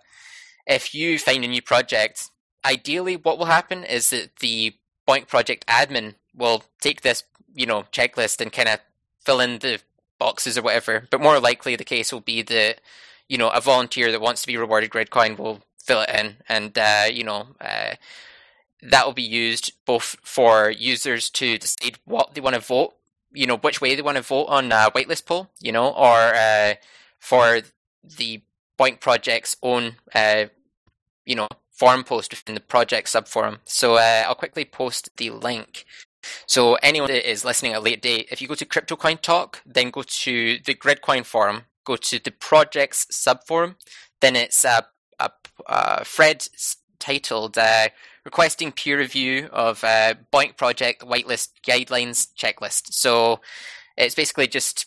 if 0.66 0.94
you 0.94 1.18
find 1.18 1.44
a 1.44 1.48
new 1.48 1.62
project, 1.62 2.30
ideally, 2.64 3.16
what 3.16 3.38
will 3.38 3.46
happen 3.46 3.84
is 3.84 4.10
that 4.10 4.36
the 4.40 4.74
BOINC 5.06 5.28
project 5.28 5.66
admin 5.66 6.14
will 6.34 6.64
take 6.80 7.02
this, 7.02 7.24
you 7.54 7.66
know, 7.66 7.84
checklist 7.92 8.40
and 8.40 8.52
kind 8.52 8.68
of 8.68 8.80
fill 9.20 9.40
in 9.40 9.58
the 9.58 9.80
boxes 10.18 10.56
or 10.58 10.62
whatever. 10.62 11.06
But 11.10 11.20
more 11.20 11.40
likely, 11.40 11.76
the 11.76 11.84
case 11.84 12.12
will 12.12 12.20
be 12.20 12.42
that 12.42 12.80
you 13.28 13.38
know 13.38 13.48
a 13.50 13.60
volunteer 13.60 14.10
that 14.12 14.20
wants 14.20 14.42
to 14.42 14.46
be 14.46 14.56
rewarded 14.56 14.90
Gridcoin 14.90 15.38
will 15.38 15.62
fill 15.82 16.02
it 16.02 16.10
in, 16.10 16.36
and 16.48 16.76
uh, 16.76 17.04
you 17.10 17.24
know 17.24 17.48
uh, 17.60 17.94
that 18.84 19.06
will 19.06 19.14
be 19.14 19.22
used 19.22 19.72
both 19.86 20.16
for 20.22 20.70
users 20.70 21.30
to 21.30 21.58
decide 21.58 21.98
what 22.04 22.34
they 22.34 22.40
want 22.40 22.54
to 22.54 22.60
vote, 22.60 22.94
you 23.32 23.46
know, 23.46 23.56
which 23.56 23.80
way 23.80 23.94
they 23.94 24.02
want 24.02 24.16
to 24.16 24.22
vote 24.22 24.44
on 24.44 24.70
a 24.70 24.90
whitelist 24.90 25.26
poll, 25.26 25.50
you 25.60 25.72
know, 25.72 25.88
or 25.88 26.34
uh, 26.34 26.74
for 27.18 27.62
the 28.18 28.42
BOINC 28.78 29.00
project's 29.00 29.56
own, 29.62 29.96
uh, 30.14 30.44
you 31.24 31.34
know, 31.34 31.48
forum 31.70 32.04
post 32.04 32.30
within 32.30 32.54
the 32.54 32.60
project 32.60 33.08
subforum. 33.08 33.58
So 33.64 33.94
uh, 33.94 34.24
I'll 34.26 34.34
quickly 34.34 34.64
post 34.64 35.10
the 35.16 35.30
link. 35.30 35.86
So 36.46 36.74
anyone 36.76 37.10
that 37.10 37.28
is 37.28 37.44
listening 37.44 37.72
at 37.72 37.78
a 37.78 37.82
late 37.82 38.02
date, 38.02 38.28
if 38.30 38.40
you 38.40 38.48
go 38.48 38.54
to 38.54 38.66
CryptoCoin 38.66 39.20
Talk, 39.20 39.62
then 39.66 39.90
go 39.90 40.02
to 40.02 40.58
the 40.64 40.74
Gridcoin 40.74 41.24
forum, 41.24 41.62
go 41.84 41.96
to 41.96 42.18
the 42.22 42.30
project's 42.30 43.06
subforum, 43.06 43.76
then 44.20 44.36
it's 44.36 44.64
a, 44.64 44.86
a, 45.18 45.30
a 45.66 46.04
thread 46.04 46.46
titled 46.98 47.58
uh, 47.58 47.88
requesting 48.24 48.72
peer 48.72 48.98
review 48.98 49.48
of 49.52 49.84
uh, 49.84 50.14
BOINC 50.32 50.56
project 50.56 51.02
whitelist 51.02 51.50
guidelines 51.66 52.28
checklist. 52.34 52.92
So 52.92 53.40
it's 53.96 54.14
basically 54.14 54.46
just 54.46 54.86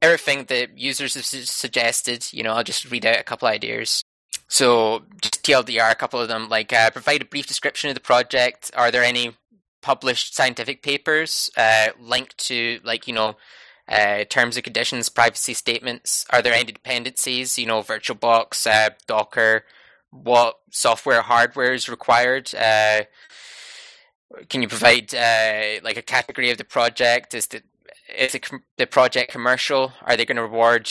everything 0.00 0.44
that 0.44 0.78
users 0.78 1.14
have 1.14 1.24
su- 1.24 1.42
suggested. 1.42 2.26
You 2.32 2.42
know, 2.42 2.52
I'll 2.52 2.64
just 2.64 2.90
read 2.90 3.06
out 3.06 3.18
a 3.18 3.24
couple 3.24 3.48
ideas. 3.48 4.02
So 4.48 5.04
just 5.20 5.42
TLDR, 5.42 5.90
a 5.90 5.96
couple 5.96 6.20
of 6.20 6.28
them, 6.28 6.48
like 6.48 6.72
uh, 6.72 6.90
provide 6.90 7.22
a 7.22 7.26
brief 7.26 7.46
description 7.46 7.88
of 7.88 7.94
the 7.94 8.00
project. 8.00 8.70
Are 8.76 8.90
there 8.90 9.02
any 9.04 9.36
published 9.80 10.34
scientific 10.34 10.82
papers 10.82 11.50
uh, 11.56 11.88
linked 11.98 12.38
to, 12.46 12.80
like, 12.84 13.08
you 13.08 13.14
know, 13.14 13.36
uh, 13.88 14.24
terms 14.24 14.56
and 14.56 14.64
conditions, 14.64 15.08
privacy 15.08 15.54
statements? 15.54 16.24
Are 16.30 16.42
there 16.42 16.54
any 16.54 16.72
dependencies, 16.72 17.58
you 17.58 17.66
know, 17.66 17.82
VirtualBox, 17.82 18.66
uh, 18.66 18.90
Docker, 19.06 19.64
what 20.12 20.58
software 20.70 21.22
hardware 21.22 21.72
is 21.72 21.88
required. 21.88 22.54
Uh, 22.54 23.02
can 24.48 24.62
you 24.62 24.68
provide 24.68 25.14
uh, 25.14 25.80
like 25.82 25.96
a 25.96 26.02
category 26.02 26.50
of 26.50 26.58
the 26.58 26.64
project? 26.64 27.34
Is 27.34 27.48
the 27.48 27.62
is 28.16 28.32
the, 28.32 28.60
the 28.76 28.86
project 28.86 29.32
commercial? 29.32 29.92
Are 30.02 30.16
they 30.16 30.24
going 30.24 30.36
to 30.36 30.42
reward 30.42 30.90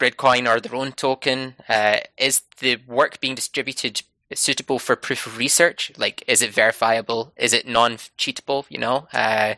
Gridcoin 0.00 0.48
or 0.48 0.60
their 0.60 0.74
own 0.74 0.92
token? 0.92 1.54
Uh, 1.68 1.98
is 2.18 2.42
the 2.60 2.78
work 2.86 3.20
being 3.20 3.34
distributed 3.34 4.02
suitable 4.32 4.78
for 4.78 4.96
proof 4.96 5.26
of 5.26 5.36
research? 5.36 5.92
Like, 5.96 6.24
is 6.26 6.42
it 6.42 6.52
verifiable? 6.52 7.32
Is 7.36 7.52
it 7.52 7.68
non-cheatable? 7.68 8.64
You 8.70 8.78
know, 8.78 9.08
uh, 9.12 9.54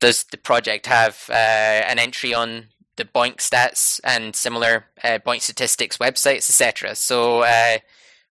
does 0.00 0.24
the 0.24 0.36
project 0.36 0.86
have 0.86 1.24
uh, 1.30 1.32
an 1.32 1.98
entry 1.98 2.34
on 2.34 2.66
the 2.96 3.04
BOINCstats 3.04 4.00
and 4.04 4.34
similar 4.34 4.86
uh, 5.02 5.18
BOINC 5.24 5.42
statistics 5.42 5.98
websites, 5.98 6.48
etc. 6.48 6.94
So, 6.94 7.42
uh, 7.42 7.78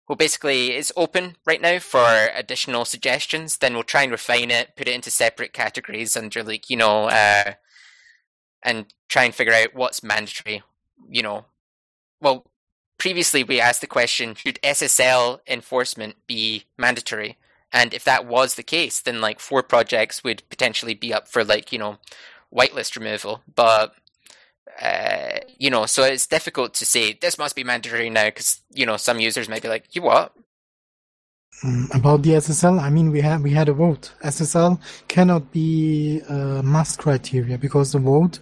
well, 0.08 0.16
basically, 0.16 0.72
it's 0.72 0.92
open 0.96 1.36
right 1.46 1.60
now 1.60 1.78
for 1.78 2.28
additional 2.34 2.84
suggestions. 2.84 3.58
Then 3.58 3.74
we'll 3.74 3.82
try 3.82 4.02
and 4.02 4.12
refine 4.12 4.50
it, 4.50 4.76
put 4.76 4.88
it 4.88 4.94
into 4.94 5.10
separate 5.10 5.52
categories 5.52 6.16
under, 6.16 6.42
like, 6.42 6.68
you 6.68 6.76
know, 6.76 7.06
uh, 7.06 7.54
and 8.62 8.86
try 9.08 9.24
and 9.24 9.34
figure 9.34 9.54
out 9.54 9.74
what's 9.74 10.02
mandatory. 10.02 10.62
You 11.08 11.22
know, 11.22 11.46
well, 12.20 12.46
previously 12.98 13.42
we 13.42 13.60
asked 13.60 13.80
the 13.80 13.86
question 13.86 14.34
should 14.34 14.60
SSL 14.62 15.40
enforcement 15.48 16.16
be 16.26 16.64
mandatory? 16.78 17.36
And 17.72 17.94
if 17.94 18.04
that 18.04 18.26
was 18.26 18.54
the 18.54 18.62
case, 18.62 19.00
then 19.00 19.20
like 19.20 19.40
four 19.40 19.62
projects 19.62 20.22
would 20.22 20.42
potentially 20.50 20.94
be 20.94 21.12
up 21.12 21.26
for 21.26 21.42
like, 21.42 21.72
you 21.72 21.78
know, 21.78 21.98
whitelist 22.54 22.96
removal. 22.96 23.42
But 23.52 23.94
uh, 24.80 25.38
you 25.58 25.70
know, 25.70 25.86
so 25.86 26.02
it's 26.04 26.26
difficult 26.26 26.74
to 26.74 26.84
say 26.84 27.12
this 27.12 27.38
must 27.38 27.56
be 27.56 27.64
mandatory 27.64 28.10
now 28.10 28.26
because 28.26 28.60
you 28.72 28.86
know 28.86 28.96
some 28.96 29.20
users 29.20 29.48
might 29.48 29.62
be 29.62 29.68
like, 29.68 29.94
"You 29.94 30.02
what?" 30.02 30.34
Um, 31.64 31.88
about 31.94 32.22
the 32.22 32.30
SSL, 32.30 32.80
I 32.80 32.90
mean, 32.90 33.10
we 33.12 33.20
had 33.20 33.42
we 33.42 33.50
had 33.50 33.68
a 33.68 33.72
vote. 33.72 34.12
SSL 34.24 34.80
cannot 35.06 35.52
be 35.52 36.20
a 36.28 36.62
must 36.62 36.98
criteria 36.98 37.58
because 37.58 37.92
the 37.92 37.98
vote, 37.98 38.40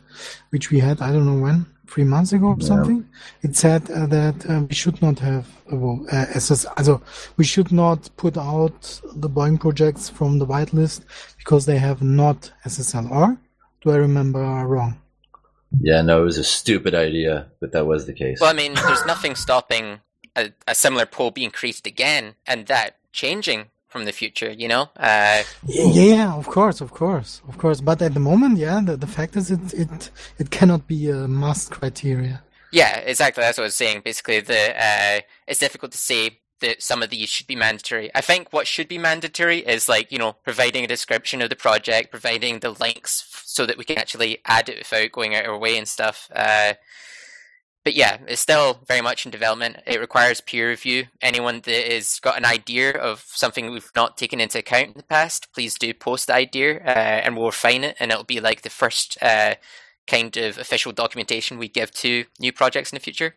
which 0.51 0.71
we 0.71 0.79
had, 0.79 1.03
I 1.03 1.13
don't 1.13 1.27
know 1.27 1.43
when, 1.43 1.67
three 1.87 2.05
months 2.05 2.33
ago 2.33 2.47
or 2.49 2.57
yeah. 2.59 2.67
something, 2.67 3.09
it 3.43 3.57
said 3.57 3.91
uh, 3.91 4.07
that 4.07 4.49
uh, 4.49 4.63
we 4.69 4.75
should 4.75 5.03
not 5.03 5.19
have 5.19 5.47
a 5.71 5.77
vote. 5.77 6.07
Uh, 6.11 6.27
SSL, 6.27 6.73
also, 6.79 7.03
we 7.37 7.45
should 7.45 7.73
not 7.73 8.09
put 8.17 8.39
out 8.39 9.01
the 9.17 9.29
BOINC 9.29 9.61
projects 9.61 10.09
from 10.09 10.39
the 10.39 10.47
whitelist 10.47 11.03
because 11.37 11.67
they 11.67 11.79
have 11.79 12.01
not 12.03 12.53
SSL. 12.65 13.11
Or 13.11 13.37
do 13.83 13.91
I 13.91 13.97
remember 13.97 14.41
wrong? 14.41 14.99
Yeah, 15.81 16.03
no, 16.03 16.23
it 16.23 16.25
was 16.25 16.39
a 16.39 16.45
stupid 16.45 16.95
idea, 16.95 17.47
but 17.61 17.73
that 17.73 17.87
was 17.87 18.07
the 18.07 18.13
case. 18.13 18.41
Well, 18.41 18.51
I 18.51 18.55
mean, 18.55 18.75
there's 18.75 19.07
nothing 19.07 19.35
stopping 19.35 20.01
a, 20.37 20.53
a 20.67 20.75
similar 20.75 21.07
poll 21.07 21.31
being 21.31 21.51
created 21.51 21.87
again 21.87 22.35
and 22.47 22.67
that 22.67 22.97
changing 23.13 23.67
from 23.89 24.05
the 24.05 24.13
future, 24.13 24.51
you 24.51 24.69
know? 24.69 24.89
Uh, 24.97 25.43
yeah, 25.67 26.33
of 26.35 26.47
course, 26.47 26.81
of 26.81 26.93
course, 26.93 27.43
of 27.49 27.59
course. 27.59 27.81
But 27.81 28.01
at 28.03 28.15
the 28.15 28.21
moment, 28.21 28.59
yeah, 28.59 28.81
the, 28.83 28.97
the 28.97 29.07
fact 29.07 29.37
is 29.37 29.51
it, 29.51 29.75
it, 29.75 30.11
it 30.39 30.51
cannot 30.51 30.87
be 30.87 31.11
a 31.11 31.27
must 31.29 31.71
criteria. 31.71 32.43
Yeah, 32.73 32.99
exactly. 32.99 33.43
That's 33.43 33.59
what 33.59 33.65
I 33.65 33.67
was 33.67 33.75
saying. 33.75 34.03
Basically, 34.05 34.39
the 34.41 34.81
uh, 34.81 35.21
it's 35.49 35.59
difficult 35.59 35.91
to 35.91 35.99
say 35.99 36.39
that 36.61 36.83
some 36.83 37.03
of 37.03 37.11
these 37.11 37.29
should 37.29 37.49
be 37.49 37.57
mandatory. 37.57 38.11
I 38.15 38.21
think 38.21 38.53
what 38.53 38.69
should 38.69 38.87
be 38.87 38.99
mandatory 38.99 39.59
is 39.59 39.89
like, 39.89 40.13
you 40.13 40.19
know, 40.19 40.35
providing 40.45 40.85
a 40.85 40.87
description 40.87 41.43
of 41.43 41.51
the 41.51 41.57
project, 41.57 42.13
providing 42.13 42.61
the 42.61 42.71
links 42.71 43.23
so 43.51 43.67
that 43.67 43.77
we 43.77 43.85
can 43.85 43.99
actually 43.99 44.39
add 44.47 44.69
it 44.69 44.79
without 44.79 45.13
going 45.13 45.35
out 45.35 45.45
of 45.45 45.51
our 45.51 45.59
way 45.59 45.77
and 45.77 45.89
stuff. 45.89 46.31
Uh, 46.35 46.75
but 47.83 47.95
yeah, 47.95 48.19
it's 48.29 48.41
still 48.41 48.81
very 48.87 49.01
much 49.01 49.25
in 49.25 49.33
development. 49.33 49.79
It 49.87 50.01
requires 50.01 50.41
peer 50.41 50.69
review. 50.69 51.07
Anyone 51.23 51.63
that 51.65 51.93
has 51.93 52.21
got 52.21 52.37
an 52.37 52.45
idea 52.45 52.93
of 52.93 53.25
something 53.27 53.71
we've 53.71 53.91
not 53.97 54.17
taken 54.19 54.39
into 54.39 54.59
account 54.59 54.89
in 54.89 54.95
the 54.97 55.03
past, 55.03 55.49
please 55.53 55.77
do 55.77 55.93
post 55.95 56.27
the 56.27 56.35
idea 56.35 56.77
uh, 56.85 57.23
and 57.25 57.37
we'll 57.37 57.47
refine 57.47 57.83
it 57.85 57.97
and 57.99 58.13
it'll 58.13 58.25
be 58.25 58.39
like 58.39 58.63
the 58.63 58.71
first 58.71 59.17
uh, 59.23 59.55
kind 60.07 60.37
of 60.37 60.59
official 60.59 60.93
documentation 60.93 61.59
we 61.59 61.69
give 61.69 61.91
to 61.93 62.27
new 62.39 62.53
projects 62.53 62.93
in 62.93 62.97
the 62.97 63.01
future. 63.01 63.35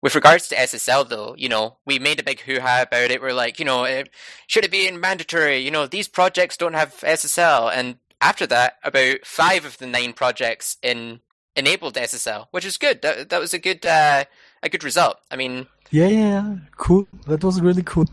with 0.00 0.14
regards 0.14 0.46
to 0.48 0.54
SSL, 0.54 1.08
though, 1.08 1.34
you 1.36 1.48
know, 1.48 1.78
we 1.84 1.98
made 1.98 2.20
a 2.20 2.22
big 2.22 2.40
hoo 2.42 2.60
ha 2.60 2.82
about 2.82 3.10
it. 3.10 3.20
We're 3.20 3.32
like, 3.32 3.58
you 3.58 3.64
know, 3.64 3.84
it, 3.84 4.10
should 4.46 4.64
it 4.64 4.70
be 4.70 4.90
mandatory? 4.92 5.58
You 5.58 5.72
know, 5.72 5.86
these 5.86 6.06
projects 6.08 6.56
don't 6.56 6.74
have 6.74 6.94
SSL. 7.00 7.72
And 7.74 7.96
after 8.20 8.46
that, 8.46 8.74
about 8.82 9.24
five 9.24 9.64
of 9.64 9.78
the 9.78 9.86
nine 9.86 10.12
projects 10.12 10.76
in 10.82 11.20
enabled 11.56 11.94
SSL, 11.94 12.46
which 12.50 12.64
is 12.64 12.76
good. 12.78 13.02
That 13.02 13.28
that 13.30 13.40
was 13.40 13.54
a 13.54 13.58
good 13.58 13.84
uh, 13.86 14.24
a 14.62 14.68
good 14.68 14.84
result. 14.84 15.18
I 15.30 15.36
mean, 15.36 15.66
Yeah, 15.90 16.06
yeah, 16.08 16.18
yeah. 16.28 16.56
Cool. 16.76 17.06
That 17.26 17.42
was 17.44 17.60
really 17.60 17.82
cool. 17.82 18.06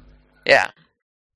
yeah, 0.45 0.71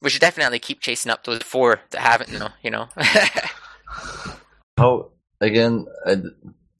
we 0.01 0.09
should 0.09 0.21
definitely 0.21 0.59
keep 0.59 0.79
chasing 0.81 1.11
up 1.11 1.23
those 1.23 1.43
four 1.43 1.81
that 1.91 2.01
haven't, 2.01 2.31
though. 2.37 2.49
You 2.63 2.71
know, 2.71 2.87
How 4.77 5.11
again? 5.41 5.85
uh, 6.05 6.15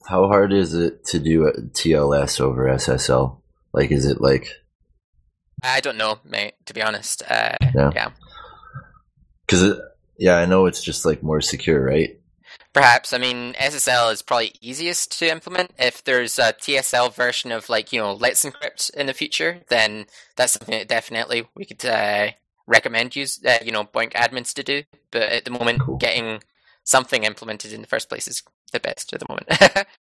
How 0.06 0.26
hard 0.28 0.52
is 0.52 0.74
it 0.74 1.04
to 1.06 1.18
do 1.18 1.46
a 1.46 1.52
TLS 1.52 2.40
over 2.40 2.66
SSL? 2.66 3.40
Like, 3.72 3.90
is 3.92 4.06
it 4.06 4.20
like 4.20 4.48
I 5.62 5.80
don't 5.80 5.98
know, 5.98 6.18
mate. 6.24 6.54
To 6.66 6.74
be 6.74 6.82
honest, 6.82 7.22
uh, 7.28 7.56
Yeah. 7.74 7.90
yeah. 7.94 8.08
Yeah, 10.20 10.36
I 10.36 10.44
know 10.44 10.66
it's 10.66 10.82
just 10.84 11.06
like 11.06 11.22
more 11.22 11.40
secure, 11.40 11.82
right? 11.82 12.20
Perhaps. 12.74 13.14
I 13.14 13.18
mean, 13.18 13.54
SSL 13.54 14.12
is 14.12 14.20
probably 14.20 14.52
easiest 14.60 15.18
to 15.18 15.30
implement. 15.30 15.72
If 15.78 16.04
there's 16.04 16.38
a 16.38 16.52
TSL 16.52 17.14
version 17.14 17.50
of 17.52 17.70
like, 17.70 17.90
you 17.90 18.00
know, 18.00 18.12
Let's 18.12 18.44
Encrypt 18.44 18.94
in 18.94 19.06
the 19.06 19.14
future, 19.14 19.62
then 19.70 20.04
that's 20.36 20.52
something 20.52 20.78
that 20.78 20.88
definitely 20.88 21.48
we 21.56 21.64
could 21.64 21.82
uh, 21.86 22.32
recommend 22.66 23.16
use, 23.16 23.42
uh, 23.44 23.58
you 23.64 23.72
know, 23.72 23.84
BOINC 23.84 24.12
admins 24.12 24.52
to 24.54 24.62
do. 24.62 24.82
But 25.10 25.22
at 25.22 25.46
the 25.46 25.50
moment, 25.50 25.80
Cool. 25.80 25.96
getting 25.96 26.42
something 26.84 27.24
implemented 27.24 27.72
in 27.72 27.80
the 27.80 27.86
first 27.86 28.10
place 28.10 28.28
is 28.28 28.42
the 28.72 28.80
best 28.80 29.12
at 29.14 29.20
the 29.20 29.26
moment. 29.28 29.86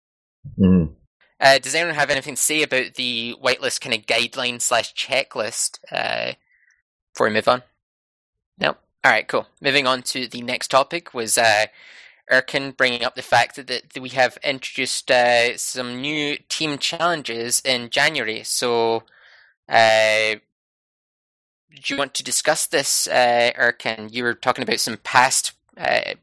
Mm. 0.57 0.93
uh, 1.41 1.59
does 1.59 1.75
anyone 1.75 1.95
have 1.95 2.09
anything 2.09 2.35
to 2.35 2.41
say 2.41 2.63
about 2.63 2.93
the 2.95 3.35
whitelist 3.43 3.81
kind 3.81 3.93
of 3.93 4.05
guideline 4.05 4.61
slash 4.61 4.93
checklist 4.93 5.79
uh, 5.91 6.31
before 7.13 7.27
we 7.27 7.33
move 7.33 7.49
on? 7.49 7.61
No. 8.57 8.77
All 9.03 9.11
right, 9.11 9.27
cool. 9.27 9.47
Moving 9.61 9.87
on 9.87 10.01
to 10.03 10.27
the 10.27 10.41
next 10.41 10.69
topic 10.69 11.13
was 11.13 11.37
uh, 11.37 11.67
Erkan 12.29 12.75
bringing 12.75 13.03
up 13.03 13.15
the 13.15 13.21
fact 13.21 13.55
that, 13.55 13.67
that 13.67 14.01
we 14.01 14.09
have 14.09 14.37
introduced 14.43 15.09
uh, 15.09 15.57
some 15.57 16.01
new 16.01 16.37
team 16.49 16.77
challenges 16.77 17.61
in 17.63 17.89
January. 17.89 18.43
So, 18.43 19.03
uh, 19.69 20.35
do 21.73 21.93
you 21.93 21.97
want 21.97 22.13
to 22.15 22.23
discuss 22.23 22.67
this, 22.67 23.07
uh, 23.07 23.51
Erkan? 23.57 24.11
You 24.11 24.23
were 24.23 24.33
talking 24.33 24.63
about 24.63 24.81
some 24.81 24.97
past 24.97 25.53
uh, 25.77 26.15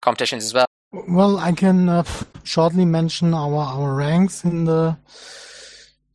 competitions 0.00 0.44
as 0.44 0.54
well. 0.54 0.66
Well, 0.92 1.38
I 1.38 1.52
can 1.52 1.88
uh, 1.88 2.04
shortly 2.44 2.84
mention 2.84 3.34
our 3.34 3.56
our 3.56 3.94
ranks 3.94 4.44
in 4.44 4.64
the 4.64 4.96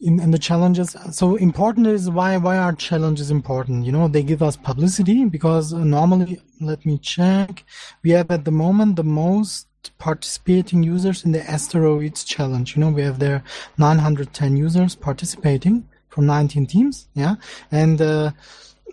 in, 0.06 0.20
in 0.20 0.32
the 0.32 0.40
challenges. 0.40 0.96
So 1.12 1.36
important 1.36 1.88
is 1.88 2.10
why 2.10 2.38
why 2.38 2.58
are 2.58 2.74
challenges 2.74 3.32
important? 3.32 3.86
You 3.86 3.92
know, 3.92 4.08
they 4.08 4.24
give 4.24 4.44
us 4.44 4.56
publicity 4.56 5.26
because 5.26 5.74
uh, 5.74 5.84
normally, 5.84 6.40
let 6.62 6.86
me 6.86 6.98
check, 7.00 7.64
we 8.04 8.12
have 8.12 8.30
at 8.32 8.46
the 8.46 8.52
moment 8.52 8.96
the 8.96 9.04
most 9.04 9.68
participating 9.98 10.84
users 10.84 11.26
in 11.26 11.32
the 11.32 11.48
asteroids 11.50 12.24
challenge. 12.24 12.76
You 12.76 12.82
know, 12.82 12.90
we 12.90 13.02
have 13.02 13.20
there 13.20 13.44
910 13.78 14.58
users 14.58 14.96
participating 14.96 15.88
from 16.10 16.28
19 16.28 16.68
teams. 16.68 17.08
Yeah, 17.16 17.36
and 17.72 18.02
uh, 18.02 18.32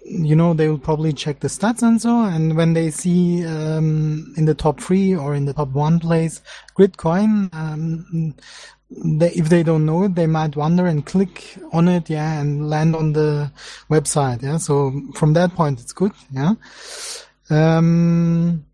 you 0.05 0.35
know 0.35 0.53
they 0.55 0.69
will 0.69 0.79
probably 0.79 1.13
check 1.13 1.41
the 1.41 1.49
stats 1.49 1.83
and 1.83 2.01
so 2.03 2.25
and 2.25 2.57
when 2.57 2.73
they 2.73 2.91
see 2.91 3.47
um, 3.47 4.35
in 4.37 4.47
the 4.47 4.55
top 4.55 4.81
three 4.81 5.15
or 5.15 5.35
in 5.35 5.45
the 5.45 5.53
top 5.53 5.69
one 5.69 6.01
place 6.01 6.43
gridcoin 6.77 7.49
um, 7.55 8.35
they, 9.05 9.31
if 9.32 9.48
they 9.48 9.62
don't 9.62 9.86
know 9.86 10.05
it 10.05 10.14
they 10.14 10.27
might 10.27 10.56
wonder 10.56 10.86
and 10.86 11.06
click 11.06 11.56
on 11.73 11.89
it 11.89 12.10
yeah 12.10 12.40
and 12.40 12.69
land 12.69 12.94
on 12.94 13.12
the 13.12 13.51
website 13.90 14.43
yeah 14.43 14.56
so 14.56 14.93
from 15.14 15.32
that 15.32 15.55
point 15.55 15.81
it's 15.81 15.93
good 15.93 16.12
yeah 16.32 16.55
um 17.51 18.64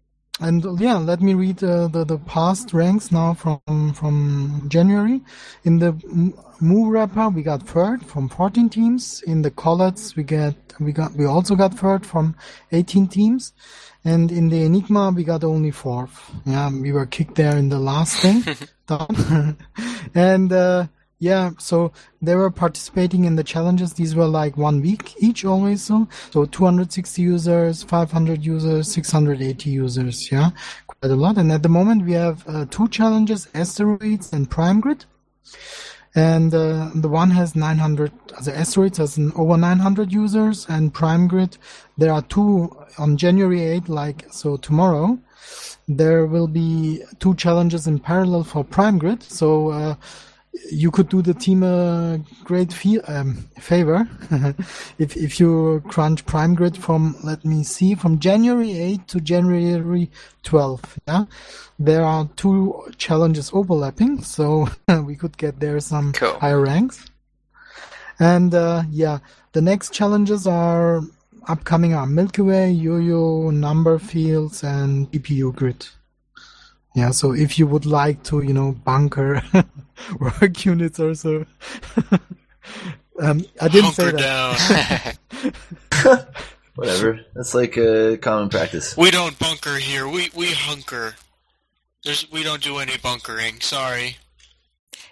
and 0.40 0.80
yeah, 0.80 0.96
let 0.96 1.20
me 1.20 1.34
read 1.34 1.62
uh, 1.64 1.88
the 1.88 2.04
the 2.04 2.18
past 2.18 2.72
ranks 2.72 3.10
now 3.10 3.34
from 3.34 3.92
from 3.92 4.64
January. 4.68 5.20
In 5.64 5.78
the 5.78 5.88
M- 6.04 6.34
Moo 6.60 6.90
Wrapper, 6.90 7.28
we 7.28 7.42
got 7.42 7.62
third 7.62 8.04
from 8.06 8.28
14 8.28 8.68
teams. 8.68 9.22
In 9.22 9.42
the 9.42 9.50
Collatz, 9.50 10.14
we 10.14 10.22
get 10.22 10.54
we 10.78 10.92
got 10.92 11.12
we 11.14 11.24
also 11.24 11.56
got 11.56 11.74
third 11.74 12.06
from 12.06 12.36
18 12.70 13.08
teams, 13.08 13.52
and 14.04 14.30
in 14.30 14.48
the 14.48 14.62
Enigma, 14.62 15.10
we 15.10 15.24
got 15.24 15.42
only 15.42 15.72
fourth. 15.72 16.30
Yeah, 16.46 16.70
we 16.70 16.92
were 16.92 17.06
kicked 17.06 17.34
there 17.34 17.56
in 17.56 17.68
the 17.68 17.80
last 17.80 18.16
thing. 18.20 18.44
And 20.14 20.52
uh, 20.52 20.86
yeah, 21.18 21.50
so 21.58 21.92
they 22.22 22.34
were 22.36 22.50
participating 22.50 23.24
in 23.24 23.36
the 23.36 23.44
challenges. 23.44 23.94
These 23.94 24.14
were 24.14 24.26
like 24.26 24.56
one 24.56 24.80
week 24.80 25.14
each 25.18 25.44
always. 25.44 25.82
So, 25.82 26.08
so 26.30 26.44
260 26.44 27.22
users, 27.22 27.82
500 27.82 28.44
users, 28.44 28.92
680 28.92 29.70
users. 29.70 30.30
Yeah, 30.30 30.50
quite 30.86 31.10
a 31.10 31.16
lot. 31.16 31.38
And 31.38 31.50
at 31.52 31.62
the 31.62 31.68
moment 31.68 32.04
we 32.04 32.12
have 32.12 32.44
uh, 32.48 32.66
two 32.70 32.88
challenges, 32.88 33.48
Asteroids 33.54 34.32
and 34.32 34.48
Prime 34.48 34.80
Grid. 34.80 35.04
And 36.14 36.54
uh, 36.54 36.90
the 36.94 37.08
one 37.08 37.30
has 37.30 37.54
900, 37.54 38.10
the 38.44 38.56
Asteroids 38.56 38.98
has 38.98 39.18
an 39.18 39.32
over 39.36 39.56
900 39.56 40.12
users 40.12 40.66
and 40.68 40.92
Prime 40.92 41.28
Grid, 41.28 41.58
there 41.96 42.12
are 42.12 42.22
two 42.22 42.76
on 42.98 43.16
January 43.16 43.62
8, 43.62 43.88
like, 43.88 44.26
so 44.32 44.56
tomorrow, 44.56 45.18
there 45.88 46.26
will 46.26 46.46
be 46.48 47.02
two 47.18 47.34
challenges 47.34 47.86
in 47.86 47.98
parallel 47.98 48.44
for 48.44 48.62
Prime 48.64 48.98
Grid. 48.98 49.22
So, 49.22 49.70
uh, 49.70 49.94
you 50.72 50.90
could 50.90 51.08
do 51.08 51.22
the 51.22 51.34
team 51.34 51.62
a 51.62 52.20
great 52.42 52.72
fe- 52.72 53.00
um, 53.02 53.36
favor 53.60 54.08
if 54.98 55.16
if 55.16 55.38
you 55.38 55.80
crunch 55.86 56.26
Prime 56.26 56.54
Grid 56.56 56.76
from 56.76 57.14
let 57.22 57.44
me 57.44 57.62
see 57.62 57.94
from 57.94 58.18
January 58.18 58.72
8 58.76 59.06
to 59.08 59.20
January 59.20 60.10
12. 60.42 60.98
Yeah, 61.06 61.24
there 61.78 62.02
are 62.04 62.28
two 62.34 62.74
challenges 62.96 63.50
overlapping, 63.52 64.22
so 64.22 64.68
we 65.04 65.14
could 65.14 65.36
get 65.38 65.60
there 65.60 65.78
some 65.80 66.12
Cool. 66.12 66.38
higher 66.40 66.60
ranks. 66.60 67.06
And 68.18 68.52
uh, 68.52 68.82
yeah, 68.90 69.18
the 69.52 69.62
next 69.62 69.92
challenges 69.92 70.44
are 70.46 71.02
upcoming 71.48 71.94
are 71.94 72.06
Milky 72.06 72.42
Way, 72.42 72.70
Yo-Yo, 72.70 73.50
Number 73.50 73.98
Fields, 73.98 74.62
and 74.62 75.10
GPU 75.10 75.54
Grid. 75.54 75.86
Yeah, 76.94 77.10
so 77.10 77.32
if 77.32 77.58
you 77.58 77.66
would 77.66 77.86
like 77.86 78.22
to, 78.24 78.42
you 78.42 78.52
know, 78.52 78.72
bunker 78.72 79.42
work 80.20 80.64
units 80.64 81.00
or 81.00 81.14
so. 81.14 81.46
um, 83.20 83.44
I 83.60 83.68
didn't 83.68 83.92
say 83.92 84.10
that. 84.12 85.16
down. 86.02 86.26
Whatever. 86.74 87.20
That's 87.34 87.54
like 87.54 87.76
a 87.76 88.18
common 88.18 88.48
practice. 88.48 88.96
we 88.96 89.10
don't 89.10 89.38
bunker 89.38 89.76
here. 89.76 90.08
We 90.08 90.30
we 90.34 90.52
hunker. 90.52 91.16
There's 92.04 92.30
we 92.30 92.44
don't 92.44 92.62
do 92.62 92.78
any 92.78 92.96
bunkering. 92.98 93.60
Sorry. 93.60 94.16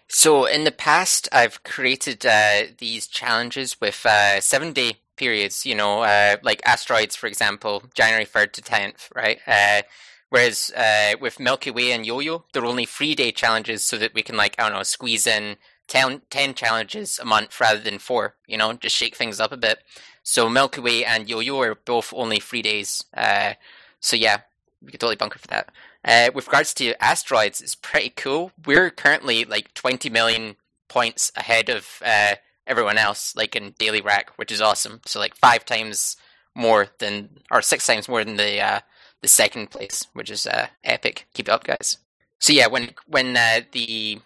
So 0.09 0.45
in 0.45 0.63
the 0.63 0.71
past, 0.71 1.29
I've 1.33 1.65
created 1.65 2.25
uh, 2.25 2.73
these 2.79 3.09
challenges 3.09 3.81
with 3.81 4.07
uh, 4.07 4.41
seven 4.41 4.73
day 4.73 4.99
periods. 5.17 5.67
You 5.67 5.75
know, 5.75 6.03
uh, 6.03 6.37
like 6.43 6.61
asteroids, 6.65 7.17
for 7.17 7.27
example, 7.27 7.85
January 7.95 8.25
third 8.25 8.53
to 8.55 8.63
tenth, 8.63 9.09
right? 9.15 9.39
Uh, 9.47 9.83
whereas 10.31 10.71
uh, 10.77 11.15
with 11.21 11.41
Milky 11.41 11.71
Way 11.71 11.93
and 11.93 12.07
Yo-Yo, 12.07 12.45
they're 12.53 12.65
only 12.65 12.87
three 12.87 13.15
day 13.15 13.33
challenges, 13.33 13.85
so 13.85 13.97
that 13.99 14.15
we 14.15 14.23
can 14.23 14.37
like 14.37 14.55
I 14.59 14.65
don't 14.65 14.77
know 14.77 14.83
squeeze 14.83 15.27
in 15.27 15.57
10, 15.89 16.23
10 16.31 16.55
challenges 16.55 17.19
a 17.19 17.25
month 17.25 17.61
rather 17.61 17.81
than 17.81 17.99
four. 17.99 18.35
You 18.47 18.59
know, 18.59 18.73
just 18.73 18.97
shake 18.97 19.17
things 19.17 19.41
up 19.41 19.53
a 19.53 19.57
bit. 19.57 19.79
So 20.23 20.49
Milky 20.49 20.81
Way 20.81 21.05
and 21.05 21.29
Yo-Yo 21.29 21.61
are 21.61 21.75
both 21.75 22.13
only 22.15 22.41
three 22.41 22.63
days. 22.63 23.05
Uh, 23.17 23.55
so 24.01 24.17
yeah, 24.17 24.39
we 24.83 24.91
could 24.91 25.01
totally 25.01 25.17
bunker 25.17 25.39
for 25.39 25.49
that. 25.49 25.71
Uh, 26.05 26.31
with 26.35 26.47
regards 26.47 26.73
to 26.75 27.01
asteroids, 27.03 27.61
it's 27.61 27.75
pretty 27.75 28.11
cool. 28.11 28.53
We're 28.65 28.91
currently 28.91 29.45
like 29.45 29.75
20 29.75 30.11
million 30.11 30.57
points 30.89 31.33
ahead 31.37 31.69
of 31.69 32.01
uh, 32.05 32.37
everyone 32.67 32.99
else, 32.99 33.35
like 33.37 33.57
in 33.57 33.75
daily 33.79 34.01
rack, 34.01 34.31
which 34.37 34.53
is 34.53 34.61
awesome. 34.61 35.01
So 35.07 35.21
like 35.21 35.37
five 35.37 35.65
times 35.65 36.17
more 36.55 36.89
than, 36.99 37.41
or 37.51 37.63
six 37.63 37.87
times 37.87 38.09
more 38.09 38.25
than 38.25 38.37
the 38.37 38.61
uh, 38.61 38.81
the 39.23 39.29
second 39.29 39.71
place, 39.71 40.07
which 40.13 40.31
is 40.31 40.47
uh, 40.47 40.69
epic. 40.85 41.27
Keep 41.35 41.49
it 41.49 41.53
up, 41.53 41.65
guys. 41.65 41.99
So 42.41 42.53
yeah, 42.53 42.67
when 42.67 42.91
when 43.07 43.37
uh, 43.37 43.61
the 43.73 44.21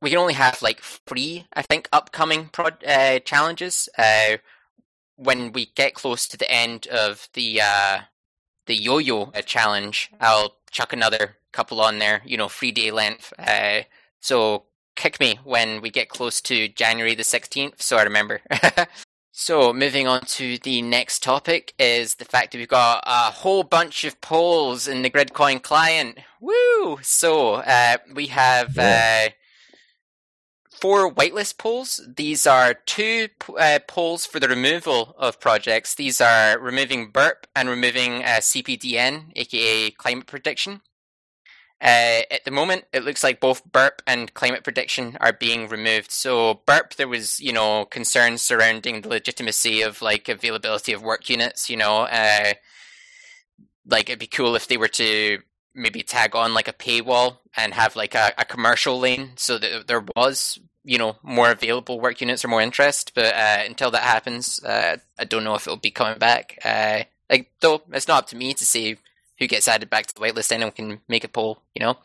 we 0.00 0.10
can 0.10 0.18
only 0.18 0.34
have 0.34 0.62
like 0.62 0.80
three, 0.80 1.46
I 1.54 1.62
think, 1.62 1.88
upcoming 1.92 2.48
pro- 2.52 2.86
uh, 2.86 3.20
challenges. 3.20 3.88
Uh, 3.96 4.38
when 5.16 5.52
we 5.52 5.66
get 5.66 5.94
close 5.94 6.26
to 6.26 6.36
the 6.36 6.50
end 6.50 6.88
of 6.88 7.28
the 7.34 7.60
uh, 7.60 8.00
the 8.66 8.74
yo-yo 8.74 9.30
uh, 9.34 9.42
challenge, 9.42 10.10
I'll 10.20 10.56
chuck 10.70 10.92
another 10.92 11.36
couple 11.52 11.80
on 11.80 11.98
there. 11.98 12.22
You 12.24 12.36
know, 12.36 12.48
three 12.48 12.72
day 12.72 12.90
length. 12.90 13.32
Uh, 13.38 13.82
so 14.20 14.64
kick 14.96 15.20
me 15.20 15.38
when 15.44 15.80
we 15.80 15.90
get 15.90 16.08
close 16.08 16.40
to 16.42 16.68
January 16.68 17.14
the 17.14 17.24
sixteenth, 17.24 17.82
so 17.82 17.96
I 17.96 18.02
remember. 18.02 18.40
so 19.32 19.72
moving 19.72 20.06
on 20.06 20.22
to 20.22 20.58
the 20.58 20.82
next 20.82 21.22
topic 21.22 21.74
is 21.78 22.16
the 22.16 22.24
fact 22.24 22.52
that 22.52 22.58
we've 22.58 22.68
got 22.68 23.02
a 23.06 23.30
whole 23.30 23.62
bunch 23.62 24.04
of 24.04 24.20
polls 24.20 24.88
in 24.88 25.02
the 25.02 25.10
Gridcoin 25.10 25.62
client. 25.62 26.18
Woo! 26.40 26.98
So 27.02 27.54
uh, 27.54 27.98
we 28.14 28.26
have. 28.26 28.78
Uh, 28.78 29.30
four 30.82 31.14
whitelist 31.14 31.58
polls. 31.58 32.00
These 32.16 32.44
are 32.44 32.74
two 32.74 33.28
uh, 33.56 33.78
polls 33.86 34.26
for 34.26 34.40
the 34.40 34.48
removal 34.48 35.14
of 35.16 35.38
projects. 35.38 35.94
These 35.94 36.20
are 36.20 36.58
removing 36.58 37.10
burp 37.10 37.46
and 37.54 37.68
removing 37.68 38.24
uh, 38.24 38.40
CPDN, 38.40 39.30
aka 39.36 39.92
climate 39.92 40.26
prediction. 40.26 40.80
Uh, 41.82 42.22
at 42.30 42.44
the 42.44 42.50
moment, 42.52 42.84
it 42.92 43.02
looks 43.02 43.24
like 43.24 43.40
both 43.40 43.64
burp 43.72 44.02
and 44.06 44.32
climate 44.34 44.62
prediction 44.62 45.16
are 45.20 45.32
being 45.32 45.66
removed. 45.66 46.12
So 46.12 46.60
burp, 46.64 46.94
there 46.94 47.08
was 47.08 47.40
you 47.40 47.52
know 47.52 47.86
concerns 47.86 48.40
surrounding 48.40 49.00
the 49.00 49.08
legitimacy 49.08 49.82
of 49.82 50.00
like 50.00 50.28
availability 50.28 50.92
of 50.92 51.02
work 51.02 51.28
units. 51.28 51.68
You 51.68 51.78
know, 51.78 52.02
uh, 52.02 52.52
like 53.84 54.08
it'd 54.08 54.20
be 54.20 54.28
cool 54.28 54.54
if 54.54 54.68
they 54.68 54.76
were 54.76 54.88
to 54.88 55.38
maybe 55.74 56.02
tag 56.02 56.36
on 56.36 56.54
like 56.54 56.68
a 56.68 56.72
paywall 56.72 57.38
and 57.56 57.74
have 57.74 57.96
like 57.96 58.14
a, 58.14 58.32
a 58.38 58.44
commercial 58.44 59.00
lane 59.00 59.30
so 59.36 59.58
that 59.58 59.88
there 59.88 60.04
was 60.14 60.60
you 60.84 60.98
know 60.98 61.16
more 61.22 61.50
available 61.50 61.98
work 61.98 62.20
units 62.20 62.44
or 62.44 62.48
more 62.48 62.62
interest. 62.62 63.10
But 63.12 63.34
uh, 63.34 63.62
until 63.66 63.90
that 63.90 64.04
happens, 64.04 64.62
uh, 64.62 64.98
I 65.18 65.24
don't 65.24 65.42
know 65.42 65.56
if 65.56 65.66
it'll 65.66 65.78
be 65.78 65.90
coming 65.90 66.20
back. 66.20 66.58
Uh, 66.64 67.02
like 67.28 67.50
though, 67.58 67.82
it's 67.92 68.06
not 68.06 68.18
up 68.22 68.28
to 68.28 68.36
me 68.36 68.54
to 68.54 68.64
say 68.64 68.98
who 69.42 69.48
gets 69.48 69.68
added 69.68 69.90
back 69.90 70.06
to 70.06 70.14
the 70.14 70.20
whitelist. 70.20 70.52
Anyone 70.52 70.72
can 70.72 71.00
make 71.08 71.24
a 71.24 71.28
poll, 71.28 71.62
you 71.74 71.80
know. 71.80 71.98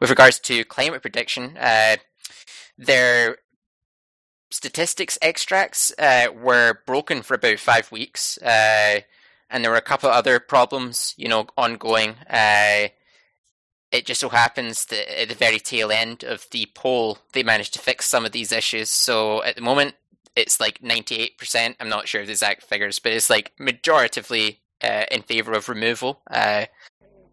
With 0.00 0.10
regards 0.10 0.38
to 0.40 0.64
climate 0.64 1.02
prediction, 1.02 1.56
uh, 1.56 1.96
their 2.76 3.38
statistics 4.50 5.18
extracts 5.22 5.92
uh, 5.98 6.26
were 6.34 6.80
broken 6.86 7.22
for 7.22 7.34
about 7.34 7.60
five 7.60 7.90
weeks, 7.92 8.38
uh, 8.38 9.00
and 9.50 9.64
there 9.64 9.70
were 9.70 9.76
a 9.76 9.82
couple 9.82 10.08
of 10.08 10.16
other 10.16 10.40
problems, 10.40 11.14
you 11.16 11.28
know, 11.28 11.46
ongoing. 11.56 12.16
Uh, 12.28 12.88
it 13.92 14.06
just 14.06 14.20
so 14.20 14.28
happens 14.28 14.86
that 14.86 15.22
at 15.22 15.28
the 15.28 15.34
very 15.36 15.60
tail 15.60 15.92
end 15.92 16.24
of 16.24 16.46
the 16.50 16.68
poll, 16.74 17.18
they 17.32 17.44
managed 17.44 17.74
to 17.74 17.78
fix 17.78 18.06
some 18.06 18.24
of 18.24 18.32
these 18.32 18.50
issues. 18.50 18.90
So 18.90 19.44
at 19.44 19.54
the 19.54 19.62
moment, 19.62 19.94
it's 20.34 20.58
like 20.58 20.80
98%. 20.80 21.76
I'm 21.78 21.88
not 21.88 22.08
sure 22.08 22.20
of 22.20 22.26
the 22.26 22.32
exact 22.32 22.64
figures, 22.64 22.98
but 22.98 23.12
it's 23.12 23.30
like 23.30 23.52
majoritively 23.60 24.58
uh, 24.84 25.04
in 25.10 25.22
favor 25.22 25.52
of 25.52 25.68
removal. 25.68 26.20
Uh, 26.30 26.66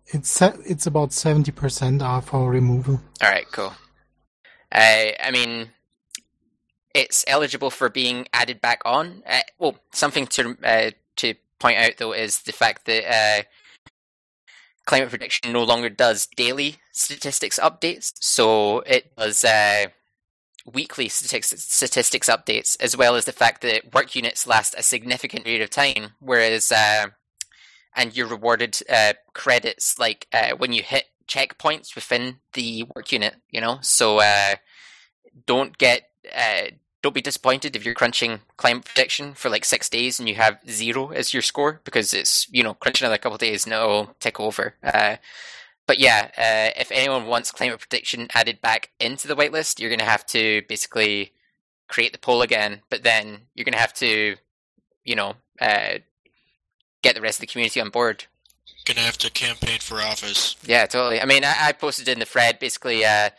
it's 0.07 0.41
it's 0.41 0.87
about 0.87 1.13
seventy 1.13 1.51
percent 1.51 2.01
are 2.01 2.21
for 2.21 2.49
removal. 2.49 3.01
All 3.21 3.29
right, 3.29 3.45
cool. 3.51 3.73
Uh, 4.71 5.11
I 5.21 5.31
mean, 5.31 5.69
it's 6.93 7.23
eligible 7.27 7.69
for 7.69 7.89
being 7.89 8.27
added 8.33 8.61
back 8.61 8.81
on. 8.85 9.23
Uh, 9.27 9.41
well, 9.59 9.75
something 9.93 10.27
to 10.27 10.57
uh, 10.63 10.91
to 11.17 11.35
point 11.59 11.77
out 11.77 11.93
though 11.97 12.13
is 12.13 12.41
the 12.41 12.53
fact 12.53 12.85
that 12.85 13.03
uh, 13.07 13.43
climate 14.85 15.09
prediction 15.09 15.53
no 15.53 15.63
longer 15.63 15.89
does 15.89 16.27
daily 16.35 16.77
statistics 16.91 17.59
updates, 17.59 18.13
so 18.19 18.79
it 18.79 19.15
does 19.15 19.45
weekly 20.65 21.09
statistics, 21.09 21.63
statistics 21.63 22.29
updates, 22.29 22.77
as 22.79 22.95
well 22.95 23.15
as 23.15 23.25
the 23.25 23.31
fact 23.31 23.61
that 23.61 23.93
work 23.93 24.15
units 24.15 24.47
last 24.47 24.75
a 24.77 24.83
significant 24.83 25.43
period 25.43 25.61
of 25.61 25.69
time, 25.69 26.13
whereas 26.19 26.71
uh, 26.71 27.07
and 27.95 28.15
you're 28.15 28.27
rewarded 28.27 28.77
uh, 28.89 29.13
credits 29.33 29.99
like 29.99 30.27
uh, 30.33 30.51
when 30.57 30.73
you 30.73 30.83
hit 30.83 31.05
checkpoints 31.27 31.95
within 31.95 32.37
the 32.53 32.85
work 32.95 33.11
unit. 33.11 33.35
You 33.49 33.61
know, 33.61 33.79
so 33.81 34.19
uh, 34.19 34.55
don't 35.45 35.77
get 35.77 36.09
uh, 36.35 36.71
don't 37.01 37.15
be 37.15 37.21
disappointed 37.21 37.75
if 37.75 37.83
you're 37.83 37.93
crunching 37.93 38.41
climate 38.57 38.85
prediction 38.85 39.33
for 39.33 39.49
like 39.49 39.65
six 39.65 39.89
days 39.89 40.19
and 40.19 40.29
you 40.29 40.35
have 40.35 40.59
zero 40.69 41.09
as 41.09 41.33
your 41.33 41.41
score 41.41 41.81
because 41.83 42.13
it's 42.13 42.47
you 42.51 42.63
know 42.63 42.73
crunching 42.75 43.05
another 43.05 43.17
couple 43.17 43.37
days 43.37 43.65
and 43.65 43.73
it'll 43.73 44.15
tick 44.19 44.39
over. 44.39 44.75
Uh, 44.83 45.17
but 45.87 45.99
yeah, 45.99 46.29
uh, 46.37 46.79
if 46.79 46.91
anyone 46.91 47.25
wants 47.25 47.51
climate 47.51 47.79
prediction 47.79 48.27
added 48.33 48.61
back 48.61 48.91
into 48.99 49.27
the 49.27 49.35
whitelist, 49.35 49.79
you're 49.79 49.89
going 49.89 49.99
to 49.99 50.05
have 50.05 50.25
to 50.27 50.61
basically 50.69 51.33
create 51.89 52.13
the 52.13 52.19
poll 52.19 52.41
again. 52.41 52.81
But 52.89 53.03
then 53.03 53.41
you're 53.55 53.65
going 53.65 53.73
to 53.73 53.79
have 53.79 53.93
to, 53.95 54.35
you 55.03 55.15
know, 55.15 55.33
get 57.01 57.15
the 57.15 57.21
rest 57.21 57.37
of 57.37 57.41
the 57.41 57.47
community 57.47 57.81
on 57.81 57.89
board. 57.89 58.25
Gonna 58.85 59.01
have 59.01 59.17
to 59.19 59.29
campaign 59.29 59.79
for 59.79 60.01
office. 60.01 60.55
Yeah, 60.65 60.85
totally. 60.85 61.21
I 61.21 61.25
mean, 61.25 61.43
I, 61.43 61.55
I 61.59 61.71
posted 61.71 62.07
in 62.07 62.19
the 62.19 62.25
thread 62.25 62.59
basically 62.59 63.05
uh, 63.05 63.29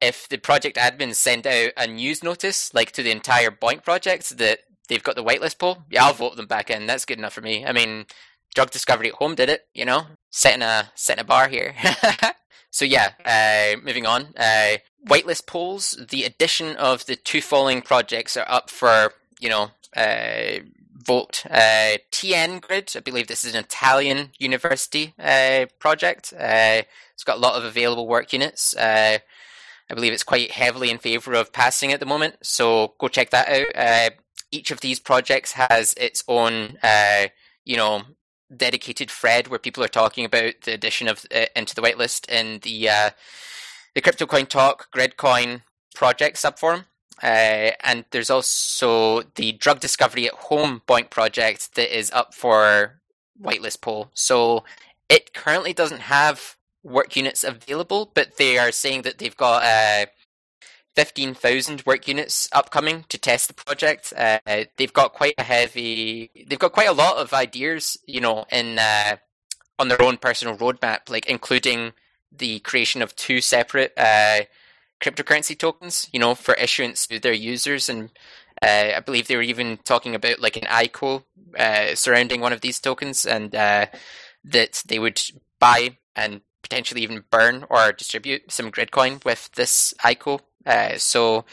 if 0.00 0.28
the 0.28 0.38
project 0.38 0.76
admins 0.76 1.16
send 1.16 1.46
out 1.46 1.72
a 1.76 1.86
news 1.86 2.22
notice, 2.22 2.72
like 2.74 2.92
to 2.92 3.02
the 3.02 3.10
entire 3.10 3.50
BOINC 3.50 3.82
project, 3.82 4.36
that 4.38 4.60
they've 4.88 5.02
got 5.02 5.16
the 5.16 5.24
whitelist 5.24 5.58
poll, 5.58 5.84
yeah, 5.90 6.04
I'll 6.04 6.12
vote 6.12 6.36
them 6.36 6.46
back 6.46 6.70
in. 6.70 6.86
That's 6.86 7.04
good 7.04 7.18
enough 7.18 7.32
for 7.32 7.40
me. 7.40 7.64
I 7.64 7.72
mean, 7.72 8.06
Drug 8.54 8.70
Discovery 8.70 9.08
at 9.08 9.14
Home 9.14 9.34
did 9.34 9.48
it, 9.48 9.66
you 9.74 9.84
know, 9.84 10.06
setting 10.30 10.62
a 10.62 10.90
setting 10.94 11.22
a 11.22 11.24
bar 11.24 11.48
here. 11.48 11.74
so 12.70 12.84
yeah, 12.84 13.12
uh, 13.24 13.80
moving 13.82 14.06
on. 14.06 14.34
Uh, 14.36 14.78
whitelist 15.06 15.46
polls. 15.46 15.98
The 16.10 16.24
addition 16.24 16.76
of 16.76 17.06
the 17.06 17.16
two 17.16 17.40
following 17.40 17.82
projects 17.82 18.36
are 18.36 18.48
up 18.48 18.70
for 18.70 19.12
you 19.40 19.48
know 19.48 19.70
uh, 19.96 20.60
vote. 21.06 21.44
Uh, 21.48 21.98
TN 22.10 22.60
Grid, 22.60 22.92
I 22.96 23.00
believe 23.00 23.28
this 23.28 23.44
is 23.44 23.54
an 23.54 23.64
Italian 23.64 24.30
university 24.38 25.14
uh, 25.18 25.66
project. 25.78 26.32
Uh, 26.36 26.82
it's 27.14 27.24
got 27.24 27.36
a 27.36 27.40
lot 27.40 27.54
of 27.54 27.64
available 27.64 28.06
work 28.06 28.32
units. 28.32 28.76
Uh, 28.76 29.18
I 29.88 29.94
believe 29.94 30.12
it's 30.12 30.24
quite 30.24 30.50
heavily 30.50 30.90
in 30.90 30.98
favour 30.98 31.34
of 31.34 31.52
passing 31.52 31.92
at 31.92 32.00
the 32.00 32.06
moment, 32.06 32.36
so 32.42 32.94
go 32.98 33.08
check 33.08 33.30
that 33.30 33.48
out. 33.48 33.66
Uh, 33.74 34.10
each 34.50 34.70
of 34.70 34.80
these 34.80 34.98
projects 34.98 35.52
has 35.52 35.94
its 35.94 36.24
own, 36.26 36.76
uh, 36.82 37.28
you 37.64 37.76
know, 37.76 38.02
dedicated 38.54 39.10
thread 39.10 39.48
where 39.48 39.58
people 39.58 39.84
are 39.84 39.88
talking 39.88 40.24
about 40.24 40.54
the 40.64 40.72
addition 40.72 41.08
of 41.08 41.24
into 41.54 41.74
the 41.74 41.82
whitelist 41.82 42.28
in 42.28 42.60
the 42.60 42.88
the 43.94 44.00
CryptoCoin 44.02 44.48
Talk 44.48 44.88
Gridcoin 44.92 45.62
project 45.94 46.36
subforum. 46.36 46.84
Uh, 47.22 47.72
and 47.82 48.04
there's 48.10 48.30
also 48.30 49.22
the 49.36 49.52
drug 49.52 49.80
discovery 49.80 50.26
at 50.26 50.34
home 50.34 50.82
BOINC 50.86 51.10
project 51.10 51.74
that 51.74 51.96
is 51.96 52.10
up 52.10 52.34
for 52.34 53.00
whitelist 53.40 53.80
poll. 53.80 54.10
So 54.14 54.64
it 55.08 55.32
currently 55.32 55.72
doesn't 55.72 56.02
have 56.02 56.56
work 56.82 57.16
units 57.16 57.44
available, 57.44 58.10
but 58.14 58.36
they 58.36 58.58
are 58.58 58.72
saying 58.72 59.02
that 59.02 59.18
they've 59.18 59.36
got 59.36 59.64
uh, 59.64 60.06
15,000 60.94 61.84
work 61.84 62.08
units 62.08 62.48
upcoming 62.52 63.04
to 63.08 63.18
test 63.18 63.48
the 63.48 63.54
project. 63.54 64.12
Uh, 64.16 64.38
they've 64.76 64.92
got 64.92 65.12
quite 65.12 65.34
a 65.38 65.42
heavy, 65.42 66.30
they've 66.46 66.58
got 66.58 66.72
quite 66.72 66.88
a 66.88 66.92
lot 66.92 67.16
of 67.16 67.32
ideas, 67.32 67.96
you 68.06 68.20
know, 68.20 68.44
in 68.50 68.78
uh, 68.78 69.16
on 69.78 69.88
their 69.88 70.00
own 70.00 70.16
personal 70.16 70.56
roadmap, 70.56 71.10
like 71.10 71.26
including 71.26 71.92
the 72.32 72.60
creation 72.60 73.02
of 73.02 73.14
two 73.16 73.40
separate 73.40 73.92
uh, 73.96 74.40
cryptocurrency 75.00 75.58
tokens, 75.58 76.08
you 76.12 76.20
know, 76.20 76.34
for 76.34 76.54
issuance 76.54 77.06
to 77.06 77.18
their 77.18 77.32
users. 77.32 77.88
And 77.88 78.10
uh, 78.62 78.92
I 78.96 79.00
believe 79.00 79.28
they 79.28 79.36
were 79.36 79.42
even 79.42 79.78
talking 79.84 80.14
about 80.14 80.40
like 80.40 80.56
an 80.56 80.64
ICO 80.64 81.24
uh, 81.58 81.94
surrounding 81.94 82.40
one 82.40 82.52
of 82.52 82.60
these 82.60 82.80
tokens, 82.80 83.26
and 83.26 83.54
uh, 83.54 83.86
that 84.44 84.82
they 84.86 84.98
would 84.98 85.20
buy 85.58 85.96
and 86.14 86.40
potentially 86.62 87.02
even 87.02 87.24
burn 87.30 87.64
or 87.70 87.92
distribute 87.92 88.50
some 88.50 88.70
Gridcoin 88.70 89.24
with 89.24 89.50
this 89.52 89.94
ICO. 90.00 90.40
Uh, 90.64 90.98
so, 90.98 91.44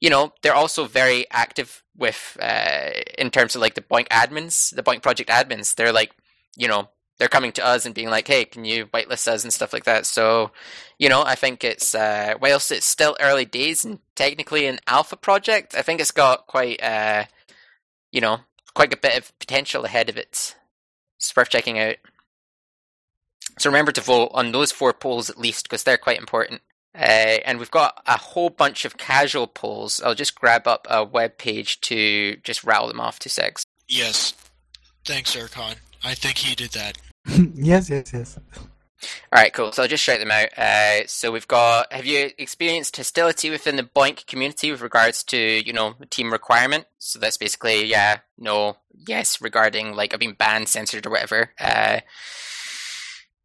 you 0.00 0.10
know, 0.10 0.32
they're 0.42 0.54
also 0.54 0.84
very 0.84 1.26
active 1.30 1.82
with 1.96 2.36
uh, 2.40 2.90
in 3.18 3.30
terms 3.30 3.54
of 3.54 3.62
like 3.62 3.74
the 3.74 3.80
BOINC 3.80 4.08
admins, 4.08 4.74
the 4.74 4.82
BOINC 4.82 5.02
project 5.02 5.30
admins. 5.30 5.74
They're 5.74 5.92
like, 5.92 6.12
you 6.56 6.68
know, 6.68 6.88
they're 7.18 7.28
coming 7.28 7.52
to 7.52 7.64
us 7.64 7.86
and 7.86 7.94
being 7.94 8.10
like, 8.10 8.26
"Hey, 8.26 8.44
can 8.44 8.64
you 8.64 8.86
whitelist 8.86 9.28
us 9.28 9.44
and 9.44 9.52
stuff 9.52 9.72
like 9.72 9.84
that?" 9.84 10.06
So, 10.06 10.50
you 10.98 11.08
know, 11.08 11.22
I 11.22 11.34
think 11.34 11.64
it's 11.64 11.94
uh, 11.94 12.34
whilst 12.40 12.72
it's 12.72 12.86
still 12.86 13.16
early 13.20 13.44
days 13.44 13.84
and 13.84 13.98
technically 14.14 14.66
an 14.66 14.80
alpha 14.86 15.16
project, 15.16 15.74
I 15.74 15.82
think 15.82 16.00
it's 16.00 16.10
got 16.10 16.46
quite, 16.46 16.82
uh, 16.82 17.24
you 18.10 18.20
know, 18.20 18.40
quite 18.74 18.92
a 18.92 18.98
bit 18.98 19.16
of 19.16 19.38
potential 19.38 19.84
ahead 19.84 20.08
of 20.08 20.16
it. 20.16 20.56
It's 21.16 21.34
worth 21.36 21.50
checking 21.50 21.78
out. 21.78 21.96
So 23.58 23.70
remember 23.70 23.92
to 23.92 24.00
vote 24.00 24.30
on 24.34 24.52
those 24.52 24.72
four 24.72 24.92
polls 24.92 25.30
at 25.30 25.38
least 25.38 25.64
because 25.64 25.84
they're 25.84 25.96
quite 25.96 26.18
important. 26.18 26.60
Uh, 26.94 27.42
and 27.44 27.58
we've 27.58 27.70
got 27.70 28.02
a 28.06 28.16
whole 28.16 28.50
bunch 28.50 28.84
of 28.84 28.96
casual 28.96 29.46
polls. 29.46 30.00
I'll 30.04 30.14
just 30.14 30.34
grab 30.34 30.68
up 30.68 30.86
a 30.88 31.04
web 31.04 31.38
page 31.38 31.80
to 31.82 32.36
just 32.36 32.62
rattle 32.62 32.88
them 32.88 33.00
off 33.00 33.18
to 33.20 33.28
six. 33.28 33.64
Yes. 33.88 34.32
Thanks, 35.04 35.34
Erkan. 35.34 35.76
I 36.04 36.14
think 36.14 36.38
he 36.38 36.54
did 36.54 36.70
that. 36.72 36.98
yes, 37.54 37.88
yes, 37.90 38.12
yes. 38.12 38.38
All 39.32 39.42
right, 39.42 39.52
cool. 39.52 39.72
So 39.72 39.82
I'll 39.82 39.88
just 39.88 40.02
shout 40.02 40.20
them 40.20 40.30
out. 40.30 40.56
Uh, 40.56 41.06
so 41.06 41.30
we've 41.30 41.48
got: 41.48 41.92
Have 41.92 42.06
you 42.06 42.30
experienced 42.38 42.96
hostility 42.96 43.50
within 43.50 43.76
the 43.76 43.82
BOINC 43.82 44.26
community 44.26 44.70
with 44.70 44.80
regards 44.80 45.22
to 45.24 45.38
you 45.38 45.72
know 45.72 45.94
team 46.10 46.32
requirement? 46.32 46.86
So 46.98 47.18
that's 47.18 47.36
basically 47.36 47.84
yeah, 47.84 48.18
no, 48.38 48.76
yes 49.06 49.40
regarding 49.40 49.94
like 49.94 50.14
I've 50.14 50.20
been 50.20 50.34
banned, 50.34 50.68
censored, 50.68 51.06
or 51.06 51.10
whatever. 51.10 51.50
Uh, 51.60 52.00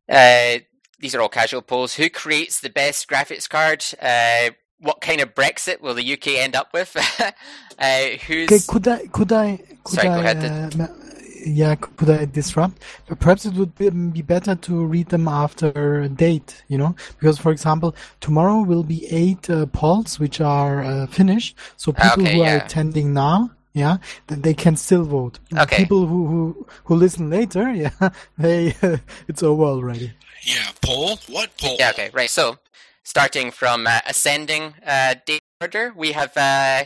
uh, 0.08 0.60
these 1.00 1.16
are 1.16 1.22
all 1.22 1.30
casual 1.30 1.62
polls. 1.62 1.96
Who 1.96 2.10
creates 2.10 2.60
the 2.60 2.70
best 2.70 3.10
graphics 3.10 3.50
card? 3.50 3.86
Uh, 4.02 4.52
what 4.80 5.02
kind 5.02 5.22
of 5.22 5.36
Brexit 5.36 5.82
will 5.82 5.94
the 5.94 6.14
UK 6.14 6.28
end 6.36 6.56
up 6.56 6.74
with? 6.74 6.96
uh, 7.80 8.04
who's? 8.28 8.52
Okay, 8.52 8.60
could 8.68 8.88
I? 8.88 9.08
Could 9.08 9.32
I? 9.32 9.58
Could 9.84 9.96
Sorry, 9.96 10.08
I, 10.08 10.16
go 10.16 10.22
ahead. 10.22 11.09
Yeah, 11.46 11.76
could 11.76 12.10
I 12.10 12.26
disrupt? 12.26 12.82
But 13.08 13.20
perhaps 13.20 13.46
it 13.46 13.54
would 13.54 13.76
be, 13.76 13.90
be 13.90 14.22
better 14.22 14.56
to 14.56 14.86
read 14.86 15.10
them 15.10 15.28
after 15.28 16.02
a 16.02 16.10
date, 16.10 16.64
you 16.68 16.78
know, 16.78 16.96
because 17.20 17.38
for 17.38 17.52
example, 17.52 17.96
tomorrow 18.22 18.62
will 18.62 18.84
be 18.84 19.06
eight 19.08 19.50
uh, 19.50 19.66
polls 19.68 20.20
which 20.20 20.42
are 20.42 20.84
uh, 20.84 21.08
finished, 21.08 21.56
so 21.78 21.92
people 21.92 22.24
Okay, 22.24 22.34
who 22.36 22.42
are 22.42 22.58
attending 22.58 23.14
now. 23.14 23.52
Yeah, 23.74 23.98
th- 24.28 24.42
they 24.42 24.54
can 24.56 24.76
still 24.76 25.04
vote. 25.04 25.40
Okay. 25.56 25.78
People 25.78 26.08
who, 26.08 26.28
who 26.28 26.68
who 26.86 26.96
listen 26.96 27.30
later, 27.30 27.72
yeah, 27.74 28.10
they 28.38 28.76
it's 29.28 29.44
over 29.44 29.64
already. 29.64 30.14
Yeah, 30.44 30.72
poll? 30.82 31.20
What 31.28 31.58
poll? 31.58 31.78
Yeah, 31.80 31.92
okay, 31.92 32.10
right. 32.14 32.30
So, 32.30 32.58
starting 33.04 33.52
from 33.52 33.88
uh, 33.88 34.00
ascending 34.08 34.74
uh, 34.86 35.16
date 35.26 35.42
order, 35.62 35.94
we 35.96 36.14
have 36.14 36.36
uh, 36.38 36.86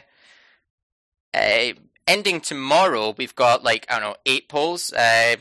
uh, 1.34 1.74
ending 2.08 2.42
tomorrow. 2.42 3.14
We've 3.18 3.36
got 3.36 3.64
like 3.64 3.86
I 3.90 4.00
don't 4.00 4.12
know 4.12 4.16
eight 4.26 4.50
polls, 4.50 4.92
uh, 4.94 5.36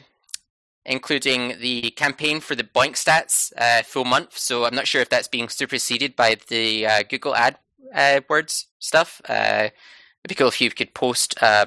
including 0.84 1.58
the 1.60 1.90
campaign 1.90 2.40
for 2.40 2.54
the 2.54 2.64
BOINCstats 2.64 3.52
uh, 3.56 3.82
full 3.82 4.04
month. 4.04 4.38
So 4.38 4.64
I'm 4.64 4.74
not 4.74 4.86
sure 4.86 5.02
if 5.02 5.08
that's 5.08 5.28
being 5.28 5.48
superseded 5.48 6.16
by 6.16 6.36
the 6.48 6.86
uh, 6.86 7.02
Google 7.08 7.34
Ad 7.34 7.56
uh, 7.94 8.20
stuff. 8.78 9.20
Uh, 9.28 9.68
it'd 9.68 10.28
be 10.28 10.34
cool 10.34 10.48
if 10.48 10.60
you 10.60 10.70
could 10.70 10.94
post, 10.94 11.34
uh, 11.42 11.66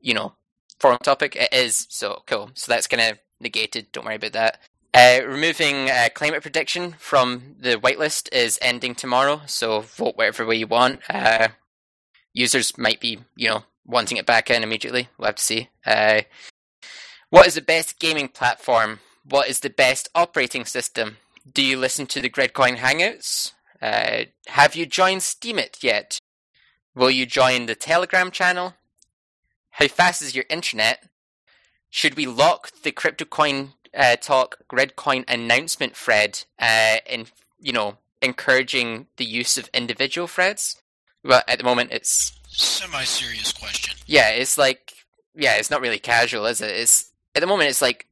you 0.00 0.14
know, 0.14 0.34
forum 0.78 0.98
topic. 1.02 1.36
It 1.36 1.52
is 1.52 1.86
so 1.90 2.22
cool. 2.26 2.50
So 2.54 2.72
that's 2.72 2.86
kind 2.86 3.02
of 3.02 3.18
negated. 3.40 3.92
Don't 3.92 4.04
worry 4.04 4.16
about 4.16 4.32
that. 4.32 4.60
Uh, 4.92 5.20
removing 5.24 5.88
uh, 5.88 6.08
climate 6.14 6.42
prediction 6.42 6.92
from 6.98 7.54
the 7.60 7.76
whitelist 7.76 8.28
is 8.32 8.58
ending 8.60 8.94
tomorrow, 8.94 9.40
so 9.46 9.80
vote 9.80 10.16
whatever 10.16 10.44
way 10.44 10.56
you 10.56 10.66
want. 10.66 11.00
Uh, 11.08 11.48
users 12.32 12.76
might 12.76 12.98
be, 13.00 13.20
you 13.36 13.48
know, 13.48 13.62
wanting 13.90 14.16
it 14.16 14.26
back 14.26 14.50
in 14.50 14.62
immediately. 14.62 15.08
We'll 15.18 15.26
have 15.26 15.36
to 15.36 15.42
see. 15.42 15.68
Uh, 15.84 16.22
what 17.30 17.46
is 17.46 17.54
the 17.54 17.62
best 17.62 17.98
gaming 17.98 18.28
platform? 18.28 19.00
What 19.24 19.48
is 19.48 19.60
the 19.60 19.70
best 19.70 20.08
operating 20.14 20.64
system? 20.64 21.18
Do 21.52 21.62
you 21.62 21.78
listen 21.78 22.06
to 22.06 22.20
the 22.20 22.30
Gridcoin 22.30 22.76
Hangouts? 22.76 23.52
Uh, 23.80 24.24
have 24.48 24.76
you 24.76 24.86
joined 24.86 25.20
Steemit 25.20 25.82
yet? 25.82 26.18
Will 26.94 27.10
you 27.10 27.26
join 27.26 27.66
the 27.66 27.74
Telegram 27.74 28.30
channel? 28.30 28.74
How 29.70 29.88
fast 29.88 30.22
is 30.22 30.34
your 30.34 30.44
internet? 30.50 31.08
Should 31.88 32.16
we 32.16 32.26
lock 32.26 32.70
the 32.82 32.92
CryptoCoin 32.92 33.72
uh, 33.96 34.16
Talk 34.16 34.58
Gridcoin 34.68 35.24
announcement 35.28 35.96
thread 35.96 36.44
uh, 36.58 36.98
in, 37.06 37.26
you 37.58 37.72
know, 37.72 37.98
encouraging 38.20 39.06
the 39.16 39.24
use 39.24 39.56
of 39.56 39.70
individual 39.72 40.26
threads? 40.26 40.80
Well, 41.24 41.42
at 41.48 41.58
the 41.58 41.64
moment, 41.64 41.92
it's 41.92 42.32
Semi-serious 42.50 43.52
question. 43.52 43.96
yeah, 44.06 44.30
it's 44.30 44.58
like 44.58 44.92
yeah, 45.34 45.56
it's 45.56 45.70
not 45.70 45.80
really 45.80 45.98
casual, 45.98 46.46
is 46.46 46.60
it? 46.60 46.70
It's 46.70 47.10
at 47.34 47.40
the 47.40 47.46
moment 47.46 47.70
it's 47.70 47.82
like 47.82 48.06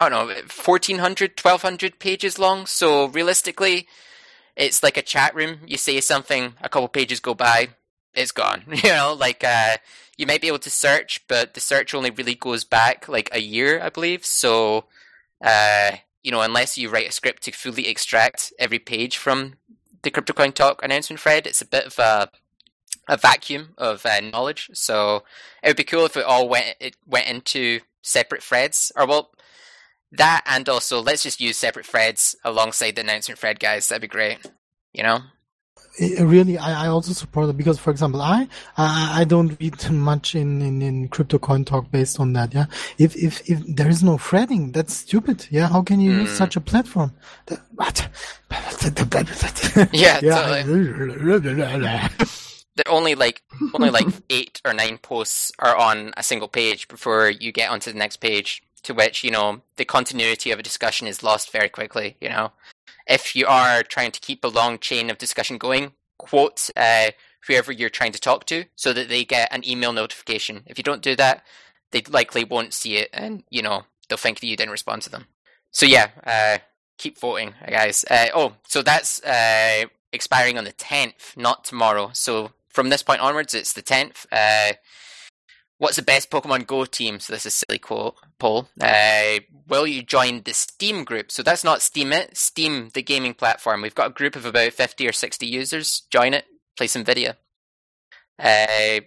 I 0.00 0.08
don't 0.08 0.28
know, 0.28 0.34
1400, 0.34 1.30
1200 1.40 1.98
pages 1.98 2.38
long. 2.38 2.66
So 2.66 3.06
realistically, 3.06 3.88
it's 4.54 4.82
like 4.82 4.96
a 4.96 5.02
chat 5.02 5.34
room. 5.34 5.58
You 5.66 5.76
say 5.76 6.00
something, 6.00 6.54
a 6.60 6.68
couple 6.68 6.86
pages 6.88 7.18
go 7.18 7.34
by, 7.34 7.70
it's 8.14 8.32
gone. 8.32 8.62
You 8.68 8.90
know, 8.90 9.16
like 9.18 9.42
uh, 9.42 9.76
you 10.16 10.26
might 10.26 10.40
be 10.40 10.48
able 10.48 10.60
to 10.60 10.70
search, 10.70 11.26
but 11.28 11.54
the 11.54 11.60
search 11.60 11.94
only 11.94 12.10
really 12.10 12.34
goes 12.34 12.64
back 12.64 13.08
like 13.08 13.28
a 13.32 13.40
year, 13.40 13.80
I 13.80 13.88
believe. 13.88 14.24
So, 14.24 14.84
uh, 15.42 15.92
you 16.22 16.30
know, 16.30 16.42
unless 16.42 16.78
you 16.78 16.90
write 16.90 17.08
a 17.08 17.12
script 17.12 17.42
to 17.44 17.52
fully 17.52 17.88
extract 17.88 18.52
every 18.58 18.78
page 18.78 19.16
from 19.16 19.54
the 20.02 20.10
CryptoCoin 20.10 20.54
Talk 20.54 20.82
announcement 20.82 21.20
thread, 21.20 21.46
it's 21.46 21.62
a 21.62 21.66
bit 21.66 21.86
of 21.86 21.98
a 21.98 22.30
a 23.08 23.16
vacuum 23.16 23.70
of 23.78 24.04
uh, 24.06 24.20
knowledge. 24.20 24.70
So 24.74 25.24
it 25.62 25.68
would 25.68 25.76
be 25.76 25.84
cool 25.84 26.04
if 26.06 26.16
it 26.16 26.24
all 26.24 26.48
went 26.48 26.76
it 26.80 26.96
went 27.06 27.26
into 27.28 27.80
separate 28.02 28.42
threads, 28.42 28.92
or 28.96 29.06
well, 29.06 29.30
that 30.12 30.42
and 30.46 30.68
also 30.68 31.00
let's 31.02 31.22
just 31.22 31.40
use 31.40 31.56
separate 31.56 31.86
threads 31.86 32.36
alongside 32.44 32.94
the 32.96 33.00
announcement 33.02 33.38
thread, 33.38 33.58
guys. 33.60 33.88
That'd 33.88 34.02
be 34.02 34.08
great. 34.08 34.38
You 34.92 35.02
know. 35.02 35.20
I- 36.00 36.22
really 36.22 36.56
I, 36.58 36.84
I 36.84 36.88
also 36.88 37.12
support 37.12 37.48
it 37.50 37.56
because 37.56 37.78
for 37.80 37.90
example 37.90 38.20
I 38.22 38.46
I, 38.76 39.22
I 39.22 39.24
don't 39.24 39.58
read 39.60 39.90
much 39.90 40.36
in, 40.36 40.62
in, 40.62 40.80
in 40.80 41.08
crypto 41.08 41.38
coin 41.40 41.64
talk 41.64 41.90
based 41.90 42.20
on 42.20 42.34
that 42.34 42.54
yeah 42.54 42.66
if 42.98 43.16
if 43.16 43.42
if 43.50 43.58
there 43.66 43.88
is 43.88 44.02
no 44.04 44.16
threading 44.16 44.70
that's 44.70 44.94
stupid 44.94 45.46
yeah 45.50 45.66
how 45.66 45.82
can 45.82 45.98
you 46.00 46.12
use 46.12 46.30
Mm. 46.30 46.36
such 46.36 46.54
a 46.54 46.60
platform 46.60 47.14
That- 47.46 47.62
what 47.74 48.08
Yeah, 49.92 50.20
yeah 50.22 52.08
That 52.78 52.88
only 52.88 53.14
like 53.14 53.42
only 53.74 53.90
like 53.90 54.06
eight 54.30 54.60
or 54.64 54.72
nine 54.72 54.98
posts 54.98 55.52
are 55.58 55.76
on 55.76 56.14
a 56.16 56.22
single 56.22 56.48
page 56.48 56.88
before 56.88 57.28
you 57.28 57.52
get 57.52 57.70
onto 57.70 57.92
the 57.92 57.98
next 57.98 58.16
page. 58.16 58.62
To 58.84 58.94
which 58.94 59.24
you 59.24 59.30
know 59.30 59.60
the 59.76 59.84
continuity 59.84 60.50
of 60.50 60.58
a 60.58 60.62
discussion 60.62 61.06
is 61.06 61.22
lost 61.22 61.52
very 61.52 61.68
quickly. 61.68 62.16
You 62.20 62.30
know, 62.30 62.52
if 63.06 63.34
you 63.36 63.46
are 63.46 63.82
trying 63.82 64.12
to 64.12 64.20
keep 64.20 64.44
a 64.44 64.48
long 64.48 64.78
chain 64.78 65.10
of 65.10 65.18
discussion 65.18 65.58
going, 65.58 65.92
quote 66.16 66.70
uh, 66.76 67.10
whoever 67.46 67.72
you're 67.72 67.90
trying 67.90 68.12
to 68.12 68.20
talk 68.20 68.44
to 68.46 68.64
so 68.76 68.92
that 68.92 69.08
they 69.08 69.24
get 69.24 69.52
an 69.52 69.68
email 69.68 69.92
notification. 69.92 70.62
If 70.66 70.78
you 70.78 70.84
don't 70.84 71.02
do 71.02 71.16
that, 71.16 71.44
they 71.90 72.02
likely 72.08 72.44
won't 72.44 72.74
see 72.74 72.96
it, 72.96 73.10
and 73.12 73.42
you 73.50 73.62
know 73.62 73.84
they'll 74.08 74.18
think 74.18 74.40
that 74.40 74.46
you 74.46 74.56
didn't 74.56 74.72
respond 74.72 75.02
to 75.02 75.10
them. 75.10 75.26
So 75.70 75.86
yeah, 75.86 76.08
uh, 76.24 76.58
keep 76.98 77.18
voting, 77.18 77.54
guys. 77.66 78.04
Uh, 78.10 78.28
oh, 78.34 78.54
so 78.66 78.82
that's 78.82 79.22
uh, 79.24 79.86
expiring 80.12 80.58
on 80.58 80.64
the 80.64 80.72
tenth, 80.72 81.34
not 81.36 81.64
tomorrow. 81.64 82.10
So 82.12 82.52
from 82.78 82.90
this 82.90 83.02
point 83.02 83.20
onwards, 83.20 83.54
it's 83.54 83.72
the 83.72 83.82
tenth. 83.82 84.24
Uh, 84.30 84.74
what's 85.78 85.96
the 85.96 86.02
best 86.02 86.30
Pokemon 86.30 86.68
Go 86.68 86.84
team? 86.84 87.18
So 87.18 87.32
this 87.32 87.44
is 87.44 87.54
silly 87.54 87.80
quote 87.80 88.14
poll. 88.38 88.68
Uh, 88.80 89.40
will 89.66 89.84
you 89.84 90.00
join 90.00 90.42
the 90.44 90.54
Steam 90.54 91.02
group? 91.02 91.32
So 91.32 91.42
that's 91.42 91.64
not 91.64 91.80
Steemit, 91.80 92.36
Steam 92.36 92.90
the 92.94 93.02
gaming 93.02 93.34
platform. 93.34 93.82
We've 93.82 93.96
got 93.96 94.12
a 94.12 94.14
group 94.14 94.36
of 94.36 94.46
about 94.46 94.74
fifty 94.74 95.08
or 95.08 95.12
sixty 95.12 95.44
users. 95.44 96.02
Join 96.08 96.34
it, 96.34 96.44
play 96.76 96.86
some 96.86 97.02
video. 97.02 97.32
Uh, 98.38 99.00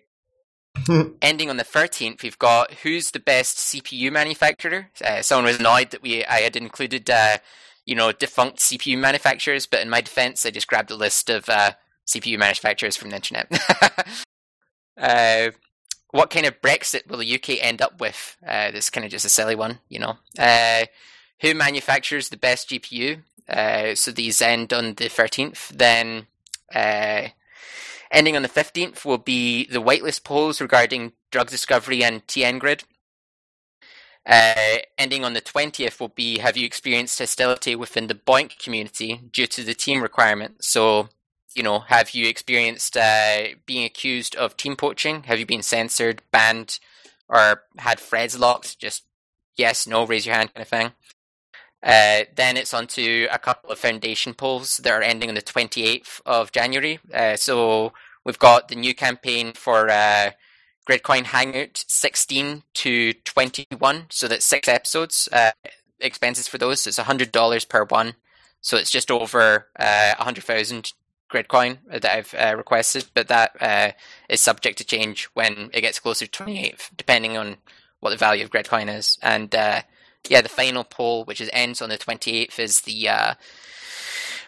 ending 1.22 1.50
on 1.50 1.56
the 1.56 1.64
13th, 1.64 2.24
we've 2.24 2.40
got 2.40 2.74
who's 2.84 3.12
the 3.12 3.20
best 3.22 3.56
CPU 3.56 4.12
manufacturer. 4.12 4.90
Uh, 5.02 5.22
someone 5.22 5.46
was 5.46 5.60
annoyed 5.60 5.92
that 5.92 6.02
we 6.02 6.26
I 6.26 6.42
had 6.42 6.58
included, 6.58 7.10
uh, 7.10 7.38
you 7.86 7.96
know, 7.96 8.12
defunct 8.12 8.60
CPU 8.60 8.98
manufacturers, 8.98 9.66
but 9.66 9.80
in 9.80 9.90
my 9.90 10.02
defense, 10.02 10.46
I 10.46 10.50
just 10.50 10.68
grabbed 10.68 10.92
a 10.92 10.96
list 10.96 11.30
of 11.30 11.48
uh, 11.48 11.72
CPU 12.14 12.38
manufacturers 12.38 12.96
from 12.96 13.10
the 13.10 13.16
internet. 13.16 13.48
uh, 14.98 15.52
what 16.12 16.30
kind 16.30 16.46
of 16.46 16.62
Brexit 16.62 17.08
will 17.08 17.18
the 17.18 17.36
UK 17.36 17.58
end 17.62 17.82
up 17.82 18.00
with? 18.00 18.38
Uh, 18.46 18.72
this 18.72 18.86
is 18.86 18.90
kind 18.90 19.06
of 19.06 19.12
just 19.12 19.26
a 19.26 19.30
silly 19.30 19.56
one, 19.56 19.80
you 19.90 20.00
know. 20.00 20.18
Uh, 20.38 20.86
who 21.42 21.54
manufactures 21.54 22.30
the 22.30 22.38
best 22.38 22.70
GPU? 22.70 23.24
Uh, 23.48 23.96
so 23.96 24.12
these 24.12 24.42
end 24.42 24.74
on 24.74 24.96
the 24.96 25.06
13th. 25.06 25.70
Then 25.70 26.28
uh, 26.74 27.30
ending 28.12 28.36
on 28.36 28.44
the 28.44 28.50
15th 28.50 29.06
will 29.06 29.18
be 29.18 29.66
the 29.66 29.82
whitelist 29.82 30.24
polls 30.24 30.62
regarding 30.62 31.14
drug 31.32 31.50
discovery 31.50 32.04
and 32.04 32.26
TN-Grid. 32.28 32.84
Uh, 34.24 34.78
ending 35.00 35.26
on 35.26 35.34
the 35.34 35.42
20th 35.42 36.00
will 36.00 36.10
be 36.10 36.38
have 36.38 36.56
you 36.56 36.66
experienced 36.66 37.18
hostility 37.18 37.76
within 37.76 38.06
the 38.06 38.14
BOINC 38.14 38.60
community 38.60 39.20
due 39.32 39.48
to 39.48 39.64
the 39.64 39.74
team 39.74 40.02
requirement? 40.02 40.64
So, 40.64 41.10
you 41.56 41.64
know, 41.64 41.80
have 41.80 42.12
you 42.12 42.28
experienced 42.28 42.98
uh, 42.98 43.56
being 43.66 43.86
accused 43.86 44.36
of 44.36 44.58
team 44.58 44.76
poaching? 44.76 45.24
Have 45.24 45.40
you 45.40 45.46
been 45.46 45.62
censored, 45.62 46.22
banned, 46.32 46.80
or 47.28 47.64
had 47.78 48.00
threads 48.00 48.40
locked? 48.40 48.80
Just 48.80 49.04
yes, 49.58 49.88
no, 49.88 50.06
raise 50.06 50.26
your 50.26 50.36
hand 50.36 50.54
kind 50.54 50.62
of 50.62 50.68
thing. 50.68 50.92
Uh, 51.84 52.26
then 52.36 52.58
it's 52.58 52.74
on 52.74 52.86
to 52.86 53.28
a 53.32 53.40
couple 53.40 53.72
of 53.72 53.80
foundation 53.80 54.34
polls 54.34 54.78
that 54.78 54.94
are 54.94 55.02
ending 55.02 55.30
on 55.30 55.36
the 55.36 55.42
28th 55.42 56.22
of 56.26 56.52
January. 56.52 57.00
Uh, 57.14 57.36
so 57.36 57.92
we've 58.24 58.40
got 58.40 58.68
the 58.68 58.76
new 58.76 58.94
campaign 58.94 59.54
for 59.54 59.90
uh, 59.90 60.32
Gridcoin 60.88 61.26
Hangout 61.26 61.84
16 61.88 62.64
to 62.76 63.14
21. 63.14 64.06
So 64.10 64.28
that's 64.28 64.46
six 64.46 64.68
episodes. 64.68 65.28
Uh, 65.32 65.52
expenses 66.00 66.48
for 66.48 66.58
those. 66.58 66.82
So 66.82 66.90
it's 66.90 67.00
$100 67.00 67.70
per 67.70 67.86
one. 67.86 68.14
So 68.62 68.78
it's 68.78 68.92
just 68.92 69.10
over 69.10 69.68
uh, 69.80 70.14
100,000 70.18 70.94
Gridcoin 71.32 71.80
that 71.88 72.06
I've 72.06 72.34
uh, 72.34 72.56
requested. 72.56 73.06
But 73.14 73.28
that 73.30 73.52
uh, 73.60 73.92
is 74.30 74.42
subject 74.42 74.78
to 74.80 74.84
change 74.84 75.26
when 75.34 75.70
it 75.74 75.82
gets 75.82 76.00
closer 76.00 76.28
to 76.28 76.44
28th, 76.44 76.90
depending 76.96 77.38
on 77.38 77.58
what 78.00 78.12
the 78.12 78.18
value 78.18 78.44
of 78.44 78.52
Gridcoin 78.52 78.94
is. 78.96 79.18
And 79.22 79.54
uh, 79.56 79.82
yeah, 80.28 80.42
the 80.42 80.50
final 80.50 80.84
poll, 80.84 81.26
which 81.26 81.42
is 81.42 81.50
ends 81.54 81.82
on 81.82 81.90
the 81.90 81.98
28th, 81.98 82.60
is 82.60 82.82
the 82.82 83.10
uh, 83.10 83.34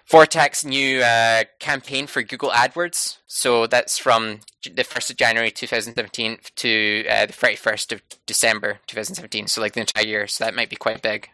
Vortex 0.05 0.65
new 0.65 1.01
uh, 1.01 1.45
campaign 1.59 2.07
for 2.07 2.21
Google 2.21 2.49
AdWords. 2.49 3.17
So 3.25 3.65
that's 3.65 3.97
from 3.97 4.41
the 4.63 4.83
1st 4.83 5.11
of 5.11 5.17
January 5.17 5.51
2017 5.51 6.37
to 6.57 7.05
uh, 7.09 7.25
the 7.25 7.33
31st 7.33 7.93
of 7.93 8.01
December 8.25 8.79
2017. 8.87 9.47
So 9.47 9.61
like 9.61 9.73
the 9.73 9.81
entire 9.81 10.05
year. 10.05 10.27
So 10.27 10.43
that 10.43 10.55
might 10.55 10.69
be 10.69 10.75
quite 10.75 11.01
big. 11.01 11.29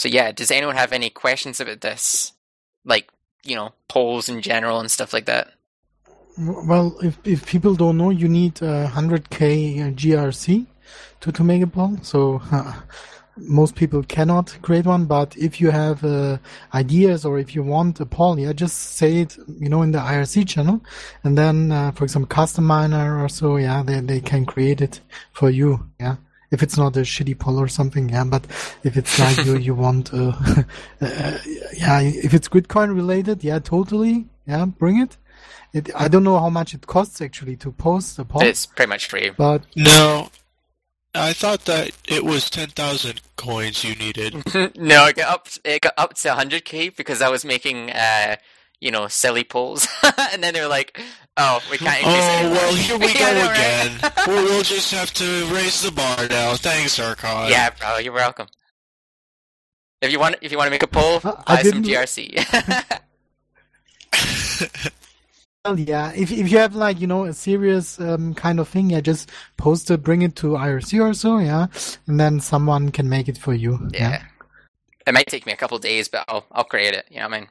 So 0.00 0.08
yeah, 0.08 0.32
does 0.32 0.50
anyone 0.50 0.76
have 0.76 0.94
any 0.94 1.10
questions 1.10 1.60
about 1.60 1.82
this? 1.82 2.32
Like, 2.86 3.10
you 3.44 3.56
know, 3.56 3.72
polls 3.88 4.28
in 4.28 4.40
general 4.42 4.80
and 4.80 4.90
stuff 4.90 5.12
like 5.12 5.26
that? 5.26 5.52
Well, 6.38 6.96
if 7.02 7.18
if 7.24 7.46
people 7.46 7.74
don't 7.74 7.98
know, 7.98 8.10
you 8.10 8.28
need 8.28 8.62
uh, 8.62 8.88
100k 8.88 9.94
GRC 9.94 10.66
to 11.20 11.32
to 11.32 11.44
make 11.44 11.62
a 11.62 11.66
poll. 11.66 11.98
So 12.02 12.40
uh, 12.50 12.72
most 13.36 13.74
people 13.74 14.02
cannot 14.04 14.56
create 14.62 14.86
one. 14.86 15.06
But 15.06 15.36
if 15.36 15.60
you 15.60 15.70
have 15.70 16.04
uh, 16.04 16.38
ideas 16.72 17.24
or 17.24 17.38
if 17.38 17.54
you 17.54 17.62
want 17.62 18.00
a 18.00 18.06
poll, 18.06 18.38
yeah, 18.38 18.52
just 18.52 18.96
say 18.96 19.20
it, 19.20 19.36
you 19.58 19.68
know, 19.68 19.82
in 19.82 19.92
the 19.92 19.98
IRC 19.98 20.48
channel, 20.48 20.80
and 21.24 21.36
then 21.36 21.72
uh, 21.72 21.90
for 21.92 22.04
example, 22.04 22.28
custom 22.28 22.64
miner 22.64 23.22
or 23.22 23.28
so, 23.28 23.56
yeah, 23.56 23.82
they 23.82 24.00
they 24.00 24.20
can 24.20 24.46
create 24.46 24.80
it 24.80 25.00
for 25.32 25.50
you, 25.50 25.86
yeah. 25.98 26.16
If 26.50 26.62
it's 26.62 26.76
not 26.76 26.96
a 26.96 27.00
shitty 27.00 27.38
poll 27.38 27.60
or 27.60 27.68
something, 27.68 28.08
yeah, 28.08 28.24
but 28.24 28.44
if 28.82 28.96
it's 28.96 29.18
like 29.18 29.44
you 29.46 29.56
you 29.56 29.74
want, 29.74 30.12
uh, 30.12 30.32
uh, 31.00 31.38
yeah, 31.74 32.00
if 32.00 32.34
it's 32.34 32.48
Gridcoin 32.48 32.94
related, 32.94 33.44
yeah, 33.44 33.60
totally, 33.60 34.26
yeah, 34.46 34.64
bring 34.64 34.98
it. 35.00 35.16
It, 35.72 35.90
I 35.94 36.08
don't 36.08 36.24
know 36.24 36.38
how 36.40 36.50
much 36.50 36.74
it 36.74 36.86
costs 36.88 37.20
actually 37.20 37.54
to 37.58 37.70
post 37.70 38.18
a 38.18 38.24
poll, 38.24 38.42
It's 38.42 38.66
pretty 38.66 38.88
much 38.88 39.06
free. 39.06 39.30
but 39.30 39.62
No, 39.76 40.30
I 41.14 41.32
thought 41.32 41.64
that 41.66 41.92
it 42.08 42.24
was 42.24 42.50
10,000 42.50 43.20
coins 43.36 43.84
you 43.84 43.94
needed. 43.94 44.34
no, 44.76 45.06
it 45.06 45.16
got 45.16 45.28
up. 45.32 45.48
It 45.64 45.82
got 45.82 45.94
up 45.96 46.14
to 46.14 46.28
100k 46.30 46.96
because 46.96 47.22
I 47.22 47.28
was 47.28 47.44
making, 47.44 47.90
uh, 47.90 48.36
you 48.80 48.90
know, 48.90 49.06
silly 49.08 49.44
polls, 49.44 49.86
and 50.32 50.42
then 50.42 50.54
they 50.54 50.60
were 50.60 50.66
like, 50.68 51.00
"Oh, 51.36 51.60
we 51.70 51.78
can't. 51.78 52.02
Oh, 52.04 52.50
well, 52.50 52.74
here 52.74 52.98
we 52.98 53.12
go 53.14 53.18
Yeah, 53.20 53.26
I 53.26 53.32
know, 53.34 53.46
right? 53.46 53.56
again. 53.56 54.12
well, 54.26 54.44
we'll 54.50 54.62
just 54.62 54.90
have 54.92 55.12
to 55.14 55.46
raise 55.54 55.82
the 55.82 55.92
bar 55.92 56.26
now. 56.28 56.54
Thanks, 56.56 56.98
Archon. 56.98 57.48
Yeah, 57.50 57.70
bro, 57.70 57.98
you're 57.98 58.12
welcome. 58.12 58.46
If 60.02 60.10
you 60.12 60.18
want, 60.18 60.36
if 60.40 60.50
you 60.50 60.58
want 60.58 60.66
to 60.68 60.70
make 60.70 60.82
a 60.82 60.86
poll, 60.86 61.20
Uh, 61.22 61.42
I 61.46 61.56
buy 61.56 61.62
some 61.62 61.82
GRC. 61.82 63.00
Well, 65.66 65.78
yeah, 65.78 66.10
if 66.16 66.32
if 66.32 66.50
you 66.50 66.56
have 66.56 66.74
like 66.74 67.00
you 67.02 67.06
know 67.06 67.24
a 67.26 67.34
serious 67.34 68.00
um, 68.00 68.32
kind 68.32 68.58
of 68.60 68.66
thing, 68.66 68.88
yeah, 68.88 69.02
just 69.02 69.30
post 69.58 69.90
it, 69.90 70.02
bring 70.02 70.22
it 70.22 70.34
to 70.36 70.52
IRC 70.56 70.98
or 71.04 71.12
so, 71.12 71.36
yeah, 71.36 71.66
and 72.06 72.18
then 72.18 72.40
someone 72.40 72.90
can 72.90 73.10
make 73.10 73.28
it 73.28 73.36
for 73.36 73.52
you. 73.52 73.78
yeah. 73.92 74.22
It 75.06 75.12
might 75.12 75.26
take 75.26 75.44
me 75.44 75.52
a 75.52 75.56
couple 75.56 75.76
of 75.76 75.82
days, 75.82 76.08
but 76.08 76.24
I'll 76.28 76.46
I'll 76.52 76.64
create 76.64 76.94
it. 76.94 77.04
You 77.10 77.18
know 77.18 77.28
what 77.28 77.34
I 77.34 77.40
mean? 77.40 77.48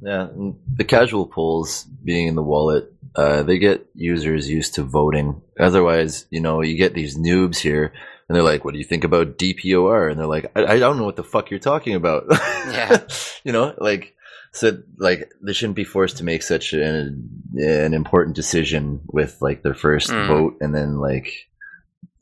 Yeah, 0.00 0.28
the 0.76 0.84
casual 0.84 1.26
polls 1.26 1.84
being 2.04 2.26
in 2.28 2.34
the 2.34 2.42
wallet, 2.42 2.92
uh, 3.14 3.42
they 3.42 3.58
get 3.58 3.86
users 3.94 4.48
used 4.48 4.74
to 4.74 4.82
voting. 4.82 5.42
Otherwise, 5.58 6.26
you 6.30 6.40
know, 6.40 6.62
you 6.62 6.76
get 6.76 6.94
these 6.94 7.18
noobs 7.18 7.58
here, 7.58 7.92
and 8.28 8.34
they're 8.36 8.42
like, 8.42 8.64
"What 8.64 8.72
do 8.72 8.78
you 8.78 8.84
think 8.84 9.04
about 9.04 9.36
DPOR?" 9.38 10.10
And 10.10 10.18
they're 10.18 10.26
like, 10.26 10.50
"I, 10.56 10.64
I 10.74 10.78
don't 10.78 10.96
know 10.96 11.04
what 11.04 11.16
the 11.16 11.24
fuck 11.24 11.50
you're 11.50 11.60
talking 11.60 11.94
about." 11.94 12.24
Yeah. 12.72 12.98
you 13.44 13.52
know, 13.52 13.74
like 13.78 14.14
so, 14.52 14.78
like 14.96 15.30
they 15.42 15.52
shouldn't 15.52 15.76
be 15.76 15.84
forced 15.84 16.18
to 16.18 16.24
make 16.24 16.42
such 16.42 16.72
an 16.72 17.28
an 17.56 17.92
important 17.92 18.36
decision 18.36 19.00
with 19.06 19.36
like 19.40 19.62
their 19.62 19.74
first 19.74 20.10
Mm. 20.10 20.26
vote, 20.28 20.56
and 20.60 20.74
then 20.74 20.98
like 20.98 21.48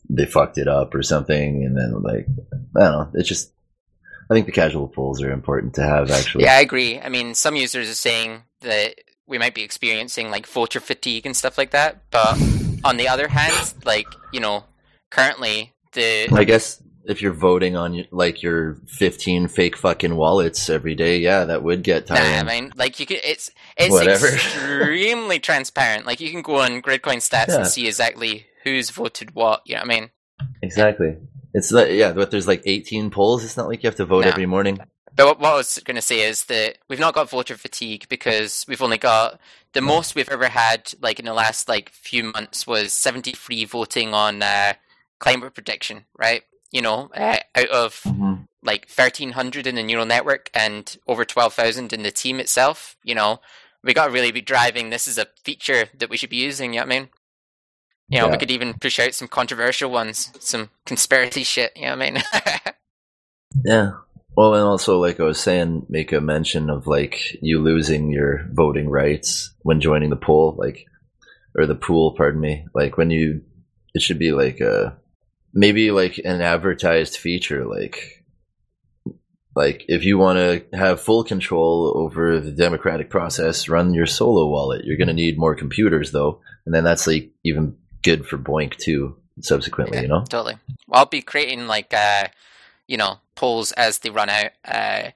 they 0.08 0.26
fucked 0.26 0.58
it 0.58 0.66
up 0.66 0.94
or 0.94 1.02
something, 1.02 1.62
and 1.64 1.76
then 1.76 2.02
like 2.02 2.26
I 2.76 2.80
don't 2.80 2.92
know. 2.92 3.10
It's 3.14 3.28
just. 3.28 3.52
I 4.30 4.34
think 4.34 4.46
the 4.46 4.52
casual 4.52 4.86
polls 4.88 5.20
are 5.22 5.32
important 5.32 5.74
to 5.74 5.82
have 5.82 6.10
actually. 6.10 6.44
Yeah, 6.44 6.54
I 6.56 6.60
agree. 6.60 7.00
I 7.00 7.08
mean, 7.08 7.34
some 7.34 7.56
users 7.56 7.90
are 7.90 7.94
saying 7.94 8.42
that 8.60 8.94
we 9.26 9.38
might 9.38 9.54
be 9.54 9.62
experiencing 9.62 10.30
like 10.30 10.46
voter 10.46 10.80
fatigue 10.80 11.26
and 11.26 11.36
stuff 11.36 11.58
like 11.58 11.72
that, 11.72 12.02
but 12.10 12.40
on 12.84 12.96
the 12.96 13.08
other 13.08 13.28
hand, 13.28 13.74
like 13.84 14.06
you 14.32 14.40
know, 14.40 14.64
currently 15.10 15.72
the 15.92 16.28
I 16.32 16.44
guess 16.44 16.80
if 17.04 17.22
you're 17.22 17.32
voting 17.32 17.76
on 17.76 18.04
like 18.12 18.42
your 18.42 18.76
15 18.86 19.48
fake 19.48 19.76
fucking 19.76 20.14
wallets 20.14 20.70
every 20.70 20.94
day, 20.94 21.18
yeah, 21.18 21.44
that 21.46 21.62
would 21.64 21.82
get 21.82 22.08
Nah. 22.08 22.16
I 22.16 22.42
mean, 22.44 22.72
like 22.76 23.00
you 23.00 23.06
could. 23.06 23.20
It's 23.24 23.50
it's 23.76 23.90
Whatever. 23.90 24.28
extremely 24.34 25.40
transparent. 25.40 26.06
Like 26.06 26.20
you 26.20 26.30
can 26.30 26.42
go 26.42 26.56
on 26.56 26.82
Gridcoin 26.82 27.16
stats 27.18 27.48
Yeah. 27.48 27.56
and 27.56 27.66
see 27.66 27.86
exactly 27.88 28.46
who's 28.64 28.90
voted 28.90 29.34
what. 29.34 29.62
You 29.64 29.74
know 29.74 29.80
what 29.82 29.90
I 29.90 30.00
mean? 30.00 30.10
exactly. 30.62 31.16
It's 31.54 31.72
like 31.72 31.90
yeah, 31.92 32.12
but 32.12 32.30
there's 32.30 32.46
like 32.46 32.62
18 32.64 33.10
polls. 33.10 33.44
It's 33.44 33.56
not 33.56 33.68
like 33.68 33.82
you 33.82 33.88
have 33.88 33.96
to 33.96 34.06
vote 34.06 34.24
No. 34.24 34.30
every 34.30 34.46
morning. 34.46 34.78
But 35.14 35.26
what, 35.26 35.40
what 35.40 35.52
I 35.52 35.56
was 35.56 35.78
going 35.84 35.96
to 35.96 36.02
say 36.02 36.20
is 36.20 36.44
that 36.44 36.78
we've 36.88 37.00
not 37.00 37.14
got 37.14 37.28
voter 37.28 37.56
fatigue 37.56 38.06
because 38.08 38.64
we've 38.68 38.80
only 38.82 38.98
got 38.98 39.40
the 39.72 39.80
most 39.80 40.14
we've 40.14 40.28
ever 40.28 40.48
had, 40.48 40.94
like 41.00 41.18
in 41.18 41.24
the 41.24 41.34
last 41.34 41.68
like 41.68 41.90
few 41.90 42.24
months, 42.24 42.66
was 42.66 42.92
seventy 42.92 43.32
three 43.32 43.64
voting 43.64 44.14
on 44.14 44.42
uh, 44.42 44.74
climate 45.18 45.54
prediction. 45.54 46.04
Right? 46.16 46.42
You 46.70 46.82
know, 46.82 47.10
uh, 47.16 47.38
out 47.56 47.68
of 47.70 48.00
Mhm. 48.04 48.46
like 48.62 48.88
1300 48.88 49.66
in 49.66 49.74
the 49.74 49.82
neural 49.82 50.06
network 50.06 50.50
and 50.54 50.96
over 51.08 51.24
12,000 51.24 51.92
in 51.92 52.02
the 52.04 52.12
team 52.12 52.38
itself, 52.38 52.96
you 53.02 53.14
know, 53.14 53.40
we 53.82 53.92
got 53.94 54.06
to 54.06 54.12
really 54.12 54.30
be 54.30 54.40
driving 54.42 54.90
this 54.90 55.08
is 55.08 55.18
a 55.18 55.26
feature 55.42 55.88
that 55.98 56.10
we 56.10 56.16
should 56.16 56.30
be 56.30 56.36
using, 56.36 56.74
you 56.74 56.80
know 56.80 56.86
what 56.86 56.94
I 56.94 56.98
mean? 57.00 57.08
You 58.10 58.18
know, 58.18 58.28
we 58.28 58.38
could 58.38 58.50
even 58.50 58.74
push 58.74 58.98
out 58.98 59.14
some 59.14 59.28
controversial 59.28 59.90
ones, 59.90 60.32
some 60.40 60.70
conspiracy 60.84 61.44
shit, 61.44 61.72
you 61.76 61.82
know 61.82 61.96
what 61.96 62.02
I 62.02 62.10
mean? 62.10 62.22
Yeah. 63.64 63.92
Well, 64.36 64.54
and 64.54 64.62
also 64.62 64.98
like 65.00 65.18
I 65.18 65.24
was 65.24 65.40
saying, 65.40 65.86
make 65.88 66.12
a 66.12 66.20
mention 66.20 66.70
of 66.70 66.86
like 66.86 67.20
you 67.42 67.60
losing 67.60 68.10
your 68.10 68.48
voting 68.52 68.88
rights 68.88 69.52
when 69.62 69.80
joining 69.80 70.10
the 70.10 70.16
poll, 70.16 70.54
like 70.56 70.86
or 71.58 71.66
the 71.66 71.74
pool, 71.74 72.14
pardon 72.16 72.40
me. 72.40 72.66
Like 72.74 72.96
when 72.96 73.10
you, 73.10 73.42
it 73.92 74.02
should 74.02 74.18
be 74.18 74.32
like 74.32 74.60
a 74.60 74.96
maybe 75.52 75.90
like 75.90 76.18
an 76.18 76.40
advertised 76.40 77.16
feature, 77.16 77.66
like 77.66 78.24
like 79.56 79.84
if 79.88 80.04
you 80.04 80.16
want 80.16 80.38
to 80.38 80.76
have 80.76 81.00
full 81.00 81.24
control 81.24 81.92
over 81.96 82.38
the 82.38 82.52
democratic 82.52 83.10
process, 83.10 83.68
run 83.68 83.92
your 83.92 84.06
solo 84.06 84.46
wallet. 84.46 84.84
You're 84.84 84.96
going 84.96 85.08
to 85.08 85.12
need 85.12 85.38
more 85.38 85.56
computers 85.56 86.12
though, 86.12 86.40
and 86.64 86.74
then 86.74 86.84
that's 86.84 87.06
like 87.06 87.32
even 87.44 87.76
good 88.02 88.26
for 88.26 88.38
BOINC 88.38 88.76
too. 88.76 89.16
Subsequently, 89.40 89.96
Yeah, 89.96 90.02
you 90.02 90.08
know. 90.08 90.24
Totally. 90.28 90.56
Well, 90.86 91.00
I'll 91.00 91.06
be 91.06 91.22
creating 91.22 91.66
like, 91.66 91.94
uh, 91.94 92.28
you 92.86 92.96
know, 92.96 93.18
polls 93.36 93.72
as 93.72 94.00
they 94.00 94.10
run 94.10 94.28
out. 94.28 94.50
Uh, 94.64 95.10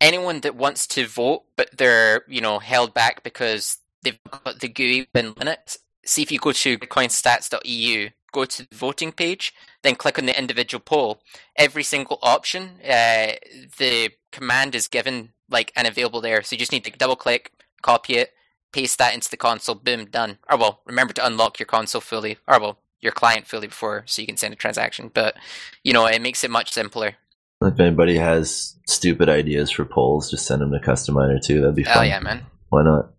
anyone 0.00 0.40
that 0.40 0.54
wants 0.54 0.86
to 0.88 1.06
vote, 1.06 1.44
but 1.56 1.70
they're, 1.76 2.22
you 2.28 2.40
know, 2.40 2.58
held 2.58 2.94
back 2.94 3.22
because 3.22 3.78
they've 4.02 4.18
got 4.30 4.60
the 4.60 4.68
GUI 4.68 5.08
in 5.14 5.34
Linux, 5.34 5.78
see 6.04 6.22
if 6.22 6.30
you 6.30 6.38
go 6.38 6.52
to 6.52 6.78
coinstats.eu, 6.78 8.10
go 8.32 8.44
to 8.44 8.68
the 8.68 8.76
voting 8.76 9.12
page, 9.12 9.52
then 9.82 9.94
click 9.94 10.18
on 10.18 10.26
the 10.26 10.38
individual 10.38 10.82
poll. 10.84 11.20
Every 11.56 11.82
single 11.82 12.18
option, 12.22 12.80
uh, 12.84 13.32
the 13.78 14.10
command 14.30 14.74
is 14.74 14.88
given 14.88 15.30
like 15.50 15.72
and 15.76 15.86
available 15.86 16.20
there. 16.20 16.42
So 16.42 16.54
you 16.54 16.58
just 16.58 16.72
need 16.72 16.84
to 16.84 16.90
double 16.90 17.16
click, 17.16 17.52
copy 17.82 18.14
it, 18.14 18.32
paste 18.72 18.98
that 18.98 19.14
into 19.14 19.30
the 19.30 19.36
console, 19.36 19.74
boom, 19.74 20.06
done. 20.06 20.38
Or 20.50 20.56
well, 20.58 20.80
remember 20.86 21.12
to 21.14 21.26
unlock 21.26 21.58
your 21.58 21.66
console 21.66 22.00
fully, 22.00 22.38
or 22.48 22.60
well, 22.60 22.78
your 23.00 23.12
client 23.12 23.46
fully 23.46 23.66
before 23.66 24.04
so 24.06 24.22
you 24.22 24.26
can 24.26 24.36
send 24.36 24.52
a 24.52 24.56
transaction. 24.56 25.10
But 25.12 25.36
you 25.84 25.92
know, 25.92 26.06
it 26.06 26.22
makes 26.22 26.44
it 26.44 26.50
much 26.50 26.72
simpler. 26.72 27.16
If 27.62 27.78
anybody 27.78 28.16
has 28.16 28.76
stupid 28.88 29.28
ideas 29.28 29.70
for 29.70 29.84
polls, 29.84 30.30
just 30.30 30.46
send 30.46 30.62
them 30.62 30.72
to 30.72 30.80
Custom 30.80 31.14
Miner 31.14 31.38
too. 31.38 31.60
That'd 31.60 31.76
be 31.76 31.84
Hell 31.84 31.94
fun. 31.94 32.08
yeah, 32.08 32.18
man. 32.20 32.46
Why 32.70 32.82
not? 32.82 33.12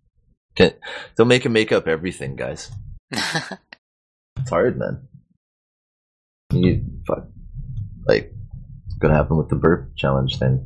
Can, 0.56 0.74
don't 1.16 1.28
make 1.30 1.44
them 1.44 1.54
make 1.54 1.72
up 1.72 1.88
everything, 1.88 2.36
guys. 2.36 2.70
It's 4.40 4.50
hard, 4.50 4.78
man. 4.78 5.08
You 6.52 6.84
fuck. 7.08 7.28
Like, 8.06 8.34
what's 8.84 8.98
gonna 9.00 9.14
happen 9.16 9.38
with 9.38 9.48
the 9.50 9.56
burp 9.56 9.96
challenge 9.96 10.38
thing? 10.38 10.66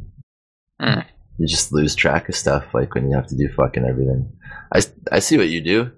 Hmm. 0.80 1.02
You 1.38 1.48
just 1.48 1.72
lose 1.72 1.96
track 1.96 2.30
of 2.30 2.36
stuff, 2.36 2.74
like 2.74 2.96
when 2.96 3.10
you 3.10 3.16
have 3.16 3.28
to 3.28 3.38
do 3.38 3.48
fucking 3.56 3.86
everything. 3.86 4.32
I, 4.74 4.82
I 5.12 5.20
see 5.20 5.38
what 5.38 5.50
you 5.50 5.62
do. 5.62 5.92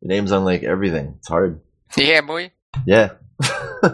Your 0.00 0.08
name's 0.08 0.32
on 0.32 0.44
like 0.44 0.62
everything. 0.62 1.14
It's 1.18 1.28
hard. 1.28 1.60
yeah, 1.96 2.20
boy. 2.20 2.52
Yeah. 2.86 3.12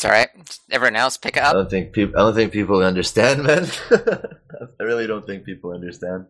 It's 0.00 0.06
all 0.06 0.12
right. 0.12 0.30
Everyone 0.70 0.96
else, 0.96 1.18
pick 1.18 1.36
it 1.36 1.42
I 1.42 1.48
up. 1.48 1.52
don't 1.52 1.68
think 1.68 1.92
people. 1.92 2.18
I 2.18 2.22
don't 2.22 2.34
think 2.34 2.52
people 2.52 2.82
understand, 2.82 3.42
man. 3.44 3.66
I 3.90 4.82
really 4.82 5.06
don't 5.06 5.26
think 5.26 5.44
people 5.44 5.74
understand. 5.74 6.24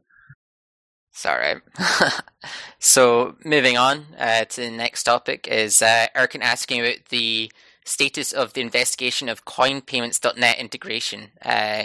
It's 1.12 1.24
all 1.24 1.39
right. 1.39 1.59
so, 2.81 3.36
moving 3.44 3.78
on 3.78 4.07
uh, 4.19 4.44
to 4.47 4.61
the 4.62 4.73
next 4.73 5.05
topic 5.05 5.47
is 5.47 5.82
uh, 5.82 6.09
Erkan 6.16 6.43
asking 6.43 6.81
about 6.81 7.05
the 7.11 7.52
status 7.85 8.32
of 8.32 8.55
the 8.55 8.61
investigation 8.61 9.28
of 9.28 9.44
CoinPayments.net 9.44 10.59
integration. 10.59 11.28
Uh, 11.40 11.85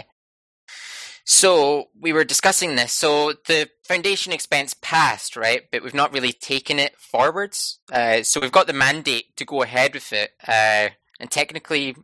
so, 1.28 1.90
we 2.00 2.14
were 2.14 2.24
discussing 2.24 2.76
this. 2.76 2.94
So, 2.94 3.34
the 3.48 3.70
foundation 3.84 4.32
expense 4.32 4.76
passed, 4.80 5.36
right? 5.36 5.64
But 5.72 5.82
we've 5.84 5.94
not 5.94 6.14
really 6.14 6.32
taken 6.32 6.78
it 6.78 6.96
forwards. 7.00 7.80
Uh, 7.92 8.22
so, 8.22 8.40
we've 8.40 8.52
got 8.52 8.68
the 8.68 8.74
mandate 8.74 9.36
to 9.38 9.44
go 9.46 9.64
ahead 9.64 9.96
with 9.96 10.14
it. 10.14 10.34
Uh, 10.48 10.90
and 11.20 11.32
technically, 11.32 11.96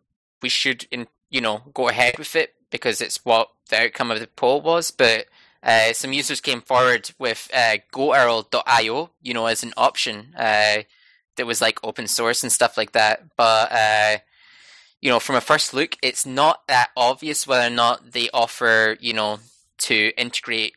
we 0.42 0.50
should, 0.50 0.88
in, 0.90 1.08
you 1.30 1.40
know, 1.40 1.62
go 1.72 1.88
ahead 1.88 2.18
with 2.18 2.36
it 2.36 2.56
because 2.72 3.00
it's 3.00 3.24
what 3.24 3.50
the 3.70 3.84
outcome 3.84 4.10
of 4.10 4.20
the 4.20 4.26
poll 4.26 4.60
was. 4.60 4.90
But 4.90 5.28
uh, 5.62 5.94
some 5.94 6.14
users 6.14 6.42
came 6.42 6.62
forward 6.62 7.12
with 7.20 7.48
uh, 7.54 7.78
GoUrl.io, 7.92 9.12
you 9.22 9.34
know, 9.36 9.46
as 9.46 9.62
an 9.62 9.74
option 9.78 10.34
uh, 10.36 10.80
that 11.36 11.46
was 11.46 11.62
like 11.62 11.80
open 11.84 12.08
source 12.08 12.42
and 12.42 12.52
stuff 12.52 12.76
like 12.76 12.94
that. 12.94 13.36
But 13.38 13.72
uh, 13.72 14.18
you 15.02 15.10
know, 15.10 15.20
from 15.20 15.36
a 15.36 15.42
first 15.42 15.74
look, 15.74 15.96
it's 16.02 16.26
not 16.26 16.62
that 16.68 16.90
obvious 16.96 17.48
whether 17.48 17.68
or 17.68 17.76
not 17.76 18.12
they 18.12 18.30
offer, 18.34 18.98
you 19.00 19.14
know, 19.14 19.40
to 19.80 20.12
integrate 20.18 20.76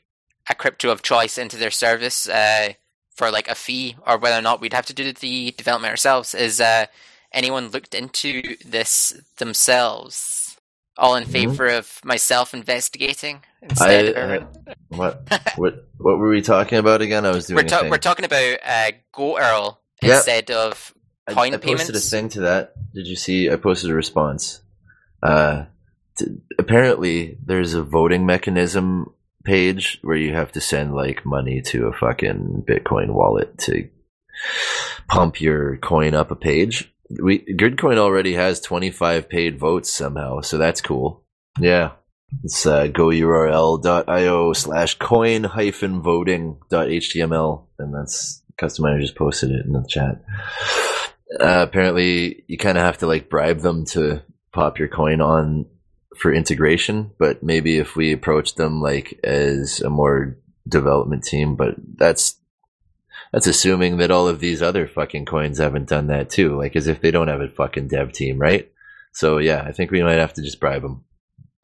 a 0.49 0.55
crypto 0.55 0.91
of 0.91 1.03
choice 1.03 1.37
into 1.39 1.57
their 1.57 1.71
service 1.71 2.29
uh, 2.29 2.73
for 3.15 3.31
like 3.31 3.49
a 3.49 3.55
fee, 3.55 3.97
or 4.07 4.19
whether 4.19 4.39
or 4.39 4.43
not 4.43 4.61
we'd 4.61 4.73
have 4.73 4.87
to 4.87 4.95
do 4.95 5.13
the 5.13 5.53
development 5.53 5.91
ourselves. 5.91 6.35
Is 6.35 6.61
uh, 6.61 6.87
anyone 7.33 7.69
looked 7.69 7.95
into 7.95 8.57
this 8.65 9.13
themselves? 9.37 10.57
All 10.97 11.17
in 11.17 11.25
Mhm. 11.25 11.29
favor 11.29 11.67
of 11.69 12.01
myself 12.05 12.55
investigating 12.55 13.41
instead 13.61 14.17
I, 14.17 14.47
what 14.89 15.29
what 15.57 15.89
what 15.99 16.19
were 16.19 16.29
we 16.29 16.41
talking 16.41 16.79
about 16.79 17.03
again? 17.03 17.27
I 17.27 17.33
was 17.33 17.47
doing 17.49 17.65
we're, 17.65 17.69
ta- 17.69 17.89
we're 17.91 17.99
talking 17.99 18.25
about 18.25 18.59
uh, 18.65 18.93
GoUrl 19.13 19.81
Yeah. 20.01 20.15
instead 20.17 20.53
of 20.53 20.94
I- 21.27 21.35
coin 21.35 21.55
I, 21.55 21.57
posted 21.59 21.63
payments. 21.63 21.91
a 21.91 22.11
thing 22.11 22.29
to 22.31 22.41
that. 22.43 22.75
Did 22.95 23.07
you 23.07 23.17
see? 23.17 23.51
I 23.51 23.57
posted 23.57 23.91
a 23.91 23.95
response. 23.95 24.61
Uh, 25.23 25.65
t- 26.17 26.27
apparently, 26.59 27.39
there's 27.45 27.75
a 27.75 27.83
voting 27.83 28.27
mechanism 28.27 29.13
page 29.45 29.99
where 30.03 30.17
you 30.17 30.35
have 30.35 30.53
to 30.53 30.61
send 30.61 30.95
like 30.95 31.25
money 31.27 31.61
to 31.61 31.87
a 31.87 31.93
fucking 31.93 32.65
Bitcoin 32.69 33.13
wallet 33.15 33.57
to 33.59 33.89
pump 35.09 35.41
your 35.41 35.77
coin 35.79 36.15
up 36.15 36.31
a 36.31 36.37
page. 36.37 36.93
We 37.23 37.41
Gridcoin 37.41 37.99
already 37.99 38.35
has 38.35 38.61
25 38.61 39.29
paid 39.29 39.59
votes 39.59 39.93
somehow, 39.93 40.41
so 40.41 40.59
that's 40.59 40.81
cool. 40.81 41.23
Yeah. 41.61 41.93
It's 42.43 42.67
uh, 42.67 42.87
gourl.io 42.89 44.53
slash 44.55 44.99
coin 44.99 45.45
hyphen 45.45 46.03
voting 46.03 46.59
dot 46.71 46.89
html, 46.89 47.67
and 47.79 47.95
that's 47.95 48.43
customizer 48.61 49.01
just 49.01 49.15
posted 49.17 49.51
it 49.51 49.67
in 49.67 49.73
the 49.73 49.87
chat. 49.89 50.23
Uh, 51.33 51.65
apparently, 51.67 52.45
you 52.47 52.59
kind 52.59 52.79
of 52.79 52.85
have 52.85 52.99
to 52.99 53.07
like 53.07 53.31
bribe 53.31 53.61
them 53.61 53.85
to 53.87 54.23
pop 54.53 54.79
your 54.79 54.89
coin 54.89 55.21
on 55.21 55.67
for 56.17 56.33
integration, 56.33 57.11
but 57.19 57.43
maybe 57.43 57.79
if 57.79 57.97
we 57.97 58.13
approach 58.13 58.55
them 58.55 58.81
like 58.81 59.19
as 59.25 59.81
a 59.81 59.91
more 59.91 60.39
development 60.69 61.25
team, 61.25 61.57
but 61.57 61.75
that's 61.97 62.37
that's 63.33 63.47
assuming 63.47 63.97
that 63.97 64.11
all 64.11 64.29
of 64.29 64.41
these 64.41 64.63
other 64.63 64.87
fucking 64.87 65.25
coins 65.25 65.59
haven't 65.59 65.89
done 65.89 66.07
that 66.07 66.31
too, 66.31 66.57
like 66.57 66.77
as 66.77 66.87
if 66.87 67.01
they 67.01 67.11
don't 67.11 67.29
have 67.29 67.41
a 67.41 67.49
fucking 67.49 67.89
dev 67.89 68.13
team, 68.13 68.39
right? 68.39 68.71
So 69.13 69.39
yeah, 69.39 69.63
I 69.63 69.73
think 69.73 69.91
we 69.91 70.03
might 70.03 70.19
have 70.19 70.35
to 70.35 70.43
just 70.43 70.61
bribe 70.61 70.83
them. 70.83 71.05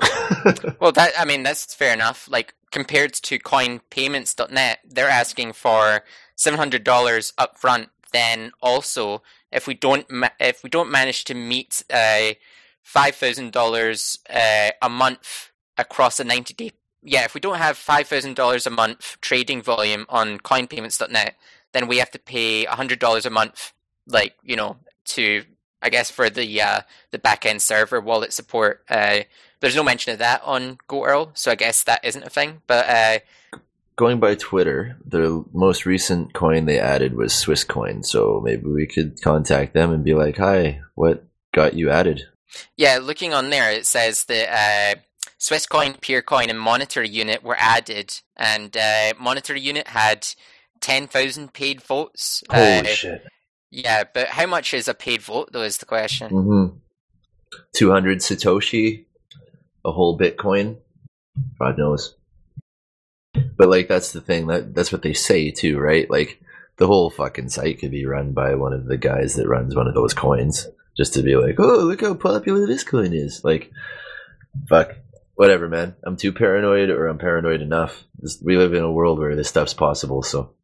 Well, 0.81 0.93
that 0.93 1.13
I 1.19 1.25
mean 1.25 1.43
that's 1.43 1.75
fair 1.75 1.93
enough. 1.93 2.29
Like 2.31 2.55
compared 2.71 3.15
to 3.15 3.39
CoinPayments.net, 3.39 4.79
they're 4.89 5.09
asking 5.09 5.53
for 5.53 6.03
seven 6.37 6.59
hundred 6.59 6.85
dollars 6.85 7.33
up 7.37 7.59
front. 7.59 7.91
Then 8.13 8.53
also, 8.61 9.23
if 9.53 9.67
we 9.67 9.75
don't 9.75 10.11
ma- 10.11 10.37
if 10.39 10.63
we 10.63 10.71
don't 10.71 10.91
manage 10.91 11.25
to 11.25 11.35
meet 11.35 11.83
uh, 11.93 12.35
five 12.83 13.15
thousand 13.15 13.53
dollars 13.53 14.19
uh, 14.29 14.71
a 14.83 14.89
month 14.89 15.51
across 15.77 16.21
a 16.21 16.25
ninety 16.25 16.55
day, 16.55 16.73
yeah, 17.03 17.25
if 17.25 17.35
we 17.35 17.41
don't 17.41 17.59
have 17.59 17.77
five 17.77 18.09
thousand 18.09 18.37
dollars 18.37 18.67
a 18.67 18.71
month 18.71 19.17
trading 19.21 19.63
volume 19.63 20.07
on 20.09 20.39
CoinPayments.net, 20.39 21.37
then 21.73 21.89
we 21.89 21.99
have 21.99 22.11
to 22.11 22.19
pay 22.19 22.65
hundred 22.65 22.99
dollars 22.99 23.27
a 23.27 23.31
month, 23.31 23.73
like 24.07 24.35
you 24.43 24.57
know, 24.57 24.77
to 25.07 25.45
I 25.83 25.91
guess 25.91 26.11
for 26.11 26.29
the 26.31 26.61
uh, 26.61 26.81
the 27.11 27.19
back 27.19 27.47
end 27.47 27.63
server 27.63 28.01
wallet 28.01 28.33
support. 28.33 28.85
Uh, 28.89 29.21
there's 29.61 29.77
no 29.77 29.85
mention 29.85 30.13
of 30.13 30.19
that 30.19 30.43
on 30.43 30.79
GoUrl, 30.89 31.33
so 31.35 31.51
I 31.51 31.55
guess 31.55 31.83
that 31.85 32.05
isn't 32.05 32.23
a 32.23 32.31
thing. 32.31 32.63
But 32.67 32.89
uh, 32.89 33.59
Going 34.01 34.19
by 34.19 34.35
Twitter, 34.35 34.97
the 35.05 35.45
most 35.53 35.85
recent 35.85 36.33
coin 36.33 36.65
they 36.65 36.79
added 36.79 37.15
was 37.15 37.35
Swiss 37.35 37.65
coin, 37.65 38.03
so 38.03 38.41
maybe 38.43 38.67
we 38.67 38.87
could 38.87 39.21
contact 39.21 39.75
them 39.75 39.93
and 39.93 40.03
be 40.03 40.15
like, 40.15 40.39
"Hi, 40.39 40.81
what 40.95 41.27
got 41.53 41.75
you 41.75 41.91
added?" 41.91 42.23
yeah, 42.79 42.99
looking 42.99 43.35
on 43.35 43.51
there, 43.51 43.71
it 43.71 43.85
says 43.85 44.25
that 44.25 44.49
uh, 44.49 45.01
Swisscoin, 45.39 46.01
Peercoin, 46.01 46.49
and 46.49 46.59
Monetary 46.59 47.11
Unit 47.11 47.43
were 47.43 47.57
added, 47.59 48.19
and 48.39 48.75
uh, 48.75 49.13
Monetary 49.21 49.61
Unit 49.61 49.89
had 49.89 50.27
ten 50.81 51.07
thousand 51.07 51.53
paid 51.53 51.83
votes. 51.83 52.43
Holy 52.51 52.63
Uh, 52.63 52.85
shit! 52.85 53.23
Yeah, 53.71 54.05
but 54.15 54.29
how 54.29 54.47
much 54.47 54.73
is 54.73 54.89
a 54.89 54.95
paid 54.95 55.21
vote 55.21 55.51
though? 55.53 55.61
Is 55.61 55.77
the 55.77 55.85
question. 55.85 56.31
Mm-hmm. 56.31 56.77
Two 57.75 57.91
hundred 57.91 58.21
Satoshi, 58.21 59.05
a 59.85 59.93
whole 59.93 60.19
Bitcoin. 60.19 60.79
God 61.59 61.77
knows. 61.77 62.17
But 63.35 63.69
like 63.69 63.89
that's 63.89 64.13
the 64.13 64.21
thing 64.21 64.47
that 64.49 64.75
that's 64.75 64.93
what 64.93 65.03
they 65.03 65.13
say 65.13 65.51
too, 65.51 65.79
right? 65.79 66.11
Like 66.11 66.43
the 66.77 66.87
whole 66.87 67.11
fucking 67.11 67.51
site 67.51 67.79
could 67.79 67.91
be 67.91 68.07
run 68.07 68.33
by 68.33 68.55
one 68.55 68.73
of 68.73 68.87
the 68.87 68.97
guys 68.97 69.35
that 69.35 69.49
runs 69.49 69.75
one 69.77 69.87
of 69.87 69.95
those 69.95 70.15
coins, 70.15 70.67
just 70.97 71.15
to 71.15 71.23
be 71.23 71.37
like, 71.37 71.57
oh, 71.59 71.79
look 71.79 72.01
how 72.01 72.15
popular 72.15 72.67
this 72.67 72.85
coin 72.85 73.13
is. 73.13 73.45
Like, 73.45 73.71
fuck, 74.69 74.97
whatever, 75.35 75.69
man. 75.69 75.95
I'm 76.05 76.17
too 76.17 76.33
paranoid, 76.33 76.91
or 76.91 77.07
I'm 77.07 77.19
paranoid 77.19 77.61
enough. 77.61 78.05
We 78.43 78.57
live 78.57 78.75
in 78.75 78.83
a 78.83 78.93
world 78.93 79.19
where 79.19 79.37
this 79.37 79.49
stuff's 79.49 79.75
possible, 79.75 80.23
so 80.23 80.55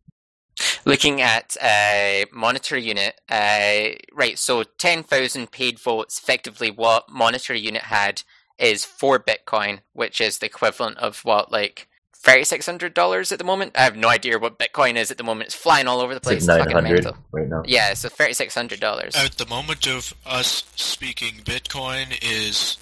Looking 0.87 1.21
at 1.21 1.57
uh, 1.61 2.27
Monetary 2.33 2.83
Unit, 2.83 3.21
uh, 3.29 3.89
right? 4.15 4.39
So 4.39 4.63
ten 4.63 5.03
thousand 5.03 5.51
paid 5.51 5.79
votes. 5.79 6.19
Effectively, 6.19 6.71
what 6.71 7.11
Monetary 7.11 7.61
Unit 7.61 7.83
had 7.83 8.23
is 8.59 8.85
four 8.85 9.19
Bitcoin, 9.19 9.81
which 9.93 10.21
is 10.21 10.39
the 10.39 10.47
equivalent 10.47 10.97
of 10.99 11.25
what 11.25 11.53
like 11.53 11.89
thirty 12.27 12.45
six 12.45 12.67
hundred 12.67 12.93
dollars 12.93 13.31
at 13.33 13.39
the 13.39 13.45
moment. 13.45 13.73
I 13.77 13.83
have 13.85 13.97
no 13.97 14.09
idea 14.09 14.39
what 14.39 14.59
Bitcoin 14.59 14.97
is 14.97 15.11
at 15.11 15.17
the 15.17 15.25
moment. 15.25 15.47
It's 15.49 15.55
flying 15.55 15.87
all 15.87 16.01
over 16.01 16.13
the 16.13 16.21
place. 16.21 16.39
It's 16.39 16.47
nine 16.47 16.59
fucking 16.65 16.83
mental. 16.83 17.17
right 17.33 17.49
now. 17.49 17.63
Yeah, 17.67 17.95
so 17.95 18.09
thirty 18.09 18.33
six 18.35 18.55
hundred 18.55 18.81
dollars. 18.81 19.15
At 19.17 19.33
the 19.39 19.47
moment 19.47 19.87
of 19.87 20.13
us 20.27 20.65
speaking, 20.75 21.37
Bitcoin 21.45 22.07
is, 22.23 22.77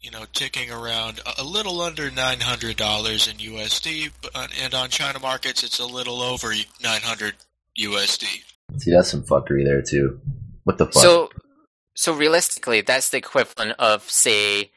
you 0.00 0.10
know, 0.10 0.24
ticking 0.32 0.70
around 0.70 1.20
a- 1.26 1.42
a 1.42 1.44
little 1.44 1.80
under 1.80 2.10
nine 2.10 2.40
hundred 2.40 2.76
dollars 2.76 3.28
in 3.28 3.36
USD, 3.36 4.10
but- 4.22 4.30
uh, 4.34 4.46
and 4.62 4.74
on 4.74 4.88
China 4.88 5.18
markets, 5.20 5.62
it's 5.62 5.78
a 5.78 5.86
little 5.86 6.22
over 6.22 6.52
nine 6.82 7.02
hundred 7.02 7.34
USD. 7.78 8.26
See, 8.78 8.90
that's 8.90 9.10
some 9.10 9.22
fuckery 9.22 9.64
there 9.64 9.82
too. 9.82 10.20
What 10.64 10.78
the 10.78 10.86
fuck? 10.86 10.94
So, 11.02 11.30
so 11.94 12.12
realistically, 12.14 12.80
that's 12.80 13.10
the 13.10 13.18
equivalent 13.18 13.72
of 13.78 14.10
say 14.10 14.70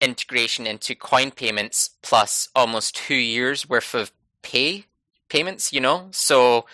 integration 0.00 0.66
into 0.66 0.94
coin 0.94 1.30
payments 1.30 1.90
plus 2.02 2.48
almost 2.54 2.96
two 2.96 3.14
years 3.14 3.68
worth 3.68 3.94
of 3.94 4.12
pay 4.42 4.86
payments. 5.28 5.72
You 5.72 5.80
know, 5.80 6.08
so 6.10 6.66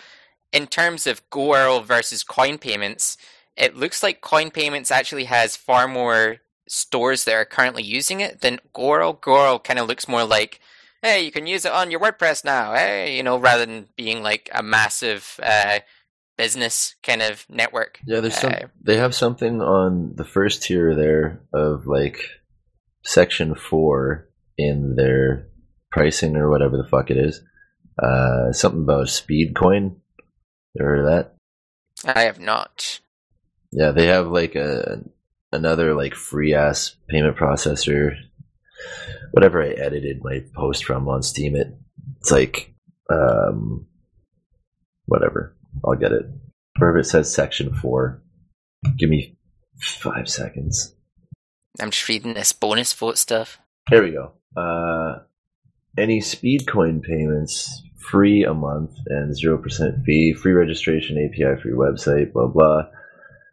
in 0.51 0.67
terms 0.67 1.07
of 1.07 1.27
GoUrl 1.29 1.81
versus 1.81 2.23
coin 2.23 2.57
payments, 2.57 3.17
it 3.55 3.75
looks 3.75 4.01
like 4.03 4.21
coin 4.21 4.51
payments 4.51 4.91
actually 4.91 5.25
has 5.25 5.55
far 5.55 5.87
more 5.87 6.37
stores 6.67 7.23
that 7.23 7.35
are 7.35 7.45
currently 7.45 7.83
using 7.83 8.19
it 8.19 8.41
than 8.41 8.59
GoUrl. 8.73 9.13
GoUrl 9.13 9.59
kind 9.59 9.79
of 9.79 9.87
looks 9.87 10.07
more 10.07 10.23
like 10.23 10.59
hey, 11.01 11.21
you 11.23 11.31
can 11.31 11.47
use 11.47 11.65
it 11.65 11.71
on 11.71 11.91
your 11.91 11.99
WordPress 11.99 12.43
now, 12.43 12.73
hey, 12.73 13.15
you 13.15 13.23
know, 13.23 13.37
rather 13.37 13.65
than 13.65 13.87
being 13.95 14.23
like 14.23 14.49
a 14.53 14.63
massive 14.63 15.39
uh, 15.41 15.79
business 16.37 16.95
kind 17.03 17.21
of 17.21 17.45
network. 17.49 17.99
Yeah, 18.05 18.19
there's 18.19 18.37
some. 18.37 18.53
Uh, 18.53 18.67
They 18.81 18.97
have 18.97 19.15
something 19.15 19.61
on 19.61 20.13
the 20.15 20.25
first 20.25 20.63
tier 20.63 20.95
there 20.95 21.41
of 21.53 21.87
like 21.87 22.19
section 23.07 23.55
four 23.55 24.27
in 24.57 24.95
their 24.95 25.47
pricing 25.91 26.35
or 26.35 26.49
whatever 26.49 26.75
the 26.77 26.87
fuck 26.87 27.09
it 27.09 27.17
is. 27.17 27.41
Uh, 28.01 28.51
something 28.51 28.83
about 28.83 29.09
speed 29.09 29.55
coin. 29.55 29.95
You 30.75 30.85
heard 30.85 31.07
that? 31.07 31.35
I 32.05 32.23
have 32.23 32.39
not. 32.39 32.99
Yeah, 33.71 33.91
they 33.91 34.07
have 34.07 34.27
like 34.27 34.55
a 34.55 35.03
another 35.51 35.95
like 35.95 36.13
free 36.13 36.53
ass 36.53 36.95
payment 37.09 37.37
processor. 37.37 38.15
Whatever 39.31 39.63
I 39.63 39.69
edited 39.69 40.21
my 40.21 40.43
post 40.53 40.85
from 40.85 41.07
on 41.07 41.23
Steem, 41.23 41.55
it 41.55 41.75
it's 42.19 42.31
like 42.31 42.73
um, 43.09 43.87
whatever. 45.05 45.55
I'll 45.83 45.95
get 45.95 46.11
it. 46.11 46.25
Wherever 46.77 46.99
it 46.99 47.05
says 47.05 47.33
section 47.33 47.73
four, 47.73 48.21
give 48.97 49.09
me 49.09 49.37
five 49.79 50.29
seconds. 50.29 50.93
I'm 51.79 51.91
just 51.91 52.07
reading 52.07 52.33
this 52.33 52.53
bonus 52.53 52.93
vote 52.93 53.17
stuff. 53.17 53.59
Here 53.89 54.03
we 54.03 54.11
go. 54.11 54.33
Uh, 54.55 55.19
any 55.97 56.21
speed 56.21 56.67
coin 56.67 57.01
payments 57.01 57.83
free 57.97 58.43
a 58.43 58.53
month 58.53 58.91
and 59.07 59.35
0% 59.35 60.03
fee, 60.03 60.33
free 60.33 60.53
registration, 60.53 61.17
API, 61.17 61.61
free 61.61 61.73
website, 61.73 62.33
blah, 62.33 62.47
blah. 62.47 62.83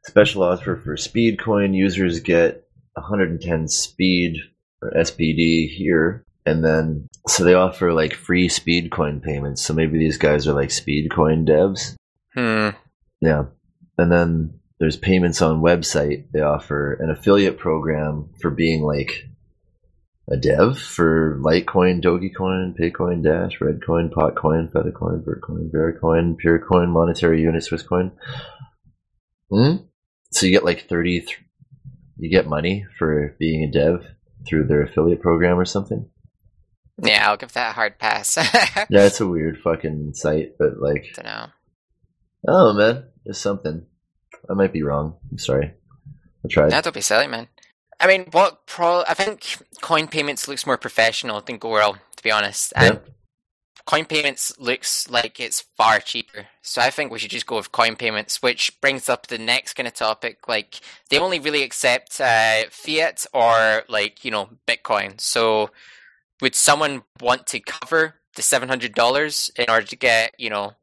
Special 0.05 0.43
offer 0.43 0.77
for 0.77 0.97
speed 0.97 1.41
coin 1.43 1.75
users 1.75 2.21
get 2.21 2.67
110 2.95 3.69
speed 3.69 4.37
or 4.83 4.91
SPD 4.93 5.69
here. 5.69 6.25
And 6.47 6.63
then, 6.63 7.09
so 7.27 7.43
they 7.43 7.55
offer 7.55 7.93
like 7.93 8.13
free 8.13 8.49
speed 8.49 8.91
coin 8.91 9.21
payments. 9.21 9.63
So 9.63 9.73
maybe 9.73 9.99
these 9.99 10.19
guys 10.19 10.47
are 10.47 10.53
like 10.53 10.71
speed 10.71 11.11
coin 11.11 11.47
devs. 11.47 11.95
Hmm. 12.35 12.71
Yeah. 13.21 13.45
And 13.97 14.13
then 14.13 14.61
there's 14.79 14.97
payments 14.97 15.41
on 15.41 15.63
website. 15.63 16.25
They 16.33 16.41
offer 16.41 16.95
an 16.95 17.11
affiliate 17.11 17.59
program 17.59 18.31
for 18.41 18.51
being 18.51 18.83
like 18.83 19.29
a 20.31 20.37
dev 20.37 20.79
for 20.79 21.39
Litecoin, 21.43 22.03
Dogecoin, 22.03 22.79
Paycoin, 22.79 23.23
Dash, 23.23 23.59
ReddCoin, 23.59 24.11
Potcoin, 24.11 24.73
Feathercoin, 24.73 25.23
Bitcoin, 25.23 25.71
Vericoin, 25.71 26.37
Purecoin, 26.43 26.89
Monetary 26.89 27.43
Unit, 27.43 27.63
Swisscoin. 27.63 28.13
Hmm? 29.51 29.85
So 30.33 30.47
you 30.47 30.53
get 30.53 30.65
like 30.65 30.89
30, 30.89 31.21
th- 31.21 31.39
you 32.19 32.31
get 32.31 32.47
money 32.47 32.87
for 32.99 33.37
being 33.39 33.65
a 33.65 33.71
dev 33.71 34.07
through 34.47 34.67
their 34.67 34.83
affiliate 34.83 35.21
program 35.21 35.59
or 35.59 35.65
something. 35.65 36.09
Yeah, 37.03 37.29
I'll 37.29 37.37
give 37.37 37.53
that 37.53 37.71
a 37.71 37.73
hard 37.73 37.99
pass. 37.99 38.37
Yeah, 38.91 39.07
it's 39.07 39.21
a 39.21 39.27
weird 39.27 39.59
fucking 39.63 40.15
site, 40.15 40.57
but 40.59 40.79
like, 40.79 41.07
i 41.19 41.23
Don't 41.23 41.27
know. 41.27 41.47
oh 42.49 42.73
man, 42.73 43.05
there's 43.25 43.39
something. 43.39 43.87
I 44.51 44.55
might 44.55 44.73
be 44.73 44.83
wrong. 44.83 45.15
I'm 45.31 45.39
sorry. 45.39 45.73
I 46.45 46.49
tried. 46.49 46.71
That 46.71 46.85
don't 46.85 46.95
be 46.95 47.01
silly, 47.01 47.27
man. 47.27 47.49
I 48.01 48.07
mean, 48.07 48.27
what 48.33 48.67
pro? 48.67 49.03
I 49.09 49.15
think 49.15 49.57
coin 49.81 50.09
payments 50.09 50.49
looks 50.49 50.67
more 50.67 50.77
professional 50.77 51.41
than 51.41 51.59
GoUrl, 51.59 51.97
to 52.17 52.23
be 52.23 52.31
honest. 52.31 52.73
And 52.77 52.95
Yeah. 52.95 53.13
coin 53.87 54.05
payments 54.05 54.59
looks 54.59 55.09
like 55.09 55.39
it's 55.41 55.61
far 55.77 56.01
cheaper. 56.01 56.49
So 56.63 56.83
I 56.83 56.91
think 56.91 57.13
we 57.13 57.19
should 57.19 57.31
just 57.31 57.47
go 57.47 57.57
with 57.57 57.73
coin 57.73 57.97
payments, 57.97 58.43
which 58.43 58.79
brings 58.81 59.09
up 59.09 59.29
the 59.29 59.39
next 59.39 59.75
kind 59.75 59.87
of 59.87 59.95
topic. 59.95 60.49
Like 60.49 60.81
they 61.09 61.19
only 61.19 61.39
really 61.39 61.63
accept 61.63 62.21
uh, 62.21 62.65
fiat 62.71 63.27
or 63.33 63.85
like 63.89 64.25
you 64.25 64.31
know 64.31 64.51
Bitcoin. 64.67 65.21
So 65.21 65.71
would 66.41 66.55
someone 66.55 67.05
want 67.21 67.47
to 67.49 67.61
cover 67.61 68.17
the 68.35 68.43
seven 68.43 68.69
hundred 68.69 68.95
dollars 68.95 69.51
in 69.57 69.67
order 69.71 69.87
to 69.87 69.97
get 69.97 70.35
you 70.37 70.51
know 70.51 70.75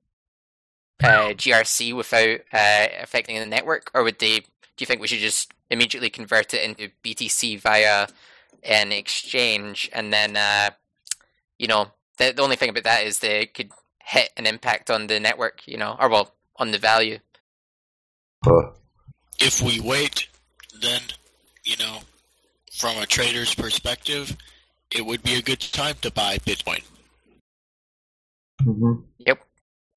uh, 1.04 1.34
GRC 1.34 1.96
without 1.96 2.40
uh, 2.54 2.88
affecting 3.02 3.40
the 3.40 3.46
network, 3.46 3.92
or 3.94 4.04
would 4.04 4.20
they? 4.20 4.40
Do 4.40 4.46
you 4.80 4.86
think 4.86 5.02
we 5.02 5.08
should 5.08 5.20
just 5.20 5.54
immediately 5.70 6.10
convert 6.10 6.54
it 6.54 6.64
into 6.64 6.90
BTC 7.04 7.60
via 7.60 8.08
an 8.64 8.92
exchange, 8.92 9.90
and 9.94 10.12
then 10.14 10.38
uh, 10.38 10.72
you 11.58 11.68
know 11.68 11.92
the 12.18 12.32
the 12.32 12.42
only 12.42 12.56
thing 12.56 12.70
about 12.70 12.84
that 12.84 13.06
is 13.06 13.20
they 13.20 13.46
could 13.46 13.72
hit 14.04 14.32
an 14.38 14.46
impact 14.46 14.90
on 14.90 15.08
the 15.08 15.20
network, 15.20 15.68
you 15.68 15.78
know, 15.78 15.96
or 16.00 16.10
well 16.10 16.34
on 16.58 16.72
the 16.72 16.78
value. 16.78 17.20
Oh, 18.46 18.74
If 19.40 19.62
we 19.62 19.80
wait, 19.80 20.28
then, 20.82 21.02
you 21.64 21.78
know, 21.78 22.00
from 22.72 22.98
a 22.98 23.06
trader's 23.06 23.54
perspective, 23.54 24.36
it 24.92 25.06
would 25.06 25.24
be 25.24 25.36
a 25.36 25.42
good 25.42 25.60
time 25.60 25.96
to 26.02 26.12
buy 26.12 26.38
Bitcoin. 26.40 26.84
mhm. 28.64 29.04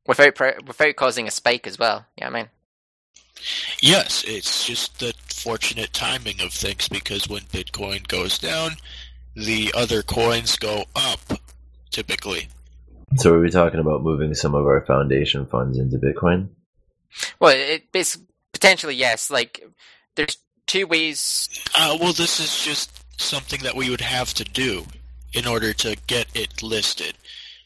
Without 0.07 0.35
pri- 0.35 0.59
without 0.67 0.97
causing 0.97 1.27
a 1.27 1.31
spike 1.31 1.67
as 1.67 1.79
well. 1.79 2.07
Yeah, 2.17 2.27
you 2.27 2.31
know 2.31 2.37
I 2.37 2.41
mean, 2.43 2.51
Yes, 3.81 4.25
it's 4.27 4.67
just 4.67 5.01
the 5.01 5.15
fortunate 5.29 5.93
timing 5.93 6.41
of 6.41 6.53
things 6.53 6.89
because 6.89 7.29
when 7.29 7.43
Bitcoin 7.43 8.07
goes 8.09 8.39
down, 8.39 8.73
the 9.35 9.73
other 9.77 10.03
coins 10.03 10.57
go 10.57 10.85
up, 10.95 11.21
typically. 11.91 12.49
So 13.17 13.35
are 13.35 13.41
we 13.41 13.51
talking 13.51 13.81
about 13.81 14.03
moving 14.03 14.35
some 14.35 14.55
of 14.55 14.65
our 14.67 14.81
foundation 14.87 15.47
funds 15.47 15.79
into 15.79 15.99
Bitcoin? 15.99 16.49
well, 17.39 17.55
it 17.55 17.93
basically 17.93 18.27
potentially 18.53 18.95
yes. 18.95 19.31
Like, 19.31 19.63
there's 20.17 20.39
two 20.67 20.87
ways. 20.87 21.49
Uh, 21.77 21.97
well, 22.01 22.13
this 22.13 22.41
is 22.41 22.65
just 22.65 23.05
something 23.21 23.61
that 23.63 23.77
we 23.77 23.91
would 23.91 24.01
have 24.01 24.33
to 24.35 24.45
do 24.45 24.87
in 25.33 25.47
order 25.47 25.73
to 25.73 25.97
get 26.07 26.27
it 26.35 26.63
listed. 26.63 27.15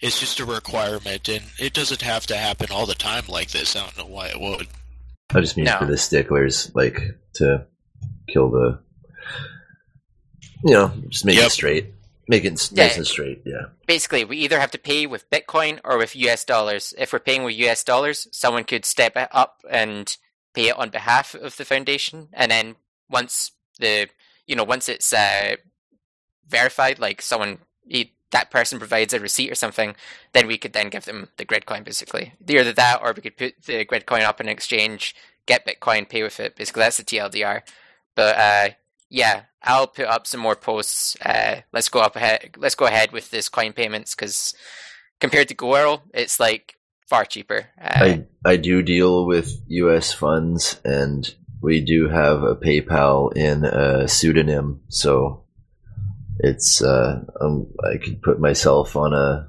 It's 0.01 0.21
just 0.21 0.39
a 0.41 0.45
requirement, 0.45 1.29
and 1.29 1.45
it 1.59 1.73
doesn't 1.75 2.03
have 2.03 2.27
to 2.29 2.37
happen 2.37 2.69
all 2.71 2.87
the 2.87 2.95
time 2.95 3.25
like 3.29 3.51
this. 3.51 3.75
I 3.75 3.81
don't 3.85 3.99
know 3.99 4.07
why 4.07 4.29
it 4.29 4.41
would. 4.41 4.69
I 5.35 5.41
just 5.41 5.57
mean 5.57 5.67
No. 5.67 5.79
for 5.79 5.87
the 5.87 5.99
sticklers, 5.99 6.71
like 6.75 7.01
to 7.35 7.67
kill 8.29 8.51
the, 8.51 8.79
you 10.65 10.73
know, 10.75 10.93
just 11.09 11.25
make 11.25 11.37
Yep. 11.37 11.47
it 11.47 11.51
straight, 11.51 11.87
make 12.29 12.45
it 12.45 12.53
s- 12.55 12.71
Yeah. 12.73 12.85
nice 12.87 12.97
and 12.97 13.07
straight. 13.07 13.43
Yeah. 13.45 13.67
Basically, 13.87 14.25
we 14.25 14.39
either 14.39 14.61
have 14.61 14.71
to 14.73 14.79
pay 14.79 15.07
with 15.07 15.29
Bitcoin 15.31 15.81
or 15.85 15.99
with 15.99 16.15
US 16.17 16.45
dollars. 16.45 16.95
If 16.97 17.13
we're 17.13 17.19
paying 17.19 17.43
with 17.45 17.57
US 17.57 17.83
dollars, 17.85 18.29
someone 18.33 18.65
could 18.65 18.85
step 18.85 19.17
it 19.17 19.29
up 19.33 19.61
and 19.69 20.17
pay 20.55 20.69
it 20.69 20.77
on 20.77 20.91
behalf 20.91 21.35
of 21.35 21.57
the 21.57 21.65
foundation, 21.65 22.29
and 22.33 22.51
then 22.51 22.77
once 23.11 23.51
the 23.79 24.09
you 24.47 24.55
know 24.57 24.65
once 24.65 24.89
it's 24.89 25.13
uh, 25.13 25.57
verified, 26.47 26.99
like 26.99 27.21
someone 27.21 27.59
he, 27.87 28.15
that 28.31 28.51
person 28.51 28.79
provides 28.79 29.15
a 29.15 29.21
receipt 29.21 29.51
or 29.51 29.55
something, 29.55 29.95
then 30.33 30.47
we 30.47 30.59
could 30.59 30.73
then 30.73 30.91
give 30.91 31.05
them 31.05 31.29
the 31.37 31.45
grid 31.45 31.67
coin. 31.67 31.83
Basically, 31.83 32.35
either 32.47 32.73
that 32.73 33.01
or 33.03 33.13
we 33.13 33.23
could 33.23 33.37
put 33.37 33.63
the 33.65 33.85
grid 33.85 34.07
coin 34.07 34.23
up 34.23 34.41
in 34.41 34.49
exchange, 34.49 35.15
get 35.47 35.67
Bitcoin, 35.67 36.09
pay 36.09 36.23
with 36.23 36.39
it. 36.41 36.57
Basically, 36.57 36.81
that's 36.81 36.99
the 36.99 37.05
TLDR. 37.05 37.63
But 38.15 38.37
uh, 38.37 38.69
yeah, 39.09 39.43
I'll 39.63 39.87
put 39.87 40.07
up 40.07 40.27
some 40.27 40.41
more 40.41 40.57
posts. 40.57 41.17
Uh, 41.25 41.63
let's 41.73 41.89
go 41.89 42.01
up 42.01 42.17
ahead. 42.17 42.51
Let's 42.57 42.75
go 42.75 42.87
ahead 42.87 43.13
with 43.13 43.31
this 43.31 43.49
coin 43.49 43.73
payments 43.73 44.15
because 44.15 44.55
compared 45.21 45.49
to 45.49 45.55
GoUrl, 45.55 46.03
it's 46.13 46.39
like 46.39 46.77
far 47.09 47.25
cheaper. 47.25 47.67
Uh, 47.81 47.91
I 47.91 48.25
I 48.45 48.57
do 48.57 48.83
deal 48.83 49.27
with 49.27 49.61
U.S. 49.69 50.13
funds, 50.13 50.81
and 50.85 51.35
we 51.61 51.81
do 51.81 52.09
have 52.09 52.43
a 52.43 52.55
PayPal 52.55 53.37
in 53.37 53.65
a 53.65 54.07
pseudonym, 54.07 54.83
so 54.89 55.45
it's 56.41 56.83
uh, 56.83 57.21
um, 57.41 57.67
I 57.85 57.99
could 57.99 58.23
put 58.23 58.41
myself 58.41 58.97
on 58.97 59.13
a, 59.13 59.49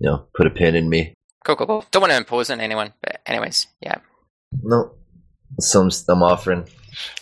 you 0.00 0.08
know, 0.10 0.26
put 0.34 0.46
a 0.46 0.50
pin 0.50 0.74
in 0.74 0.88
me. 0.88 1.14
cool, 1.44 1.56
cool, 1.56 1.66
cool. 1.66 1.84
Don't 1.90 2.02
want 2.02 2.12
to 2.12 2.16
impose 2.16 2.50
on 2.50 2.60
anyone, 2.60 2.92
but 3.02 3.20
anyways, 3.26 3.66
yeah. 3.80 3.96
No, 4.62 4.92
some 5.60 5.90
I'm 6.08 6.22
offering. 6.22 6.68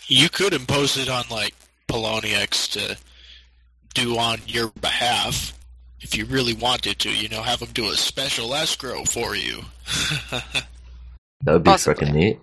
You 0.07 0.29
could 0.29 0.53
impose 0.53 0.97
it 0.97 1.09
on 1.09 1.23
like 1.31 1.55
Poloniex 1.87 2.71
to 2.73 2.97
do 3.93 4.17
on 4.17 4.39
your 4.47 4.69
behalf 4.81 5.57
if 6.01 6.15
you 6.15 6.25
really 6.25 6.53
wanted 6.53 6.99
to. 6.99 7.09
You 7.09 7.29
know, 7.29 7.41
have 7.41 7.59
them 7.59 7.69
do 7.73 7.89
a 7.89 7.95
special 7.95 8.53
escrow 8.53 9.05
for 9.05 9.35
you. 9.35 9.61
That 11.43 11.53
would 11.53 11.63
be 11.63 11.71
Possibly. 11.71 12.05
freaking 12.07 12.13
neat. 12.13 12.39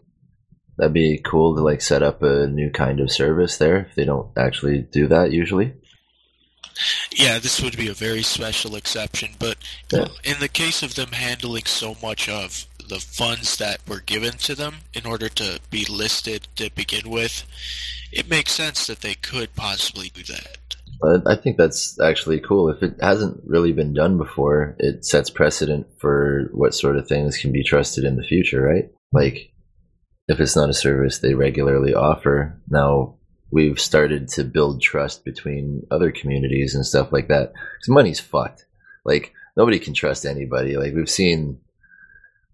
That'd 0.76 0.92
be 0.92 1.20
cool 1.24 1.56
to 1.56 1.62
like 1.62 1.80
set 1.80 2.02
up 2.02 2.22
a 2.22 2.46
new 2.46 2.70
kind 2.70 3.00
of 3.00 3.10
service 3.10 3.56
there 3.58 3.78
if 3.78 3.94
they 3.94 4.04
don't 4.04 4.30
actually 4.36 4.82
do 4.82 5.08
that 5.08 5.32
usually. 5.32 5.74
Yeah, 7.12 7.38
this 7.38 7.60
would 7.62 7.76
be 7.76 7.88
a 7.88 7.94
very 7.94 8.22
special 8.22 8.76
exception, 8.76 9.30
but 9.38 9.56
Yeah. 9.92 10.06
in 10.24 10.38
the 10.40 10.48
case 10.48 10.82
of 10.82 10.94
them 10.94 11.12
handling 11.12 11.64
so 11.66 11.96
much 12.02 12.28
of 12.28 12.66
the 12.88 13.00
funds 13.00 13.56
that 13.56 13.80
were 13.86 14.00
given 14.00 14.38
to 14.38 14.54
them 14.54 14.76
in 14.94 15.04
order 15.06 15.28
to 15.28 15.60
be 15.70 15.84
listed 15.84 16.48
to 16.56 16.70
begin 16.74 17.10
with, 17.10 17.44
it 18.12 18.28
makes 18.28 18.52
sense 18.52 18.86
that 18.86 19.00
they 19.00 19.14
could 19.14 19.54
possibly 19.54 20.10
do 20.10 20.22
that. 20.24 20.56
I 21.26 21.36
think 21.36 21.56
that's 21.58 22.00
actually 22.00 22.40
cool. 22.40 22.70
If 22.70 22.82
it 22.82 22.94
hasn't 23.00 23.40
really 23.46 23.72
been 23.72 23.94
done 23.94 24.18
before, 24.18 24.74
it 24.80 25.04
sets 25.04 25.30
precedent 25.30 25.86
for 26.00 26.48
what 26.52 26.74
sort 26.74 26.96
of 26.96 27.06
things 27.06 27.36
can 27.36 27.52
be 27.52 27.62
trusted 27.62 28.04
in 28.04 28.16
the 28.16 28.24
future, 28.24 28.60
right? 28.62 28.90
Like, 29.12 29.52
if 30.26 30.40
it's 30.40 30.56
not 30.56 30.70
a 30.70 30.74
service 30.74 31.18
they 31.18 31.34
regularly 31.34 31.94
offer, 31.94 32.60
now 32.68 33.17
we've 33.50 33.80
started 33.80 34.28
to 34.28 34.44
build 34.44 34.80
trust 34.80 35.24
between 35.24 35.86
other 35.90 36.12
communities 36.12 36.74
and 36.74 36.84
stuff 36.84 37.12
like 37.12 37.28
that. 37.28 37.52
Because 37.52 37.88
money's 37.88 38.20
fucked. 38.20 38.66
Like, 39.04 39.32
nobody 39.56 39.78
can 39.78 39.94
trust 39.94 40.26
anybody. 40.26 40.76
Like, 40.76 40.94
we've 40.94 41.10
seen 41.10 41.60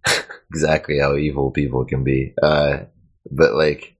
exactly 0.50 0.98
how 0.98 1.16
evil 1.16 1.50
people 1.50 1.84
can 1.84 2.04
be. 2.04 2.34
Uh, 2.40 2.84
but, 3.30 3.54
like, 3.54 3.96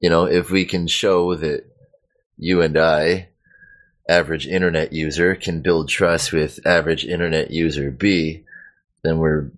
you 0.00 0.10
know, 0.10 0.24
if 0.24 0.50
we 0.50 0.64
can 0.64 0.86
show 0.86 1.34
that 1.34 1.64
you 2.36 2.62
and 2.62 2.78
I, 2.78 3.28
average 4.08 4.46
internet 4.46 4.92
user, 4.92 5.34
can 5.34 5.62
build 5.62 5.88
trust 5.88 6.32
with 6.32 6.66
average 6.66 7.04
internet 7.04 7.50
user 7.50 7.90
B, 7.90 8.44
then 9.02 9.18
we're 9.18 9.50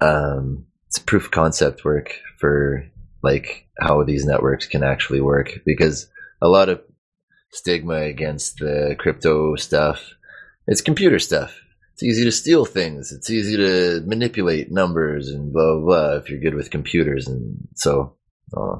um, 0.00 0.66
it's 0.86 0.98
proof 0.98 1.26
of 1.26 1.30
concept 1.30 1.84
work 1.84 2.20
for 2.38 2.86
like 3.22 3.68
how 3.80 4.02
these 4.02 4.24
networks 4.24 4.66
can 4.66 4.82
actually 4.82 5.20
work 5.20 5.50
because 5.64 6.08
a 6.42 6.48
lot 6.48 6.68
of 6.68 6.80
stigma 7.52 8.02
against 8.02 8.58
the 8.58 8.94
crypto 8.98 9.56
stuff 9.56 10.14
it's 10.66 10.80
computer 10.80 11.18
stuff 11.18 11.60
it's 11.92 12.02
easy 12.02 12.24
to 12.24 12.32
steal 12.32 12.64
things 12.64 13.12
it's 13.12 13.30
easy 13.30 13.56
to 13.56 14.02
manipulate 14.06 14.70
numbers 14.70 15.28
and 15.28 15.52
blah 15.52 15.74
blah 15.74 15.84
blah 15.84 16.16
if 16.16 16.30
you're 16.30 16.40
good 16.40 16.54
with 16.54 16.70
computers 16.70 17.26
and 17.26 17.56
so 17.74 18.14
uh, 18.56 18.76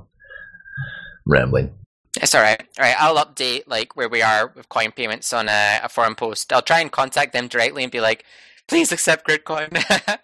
rambling 1.27 1.73
It's 2.21 2.35
all 2.35 2.43
right. 2.43 2.61
All 2.79 2.85
right, 2.85 2.97
I'll 2.99 3.25
update 3.25 3.63
like 3.67 3.97
where 3.97 4.09
we 4.09 4.21
are 4.21 4.53
with 4.57 4.69
coin 4.69 4.91
payments 4.91 5.33
on 5.33 5.49
a, 5.49 5.81
a 5.85 5.89
forum 5.89 6.17
post. 6.17 6.53
I'll 6.53 6.63
try 6.63 6.81
and 6.81 6.91
contact 6.91 7.33
them 7.33 7.47
directly 7.47 7.85
and 7.85 7.93
be 7.93 8.01
like, 8.01 8.25
please 8.67 8.91
accept 8.91 9.29
Gridcoin. 9.29 9.71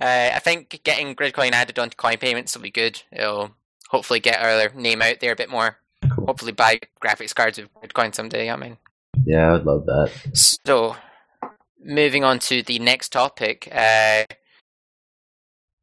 uh, 0.00 0.30
I 0.34 0.38
think 0.40 0.80
getting 0.84 1.14
Gridcoin 1.14 1.52
added 1.52 1.78
onto 1.78 1.96
coin 1.96 2.16
payments 2.16 2.54
will 2.54 2.62
be 2.62 2.70
good. 2.70 3.02
It'll 3.12 3.52
hopefully 3.88 4.20
get 4.20 4.40
our 4.40 4.70
name 4.78 5.02
out 5.02 5.20
there 5.20 5.32
a 5.32 5.36
bit 5.36 5.50
more. 5.50 5.78
Cool. 6.14 6.26
Hopefully 6.26 6.52
buy 6.52 6.80
graphics 7.02 7.34
cards 7.34 7.58
with 7.58 7.72
Gridcoin 7.74 8.14
someday. 8.14 8.50
I 8.50 8.56
mean, 8.56 8.76
yeah 9.24 9.54
i'd 9.54 9.64
love 9.64 9.86
that 9.86 10.10
so 10.34 10.96
moving 11.84 12.24
on 12.24 12.38
to 12.40 12.62
the 12.62 12.78
next 12.78 13.10
topic. 13.10 13.68
Uh, 13.70 14.24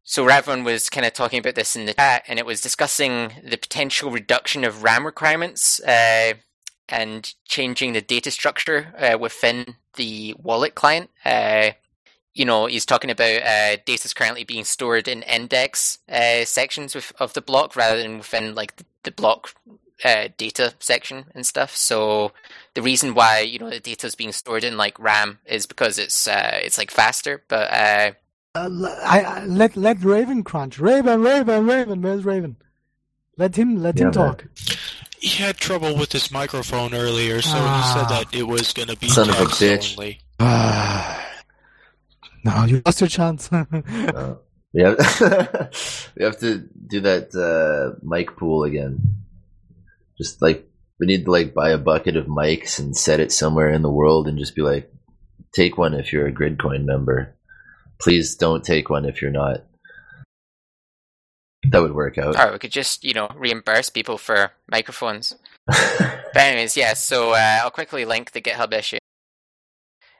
so 0.04 0.26
Ravon 0.26 0.66
was 0.66 0.90
kind 0.90 1.06
of 1.06 1.14
talking 1.14 1.40
about 1.40 1.56
this 1.56 1.76
in 1.76 1.86
the 1.86 1.94
chat, 1.94 2.24
and 2.28 2.40
it 2.40 2.46
was 2.46 2.60
discussing 2.60 3.34
the 3.44 3.58
potential 3.58 4.12
reduction 4.12 4.64
of 4.64 4.84
RAM 4.84 5.06
requirements 5.06 5.80
uh, 5.82 6.34
and 6.90 7.34
changing 7.46 7.94
the 7.94 8.02
data 8.02 8.32
structure 8.32 8.94
uh, 8.98 9.18
within 9.18 9.76
the 9.96 10.36
wallet 10.38 10.76
client. 10.76 11.12
Uh, 11.24 11.72
you 12.34 12.46
know, 12.46 12.66
he's 12.68 12.86
talking 12.86 13.10
about 13.12 13.42
uh, 13.44 13.78
data 13.86 14.06
is 14.06 14.14
currently 14.14 14.44
being 14.44 14.64
stored 14.64 15.08
in 15.08 15.22
index 15.24 16.00
uh, 16.10 16.46
sections 16.46 16.96
with, 16.96 17.12
of 17.20 17.34
the 17.34 17.42
block 17.42 17.76
rather 17.76 18.02
than 18.02 18.18
within 18.20 18.56
like 18.56 18.76
the, 18.78 18.86
the 19.04 19.12
block 19.12 19.54
uh, 20.06 20.30
data 20.38 20.74
section 20.80 21.26
and 21.36 21.46
stuff. 21.46 21.76
So 21.76 22.32
the 22.74 22.82
reason 22.82 23.14
why 23.14 23.40
you 23.42 23.60
know 23.60 23.70
the 23.70 23.80
data 23.80 24.08
is 24.08 24.16
being 24.16 24.32
stored 24.32 24.64
in 24.64 24.78
like 24.78 24.98
RAM 25.00 25.40
is 25.46 25.66
because 25.66 26.00
it's 26.00 26.28
uh, 26.28 26.60
it's 26.64 26.78
like 26.78 26.90
faster, 26.92 27.44
but 27.48 27.72
uh, 27.72 28.12
Uh, 28.56 28.64
l- 28.70 29.00
I, 29.04 29.22
I- 29.22 29.46
let 29.46 29.76
let 29.78 30.04
Raven 30.04 30.44
crunch. 30.44 30.80
Raven, 30.80 31.22
Raven, 31.22 31.68
Raven. 31.68 32.02
Where's 32.02 32.24
Raven? 32.26 32.56
Let 33.38 33.56
him 33.56 33.82
let 33.82 33.96
him 33.98 34.12
Yeah, 34.14 34.20
man. 34.20 34.36
talk. 34.36 34.46
He 35.20 35.44
had 35.44 35.58
trouble 35.58 35.96
with 35.96 36.12
his 36.12 36.32
microphone 36.32 36.94
earlier, 36.96 37.42
so 37.42 37.52
Ah. 37.56 37.78
he 37.78 37.84
said 37.94 38.10
that 38.10 38.36
it 38.40 38.48
was 38.48 38.74
gonna 38.74 38.96
be 38.96 39.08
Son 39.10 39.30
of 39.30 39.36
a 39.36 39.46
text 39.46 39.62
bitch. 39.62 39.98
only. 39.98 40.20
now 42.46 42.66
you 42.66 42.82
lost 42.86 43.02
your 43.02 43.08
chance. 43.08 43.52
Uh, 43.52 43.66
we 44.74 44.82
have 44.82 44.98
we 46.18 46.26
have 46.26 46.40
to 46.40 46.68
do 46.88 47.02
that 47.02 47.36
uh, 47.36 48.00
mic 48.02 48.36
pool 48.38 48.64
again. 48.64 49.24
Just 50.18 50.42
like 50.42 50.68
we 51.00 51.08
need 51.08 51.26
to 51.26 51.32
like 51.32 51.54
buy 51.54 51.72
a 51.72 51.78
bucket 51.78 52.16
of 52.16 52.26
mics 52.26 52.80
and 52.80 52.96
set 52.96 53.20
it 53.20 53.32
somewhere 53.32 53.72
in 53.72 53.82
the 53.82 53.92
world 53.92 54.28
and 54.28 54.38
just 54.38 54.56
be 54.56 54.62
like, 54.62 54.92
take 55.54 55.78
one 55.78 55.94
if 55.94 56.12
you're 56.12 56.28
a 56.28 56.34
Gridcoin 56.34 56.86
member. 56.86 57.36
Please 58.00 58.36
don't 58.36 58.64
take 58.64 58.90
one 58.90 59.06
if 59.06 59.22
you're 59.22 59.32
not. 59.32 59.66
That 61.70 61.82
would 61.82 61.94
work 61.94 62.18
out. 62.18 62.40
Or 62.40 62.54
we 62.54 62.60
could 62.60 62.72
just, 62.72 63.04
you 63.04 63.14
know, 63.14 63.30
reimburse 63.36 63.90
people 63.90 64.18
for 64.18 64.52
microphones. 64.70 65.36
But 65.68 66.36
anyways, 66.36 66.76
yeah, 66.76 66.94
so 66.94 67.32
uh, 67.34 67.60
I'll 67.62 67.72
quickly 67.72 68.06
link 68.06 68.32
the 68.32 68.42
GitHub 68.42 68.74
issue. 68.74 68.98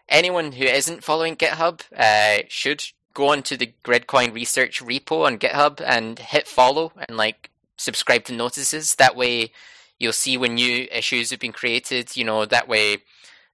Anyone 0.10 0.54
who 0.54 0.66
isn't 0.66 1.04
following 1.04 1.36
GitHub 1.36 1.82
uh, 1.96 2.44
should 2.48 2.84
go 3.14 3.30
onto 3.30 3.58
the 3.58 3.74
Gridcoin 3.84 4.34
research 4.34 4.82
repo 4.82 5.26
on 5.26 5.38
GitHub 5.38 5.82
and 5.82 6.20
hit 6.20 6.48
follow 6.48 6.92
and 7.08 7.18
like 7.18 7.50
subscribe 7.78 8.24
to 8.26 8.34
notices. 8.34 8.96
That 8.96 9.16
way 9.16 9.52
you'll 10.00 10.14
see 10.14 10.38
when 10.38 10.56
new 10.56 10.88
issues 10.92 11.30
have 11.30 11.40
been 11.40 11.52
created, 11.52 12.16
you 12.16 12.24
know, 12.24 12.46
that 12.46 12.68
way 12.68 12.98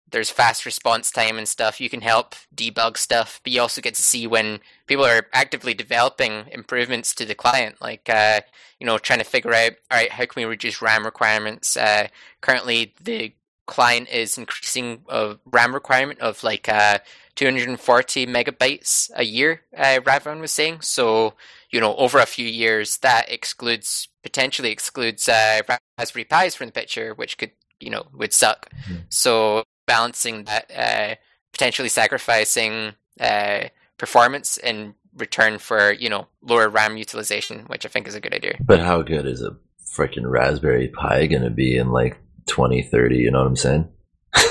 there's 0.10 0.30
fast 0.30 0.66
response 0.66 1.12
time 1.12 1.38
and 1.38 1.48
stuff. 1.48 1.82
You 1.82 1.90
can 1.90 2.02
help 2.02 2.36
debug 2.56 2.98
stuff, 2.98 3.42
but 3.44 3.52
you 3.52 3.62
also 3.62 3.82
get 3.82 3.96
to 3.96 4.04
see 4.04 4.26
when 4.26 4.60
people 4.86 5.06
are 5.06 5.28
actively 5.34 5.74
developing 5.74 6.46
improvements 6.52 7.14
to 7.16 7.26
the 7.26 7.36
client, 7.36 7.82
like 7.82 8.10
uh, 8.10 8.42
you 8.80 8.86
know, 8.86 8.98
trying 8.98 9.20
to 9.20 9.26
figure 9.26 9.54
out, 9.54 9.74
all 9.92 9.98
right, 9.98 10.12
how 10.12 10.26
can 10.26 10.42
we 10.42 10.46
reduce 10.46 10.82
RAM 10.82 11.04
requirements? 11.04 11.76
Uh, 11.76 12.08
currently, 12.42 12.94
the 13.04 13.34
client 13.68 14.10
is 14.10 14.38
increasing 14.38 15.04
a 15.10 15.38
RAM 15.46 15.74
requirement 15.74 16.20
of 16.20 16.44
like 16.44 16.68
uh, 16.68 17.00
240 17.36 18.26
megabytes 18.26 19.12
a 19.16 19.24
year. 19.24 19.62
Uh, 19.76 20.00
Ravon 20.04 20.40
was 20.40 20.52
saying, 20.52 20.82
so 20.82 21.36
you 21.70 21.80
know, 21.80 21.96
over 21.98 22.18
a 22.18 22.26
few 22.26 22.48
years, 22.48 22.98
that 23.00 23.32
excludes 23.32 24.08
potentially 24.24 24.72
excludes 24.72 25.30
uh, 25.30 25.62
Raspberry 26.00 26.26
Pis 26.26 26.56
from 26.56 26.68
the 26.68 26.74
picture, 26.74 27.14
which 27.14 27.38
could 27.38 27.52
you 27.80 27.90
know 27.90 28.08
would 28.14 28.34
suck. 28.34 28.70
So 29.10 29.64
balancing 29.86 30.46
that, 30.46 30.72
uh, 30.76 31.16
potentially 31.52 31.90
sacrificing 31.90 32.94
uh, 33.20 33.66
performance 33.98 34.58
in 34.58 34.96
return 35.16 35.58
for 35.58 35.92
you 35.92 36.10
know 36.10 36.28
lower 36.42 36.70
RAM 36.70 36.98
utilization, 36.98 37.66
which 37.68 37.86
I 37.86 37.90
think 37.90 38.08
is 38.08 38.16
a 38.16 38.22
good 38.22 38.34
idea. 38.34 38.56
but 38.64 38.80
how 38.80 39.02
good 39.02 39.26
is 39.26 39.42
a 39.42 39.58
freaking 39.86 40.30
Raspberry 40.30 40.90
Pi 40.90 41.26
going 41.28 41.42
to 41.42 41.50
be 41.50 41.78
in 41.78 41.92
like 41.92 42.18
2030? 42.48 43.18
You 43.18 43.32
know 43.32 43.40
what 43.40 43.48
I'm 43.48 43.56
saying? 43.56 43.90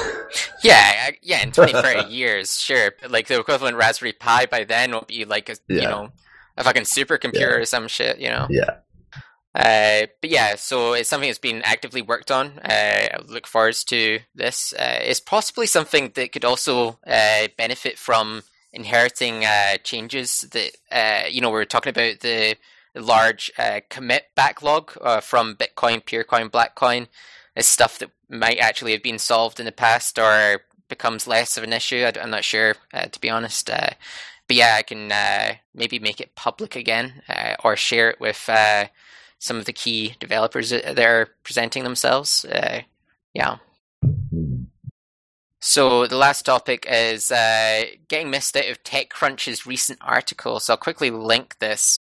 Yeah, 0.63 1.11
yeah, 1.23 1.43
in 1.43 1.53
20, 1.53 1.73
30 1.73 2.09
years, 2.13 2.61
sure. 2.61 2.93
But 3.01 3.11
like 3.11 3.29
the 3.29 3.39
equivalent 3.39 3.77
Raspberry 3.77 4.13
Pi 4.13 4.47
by 4.47 4.65
then 4.65 4.91
will 4.91 5.03
be 5.03 5.25
like 5.25 5.49
a 5.49 5.57
you 5.69 5.83
know 5.83 6.11
a 6.57 6.65
fucking 6.65 6.83
supercomputer 6.83 7.61
or 7.61 7.65
some 7.65 7.89
shit, 7.89 8.19
you 8.19 8.29
know. 8.29 8.47
Yeah. 8.51 8.79
Uh, 9.55 10.07
but 10.21 10.31
yeah, 10.31 10.55
so 10.57 10.93
it's 10.93 11.09
something 11.09 11.29
that's 11.29 11.39
been 11.39 11.63
actively 11.63 12.03
worked 12.03 12.31
on. 12.31 12.59
Uh, 12.59 13.09
I 13.15 13.19
look 13.27 13.47
forward 13.47 13.77
to 13.87 14.19
this. 14.35 14.75
Uh, 14.75 14.99
it's 15.01 15.21
possibly 15.21 15.67
something 15.67 16.13
that 16.15 16.33
could 16.33 16.45
also 16.45 16.99
uh, 17.07 17.49
benefit 17.57 17.97
from 17.99 18.43
inheriting 18.73 19.45
uh, 19.45 19.79
changes 19.83 20.43
that 20.53 20.73
uh, 20.93 21.29
you 21.29 21.41
know 21.41 21.49
we 21.51 21.57
were 21.57 21.65
talking 21.65 21.91
about 21.91 22.21
the 22.21 22.57
large 22.95 23.51
uh, 23.59 23.81
commit 23.89 24.25
backlog 24.35 24.93
uh, 25.01 25.21
from 25.21 25.55
Bitcoin, 25.55 26.05
Purecoin, 26.05 26.51
Blackcoin. 26.51 27.07
Is 27.57 27.67
stuff 27.67 27.99
that 27.99 28.11
might 28.29 28.59
actually 28.59 28.93
have 28.93 29.03
been 29.03 29.19
solved 29.19 29.59
in 29.59 29.67
the 29.67 29.73
past 29.73 30.19
or 30.19 30.61
becomes 30.89 31.27
less 31.27 31.57
of 31.57 31.65
an 31.65 31.73
issue. 31.73 32.05
I, 32.05 32.19
am 32.19 32.31
not 32.31 32.45
sure, 32.45 32.77
uh, 32.93 33.07
to 33.07 33.21
be 33.21 33.31
honest. 33.31 33.69
Uh, 33.71 33.91
but 34.47 34.57
yeah, 34.57 34.77
I 34.79 34.83
can 34.83 35.11
uh, 35.11 35.55
maybe 35.75 35.99
make 35.99 36.21
it 36.21 36.35
public 36.35 36.77
again 36.77 37.23
uh, 37.29 37.57
or 37.65 37.77
share 37.77 38.11
it 38.11 38.21
with 38.21 38.45
uh, 38.49 38.87
some 39.39 39.57
of 39.57 39.65
the 39.65 39.73
key 39.73 40.15
developers 40.21 40.71
that 40.71 40.99
are 40.99 41.29
presenting 41.43 41.85
themselves. 41.85 42.45
Uh, 42.45 42.83
yeah. 43.35 43.57
So 45.61 46.07
the 46.07 46.17
last 46.17 46.43
topic 46.43 46.87
is 46.89 47.29
getting 48.09 48.31
missed 48.31 48.57
out 48.57 48.69
of 48.69 48.85
TechCrunch's 48.85 49.67
recent 49.67 49.99
article. 50.01 50.61
So 50.61 50.75
I'll 50.75 50.79
quickly 50.79 51.11
link 51.11 51.59
this. 51.59 51.99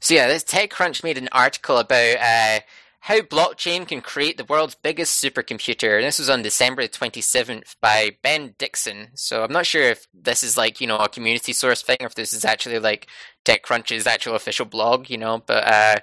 So 0.00 0.14
yeah, 0.14 0.26
this 0.26 0.42
TechCrunch 0.42 1.04
made 1.04 1.16
an 1.16 1.28
article 1.30 1.78
about 1.78 2.62
how 3.04 3.20
blockchain 3.20 3.86
can 3.86 4.00
create 4.00 4.38
the 4.38 4.46
world's 4.46 4.74
biggest 4.74 5.22
supercomputer. 5.22 5.96
And 5.96 6.06
this 6.06 6.18
was 6.18 6.30
on 6.30 6.40
December 6.40 6.84
27th 6.84 7.76
by 7.82 8.16
Ben 8.22 8.54
Dickson. 8.56 9.08
So 9.12 9.44
I'm 9.44 9.52
not 9.52 9.66
sure 9.66 9.82
if 9.82 10.06
this 10.14 10.42
is 10.42 10.56
like, 10.56 10.80
you 10.80 10.86
know, 10.86 10.96
a 10.96 11.06
community 11.06 11.52
source 11.52 11.82
thing 11.82 11.98
or 12.00 12.06
if 12.06 12.14
this 12.14 12.32
is 12.32 12.46
actually 12.46 12.78
like 12.78 13.08
TechCrunch's 13.44 14.06
actual 14.06 14.36
official 14.36 14.64
blog, 14.64 15.10
you 15.10 15.18
know, 15.18 15.42
but 15.46 15.64
uh, 15.66 15.96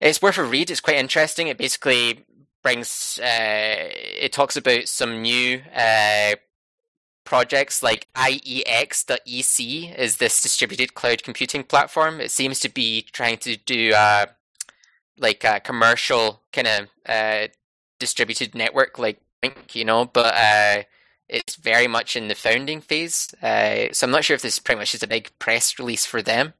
it's 0.00 0.20
worth 0.20 0.38
a 0.38 0.44
read. 0.44 0.72
It's 0.72 0.80
quite 0.80 0.96
interesting. 0.96 1.46
It 1.46 1.56
basically 1.56 2.24
brings, 2.64 3.20
uh, 3.22 3.88
it 3.88 4.32
talks 4.32 4.56
about 4.56 4.88
some 4.88 5.22
new 5.22 5.62
uh, 5.72 6.34
projects 7.24 7.80
like 7.80 8.08
IEX.EC 8.16 9.96
is 9.96 10.16
this 10.16 10.42
distributed 10.42 10.94
cloud 10.94 11.22
computing 11.22 11.62
platform. 11.62 12.20
It 12.20 12.32
seems 12.32 12.58
to 12.58 12.68
be 12.68 13.02
trying 13.02 13.36
to 13.38 13.56
do 13.56 13.92
uh, 13.92 14.26
like 15.18 15.44
a 15.44 15.60
commercial 15.60 16.42
kind 16.52 16.66
of 16.66 16.88
uh, 17.08 17.48
distributed 17.98 18.54
network 18.54 18.98
like 18.98 19.20
Blink, 19.40 19.74
you 19.74 19.84
know, 19.84 20.04
but 20.04 20.34
uh, 20.34 20.82
it's 21.28 21.56
very 21.56 21.86
much 21.86 22.16
in 22.16 22.28
the 22.28 22.34
founding 22.34 22.80
phase. 22.80 23.34
Uh, 23.42 23.92
so 23.92 24.06
I'm 24.06 24.10
not 24.10 24.24
sure 24.24 24.34
if 24.34 24.42
this 24.42 24.58
pretty 24.58 24.78
much 24.78 24.94
is 24.94 25.02
a 25.02 25.08
big 25.08 25.30
press 25.38 25.78
release 25.78 26.06
for 26.06 26.22
them. 26.22 26.54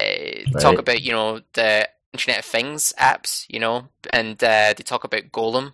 Uh, 0.00 0.58
Talk 0.60 0.78
about 0.78 1.02
you 1.02 1.12
know 1.12 1.40
the 1.52 1.88
Internet 2.12 2.40
of 2.40 2.44
Things 2.44 2.92
apps, 2.98 3.46
you 3.48 3.60
know, 3.60 3.88
and 4.10 4.42
uh, 4.42 4.74
they 4.76 4.82
talk 4.84 5.04
about 5.04 5.30
Golem 5.32 5.72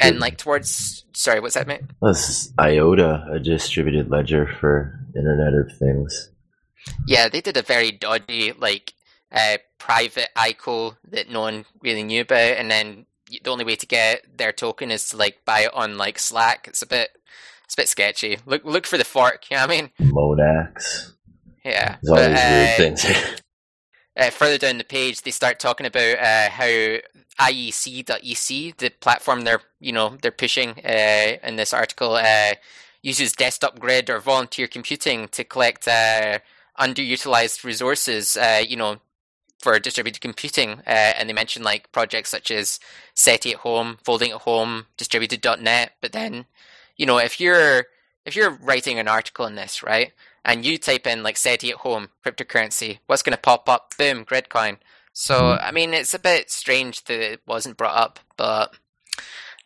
and 0.00 0.18
like 0.18 0.38
towards 0.38 1.04
sorry, 1.12 1.40
what's 1.40 1.54
that 1.54 1.66
mate? 1.66 1.82
this 2.02 2.28
is 2.28 2.52
IOTA, 2.58 3.28
a 3.32 3.38
distributed 3.38 4.10
ledger 4.10 4.46
for 4.60 4.98
Internet 5.16 5.54
of 5.54 5.76
Things. 5.76 6.30
Yeah, 7.06 7.28
they 7.28 7.40
did 7.40 7.56
a 7.56 7.62
very 7.62 7.90
dodgy, 7.90 8.52
like, 8.52 8.94
uh, 9.32 9.58
private 9.78 10.28
ICO 10.36 10.96
that 11.10 11.30
no 11.30 11.40
one 11.40 11.64
really 11.82 12.02
knew 12.02 12.22
about, 12.22 12.56
and 12.56 12.70
then 12.70 13.06
the 13.30 13.50
only 13.50 13.64
way 13.64 13.76
to 13.76 13.86
get 13.86 14.24
their 14.38 14.52
token 14.52 14.90
is 14.90 15.10
to 15.10 15.16
like 15.16 15.44
buy 15.44 15.60
it 15.60 15.74
on 15.74 15.98
like 15.98 16.18
Slack. 16.18 16.66
It's 16.68 16.82
a 16.82 16.86
bit, 16.86 17.10
it's 17.64 17.74
a 17.74 17.76
bit 17.76 17.88
sketchy. 17.88 18.38
Look, 18.46 18.64
look 18.64 18.86
for 18.86 18.98
the 18.98 19.04
fork. 19.04 19.50
You 19.50 19.56
know 19.56 19.66
what 19.66 19.70
I 19.70 19.80
mean? 19.80 19.90
Monax. 20.00 21.12
Yeah. 21.64 21.96
There's 22.02 22.10
all 22.10 22.16
but, 22.16 22.28
these 22.30 22.38
uh, 22.38 22.74
weird 22.78 22.98
things. 22.98 23.40
uh, 24.16 24.30
further 24.30 24.58
down 24.58 24.78
the 24.78 24.84
page, 24.84 25.22
they 25.22 25.30
start 25.30 25.58
talking 25.58 25.86
about 25.86 26.18
uh, 26.18 26.50
how 26.50 26.98
IEX.EC, 27.40 28.76
the 28.78 28.90
platform 29.00 29.42
they're 29.42 29.60
you 29.80 29.92
know 29.92 30.16
they're 30.22 30.32
pushing 30.32 30.70
uh, 30.84 31.36
in 31.42 31.56
this 31.56 31.72
article, 31.72 32.14
uh, 32.14 32.54
uses 33.02 33.32
desktop 33.32 33.78
grid 33.78 34.10
or 34.10 34.18
volunteer 34.18 34.66
computing 34.66 35.28
to 35.28 35.44
collect 35.44 35.86
uh, 35.86 36.38
underutilized 36.78 37.64
resources. 37.64 38.36
Uh, 38.36 38.62
you 38.66 38.76
know. 38.76 38.98
For 39.58 39.78
distributed 39.80 40.20
computing, 40.20 40.82
uh, 40.86 41.14
and 41.18 41.28
they 41.28 41.32
mentioned 41.32 41.64
like 41.64 41.90
projects 41.90 42.30
such 42.30 42.52
as 42.52 42.78
SETI 43.14 43.54
at 43.54 43.60
home, 43.60 43.98
folding 44.04 44.30
at 44.30 44.42
home, 44.42 44.86
distributed.net. 44.96 45.92
But 46.00 46.12
then, 46.12 46.46
you 46.96 47.06
know, 47.06 47.18
if 47.18 47.40
you're 47.40 47.86
if 48.24 48.36
you're 48.36 48.50
writing 48.50 49.00
an 49.00 49.08
article 49.08 49.46
on 49.46 49.56
this, 49.56 49.82
right, 49.82 50.12
and 50.44 50.64
you 50.64 50.78
type 50.78 51.08
in 51.08 51.24
like 51.24 51.36
SETI 51.36 51.70
at 51.70 51.78
home 51.78 52.10
cryptocurrency, 52.24 52.98
what's 53.06 53.22
going 53.22 53.36
to 53.36 53.40
pop 53.42 53.68
up? 53.68 53.94
Boom, 53.98 54.24
Gridcoin. 54.24 54.78
So 55.12 55.58
I 55.60 55.72
mean, 55.72 55.92
it's 55.92 56.14
a 56.14 56.20
bit 56.20 56.50
strange 56.50 57.04
that 57.04 57.20
it 57.20 57.40
wasn't 57.44 57.76
brought 57.76 57.96
up, 57.96 58.20
but 58.36 58.76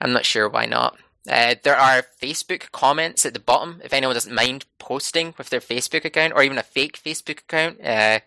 I'm 0.00 0.12
not 0.12 0.24
sure 0.24 0.48
why 0.48 0.64
not. 0.64 0.96
Uh, 1.28 1.54
there 1.62 1.76
are 1.76 2.04
Facebook 2.20 2.72
comments 2.72 3.24
at 3.24 3.32
the 3.32 3.40
bottom 3.40 3.80
if 3.84 3.92
anyone 3.92 4.14
doesn't 4.14 4.34
mind 4.34 4.64
posting 4.78 5.34
with 5.38 5.50
their 5.50 5.60
Facebook 5.60 6.04
account 6.04 6.32
or 6.34 6.42
even 6.42 6.58
a 6.58 6.62
fake 6.62 7.00
Facebook 7.00 7.40
account. 7.40 7.80
Uh, 7.84 8.20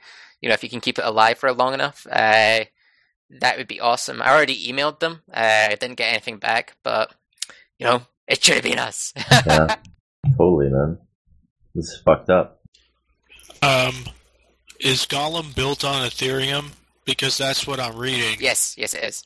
you 0.45 0.49
know, 0.49 0.53
if 0.53 0.63
you 0.63 0.69
can 0.69 0.79
keep 0.79 0.99
it 0.99 1.05
alive 1.05 1.39
for 1.39 1.51
long 1.51 1.73
enough, 1.73 2.05
uh, 2.07 2.65
that 3.31 3.57
would 3.57 3.67
be 3.67 3.79
awesome. 3.79 4.21
I 4.21 4.29
already 4.29 4.71
emailed 4.71 4.99
them. 4.99 5.23
Uh, 5.33 5.69
I 5.71 5.75
didn't 5.75 5.95
get 5.95 6.11
anything 6.11 6.37
back, 6.37 6.77
but 6.83 7.11
you 7.79 7.87
know, 7.87 8.03
it 8.27 8.43
should 8.43 8.53
have 8.53 8.63
been 8.63 8.77
us. 8.77 9.11
yeah, 9.31 9.75
totally, 10.37 10.69
man. 10.69 10.99
This 11.73 11.85
is 11.85 11.99
fucked 12.05 12.29
up. 12.29 12.61
Um, 13.63 13.95
is 14.79 15.07
Golem 15.07 15.55
built 15.55 15.83
on 15.83 16.07
Ethereum? 16.07 16.73
Because 17.05 17.39
that's 17.39 17.65
what 17.65 17.79
I'm 17.79 17.97
reading. 17.97 18.37
yes, 18.39 18.75
yes, 18.77 18.93
it 18.93 19.03
is. 19.03 19.25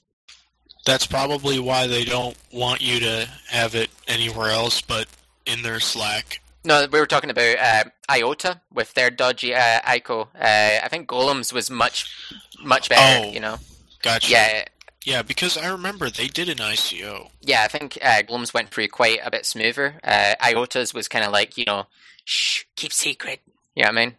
That's 0.85 1.05
probably 1.05 1.59
why 1.59 1.87
they 1.87 2.05
don't 2.05 2.37
want 2.53 2.79
you 2.79 3.01
to 3.01 3.29
have 3.49 3.75
it 3.75 3.89
anywhere 4.07 4.51
else 4.51 4.79
but 4.79 5.09
in 5.45 5.63
their 5.63 5.81
Slack. 5.81 6.41
No, 6.63 6.85
we 6.91 6.99
were 6.99 7.05
talking 7.05 7.29
about 7.29 7.57
uh, 7.57 7.83
IOTA 8.11 8.61
with 8.73 8.93
their 8.93 9.09
dodgy 9.09 9.55
uh, 9.55 9.79
ICO. 9.81 10.27
Uh, 10.35 10.83
I 10.83 10.87
think 10.89 11.07
Golem's 11.07 11.53
was 11.53 11.69
much, 11.71 12.13
much 12.61 12.89
better. 12.89 13.27
Oh. 13.27 13.31
You 13.31 13.39
know, 13.39 13.57
Gotcha. 14.01 14.29
yeah, 14.31 14.65
Yeah, 15.05 15.21
because 15.21 15.57
I 15.57 15.69
remember 15.71 16.09
they 16.09 16.27
did 16.27 16.49
an 16.49 16.57
ICO. 16.57 17.29
yeah. 17.41 17.63
I 17.63 17.67
think 17.69 17.97
uh, 18.01 18.21
Golem's 18.23 18.53
went 18.53 18.71
through 18.71 18.89
quite 18.89 19.19
a 19.23 19.31
bit 19.31 19.45
smoother. 19.45 19.95
Uh, 20.03 20.35
IOTA's 20.41 20.93
was 20.93 21.07
kind 21.07 21.23
of 21.23 21.31
like 21.31 21.57
you 21.57 21.63
know, 21.65 21.85
shh, 22.25 22.63
keep 22.75 22.91
secret. 22.91 23.39
You 23.75 23.83
know 23.83 23.89
what 23.89 23.97
I 23.97 24.05
mean? 24.05 24.15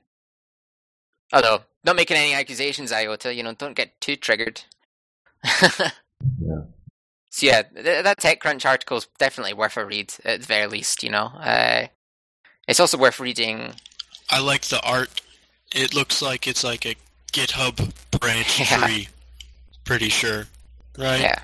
Although, 1.32 1.60
not 1.84 1.96
making 1.96 2.16
any 2.16 2.32
accusations, 2.34 2.90
IOTA. 2.90 3.34
You 3.34 3.42
know, 3.42 3.52
don't 3.54 3.76
get 3.76 4.00
too 4.00 4.16
triggered. 4.16 4.62
Yeah. 6.38 6.62
So 7.30 7.46
yeah, 7.46 7.62
th- 7.62 8.04
that 8.04 8.18
TechCrunch 8.18 8.66
article 8.66 8.98
is 8.98 9.08
definitely 9.18 9.54
worth 9.54 9.76
a 9.78 9.86
read 9.86 10.12
at 10.24 10.40
the 10.40 10.46
very 10.46 10.66
least. 10.66 11.02
You 11.02 11.08
know, 11.10 11.26
uh, 11.26 11.86
it's 12.70 12.80
also 12.80 12.96
worth 12.96 13.20
reading. 13.20 13.74
I 14.30 14.40
like 14.40 14.62
the 14.62 14.80
art. 14.82 15.20
It 15.74 15.94
looks 15.94 16.22
like 16.22 16.46
it's 16.46 16.64
like 16.64 16.86
a 16.86 16.94
GitHub 17.32 17.92
branch 18.18 18.58
Yeah. 18.70 18.86
tree. 18.86 19.08
Pretty 19.84 20.08
sure. 20.08 20.46
Right? 20.98 21.20
Yeah, 21.20 21.38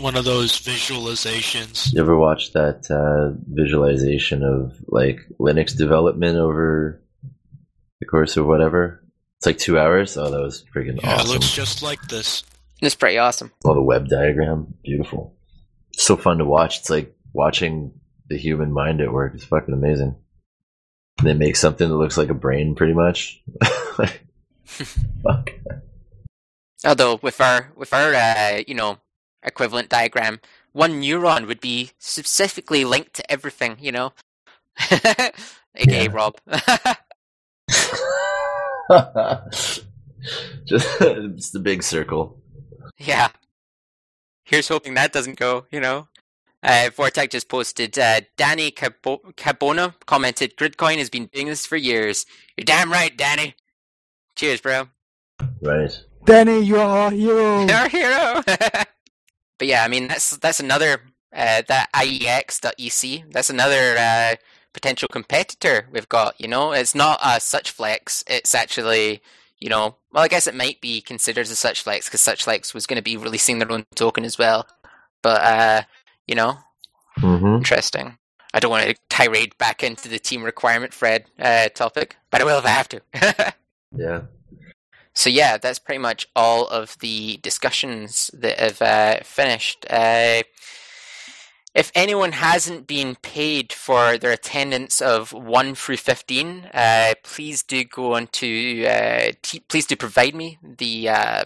One 0.00 0.16
of 0.16 0.24
those 0.24 0.58
visualizations. 0.60 1.92
You 1.92 2.00
ever 2.00 2.16
watch 2.16 2.52
that 2.52 2.90
uh, 2.90 3.36
visualization 3.48 4.42
of 4.42 4.72
like 4.88 5.20
Linux 5.38 5.76
development 5.76 6.36
over 6.38 7.00
the 8.00 8.06
course 8.06 8.36
of 8.36 8.46
whatever? 8.46 9.02
It's 9.38 9.46
like 9.46 9.58
two 9.58 9.78
hours. 9.78 10.16
Oh, 10.16 10.30
that 10.30 10.40
was 10.40 10.64
freaking 10.74 11.00
Yeah, 11.02 11.14
awesome! 11.14 11.26
it 11.26 11.32
looks 11.32 11.52
just 11.52 11.82
like 11.82 12.00
this. 12.08 12.42
it's 12.80 12.94
pretty 12.94 13.18
awesome. 13.18 13.52
Oh, 13.64 13.74
the 13.74 13.82
web 13.82 14.08
diagram, 14.08 14.74
beautiful. 14.84 15.34
So 15.92 16.16
fun 16.16 16.38
to 16.38 16.44
watch. 16.44 16.80
It's 16.80 16.90
like 16.90 17.14
watching 17.32 17.92
the 18.28 18.36
human 18.38 18.72
mind 18.72 19.00
at 19.00 19.12
work. 19.12 19.32
It's 19.34 19.44
fucking 19.44 19.74
amazing. 19.74 20.16
They 21.22 21.34
make 21.34 21.56
something 21.56 21.88
that 21.88 21.94
looks 21.96 22.16
like 22.18 22.28
a 22.28 22.34
brain, 22.34 22.74
pretty 22.74 22.92
much. 22.94 23.42
Fuck. 24.64 25.50
Although 26.84 27.18
with 27.22 27.40
our 27.40 27.72
with 27.76 27.92
our 27.94 28.12
uh, 28.14 28.62
you 28.66 28.74
know 28.74 28.98
equivalent 29.42 29.88
diagram, 29.88 30.40
one 30.72 31.00
neuron 31.00 31.46
would 31.46 31.60
be 31.60 31.92
specifically 31.98 32.84
linked 32.84 33.14
to 33.14 33.30
everything. 33.30 33.76
You 33.80 33.92
know, 33.92 34.12
aka 34.90 35.32
Yeah. 35.76 36.06
Rob. 36.12 36.36
Just 40.66 40.88
it's 41.00 41.50
the 41.50 41.60
big 41.60 41.82
circle. 41.82 42.40
yeah. 42.98 43.28
Here's 44.44 44.68
hoping 44.68 44.94
that 44.94 45.12
doesn't 45.12 45.38
go. 45.38 45.66
You 45.70 45.80
know. 45.80 46.08
Uh, 46.64 46.88
Vortac 46.96 47.30
just 47.30 47.48
posted. 47.48 47.98
Uh, 47.98 48.22
Danny 48.38 48.70
Cabo- 48.70 49.20
Cabona 49.36 49.94
commented, 50.06 50.56
"Gridcoin 50.56 50.96
has 50.96 51.10
been 51.10 51.26
doing 51.26 51.46
this 51.48 51.66
for 51.66 51.76
years. 51.76 52.24
You're 52.56 52.64
damn 52.64 52.90
right, 52.90 53.14
Danny. 53.14 53.54
Cheers, 54.34 54.62
bro. 54.62 54.88
Right. 55.60 55.92
Danny, 56.24 56.60
you 56.62 56.78
are 56.78 56.98
our 56.98 57.10
hero. 57.10 57.60
You're 57.66 57.76
our 57.76 57.88
hero. 57.88 58.42
but 58.46 59.68
yeah, 59.68 59.84
I 59.84 59.88
mean 59.88 60.08
that's 60.08 60.38
that's 60.38 60.58
another 60.58 61.02
uh, 61.34 61.62
that 61.68 61.90
IEX.EC. 61.94 63.24
That's 63.30 63.50
another 63.50 63.96
uh, 63.98 64.36
potential 64.72 65.08
competitor 65.12 65.86
we've 65.92 66.08
got. 66.08 66.40
You 66.40 66.48
know, 66.48 66.72
it's 66.72 66.94
not 66.94 67.20
a 67.22 67.40
such 67.40 67.70
flex. 67.72 68.24
It's 68.26 68.54
actually 68.54 69.20
you 69.60 69.68
know, 69.68 69.96
well, 70.12 70.24
I 70.24 70.28
guess 70.28 70.46
it 70.46 70.54
might 70.54 70.80
be 70.80 71.00
considered 71.00 71.46
a 71.46 71.54
such 71.56 71.82
flex 71.82 72.06
because 72.06 72.20
such 72.22 72.44
flex 72.44 72.74
was 72.74 72.86
going 72.86 72.96
to 72.98 73.02
be 73.02 73.16
releasing 73.16 73.58
their 73.58 73.70
own 73.70 73.84
token 73.94 74.24
as 74.24 74.38
well. 74.38 74.66
But 75.22 75.40
uh, 75.42 75.82
you 76.26 76.34
know, 76.34 76.58
Mm-hmm. 77.20 77.56
interesting. 77.56 78.18
I 78.52 78.60
don't 78.60 78.70
want 78.70 78.86
to 78.88 78.94
tirade 79.08 79.56
back 79.58 79.82
into 79.82 80.08
the 80.08 80.18
team 80.18 80.42
requirement 80.42 80.92
Fred 80.94 81.26
uh, 81.38 81.68
topic, 81.68 82.16
but 82.30 82.40
I 82.40 82.44
will 82.44 82.58
if 82.58 82.64
I 82.66 82.68
have 82.70 82.88
to. 82.88 83.00
Yeah. 83.96 84.22
So 85.14 85.30
yeah, 85.30 85.56
that's 85.58 85.78
pretty 85.78 86.00
much 86.00 86.26
all 86.34 86.66
of 86.66 86.98
the 86.98 87.36
discussions 87.36 88.28
that 88.34 88.58
have 88.58 88.82
uh, 88.82 89.20
finished. 89.22 89.86
Uh, 89.88 90.42
if 91.74 91.92
anyone 91.94 92.32
hasn't 92.32 92.88
been 92.88 93.14
paid 93.16 93.72
for 93.72 94.18
their 94.18 94.32
attendance 94.32 95.00
of 95.00 95.32
one 95.32 95.76
through 95.76 95.98
fifteen, 95.98 96.68
uh, 96.74 97.14
please 97.22 97.62
do 97.62 97.84
go 97.84 98.14
on 98.14 98.26
to 98.28 98.84
uh, 98.86 99.32
t- 99.42 99.60
please 99.68 99.86
do 99.86 99.94
provide 99.94 100.34
me 100.34 100.58
the 100.62 101.08
uh, 101.08 101.44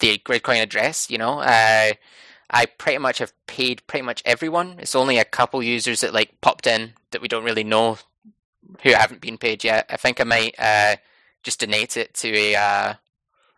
the 0.00 0.18
Gridcoin 0.18 0.62
address. 0.62 1.08
You 1.10 1.18
know, 1.18 1.38
uh, 1.40 1.92
I 2.50 2.66
pretty 2.66 2.98
much 2.98 3.18
have 3.18 3.32
paid 3.46 3.86
pretty 3.86 4.04
much 4.04 4.22
everyone. 4.24 4.76
It's 4.78 4.94
only 4.94 5.18
a 5.18 5.24
couple 5.24 5.62
users 5.62 6.00
that 6.00 6.14
like 6.14 6.40
popped 6.40 6.66
in 6.66 6.92
that 7.10 7.20
we 7.20 7.28
don't 7.28 7.44
really 7.44 7.64
know 7.64 7.98
who 8.82 8.90
haven't 8.92 9.20
been 9.20 9.38
paid 9.38 9.64
yet. 9.64 9.86
I 9.90 9.96
think 9.96 10.20
I 10.20 10.24
might 10.24 10.54
uh, 10.58 10.96
just 11.42 11.60
donate 11.60 11.96
it 11.96 12.14
to 12.14 12.34
a 12.34 12.54
uh, 12.56 12.94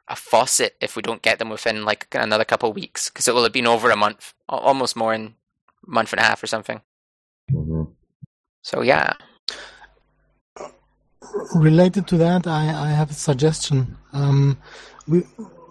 a 0.09 0.17
faucet 0.17 0.77
if 0.81 0.97
we 0.97 1.03
don't 1.03 1.23
get 1.23 1.39
them 1.39 1.51
within 1.51 1.85
like 1.85 2.09
another 2.15 2.45
couple 2.45 2.69
of 2.71 2.75
weeks 2.75 3.09
because 3.09 3.29
it 3.29 3.35
will 3.35 3.45
have 3.45 3.53
been 3.53 3.67
over 3.67 3.91
a 3.91 3.97
month, 3.97 4.35
almost 4.49 4.97
more 4.97 5.15
in 5.15 5.35
a 5.87 5.91
month 5.91 6.13
and 6.13 6.21
a 6.21 6.25
half 6.25 6.43
or 6.43 6.49
something. 6.49 6.81
hmm 7.51 7.85
So 8.63 8.83
yeah, 8.83 9.13
Related 11.55 12.07
to 12.09 12.17
that, 12.19 12.47
I, 12.47 12.69
I 12.69 12.89
have 12.91 13.11
a 13.11 13.15
suggestion. 13.15 13.97
Um, 14.13 14.59
we, 15.07 15.23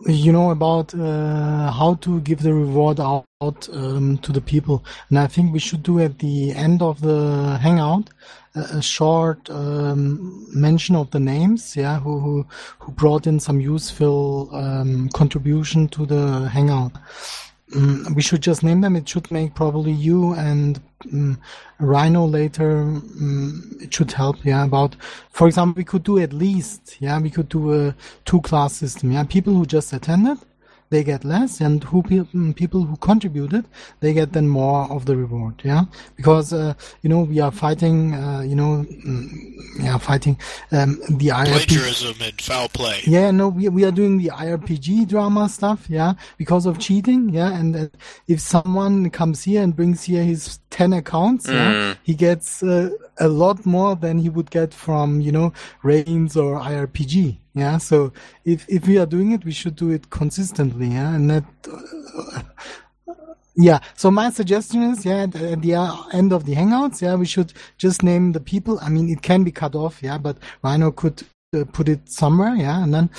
you 0.06 0.32
know 0.32 0.52
about 0.52 0.94
uh, 0.94 1.72
how 1.72 1.96
to 2.02 2.22
give 2.22 2.42
the 2.42 2.54
reward 2.54 3.00
out 3.00 3.26
um, 3.42 4.18
to 4.20 4.32
the 4.32 4.42
people, 4.42 4.84
and 5.10 5.20
I 5.20 5.28
think 5.28 5.54
we 5.54 5.60
should 5.60 5.84
do 5.84 6.00
at 6.00 6.20
the 6.20 6.52
end 6.54 6.82
of 6.82 7.02
the 7.02 7.58
hangout 7.62 8.10
a, 8.56 8.78
a 8.78 8.82
short 8.82 9.50
um, 9.50 10.48
mention 10.54 10.96
of 10.96 11.12
the 11.12 11.20
names, 11.20 11.76
yeah, 11.76 12.00
who 12.00 12.20
who, 12.20 12.48
who 12.80 12.92
brought 12.92 13.28
in 13.28 13.40
some 13.40 13.60
useful 13.60 14.50
um, 14.54 15.10
contribution 15.10 15.88
to 15.90 16.06
the 16.06 16.50
hangout. 16.50 16.94
Mm, 17.74 18.16
we 18.16 18.22
should 18.22 18.42
just 18.42 18.64
name 18.64 18.82
them. 18.82 18.96
It 18.96 19.08
should 19.08 19.30
make 19.32 19.54
probably 19.54 19.92
you 19.92 20.34
and 20.34 20.82
mm, 21.04 21.38
Rhino 21.80 22.26
later. 22.26 22.84
Mm, 22.84 23.82
it 23.82 23.94
should 23.94 24.12
help. 24.12 24.44
Yeah. 24.44 24.64
About, 24.64 24.96
for 25.32 25.48
example, 25.48 25.76
we 25.78 25.84
could 25.84 26.04
do 26.04 26.18
at 26.20 26.34
least. 26.34 26.98
Yeah. 27.00 27.20
We 27.20 27.30
could 27.30 27.50
do 27.50 27.74
a 27.74 27.96
two 28.26 28.42
class 28.42 28.74
system. 28.74 29.12
Yeah. 29.12 29.24
People 29.24 29.54
who 29.54 29.66
just 29.66 29.94
attended, 29.94 30.40
they 30.90 31.04
get 31.04 31.24
less, 31.24 31.62
and 31.62 31.84
who 31.84 32.02
pe- 32.04 32.18
mm, 32.34 32.56
people 32.56 32.84
who 32.84 32.96
contributed, 32.98 33.66
they 34.00 34.14
get 34.14 34.34
then 34.34 34.48
more 34.48 34.90
of 34.92 35.06
the 35.06 35.16
reward. 35.16 35.62
Yeah. 35.64 35.84
Because 36.16 36.52
uh, 36.54 36.74
you 37.02 37.10
know 37.10 37.22
we 37.22 37.40
are 37.40 37.52
fighting. 37.52 38.14
Uh, 38.14 38.42
you 38.42 38.56
know, 38.56 38.86
mm, 39.06 39.30
yeah, 39.80 39.98
fighting 39.98 40.38
um, 40.72 41.00
the 41.10 41.28
IRP. 41.28 41.46
Plagiarism 41.68 42.16
and 42.22 42.42
foul 42.42 42.68
play. 42.70 43.02
Yeah, 43.06 43.32
no, 43.32 43.50
we 43.50 43.70
we 43.70 43.86
are 43.86 43.92
doing 43.92 44.18
the 44.18 44.30
IRPG 44.30 45.08
drama 45.08 45.48
stuff, 45.50 45.86
yeah, 45.90 46.14
because 46.38 46.66
of 46.66 46.80
cheating, 46.80 47.30
yeah, 47.30 47.54
and 47.58 47.76
uh, 47.76 47.88
if 48.28 48.40
someone 48.42 49.10
comes 49.10 49.44
here 49.44 49.62
and 49.62 49.76
brings 49.76 50.04
here 50.04 50.24
his 50.24 50.60
ten 50.70 50.94
accounts, 50.94 51.48
yeah, 51.48 51.70
Mm. 51.70 51.98
he 52.04 52.14
gets 52.16 52.64
uh, 52.64 52.90
a 53.20 53.28
lot 53.28 53.66
more 53.66 53.96
than 53.96 54.20
he 54.20 54.30
would 54.30 54.50
get 54.52 54.74
from 54.74 55.22
you 55.22 55.32
know 55.32 55.54
Reigns 55.84 56.36
or 56.38 56.60
IRPG, 56.60 57.38
yeah. 57.54 57.78
So 57.78 58.12
if 58.46 58.66
if 58.70 58.88
we 58.88 58.98
are 58.98 59.06
doing 59.06 59.32
it, 59.32 59.46
we 59.46 59.52
should 59.52 59.76
do 59.76 59.90
it 59.90 60.10
consistently, 60.10 60.88
yeah, 60.88 61.16
and 61.16 61.30
that. 61.30 61.44
Uh, 61.72 62.44
yeah, 63.62 63.80
so 63.96 64.10
my 64.10 64.30
suggestion 64.30 64.84
is, 64.84 65.06
yeah, 65.06 65.24
at, 65.24 65.36
at 65.36 65.62
the 65.62 65.76
uh, 65.76 65.94
end 66.14 66.32
of 66.32 66.46
the 66.46 66.56
Hangouts, 66.56 67.02
yeah, 67.02 67.16
we 67.16 67.26
should 67.26 67.52
just 67.78 68.04
name 68.04 68.32
the 68.32 68.40
people. 68.40 68.80
I 68.82 68.88
mean, 68.88 69.10
it 69.10 69.22
can 69.22 69.44
be 69.44 69.52
cut 69.52 69.76
off, 69.76 70.02
yeah, 70.02 70.18
but 70.18 70.38
Rhino 70.64 70.92
could 70.92 71.24
uh, 71.56 71.64
put 71.74 71.90
it 71.90 72.08
somewhere, 72.08 72.54
yeah, 72.56 72.84
and 72.84 72.94
then, 72.94 73.10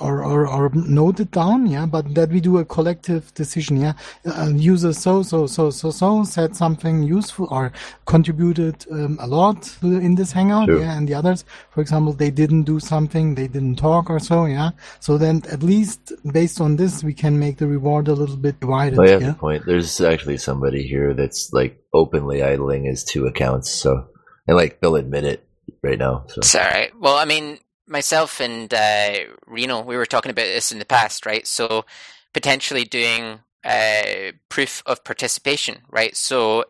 or, 0.00 0.22
or, 0.22 0.46
or 0.46 0.70
note 0.74 1.18
it 1.18 1.30
down, 1.32 1.66
yeah, 1.66 1.84
but 1.84 2.14
that 2.14 2.28
we 2.30 2.40
do 2.40 2.58
a 2.58 2.64
collective 2.64 3.34
decision, 3.34 3.76
yeah. 3.76 3.92
Uh, 4.24 4.50
user 4.54 4.92
so, 4.92 5.22
so, 5.22 5.46
so, 5.48 5.68
so, 5.70 5.90
so 5.90 6.22
said 6.22 6.54
something 6.54 7.02
useful 7.02 7.48
or 7.50 7.72
contributed 8.06 8.84
um, 8.92 9.18
a 9.20 9.26
lot 9.26 9.62
to- 9.80 9.98
in 9.98 10.14
this 10.14 10.30
Hangout, 10.30 10.66
Sure. 10.68 10.78
yeah, 10.80 10.96
and 10.96 11.08
the 11.08 11.14
others, 11.14 11.44
for 11.70 11.80
example, 11.80 12.12
they 12.12 12.30
didn't 12.30 12.62
do 12.64 12.78
something, 12.78 13.34
they 13.34 13.48
didn't 13.48 13.76
talk 13.76 14.08
or 14.10 14.20
so, 14.20 14.44
yeah. 14.44 14.70
So 15.00 15.18
then 15.18 15.42
at 15.50 15.62
least 15.64 16.12
based 16.32 16.60
on 16.60 16.76
this, 16.76 17.02
we 17.02 17.14
can 17.14 17.38
make 17.40 17.56
the 17.58 17.66
reward 17.66 18.06
a 18.06 18.14
little 18.14 18.36
bit 18.36 18.60
divided, 18.60 18.98
Oh, 18.98 19.02
yeah, 19.02 19.10
yeah. 19.12 19.18
good 19.18 19.38
point. 19.38 19.66
There's 19.66 20.00
actually 20.00 20.38
somebody 20.38 20.86
here 20.86 21.14
that's 21.14 21.52
like 21.52 21.82
openly 21.92 22.44
idling 22.44 22.84
his 22.84 23.02
two 23.02 23.26
accounts. 23.26 23.70
So, 23.72 24.06
and 24.46 24.56
like 24.56 24.80
they'll 24.80 24.94
admit 24.96 25.24
it 25.24 25.44
right 25.82 25.98
now. 25.98 26.24
So, 26.28 26.34
It's 26.38 26.54
all 26.54 26.62
right. 26.62 26.92
Well, 27.00 27.16
I 27.16 27.24
mean, 27.24 27.58
myself 27.86 28.40
and 28.40 28.72
uh, 28.72 29.14
Reno, 29.46 29.82
we 29.82 29.96
were 29.96 30.06
talking 30.06 30.30
about 30.30 30.44
this 30.46 30.72
in 30.72 30.78
the 30.78 30.84
past, 30.84 31.26
right? 31.26 31.46
So 31.46 31.84
potentially 32.32 32.84
doing 32.84 33.40
uh, 33.64 34.32
proof 34.48 34.82
of 34.86 35.04
participation, 35.04 35.78
right? 35.90 36.16
So 36.16 36.64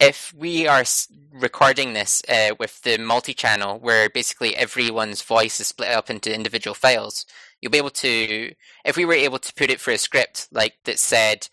if 0.00 0.34
we 0.34 0.66
are 0.66 0.84
recording 1.32 1.92
this 1.92 2.22
uh, 2.28 2.54
with 2.58 2.82
the 2.82 2.98
multi-channel, 2.98 3.78
where 3.78 4.10
basically 4.10 4.56
everyone's 4.56 5.22
voice 5.22 5.60
is 5.60 5.68
split 5.68 5.90
up 5.90 6.10
into 6.10 6.34
individual 6.34 6.74
files, 6.74 7.24
you'll 7.60 7.70
be 7.70 7.78
able 7.78 7.90
to, 7.90 8.52
if 8.84 8.96
we 8.96 9.04
were 9.04 9.12
able 9.12 9.38
to 9.38 9.54
put 9.54 9.70
it 9.70 9.80
through 9.80 9.94
a 9.94 9.98
script 9.98 10.48
like 10.50 10.74
that 10.84 10.98
said 10.98 11.48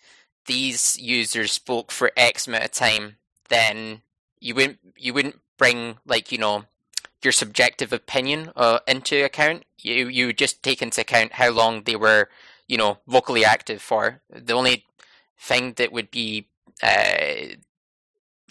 these 0.45 0.97
users 0.99 1.51
spoke 1.51 1.91
for 1.91 2.11
X 2.17 2.47
amount 2.47 2.65
of 2.65 2.71
time, 2.71 3.17
then 3.49 4.01
you 4.39 4.55
wouldn't 4.55 4.79
you 4.97 5.13
wouldn't 5.13 5.39
bring 5.57 5.97
like 6.05 6.31
you 6.31 6.37
know 6.37 6.65
your 7.23 7.31
subjective 7.31 7.93
opinion 7.93 8.51
uh, 8.55 8.79
into 8.87 9.23
account. 9.25 9.63
You 9.79 10.07
you 10.07 10.33
just 10.33 10.63
take 10.63 10.81
into 10.81 11.01
account 11.01 11.33
how 11.33 11.51
long 11.51 11.83
they 11.83 11.95
were 11.95 12.29
you 12.67 12.77
know 12.77 12.99
vocally 13.07 13.45
active 13.45 13.81
for. 13.81 14.21
The 14.29 14.53
only 14.53 14.85
thing 15.39 15.73
that 15.77 15.91
would 15.91 16.11
be 16.11 16.47
uh, 16.83 17.55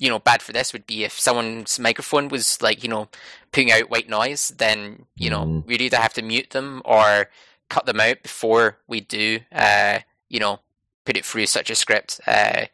you 0.01 0.09
know 0.09 0.19
bad 0.19 0.43
for 0.43 0.53
this 0.53 0.73
would 0.73 0.86
be 0.86 1.05
if 1.05 1.12
someone's 1.19 1.78
microphone 1.78 2.28
was 2.28 2.61
like 2.62 2.82
you 2.82 2.89
know 2.89 3.09
putting 3.53 3.73
out 3.73 3.90
white 3.90 4.09
noise. 4.09 4.49
Then 4.57 5.07
you 5.16 5.31
know 5.31 5.45
Mm. 5.45 5.66
we'd 5.66 5.82
either 5.82 5.99
have 5.99 6.15
to 6.15 6.23
mute 6.23 6.51
them 6.51 6.82
or 6.85 7.31
cut 7.69 7.86
them 7.86 8.01
out 8.01 8.23
before 8.23 8.78
we 8.86 9.01
do 9.01 9.40
uh, 9.53 10.01
you 10.28 10.40
know 10.40 10.61
put 11.05 11.16
it 11.16 11.24
through 11.24 11.47
such 11.47 11.70
a 11.70 11.74
script. 11.74 12.20
Uh, 12.27 12.66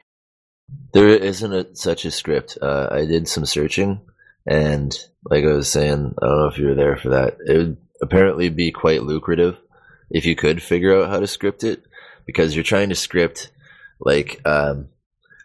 There 0.93 1.09
isn't 1.09 1.53
a, 1.53 1.75
such 1.77 2.05
a 2.05 2.11
script. 2.11 2.59
Uh, 2.61 2.89
I 2.91 3.05
did 3.05 3.29
some 3.29 3.47
searching, 3.47 4.01
and 4.47 4.97
like 5.31 5.45
I 5.45 5.53
was 5.53 5.71
saying, 5.71 6.15
I 6.21 6.27
don't 6.27 6.39
know 6.39 6.47
if 6.49 6.59
you 6.59 6.67
were 6.67 6.75
there 6.75 6.97
for 6.97 7.11
that. 7.11 7.39
It 7.47 7.57
would 7.57 7.77
apparently 8.03 8.49
be 8.51 8.71
quite 8.71 9.03
lucrative 9.03 9.57
if 10.11 10.27
you 10.27 10.37
could 10.37 10.63
figure 10.63 11.01
out 11.01 11.11
how 11.11 11.21
to 11.21 11.27
script 11.27 11.65
it, 11.65 11.83
because 12.27 12.55
you're 12.55 12.65
trying 12.65 12.91
to 12.91 12.95
script, 12.95 13.51
like, 14.01 14.41
um, 14.45 14.89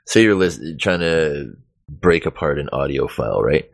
say 0.06 0.24
you're 0.24 0.36
lis- 0.36 0.62
trying 0.80 1.00
to 1.00 1.54
break 1.88 2.26
apart 2.26 2.60
an 2.60 2.70
audio 2.72 3.08
file, 3.08 3.42
right? 3.42 3.70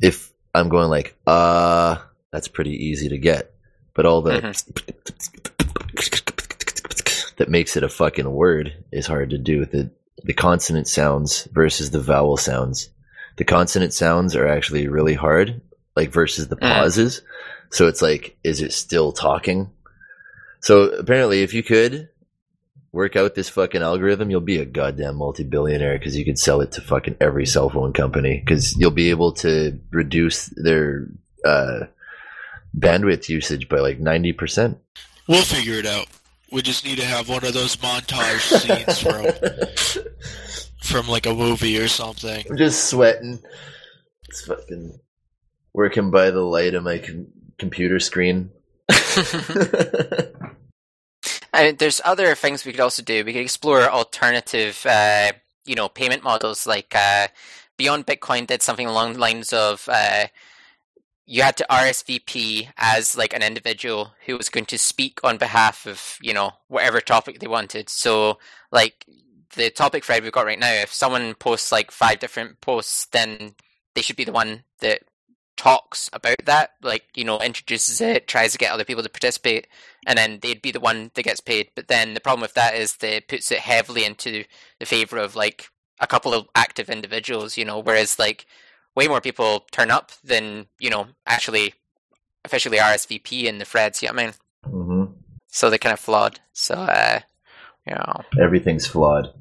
If 0.00 0.32
I'm 0.54 0.68
going 0.68 0.88
like, 0.88 1.16
uh, 1.26 1.96
that's 2.32 2.48
pretty 2.48 2.86
easy 2.86 3.08
to 3.10 3.18
get, 3.18 3.52
but 3.94 4.06
all 4.06 4.22
the 4.22 4.32
that 7.36 7.48
makes 7.48 7.76
it 7.76 7.82
a 7.82 7.88
fucking 7.88 8.30
word 8.30 8.84
is 8.92 9.06
hard 9.06 9.30
to 9.30 9.38
do. 9.38 9.60
With 9.60 9.72
the 9.72 9.90
the 10.22 10.34
consonant 10.34 10.88
sounds 10.88 11.46
versus 11.52 11.90
the 11.90 12.00
vowel 12.00 12.36
sounds. 12.36 12.90
The 13.36 13.44
consonant 13.44 13.92
sounds 13.92 14.34
are 14.34 14.46
actually 14.46 14.88
really 14.88 15.14
hard, 15.14 15.60
like 15.94 16.10
versus 16.10 16.48
the 16.48 16.56
Mm. 16.56 16.60
pauses. 16.68 17.22
So 17.70 17.86
it's 17.88 18.00
like, 18.02 18.36
is 18.44 18.60
it 18.60 18.72
still 18.72 19.12
talking? 19.12 19.70
So 20.60 20.84
apparently, 20.90 21.42
if 21.42 21.52
you 21.52 21.62
could 21.62 22.08
work 22.92 23.14
out 23.14 23.34
this 23.34 23.48
fucking 23.50 23.82
algorithm, 23.82 24.30
you'll 24.30 24.40
be 24.40 24.58
a 24.58 24.64
goddamn 24.64 25.16
multi-billionaire 25.16 25.98
because 25.98 26.16
you 26.16 26.24
could 26.24 26.38
sell 26.38 26.60
it 26.62 26.72
to 26.72 26.80
fucking 26.80 27.16
every 27.20 27.44
cell 27.44 27.68
phone 27.68 27.92
company 27.92 28.42
because 28.44 28.74
you'll 28.78 28.90
be 28.90 29.10
able 29.10 29.32
to 29.32 29.78
reduce 29.90 30.46
their 30.56 31.08
uh, 31.44 31.80
bandwidth 32.76 33.28
usage 33.28 33.68
by 33.68 33.78
like 33.80 33.98
ninety 34.00 34.32
percent. 34.32 34.78
We'll 35.28 35.42
figure 35.42 35.74
it 35.74 35.86
out. 35.86 36.06
We 36.52 36.62
just 36.62 36.84
need 36.84 36.98
to 36.98 37.04
have 37.04 37.28
one 37.28 37.44
of 37.44 37.52
those 37.52 37.76
montage 37.76 38.40
scenes 38.60 38.98
from 39.00 40.04
from 40.86 41.08
like 41.08 41.26
a 41.26 41.34
movie 41.34 41.78
or 41.78 41.88
something. 41.88 42.44
I'm 42.48 42.56
just 42.56 42.88
sweating. 42.88 43.40
It's 44.28 44.46
fucking 44.46 44.98
working 45.74 46.10
by 46.10 46.30
the 46.30 46.40
light 46.40 46.74
of 46.74 46.82
my 46.82 46.98
com- 46.98 47.28
computer 47.58 48.00
screen. 48.00 48.50
I 51.52 51.64
mean, 51.64 51.76
there's 51.76 52.00
other 52.04 52.34
things 52.34 52.64
we 52.64 52.72
could 52.72 52.80
also 52.80 53.02
do. 53.02 53.24
We 53.24 53.32
could 53.32 53.42
explore 53.42 53.82
alternative, 53.82 54.84
uh, 54.88 55.32
you 55.64 55.74
know, 55.74 55.88
payment 55.88 56.22
models. 56.22 56.66
Like 56.66 56.94
uh, 56.94 57.28
Beyond 57.76 58.06
Bitcoin 58.06 58.46
did 58.46 58.62
something 58.62 58.86
along 58.86 59.14
the 59.14 59.18
lines 59.20 59.52
of 59.52 59.88
uh, 59.90 60.26
you 61.26 61.42
had 61.42 61.56
to 61.56 61.66
RSVP 61.68 62.68
as 62.76 63.16
like 63.16 63.34
an 63.34 63.42
individual 63.42 64.12
who 64.26 64.36
was 64.36 64.48
going 64.48 64.66
to 64.66 64.78
speak 64.78 65.20
on 65.24 65.38
behalf 65.38 65.86
of 65.86 66.18
you 66.22 66.32
know 66.32 66.52
whatever 66.68 67.00
topic 67.00 67.40
they 67.40 67.48
wanted. 67.48 67.88
So 67.88 68.38
like 68.70 69.04
the 69.54 69.70
topic 69.70 70.04
thread 70.04 70.22
we've 70.22 70.32
got 70.32 70.46
right 70.46 70.58
now, 70.58 70.72
if 70.72 70.92
someone 70.92 71.34
posts 71.34 71.72
like 71.72 71.90
five 71.90 72.18
different 72.18 72.60
posts, 72.60 73.06
then 73.06 73.54
they 73.94 74.02
should 74.02 74.16
be 74.16 74.24
the 74.24 74.32
one 74.32 74.64
that 74.80 75.02
talks 75.56 76.10
about 76.12 76.36
that, 76.44 76.72
like 76.82 77.04
you 77.14 77.24
know, 77.24 77.40
introduces 77.40 78.00
it, 78.00 78.28
tries 78.28 78.52
to 78.52 78.58
get 78.58 78.72
other 78.72 78.84
people 78.84 79.02
to 79.02 79.08
participate, 79.08 79.66
and 80.06 80.18
then 80.18 80.38
they'd 80.42 80.62
be 80.62 80.70
the 80.70 80.80
one 80.80 81.10
that 81.14 81.22
gets 81.22 81.40
paid. 81.40 81.70
But 81.74 81.88
then 81.88 82.14
the 82.14 82.20
problem 82.20 82.42
with 82.42 82.54
that 82.54 82.74
is 82.74 82.96
that 82.96 83.16
it 83.16 83.28
puts 83.28 83.50
it 83.50 83.60
heavily 83.60 84.04
into 84.04 84.44
the 84.78 84.86
favor 84.86 85.18
of 85.18 85.34
like 85.34 85.68
a 86.00 86.06
couple 86.06 86.34
of 86.34 86.46
active 86.54 86.90
individuals, 86.90 87.56
you 87.56 87.64
know, 87.64 87.78
whereas 87.78 88.18
like 88.18 88.46
way 88.94 89.08
more 89.08 89.20
people 89.20 89.64
turn 89.72 89.90
up 89.90 90.12
than 90.22 90.66
you 90.78 90.90
know 90.90 91.08
actually 91.26 91.74
officially 92.44 92.78
RSVP 92.78 93.44
in 93.44 93.58
the 93.58 93.64
threads. 93.64 94.02
You 94.02 94.08
know 94.08 94.14
what 94.14 94.22
I 94.22 94.26
mean? 94.26 94.34
hmm 94.64 95.04
So 95.48 95.70
they're 95.70 95.78
kind 95.78 95.92
of 95.94 96.00
flawed. 96.00 96.40
So 96.52 96.74
uh, 96.74 97.20
you 97.86 97.94
know, 97.94 98.20
Everything's 98.40 98.86
flawed. 98.86 99.32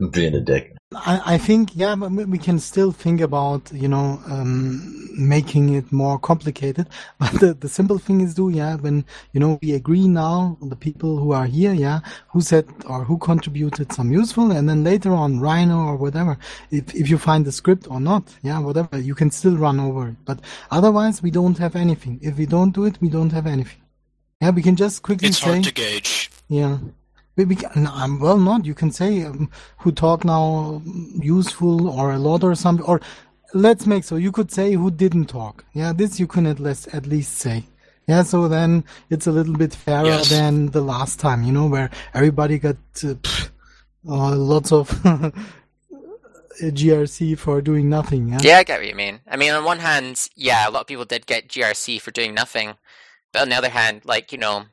I'm 0.00 0.10
being 0.10 0.34
a 0.34 0.40
dick. 0.40 0.74
I, 0.94 1.34
I 1.34 1.38
think, 1.38 1.76
yeah, 1.76 1.94
but 1.94 2.10
we 2.10 2.24
we 2.24 2.38
can 2.38 2.58
still 2.58 2.92
think 2.92 3.20
about, 3.20 3.70
you 3.72 3.88
know, 3.88 4.22
um, 4.26 5.10
making 5.18 5.74
it 5.74 5.92
more 5.92 6.18
complicated. 6.18 6.88
But 7.18 7.32
the, 7.40 7.52
the 7.52 7.68
simple 7.68 7.98
thing 7.98 8.22
is 8.22 8.32
do, 8.34 8.48
yeah, 8.48 8.76
when, 8.76 9.04
you 9.34 9.40
know, 9.40 9.58
we 9.60 9.72
agree 9.74 10.08
now, 10.08 10.56
the 10.62 10.76
people 10.76 11.18
who 11.18 11.32
are 11.32 11.44
here, 11.44 11.74
yeah, 11.74 12.00
who 12.32 12.40
said 12.40 12.66
or 12.86 13.04
who 13.04 13.18
contributed 13.18 13.92
some 13.92 14.10
useful, 14.10 14.50
and 14.50 14.66
then 14.66 14.82
later 14.82 15.12
on, 15.12 15.40
Rhino 15.40 15.78
or 15.78 15.96
whatever, 15.96 16.38
if, 16.70 16.94
if 16.94 17.10
you 17.10 17.18
find 17.18 17.44
the 17.44 17.52
script 17.52 17.86
or 17.90 18.00
not, 18.00 18.34
yeah, 18.42 18.58
whatever, 18.58 18.98
you 18.98 19.14
can 19.14 19.30
still 19.30 19.58
run 19.58 19.78
over 19.78 20.08
it. 20.08 20.16
But 20.24 20.40
otherwise, 20.70 21.22
we 21.22 21.30
don't 21.30 21.58
have 21.58 21.76
anything. 21.76 22.18
If 22.22 22.38
we 22.38 22.46
don't 22.46 22.74
do 22.74 22.86
it, 22.86 22.98
we 23.02 23.10
don't 23.10 23.32
have 23.32 23.46
anything. 23.46 23.82
Yeah, 24.40 24.50
we 24.50 24.62
can 24.62 24.76
just 24.76 25.02
quickly 25.02 25.28
It's 25.28 25.38
say. 25.38 25.50
hard 25.50 25.64
to 25.64 25.72
gauge. 25.72 26.17
Yeah. 26.48 26.78
We, 27.36 27.44
no, 27.76 27.90
um, 27.92 28.18
well, 28.18 28.36
not. 28.36 28.64
You 28.64 28.74
can 28.74 28.90
say 28.90 29.22
um, 29.22 29.48
who 29.78 29.92
talk 29.92 30.24
now 30.24 30.82
useful 30.84 31.88
or 31.88 32.10
a 32.12 32.18
lot 32.18 32.42
or 32.42 32.54
something. 32.56 32.84
Or 32.84 33.00
let's 33.54 33.86
make 33.86 34.02
so 34.04 34.16
you 34.16 34.32
could 34.32 34.50
say 34.50 34.72
who 34.72 34.90
didn't 34.90 35.26
talk. 35.26 35.64
Yeah, 35.72 35.92
this 35.92 36.18
you 36.18 36.26
can 36.26 36.46
at 36.46 36.58
least 36.58 36.88
at 36.92 37.06
least 37.06 37.34
say. 37.38 37.64
Yeah, 38.08 38.22
so 38.22 38.48
then 38.48 38.84
it's 39.10 39.26
a 39.26 39.30
little 39.32 39.54
bit 39.54 39.74
fairer 39.74 40.06
Yes. 40.06 40.30
than 40.30 40.68
the 40.70 40.80
last 40.80 41.20
time, 41.20 41.42
you 41.44 41.52
know, 41.52 41.66
where 41.66 41.90
everybody 42.14 42.58
got 42.58 42.76
uh, 43.04 43.14
pff, 43.22 43.50
uh, 44.08 44.34
lots 44.34 44.72
of 44.72 44.88
GRC 46.62 47.38
for 47.38 47.60
doing 47.60 47.88
nothing. 47.88 48.28
Yeah. 48.30 48.38
yeah, 48.42 48.56
I 48.58 48.64
get 48.64 48.80
what 48.80 48.88
you 48.88 48.94
mean. 48.94 49.20
I 49.28 49.36
mean, 49.36 49.52
on 49.52 49.64
one 49.64 49.78
hand, 49.78 50.28
yeah, 50.34 50.68
a 50.68 50.70
lot 50.70 50.80
of 50.82 50.86
people 50.86 51.04
did 51.04 51.26
get 51.26 51.48
GRC 51.48 52.00
for 52.00 52.10
doing 52.10 52.34
nothing, 52.34 52.74
but 53.32 53.42
on 53.42 53.50
the 53.50 53.56
other 53.56 53.68
hand, 53.68 54.02
like 54.04 54.32
you 54.32 54.38
know, 54.38 54.64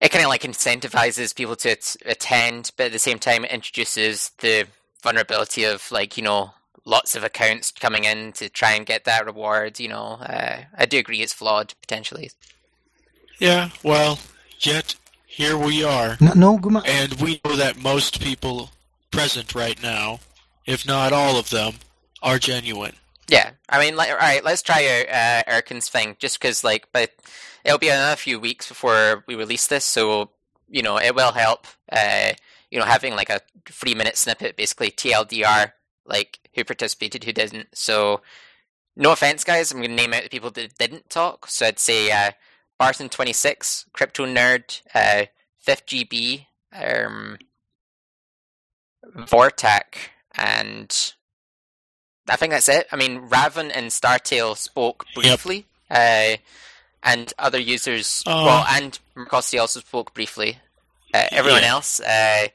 it 0.00 0.10
kind 0.10 0.24
of 0.24 0.28
like 0.28 0.42
incentivizes 0.42 1.34
people 1.34 1.56
to 1.56 1.72
at- 1.72 1.96
attend, 2.06 2.70
but 2.76 2.86
at 2.86 2.92
the 2.92 2.98
same 2.98 3.18
time, 3.18 3.44
it 3.44 3.50
introduces 3.50 4.30
the 4.38 4.66
vulnerability 5.02 5.64
of 5.64 5.90
like 5.90 6.16
you 6.16 6.22
know 6.22 6.52
lots 6.84 7.14
of 7.14 7.24
accounts 7.24 7.70
coming 7.70 8.04
in 8.04 8.32
to 8.32 8.48
try 8.48 8.72
and 8.72 8.86
get 8.86 9.04
that 9.04 9.26
reward. 9.26 9.78
You 9.78 9.88
know, 9.88 10.18
uh, 10.22 10.62
I 10.76 10.86
do 10.86 10.98
agree 10.98 11.22
it's 11.22 11.32
flawed 11.32 11.74
potentially. 11.80 12.30
Yeah, 13.38 13.70
well, 13.82 14.18
yet 14.60 14.96
here 15.26 15.56
we 15.56 15.82
are. 15.84 16.16
No, 16.20 16.32
no 16.34 16.58
Guma, 16.58 16.82
And 16.86 17.14
we 17.14 17.40
know 17.44 17.56
that 17.56 17.78
most 17.78 18.20
people 18.20 18.70
present 19.10 19.54
right 19.54 19.80
now, 19.82 20.20
if 20.66 20.86
not 20.86 21.12
all 21.12 21.38
of 21.38 21.50
them, 21.50 21.74
are 22.22 22.38
genuine. 22.38 22.96
Yeah, 23.30 23.52
I 23.68 23.78
mean, 23.78 23.94
like, 23.96 24.10
all 24.10 24.16
right, 24.16 24.44
let's 24.44 24.60
try 24.60 25.06
out 25.08 25.08
uh, 25.08 25.52
Erkan's 25.52 25.88
thing, 25.88 26.16
just 26.18 26.40
because, 26.40 26.64
like, 26.64 26.88
but 26.92 27.12
it'll 27.64 27.78
be 27.78 27.88
another 27.88 28.16
few 28.16 28.40
weeks 28.40 28.68
before 28.68 29.22
we 29.28 29.36
release 29.36 29.68
this, 29.68 29.84
so 29.84 30.30
you 30.68 30.82
know, 30.82 30.98
it 30.98 31.14
will 31.14 31.32
help. 31.32 31.66
Uh, 31.92 32.32
you 32.72 32.78
know, 32.80 32.84
having 32.84 33.14
like 33.14 33.30
a 33.30 33.40
three-minute 33.66 34.16
snippet, 34.16 34.56
basically 34.56 34.90
TLDR, 34.90 35.72
like 36.06 36.40
who 36.54 36.64
participated, 36.64 37.22
who 37.24 37.32
didn't. 37.32 37.68
So, 37.72 38.20
no 38.96 39.12
offense, 39.12 39.44
guys, 39.44 39.70
I'm 39.70 39.78
going 39.78 39.90
to 39.90 39.96
name 39.96 40.12
out 40.12 40.24
the 40.24 40.28
people 40.28 40.50
that 40.50 40.76
didn't 40.78 41.08
talk. 41.08 41.46
So 41.48 41.66
I'd 41.66 41.78
say 41.78 42.10
uh, 42.10 42.32
Barton26, 42.80 43.86
Crypto 43.92 44.26
Nerd, 44.26 44.82
uh, 44.94 45.26
Fifth 45.58 45.86
GB, 45.86 46.46
um, 46.72 47.38
Vortac, 49.16 50.10
and 50.36 51.14
I 52.30 52.36
think 52.36 52.52
that's 52.52 52.68
it. 52.68 52.86
I 52.92 52.96
mean, 52.96 53.18
Raven 53.28 53.70
and 53.70 53.90
Startail 53.90 54.56
spoke 54.56 55.04
briefly, 55.14 55.66
uh, 55.90 56.36
and 57.02 57.32
other 57.38 57.58
users, 57.58 58.22
Oh. 58.26 58.44
well, 58.44 58.64
and 58.68 58.98
Mercosti 59.16 59.60
also 59.60 59.80
spoke 59.80 60.14
briefly. 60.14 60.58
Uh, 61.12 61.26
everyone 61.32 61.62
Yeah. 61.62 61.70
else, 61.74 61.98
uh, 62.00 62.48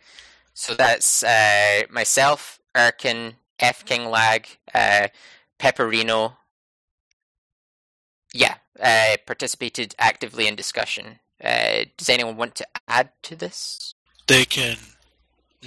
so 0.54 0.74
that's 0.76 1.24
uh, 1.24 1.84
myself, 1.90 2.60
Erkan, 2.74 3.36
F 3.60 3.84
King 3.86 4.10
Lag, 4.10 4.48
uh, 4.74 5.08
Pepperino. 5.60 6.38
Yeah, 8.34 8.56
uh, 8.80 9.18
participated 9.26 9.94
actively 10.00 10.48
in 10.48 10.56
discussion. 10.56 11.20
Uh, 11.44 11.86
does 11.98 12.10
anyone 12.10 12.38
want 12.38 12.56
to 12.56 12.68
add 12.88 13.10
to 13.24 13.36
this? 13.36 13.94
They 14.28 14.46
can 14.46 14.78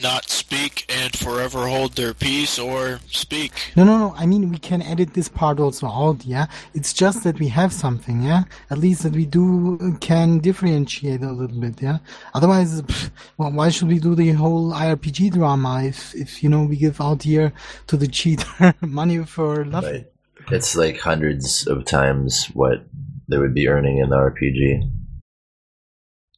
not 0.02 0.30
speak 0.30 0.84
and 0.88 1.16
forever 1.16 1.66
hold 1.66 1.94
their 1.94 2.14
peace 2.14 2.58
or 2.58 3.00
speak. 3.10 3.52
No, 3.76 3.84
no, 3.84 3.98
no. 3.98 4.14
I 4.16 4.26
mean, 4.26 4.50
we 4.50 4.58
can 4.58 4.82
edit 4.82 5.14
this 5.14 5.28
part 5.28 5.60
also 5.60 5.86
out, 5.86 6.24
yeah? 6.24 6.46
It's 6.74 6.92
just 6.92 7.24
that 7.24 7.38
we 7.38 7.48
have 7.48 7.72
something, 7.72 8.22
yeah? 8.22 8.44
At 8.70 8.78
least 8.78 9.02
that 9.02 9.12
we 9.12 9.26
do 9.26 9.96
can 10.00 10.38
differentiate 10.38 11.22
a 11.22 11.32
little 11.32 11.60
bit, 11.60 11.80
yeah? 11.82 11.98
Otherwise, 12.34 12.82
pff, 12.82 13.10
well, 13.36 13.52
why 13.52 13.68
should 13.68 13.88
we 13.88 13.98
do 13.98 14.14
the 14.14 14.32
whole 14.32 14.72
IRPG 14.72 15.32
drama 15.32 15.82
if, 15.84 16.14
if, 16.14 16.42
you 16.42 16.48
know, 16.48 16.64
we 16.64 16.76
give 16.76 17.00
out 17.00 17.22
here 17.22 17.52
to 17.86 17.96
the 17.96 18.08
cheater 18.08 18.74
money 18.80 19.24
for 19.24 19.64
nothing? 19.64 19.92
Right. 19.92 20.06
It's 20.50 20.76
like 20.76 20.98
hundreds 20.98 21.66
of 21.66 21.84
times 21.84 22.46
what 22.54 22.84
they 23.28 23.38
would 23.38 23.54
be 23.54 23.68
earning 23.68 23.98
in 23.98 24.08
the 24.08 24.16
RPG. 24.16 24.90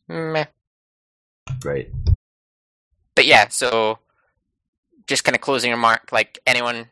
Meh. 0.08 0.46
Right. 1.64 1.90
But 3.20 3.26
yeah, 3.26 3.48
so 3.48 3.98
just 5.06 5.24
kind 5.24 5.34
of 5.36 5.42
closing 5.42 5.70
remark, 5.70 6.08
like 6.10 6.38
anyone 6.46 6.86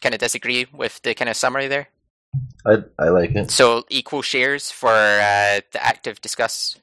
kind 0.00 0.14
of 0.14 0.18
disagree 0.18 0.64
with 0.72 1.02
the 1.02 1.14
kind 1.14 1.28
of 1.28 1.36
summary 1.36 1.68
there? 1.68 1.88
I 2.64 2.84
I 2.98 3.10
like 3.10 3.32
it. 3.32 3.50
So 3.50 3.84
equal 3.90 4.22
shares 4.22 4.70
for 4.70 4.88
uh, 4.88 5.60
the 5.70 5.78
active 5.78 6.22
discuss 6.22 6.78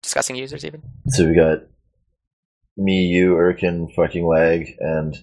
discussing 0.00 0.36
users 0.36 0.64
even. 0.64 0.80
So 1.08 1.26
we 1.26 1.34
got 1.34 1.62
me, 2.76 3.06
you, 3.06 3.34
Erkan, 3.34 3.92
fucking 3.92 4.24
lag, 4.24 4.76
and 4.78 5.16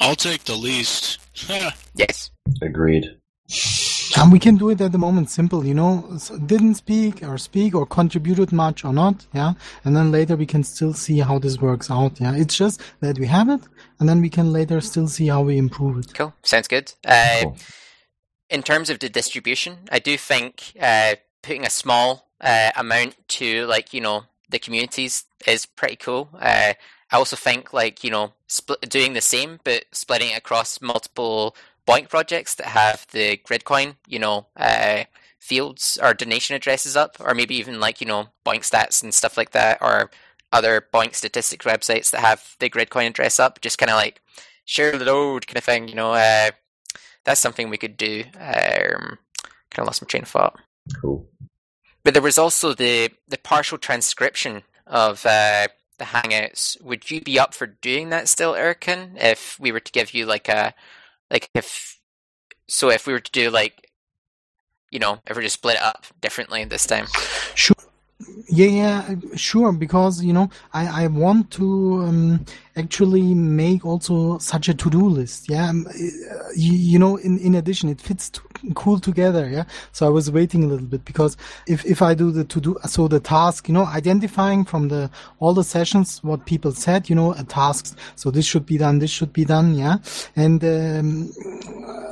I'll 0.00 0.16
take 0.16 0.44
the 0.44 0.56
least. 0.56 1.18
Yes. 1.94 2.30
agreed. 2.62 3.14
And 4.20 4.32
we 4.32 4.38
can 4.40 4.56
do 4.56 4.68
it 4.70 4.80
at 4.80 4.90
the 4.90 4.98
moment 4.98 5.30
simple, 5.30 5.64
you 5.64 5.74
know, 5.74 6.04
s- 6.14 6.30
didn't 6.44 6.74
speak 6.74 7.22
or 7.22 7.38
speak 7.38 7.74
or 7.74 7.86
contributed 7.86 8.52
much 8.52 8.84
or 8.84 8.92
not, 8.92 9.26
yeah. 9.32 9.52
And 9.84 9.96
then 9.96 10.10
later 10.10 10.34
we 10.34 10.44
can 10.46 10.64
still 10.64 10.92
see 10.92 11.18
how 11.20 11.38
this 11.38 11.60
works 11.60 11.88
out, 11.90 12.20
yeah. 12.20 12.34
It's 12.34 12.56
just 12.56 12.80
that 13.00 13.18
we 13.18 13.26
have 13.26 13.48
it 13.48 13.60
and 14.00 14.08
then 14.08 14.20
we 14.20 14.28
can 14.28 14.52
later 14.52 14.80
still 14.80 15.06
see 15.06 15.28
how 15.28 15.42
we 15.42 15.56
improve 15.56 15.98
it. 15.98 16.14
Cool. 16.14 16.34
Sounds 16.42 16.66
good. 16.68 16.92
Uh, 17.04 17.40
Cool. 17.42 17.56
in 18.50 18.62
terms 18.62 18.90
of 18.90 18.98
the 18.98 19.08
distribution, 19.08 19.78
I 19.92 20.00
do 20.00 20.16
think 20.16 20.72
uh, 20.80 21.14
putting 21.42 21.64
a 21.64 21.70
small 21.70 22.28
uh, 22.40 22.70
amount 22.76 23.14
to 23.28 23.66
like 23.66 23.94
you 23.94 24.00
know 24.00 24.24
the 24.50 24.58
communities 24.58 25.24
is 25.46 25.64
pretty 25.66 25.96
cool. 25.96 26.28
Uh, 26.34 26.72
I 27.12 27.16
also 27.16 27.36
think 27.36 27.72
like 27.72 28.02
you 28.02 28.10
know 28.10 28.32
split, 28.48 28.80
doing 28.90 29.12
the 29.14 29.20
same 29.20 29.60
but 29.64 29.84
splitting 29.92 30.30
it 30.30 30.38
across 30.38 30.80
multiple 30.80 31.54
BOINC 31.88 32.10
projects 32.10 32.54
that 32.56 32.66
have 32.66 33.06
the 33.12 33.38
Gridcoin, 33.38 33.96
you 34.06 34.18
know, 34.18 34.46
uh, 34.56 35.04
fields 35.38 35.98
or 36.02 36.12
donation 36.12 36.54
addresses 36.54 36.96
up, 36.96 37.16
or 37.18 37.34
maybe 37.34 37.56
even 37.56 37.80
like 37.80 38.00
you 38.00 38.06
know 38.06 38.28
BOINCstats 38.44 39.02
and 39.02 39.14
stuff 39.14 39.38
like 39.38 39.52
that, 39.52 39.78
or 39.80 40.10
other 40.52 40.86
BOINC 40.92 41.14
statistics 41.14 41.64
websites 41.64 42.10
that 42.10 42.20
have 42.20 42.56
the 42.60 42.68
Gridcoin 42.68 43.06
address 43.08 43.40
up. 43.40 43.62
Just 43.62 43.78
kind 43.78 43.90
of 43.90 43.96
like 43.96 44.20
share 44.66 44.98
the 44.98 45.04
load 45.06 45.46
kind 45.46 45.56
of 45.56 45.64
thing, 45.64 45.88
you 45.88 45.94
know. 45.94 46.12
Uh, 46.12 46.50
that's 47.24 47.40
something 47.40 47.70
we 47.70 47.78
could 47.78 47.96
do. 47.96 48.24
Um, 48.38 49.18
kind 49.70 49.78
of 49.78 49.86
lost 49.86 50.02
my 50.02 50.06
train 50.06 50.24
of 50.24 50.28
thought. 50.28 50.58
Cool. 51.00 51.26
But 52.04 52.12
there 52.14 52.22
was 52.22 52.38
also 52.38 52.74
the 52.74 53.10
the 53.28 53.38
partial 53.38 53.78
transcription 53.78 54.62
of 54.86 55.24
uh, 55.24 55.68
the 55.98 56.04
Hangouts. 56.04 56.80
Would 56.82 57.10
you 57.10 57.22
be 57.22 57.38
up 57.38 57.54
for 57.54 57.66
doing 57.66 58.10
that 58.10 58.28
still, 58.28 58.52
Erkan? 58.52 59.16
If 59.16 59.58
we 59.58 59.72
were 59.72 59.80
to 59.80 59.92
give 59.92 60.12
you 60.12 60.26
like 60.26 60.48
a 60.48 60.74
like 61.30 61.50
if 61.54 61.98
so, 62.68 62.90
if 62.90 63.06
we 63.06 63.12
were 63.12 63.20
to 63.20 63.32
do 63.32 63.50
like 63.50 63.88
you 64.90 64.98
know, 64.98 65.20
if 65.26 65.36
we 65.36 65.42
just 65.42 65.54
split 65.54 65.76
it 65.76 65.82
up 65.82 66.06
differently 66.20 66.64
this 66.64 66.86
time. 66.86 67.06
Sure. 67.54 67.76
Yeah, 68.48 68.66
yeah, 68.66 69.14
sure. 69.36 69.72
Because 69.72 70.22
you 70.24 70.32
know, 70.32 70.48
I 70.72 71.04
I 71.04 71.06
want 71.08 71.50
to 71.52 72.02
um, 72.02 72.44
actually 72.76 73.34
make 73.34 73.84
also 73.84 74.38
such 74.38 74.68
a 74.68 74.74
to 74.74 74.90
do 74.90 75.06
list. 75.06 75.50
Yeah, 75.50 75.68
um, 75.68 75.86
uh, 75.86 75.92
you, 76.56 76.72
you 76.72 76.98
know, 76.98 77.16
in 77.16 77.38
in 77.38 77.54
addition, 77.54 77.88
it 77.88 78.00
fits 78.00 78.30
t- 78.30 78.40
cool 78.74 78.98
together. 79.00 79.48
Yeah. 79.48 79.64
So 79.92 80.06
I 80.06 80.08
was 80.10 80.30
waiting 80.30 80.64
a 80.64 80.66
little 80.66 80.86
bit 80.86 81.04
because 81.04 81.36
if 81.66 81.84
if 81.84 82.00
I 82.00 82.14
do 82.14 82.30
the 82.30 82.44
to 82.44 82.60
do, 82.60 82.76
so 82.86 83.06
the 83.08 83.20
task, 83.20 83.68
you 83.68 83.74
know, 83.74 83.84
identifying 83.84 84.64
from 84.64 84.88
the 84.88 85.10
all 85.40 85.52
the 85.52 85.64
sessions 85.64 86.22
what 86.24 86.46
people 86.46 86.72
said, 86.72 87.10
you 87.10 87.16
know, 87.16 87.32
a 87.32 87.44
tasks. 87.44 87.94
So 88.16 88.30
this 88.30 88.46
should 88.46 88.64
be 88.66 88.78
done. 88.78 88.98
This 88.98 89.10
should 89.10 89.32
be 89.32 89.44
done. 89.44 89.74
Yeah, 89.74 89.98
and 90.36 90.64
um, 90.64 91.32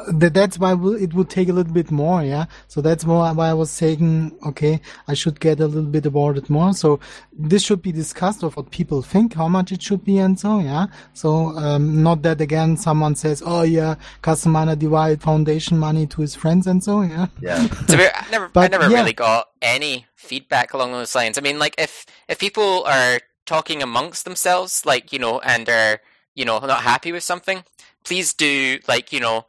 that 0.08 0.34
that's 0.34 0.58
why 0.58 0.72
it 0.72 1.14
would 1.14 1.30
take 1.30 1.48
a 1.48 1.52
little 1.52 1.72
bit 1.72 1.90
more. 1.90 2.22
Yeah. 2.22 2.46
So 2.68 2.80
that's 2.80 3.04
more 3.04 3.32
why 3.34 3.48
I 3.48 3.54
was 3.54 3.70
saying, 3.70 4.36
okay, 4.46 4.80
I 5.08 5.14
should 5.14 5.40
get 5.40 5.60
a 5.60 5.66
little 5.66 5.90
bit 5.90 6.06
about 6.06 6.38
it 6.38 6.48
more. 6.50 6.72
So 6.72 7.00
this 7.32 7.62
should 7.64 7.82
be 7.82 7.92
discussed 7.92 8.42
of 8.42 8.56
what 8.56 8.70
people 8.70 9.02
think, 9.02 9.34
how 9.34 9.48
much 9.48 9.72
it 9.72 9.82
should 9.82 10.04
be, 10.04 10.18
and 10.18 10.38
so 10.38 10.60
yeah. 10.60 10.86
So 11.14 11.56
um, 11.56 12.02
not 12.02 12.22
that 12.22 12.40
again 12.40 12.76
someone 12.76 13.14
says, 13.14 13.42
oh 13.44 13.62
yeah, 13.62 13.96
Casamana 14.22 14.76
divide 14.76 15.22
foundation 15.22 15.78
money 15.78 16.06
to 16.08 16.20
his 16.20 16.34
friends 16.34 16.66
and 16.66 16.82
so 16.82 17.02
yeah. 17.02 17.26
Yeah. 17.40 17.66
So 17.88 17.96
we- 17.96 18.06
I 18.06 18.26
never, 18.30 18.50
I 18.56 18.68
never 18.68 18.88
yeah. 18.90 18.98
really 18.98 19.12
got 19.12 19.48
any 19.62 20.06
feedback 20.14 20.72
along 20.72 20.92
those 20.92 21.14
lines. 21.14 21.38
I 21.38 21.40
mean, 21.40 21.58
like 21.58 21.74
if 21.78 22.06
if 22.28 22.38
people 22.38 22.84
are 22.84 23.20
talking 23.44 23.82
amongst 23.82 24.24
themselves, 24.24 24.84
like 24.84 25.12
you 25.12 25.18
know, 25.18 25.38
and 25.40 25.68
are 25.68 26.00
you 26.34 26.44
know 26.44 26.58
not 26.58 26.82
happy 26.82 27.12
with 27.12 27.22
something, 27.22 27.64
please 28.04 28.34
do 28.34 28.78
like 28.88 29.12
you 29.12 29.20
know 29.20 29.46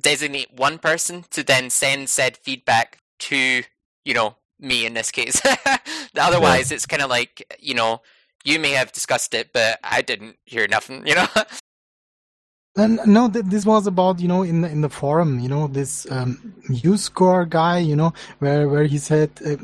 designate 0.00 0.52
one 0.52 0.78
person 0.78 1.24
to 1.30 1.42
then 1.42 1.70
send 1.70 2.08
said 2.08 2.36
feedback 2.36 2.98
to 3.18 3.62
you 4.04 4.14
know 4.14 4.36
me 4.58 4.86
in 4.86 4.94
this 4.94 5.10
case. 5.10 5.40
Otherwise, 6.18 6.72
it's 6.72 6.86
kind 6.86 7.02
of 7.02 7.10
like 7.10 7.56
you 7.60 7.74
know 7.74 8.02
you 8.44 8.58
may 8.58 8.70
have 8.70 8.92
discussed 8.92 9.34
it, 9.34 9.52
but 9.52 9.78
I 9.82 10.02
didn't 10.02 10.36
hear 10.44 10.66
nothing. 10.68 11.06
You 11.06 11.16
know. 11.16 11.26
And 12.78 13.00
no, 13.06 13.30
th- 13.30 13.46
this 13.46 13.64
was 13.64 13.86
about 13.86 14.20
you 14.20 14.28
know 14.28 14.42
in 14.42 14.60
the, 14.60 14.68
in 14.68 14.82
the 14.82 14.90
forum, 14.90 15.40
you 15.40 15.48
know 15.48 15.66
this 15.66 16.06
um, 16.10 16.54
U 16.68 16.98
score 16.98 17.46
guy, 17.46 17.78
you 17.78 17.96
know 17.96 18.12
where 18.38 18.68
where 18.68 18.84
he 18.84 18.98
said. 18.98 19.30
Uh, 19.44 19.56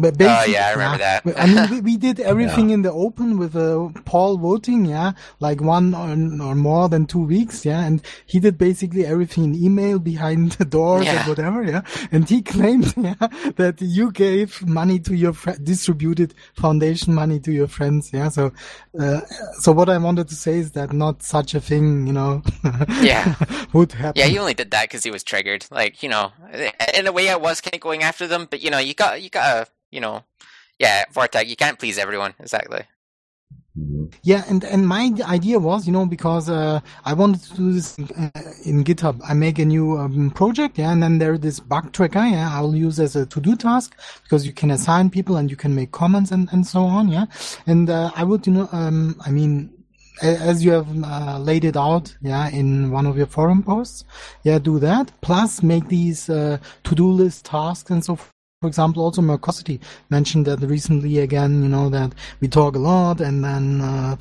but 0.00 0.14
Oh 0.14 0.18
basically- 0.18 0.54
yeah, 0.54 0.66
I 0.68 0.70
remember 0.72 0.98
that. 0.98 1.22
I 1.36 1.46
mean, 1.46 1.70
we, 1.70 1.80
we 1.92 1.96
did 1.96 2.20
everything 2.32 2.70
in 2.70 2.82
the 2.82 2.92
open 2.92 3.38
with 3.38 3.54
uh, 3.56 3.88
Paul 4.04 4.38
voting, 4.38 4.84
yeah, 4.86 5.12
like 5.40 5.60
one 5.60 5.94
or, 5.94 6.10
or 6.50 6.54
more 6.54 6.88
than 6.88 7.06
two 7.06 7.24
weeks, 7.24 7.64
yeah, 7.64 7.84
and 7.84 8.02
he 8.26 8.40
did 8.40 8.58
basically 8.58 9.04
everything 9.06 9.44
in 9.44 9.54
email 9.54 9.98
behind 9.98 10.52
the 10.52 10.64
doors 10.64 11.04
Yeah. 11.06 11.20
and 11.20 11.28
whatever, 11.28 11.62
yeah, 11.62 11.82
and 12.12 12.28
he 12.28 12.42
claimed, 12.54 12.94
yeah, 12.96 13.14
that 13.56 13.76
you 13.80 14.10
gave 14.12 14.66
money 14.66 14.98
to 15.00 15.14
your 15.14 15.32
fr- 15.32 15.58
distributed 15.62 16.34
foundation 16.54 17.14
money 17.14 17.40
to 17.40 17.52
your 17.52 17.68
friends, 17.68 18.10
yeah. 18.12 18.28
So, 18.28 18.52
uh, 18.98 19.20
so 19.60 19.72
what 19.72 19.88
I 19.88 19.98
wanted 19.98 20.28
to 20.28 20.34
say 20.34 20.58
is 20.58 20.72
that 20.72 20.92
not 20.92 21.22
such 21.22 21.54
a 21.54 21.60
thing, 21.60 22.06
you 22.06 22.12
know, 22.12 22.42
Yeah. 23.00 23.34
would 23.72 23.92
happen. 23.92 24.20
Yeah, 24.20 24.26
he 24.26 24.38
only 24.38 24.54
did 24.54 24.70
that 24.70 24.84
because 24.84 25.02
he 25.04 25.10
was 25.10 25.22
triggered. 25.22 25.66
Like, 25.70 26.02
you 26.02 26.08
know, 26.08 26.32
in 26.94 27.06
a 27.06 27.12
way, 27.12 27.28
I 27.30 27.36
was 27.36 27.60
kind 27.60 27.74
of 27.74 27.80
going 27.80 28.02
after 28.02 28.26
them, 28.26 28.46
but 28.50 28.60
you 28.62 28.70
know, 28.70 28.78
you 28.78 28.94
got, 28.94 29.22
you 29.22 29.30
gotta, 29.30 29.68
you 29.90 30.00
know, 30.00 30.24
yeah, 30.78 31.04
Vortac, 31.12 31.46
you 31.46 31.56
can't 31.56 31.78
please 31.78 31.98
everyone. 31.98 32.34
Exactly. 32.38 32.82
Yeah, 34.22 34.42
and 34.48 34.64
and 34.64 34.88
my 34.88 35.12
idea 35.22 35.58
was, 35.60 35.86
you 35.86 35.92
know, 35.92 36.04
because 36.04 36.50
uh, 36.50 36.80
I 37.04 37.14
wanted 37.14 37.42
to 37.44 37.54
do 37.54 37.72
this 37.72 37.96
uh, 37.98 38.30
in 38.64 38.82
GitHub. 38.82 39.20
I 39.28 39.34
make 39.34 39.60
a 39.60 39.64
new 39.64 39.96
um, 39.96 40.32
project, 40.32 40.78
yeah, 40.78 40.90
and 40.90 41.00
then 41.00 41.18
there's 41.18 41.40
this 41.40 41.60
bug 41.60 41.92
tracker, 41.92 42.24
yeah, 42.26 42.50
I'll 42.52 42.74
use 42.74 42.98
as 42.98 43.14
a 43.14 43.24
to-do 43.26 43.54
task 43.54 43.96
because 44.24 44.44
you 44.44 44.52
can 44.52 44.72
assign 44.72 45.10
people 45.10 45.36
and 45.36 45.48
you 45.48 45.56
can 45.56 45.76
make 45.76 45.92
comments 45.92 46.32
and 46.32 46.48
and 46.50 46.66
so 46.66 46.82
on, 46.82 47.06
yeah. 47.08 47.26
And 47.68 47.88
uh, 47.88 48.10
I 48.16 48.24
would, 48.24 48.48
you 48.48 48.54
know, 48.54 48.68
um, 48.72 49.14
I 49.24 49.30
mean, 49.30 49.72
as 50.22 50.64
you 50.64 50.72
have 50.72 50.88
uh, 51.04 51.38
laid 51.38 51.64
it 51.64 51.76
out, 51.76 52.16
yeah, 52.20 52.48
in 52.48 52.90
one 52.90 53.06
of 53.06 53.16
your 53.16 53.26
forum 53.26 53.62
posts, 53.62 54.04
yeah, 54.42 54.58
do 54.58 54.80
that. 54.80 55.12
Plus, 55.20 55.62
make 55.62 55.86
these 55.86 56.28
uh, 56.28 56.58
to-do 56.82 57.08
list 57.08 57.44
tasks 57.44 57.90
and 57.90 58.04
so 58.04 58.16
forth. 58.16 58.32
For 58.60 58.66
example, 58.66 59.04
also 59.04 59.22
Mercosity 59.22 59.80
mentioned 60.10 60.46
that 60.46 60.58
recently 60.60 61.18
again, 61.18 61.62
you 61.62 61.68
know, 61.68 61.88
that 61.90 62.12
we 62.40 62.48
talk 62.48 62.74
a 62.74 62.78
lot 62.80 63.20
and 63.20 63.44
then 63.44 63.80
uh, 63.80 64.16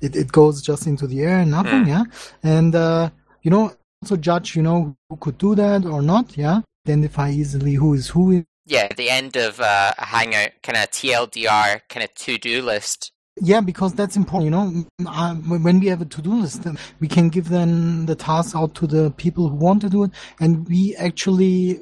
it, 0.00 0.16
it 0.16 0.32
goes 0.32 0.60
just 0.60 0.88
into 0.88 1.06
the 1.06 1.22
air 1.22 1.38
and 1.38 1.52
nothing, 1.52 1.84
Mm. 1.84 1.88
yeah. 1.88 2.02
And, 2.42 2.74
uh, 2.74 3.10
you 3.42 3.50
know, 3.50 3.72
also 4.02 4.16
judge, 4.16 4.56
you 4.56 4.62
know, 4.62 4.96
who 5.08 5.16
could 5.18 5.38
do 5.38 5.54
that 5.54 5.84
or 5.84 6.02
not, 6.02 6.36
yeah. 6.36 6.62
Identify 6.86 7.30
easily 7.30 7.74
who 7.74 7.94
is 7.94 8.08
who. 8.08 8.44
Yeah, 8.66 8.88
at 8.90 8.96
the 8.96 9.08
end 9.10 9.36
of 9.36 9.60
uh, 9.60 9.92
a 9.96 10.04
Hangout, 10.04 10.50
kind 10.64 10.76
of 10.78 10.90
TLDR, 10.90 11.80
kind 11.88 12.02
of 12.04 12.12
to-do 12.14 12.62
list. 12.62 13.12
Yeah, 13.40 13.60
because 13.60 13.92
that's 13.94 14.16
important, 14.16 14.46
you 14.46 14.50
know. 14.50 14.84
Uh, 15.08 15.34
when 15.34 15.62
when 15.62 15.80
we 15.80 15.86
have 15.88 16.00
a 16.00 16.06
to-do 16.06 16.34
list, 16.40 16.66
we 17.00 17.06
can 17.06 17.28
give 17.28 17.48
then 17.50 18.06
the 18.06 18.14
tasks 18.16 18.54
out 18.56 18.74
to 18.76 18.86
the 18.86 19.10
people 19.12 19.48
who 19.48 19.56
want 19.56 19.82
to 19.82 19.88
do 19.90 20.04
it, 20.04 20.10
and 20.40 20.66
we 20.68 20.96
actually 20.96 21.80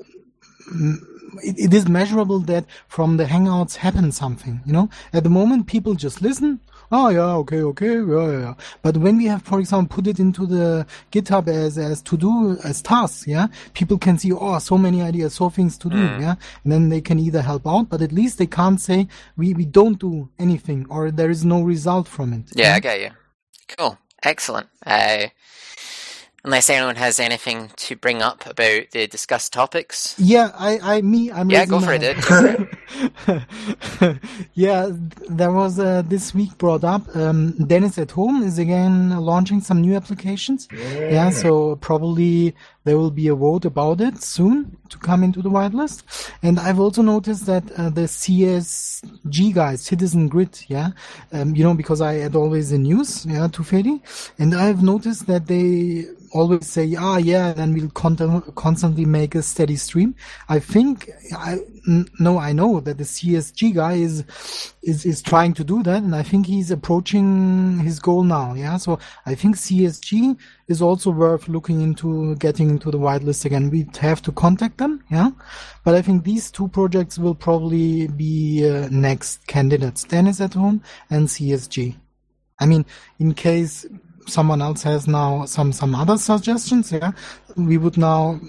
mm, 0.75 0.97
it, 1.43 1.59
it 1.59 1.75
is 1.75 1.89
measurable 1.89 2.39
that 2.41 2.65
from 2.89 3.17
the 3.17 3.25
hangouts 3.25 3.77
happens 3.77 4.17
something 4.17 4.61
you 4.67 4.73
know 4.73 4.89
at 5.13 5.25
the 5.25 5.31
moment 5.31 5.67
people 5.67 5.95
just 5.95 6.23
listen 6.23 6.61
oh 6.93 7.09
yeah, 7.09 7.33
okay, 7.43 7.63
okay, 7.63 7.95
yeah, 7.95 8.31
yeah, 8.31 8.39
yeah. 8.41 8.55
But 8.83 8.99
when 8.99 9.17
we 9.17 9.25
have, 9.27 9.43
for 9.43 9.59
example, 9.59 9.97
put 9.97 10.07
it 10.07 10.21
into 10.21 10.47
the 10.47 10.87
GitHub 11.11 11.49
as 11.49 11.77
as 11.79 12.03
to 12.03 12.17
do 12.17 12.57
as 12.63 12.83
tasks, 12.83 13.27
yeah, 13.27 13.47
people 13.73 13.99
can 13.99 14.17
see 14.19 14.31
oh 14.33 14.59
so 14.61 14.77
many 14.79 15.03
ideas, 15.03 15.35
so 15.35 15.49
things 15.51 15.77
to 15.79 15.89
do, 15.89 15.97
Mm. 15.97 16.21
yeah, 16.21 16.35
and 16.63 16.71
then 16.73 16.91
they 16.91 17.01
can 17.01 17.19
either 17.19 17.43
help 17.43 17.67
out, 17.67 17.89
but 17.89 18.01
at 18.03 18.13
least 18.13 18.39
they 18.39 18.47
can't 18.47 18.81
say 18.81 19.09
we 19.37 19.55
we 19.55 19.65
don't 19.65 19.99
do 19.99 20.29
anything 20.39 20.87
or 20.91 21.11
there 21.11 21.31
is 21.31 21.43
no 21.45 21.63
result 21.63 22.07
from 22.07 22.33
it. 22.33 22.45
Yeah, 22.55 22.75
I 22.77 22.81
get 22.81 23.01
you. 23.01 23.11
Cool. 23.77 23.99
Excellent. 24.23 24.69
Uh, 24.87 25.27
unless 26.45 26.69
anyone 26.69 26.97
has 26.97 27.19
anything 27.19 27.71
to 27.77 27.97
bring 27.97 28.23
up 28.23 28.47
about 28.47 28.91
the 28.93 29.07
discussed 29.07 29.53
topics. 29.53 30.15
Yeah, 30.19 30.51
I, 30.55 30.79
I, 30.83 31.03
me, 31.03 31.33
I'm. 31.33 31.51
Yeah, 31.51 31.65
go 31.65 31.81
for 31.81 31.87
my 31.87 31.95
it, 31.97 32.17
Go 32.21 33.41
for 33.79 34.21
yeah, 34.55 34.91
there 35.29 35.51
was 35.51 35.79
uh, 35.79 36.03
this 36.03 36.35
week 36.35 36.57
brought 36.59 36.85
up. 36.85 37.15
Um, 37.17 37.53
Denis 37.67 37.99
at 37.99 38.11
home 38.13 38.43
is 38.43 38.59
again 38.59 39.11
launching 39.19 39.61
some 39.61 39.81
new 39.81 39.97
applications. 39.97 40.69
Yeah, 40.73 41.31
so 41.31 41.77
probably 41.77 42.55
there 42.85 42.99
will 42.99 43.11
be 43.11 43.29
a 43.29 43.35
vote 43.35 43.65
about 43.65 44.01
it 44.01 44.23
soon 44.23 44.77
to 44.91 44.99
come 44.99 45.25
into 45.25 45.41
the 45.41 45.51
whitelist. 45.51 46.31
And 46.43 46.61
I've 46.61 46.79
also 46.79 47.03
noticed 47.03 47.47
that 47.47 47.65
uh, 47.73 47.91
the 47.91 48.03
CSG 48.03 49.55
guys, 49.55 49.81
Citizen 49.81 50.29
Grid, 50.29 50.65
yeah, 50.69 50.91
um, 51.33 51.57
you 51.57 51.65
know, 51.65 51.75
because 51.75 52.01
I 52.01 52.15
had 52.15 52.37
always 52.37 52.71
the 52.71 52.79
news, 52.79 53.25
yeah, 53.27 53.49
to 53.49 53.63
Fedi, 53.63 54.01
and 54.39 54.55
I've 54.55 54.83
noticed 54.83 55.27
that 55.27 55.47
they 55.47 56.05
always 56.35 56.67
say, 56.67 56.95
ah, 56.99 57.17
yeah, 57.17 57.53
then 57.53 57.73
we'll 57.73 57.89
con- 57.91 58.43
constantly 58.57 59.05
make 59.05 59.35
a 59.35 59.43
steady 59.43 59.77
stream. 59.77 60.15
I 60.49 60.59
think, 60.59 61.09
I 61.33 61.59
n- 61.89 62.09
no, 62.19 62.39
I 62.39 62.53
know 62.53 62.81
that 62.81 62.99
the 62.99 63.05
CSG 63.05 63.75
guy 63.75 63.95
is, 63.95 64.25
is, 64.83 65.07
is 65.07 65.23
trying 65.23 65.55
to 65.55 65.65
do 65.65 65.83
that, 65.85 66.03
and 66.03 66.15
I 66.15 66.23
think 66.23 66.47
he's 66.47 66.71
approaching 66.71 67.79
his 67.79 67.99
goal 67.99 68.25
now, 68.25 68.55
yeah, 68.55 68.77
so 68.77 68.99
I 69.25 69.35
think 69.37 69.57
CSG 69.57 70.37
is 70.67 70.81
also 70.81 71.11
worth 71.11 71.49
looking 71.49 71.81
into 71.81 72.35
getting 72.37 72.71
into 72.71 72.91
the 72.91 72.99
whitelist 72.99 73.45
again. 73.45 73.71
We'd 73.71 73.97
have 73.99 74.23
to 74.23 74.33
contact 74.33 74.79
them, 74.79 75.05
yeah, 75.11 75.31
but 75.85 75.95
I 75.95 76.03
think 76.03 76.25
these 76.25 76.51
two 76.51 76.69
projects 76.69 77.19
will 77.19 77.35
probably 77.35 78.07
be 78.09 78.69
uh, 78.69 78.89
next 78.91 79.47
candidates, 79.47 80.05
Denis 80.05 80.41
at 80.41 80.55
home 80.55 80.83
and 81.11 81.29
CSG. 81.29 81.97
I 82.61 82.67
mean, 82.67 82.87
in 83.19 83.35
case 83.35 83.87
someone 84.27 84.63
else 84.63 84.83
has 84.85 85.07
now 85.07 85.45
some 85.45 85.73
some 85.73 85.95
other 85.95 86.17
suggestions, 86.17 86.93
yeah, 86.93 87.13
we 87.57 87.77
would 87.77 87.99
now 87.99 88.41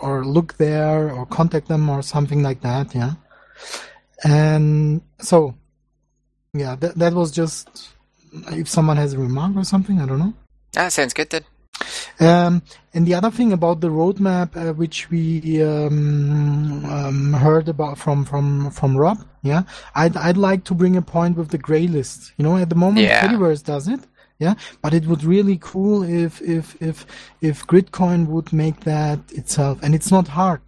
or 0.00 0.24
look 0.24 0.56
there 0.56 1.10
or 1.10 1.26
contact 1.26 1.68
them 1.68 1.88
or 1.90 2.02
something 2.02 2.42
like 2.42 2.60
that, 2.62 2.94
yeah. 2.94 3.12
And 4.24 5.02
so, 5.20 5.54
yeah, 6.54 6.76
that 6.76 6.94
that 6.96 7.12
was 7.12 7.30
just 7.30 7.90
if 8.48 8.68
someone 8.68 8.96
has 8.96 9.12
a 9.12 9.18
remark 9.18 9.56
or 9.56 9.64
something, 9.64 10.00
I 10.00 10.06
don't 10.06 10.18
know. 10.18 10.34
That 10.72 10.92
sounds 10.92 11.14
good, 11.14 11.28
dude. 11.28 11.44
Um, 12.20 12.62
and 12.94 13.06
the 13.06 13.14
other 13.14 13.30
thing 13.30 13.52
about 13.52 13.80
the 13.80 13.88
roadmap, 13.88 14.56
uh, 14.56 14.72
which 14.72 15.08
we 15.10 15.62
um, 15.62 16.84
um, 16.84 17.32
heard 17.34 17.68
about 17.68 17.98
from 17.98 18.24
from 18.24 18.70
from 18.70 18.96
Rob, 18.96 19.18
yeah, 19.42 19.62
I'd 19.94 20.16
I'd 20.16 20.36
like 20.36 20.64
to 20.64 20.74
bring 20.74 20.96
a 20.96 21.02
point 21.02 21.36
with 21.36 21.50
the 21.50 21.58
gray 21.58 21.86
list. 21.86 22.32
You 22.36 22.44
know, 22.44 22.56
at 22.56 22.68
the 22.68 22.74
moment, 22.74 23.06
Yeah. 23.06 23.26
Fediverse 23.26 23.62
does 23.64 23.86
it, 23.88 24.00
yeah, 24.38 24.54
but 24.82 24.94
it 24.94 25.06
would 25.06 25.22
really 25.24 25.58
cool 25.60 26.02
if 26.02 26.40
if 26.42 26.80
if 26.82 27.06
if 27.40 27.66
Gridcoin 27.66 28.26
would 28.26 28.52
make 28.52 28.80
that 28.80 29.20
itself, 29.32 29.78
and 29.82 29.94
it's 29.94 30.10
not 30.10 30.28
hard, 30.28 30.62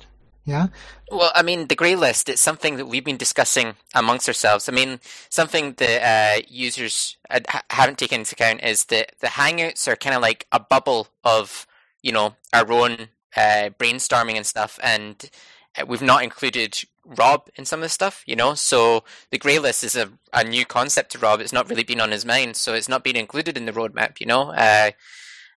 yeah. 0.45 0.69
Well, 1.11 1.33
I 1.35 1.43
mean, 1.43 1.67
the 1.67 1.75
grey 1.75 1.97
list, 1.97 2.29
it's 2.29 2.41
something 2.41 2.77
that 2.77 2.87
we've 2.87 3.05
been 3.05 3.17
discussing 3.17 3.75
amongst 3.95 4.29
ourselves. 4.29 4.69
I 4.69 4.73
mean, 4.73 5.01
something 5.29 5.75
that 5.75 6.41
uh, 6.41 6.43
users 6.49 7.17
uh, 7.29 7.41
haven't 7.71 7.99
taken 7.99 8.21
into 8.21 8.35
account 8.35 8.63
is 8.63 8.87
that 8.87 9.13
the 9.21 9.29
Hangouts 9.29 9.87
are 9.87 9.97
kind 9.97 10.15
of 10.15 10.23
like 10.23 10.47
a 10.53 10.61
bubble 10.61 11.09
of, 11.25 11.67
you 12.03 12.13
know, 12.13 12.35
our 12.53 12.71
own 12.73 13.09
uh, 13.37 13.71
brainstorming 13.79 14.37
and 14.37 14.47
stuff, 14.47 14.79
and 14.83 15.31
uh, 15.79 15.87
we've 15.87 16.03
not 16.03 16.25
included 16.25 16.83
Rob 17.05 17.49
in 17.57 17.65
some 17.65 17.81
of 17.81 17.85
the 17.85 17.89
stuff, 17.89 18.23
you 18.27 18.37
know? 18.37 18.55
So 18.55 19.05
the 19.31 19.39
grey 19.39 19.59
list 19.59 19.85
is 19.85 19.97
a, 19.97 20.11
a 20.33 20.45
new 20.45 20.65
concept 20.65 21.13
to 21.13 21.19
Rob. 21.19 21.41
It's 21.41 21.53
not 21.53 21.69
really 21.69 21.85
been 21.85 22.01
on 22.01 22.11
his 22.11 22.25
mind, 22.25 22.57
so 22.57 22.75
it's 22.75 22.89
not 22.89 23.05
been 23.05 23.17
included 23.17 23.57
in 23.57 23.67
the 23.67 23.73
roadmap, 23.73 24.21
you 24.21 24.27
know? 24.27 24.51
Uh, 24.51 24.93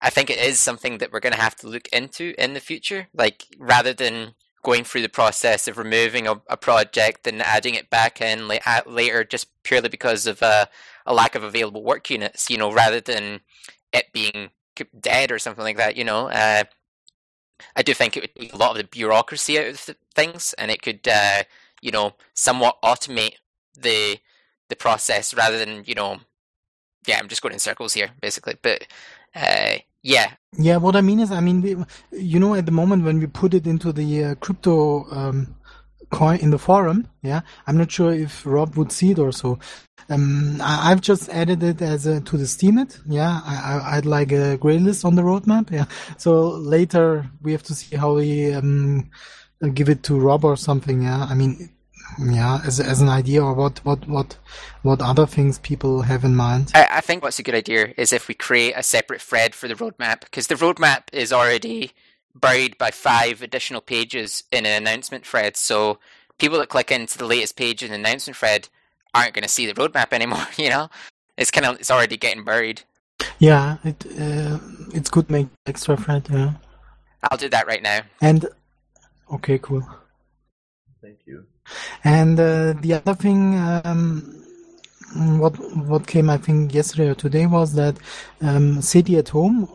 I 0.03 0.11
think 0.11 0.31
it 0.31 0.39
is 0.39 0.59
something 0.59 0.99
that 0.99 1.13
we're 1.13 1.21
going 1.21 1.35
to 1.35 1.41
have 1.41 1.57
to 1.57 1.69
look 1.69 1.89
into 1.89 2.35
in 2.39 2.55
the 2.55 2.61
future, 2.61 3.09
like 3.13 3.45
rather 3.59 3.93
than 3.93 4.35
going 4.63 4.85
through 4.85 5.03
the 5.03 5.09
process 5.09 5.67
of 5.69 5.79
removing 5.79 6.27
a, 6.27 6.41
a 6.49 6.57
project 6.57 7.27
and 7.27 7.43
adding 7.43 7.75
it 7.75 7.91
back 7.91 8.21
in 8.21 8.49
la- 8.49 8.81
later 8.87 9.25
just 9.25 9.49
purely 9.63 9.89
because 9.89 10.27
of 10.27 10.43
uh, 10.43 10.67
a 11.07 11.15
lack 11.15 11.35
of 11.35 11.43
available 11.43 11.83
work 11.83 12.11
units, 12.11 12.51
you 12.51 12.59
know, 12.59 12.73
rather 12.73 13.01
than 13.01 13.41
it 13.93 14.13
being 14.13 14.51
dead 14.99 15.33
or 15.33 15.39
something 15.39 15.65
like 15.65 15.77
that, 15.77 15.97
you 15.97 16.05
know. 16.05 16.29
Uh, 16.29 16.65
I 17.77 17.83
do 17.83 17.95
think 17.95 18.17
it 18.17 18.23
would 18.23 18.35
take 18.35 18.53
a 18.53 18.57
lot 18.57 18.73
of 18.73 18.77
the 18.79 18.85
bureaucracy 18.85 19.59
out 19.59 19.67
of 19.67 19.85
th- 19.85 19.99
things, 20.15 20.55
and 20.59 20.71
it 20.71 20.83
could, 20.83 21.07
uh, 21.07 21.43
you 21.81 21.91
know, 21.91 22.15
somewhat 22.35 22.81
automate 22.83 23.37
the 23.77 24.19
the 24.69 24.77
process 24.77 25.35
rather 25.35 25.59
than, 25.59 25.83
you 25.87 25.95
know, 25.95 26.21
yeah, 27.07 27.19
I'm 27.19 27.29
just 27.29 27.43
going 27.43 27.53
in 27.53 27.59
circles 27.59 27.95
here, 27.95 28.11
basically. 28.21 28.57
But 28.63 28.87
uh, 29.35 29.79
yeah, 30.03 30.33
Yeah, 30.59 30.79
what 30.79 30.97
I 30.97 31.01
mean 31.01 31.21
is, 31.21 31.31
I 31.33 31.41
mean, 31.41 31.63
we, 31.63 31.77
you 32.13 32.41
know, 32.41 32.55
at 32.55 32.67
the 32.67 32.73
moment 32.73 33.05
when 33.05 33.21
we 33.21 33.27
put 33.27 33.55
it 33.55 33.67
into 33.67 33.93
the 33.93 34.25
uh, 34.25 34.35
crypto 34.37 35.05
um, 35.11 35.55
coin 36.11 36.39
in 36.41 36.51
the 36.51 36.59
forum, 36.59 37.09
yeah, 37.23 37.43
I'm 37.67 37.79
not 37.79 37.91
sure 37.93 38.13
if 38.13 38.45
Rob 38.45 38.77
would 38.77 38.93
see 38.93 39.13
it 39.13 39.19
or 39.19 39.33
so. 39.33 39.59
Um, 40.11 40.61
I, 40.61 40.91
I've 40.91 41.01
just 41.01 41.29
added 41.31 41.63
it 41.63 41.81
as 41.83 42.07
a, 42.07 42.21
to 42.23 42.37
the 42.37 42.45
Steemit. 42.45 43.01
Yeah, 43.07 43.41
I, 43.45 43.97
I'd 43.97 44.07
like 44.07 44.33
a 44.33 44.59
gray 44.59 44.79
list 44.79 45.05
on 45.05 45.15
the 45.15 45.23
roadmap. 45.23 45.71
Yeah, 45.71 45.87
so 46.19 46.49
later 46.51 47.31
we 47.43 47.53
have 47.53 47.63
to 47.65 47.75
see 47.75 47.97
how 47.97 48.17
we 48.17 48.53
um, 48.53 49.11
give 49.75 49.89
it 49.89 50.03
to 50.05 50.19
Rob 50.19 50.45
or 50.45 50.57
something. 50.57 51.03
Yeah, 51.03 51.25
I 51.25 51.35
mean, 51.35 51.71
yeah, 52.19 52.61
as 52.65 52.81
as 52.81 53.01
an 53.01 53.09
idea 53.09 53.43
or 53.43 53.55
what 53.55 53.85
what 53.85 54.07
what 54.09 54.37
what 54.83 55.01
other 55.01 55.27
things 55.27 55.59
people 55.59 56.03
have 56.03 56.25
in 56.25 56.35
mind. 56.35 56.73
I, 56.75 56.87
I 56.91 57.01
think 57.01 57.23
what's 57.23 57.39
a 57.39 57.43
good 57.43 57.55
idea 57.55 57.95
is 57.97 58.13
if 58.13 58.29
we 58.29 58.35
create 58.35 58.75
a 58.77 58.83
separate 58.83 59.21
thread 59.21 59.55
for 59.55 59.69
the 59.69 59.75
roadmap, 59.75 60.21
because 60.21 60.47
the 60.47 60.55
roadmap 60.55 61.05
is 61.13 61.33
already 61.33 61.93
buried 62.35 62.79
by 62.79 62.91
five 62.91 63.43
additional 63.43 63.81
pages 63.81 64.45
in 64.53 64.67
an 64.67 64.83
announcement 64.83 65.27
thread. 65.27 65.57
So 65.57 65.99
people 66.39 66.59
that 66.59 66.69
click 66.69 66.91
into 66.91 67.19
the 67.19 67.27
latest 67.27 67.57
page 67.57 67.83
in 67.83 67.91
the 67.91 67.97
announcement 67.97 68.37
thread 68.37 68.69
aren't 69.15 69.35
going 69.35 69.43
to 69.43 69.49
see 69.49 69.67
the 69.67 69.75
roadmap 69.75 70.13
anymore. 70.13 70.47
You 70.57 70.71
know, 70.71 70.91
it's 71.37 71.51
kind 71.51 71.67
of 71.67 71.77
it's 71.77 71.91
already 71.91 72.17
getting 72.17 72.45
buried. 72.45 72.83
Yeah, 73.39 73.77
it 73.85 74.07
uh, 74.19 74.59
it's 74.95 75.11
good 75.11 75.31
make 75.31 75.49
extra 75.67 75.97
thread. 75.97 76.29
Yeah. 76.31 76.55
I'll 77.23 77.39
do 77.39 77.51
that 77.51 77.67
right 77.67 77.83
now. 77.83 78.01
And 78.21 78.47
okay, 79.33 79.59
cool. 79.59 79.87
Thank 81.03 81.19
you. 81.27 81.45
And 82.05 82.39
uh, 82.39 82.75
the 82.81 82.95
other 82.95 83.15
thing, 83.15 83.57
um, 83.85 84.45
what 85.39 85.53
what 85.77 86.07
came 86.07 86.31
I 86.31 86.37
think 86.39 86.73
yesterday 86.75 87.09
or 87.11 87.15
today 87.15 87.47
was 87.47 87.75
that 87.75 87.97
um, 88.41 88.81
SETI@home 88.81 89.69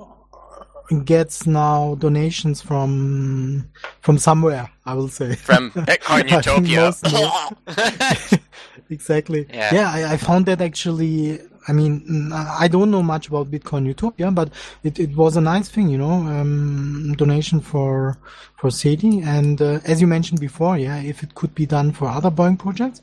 gets 1.03 1.47
now 1.47 1.95
donations 1.95 2.61
from 2.61 3.69
from 4.01 4.17
somewhere. 4.17 4.69
I 4.85 4.93
will 4.93 5.09
say 5.09 5.35
From 5.35 5.71
Bitcoin 5.71 6.29
Utopia. 6.29 6.81
most 6.81 7.03
exactly. 8.89 9.47
Yeah. 9.51 9.91
I, 9.91 10.13
I 10.13 10.17
found 10.17 10.45
that 10.47 10.61
actually. 10.61 11.39
I 11.67 11.73
mean, 11.73 12.31
I 12.33 12.65
I 12.65 12.67
don't 12.67 12.91
know 12.91 13.03
much 13.03 13.27
about 13.27 13.51
Bitcoin 13.51 13.85
Utopia, 13.85 14.31
but 14.31 14.49
it, 14.83 14.99
it 14.99 15.15
was 15.15 15.35
a 15.35 15.41
nice 15.41 15.69
thing, 15.69 15.89
you 15.89 15.97
know, 15.97 16.11
um, 16.11 17.13
donation 17.17 17.59
for 17.61 18.17
for 18.57 18.69
SETI. 18.69 19.21
And 19.21 19.61
uh, 19.61 19.79
as 19.85 20.01
you 20.01 20.07
mentioned 20.07 20.39
before, 20.39 20.77
yeah, 20.77 20.97
if 21.01 21.23
it 21.23 21.35
could 21.35 21.53
be 21.55 21.65
done 21.65 21.91
for 21.91 22.07
other 22.07 22.31
BOINC 22.31 22.59
projects, 22.59 23.01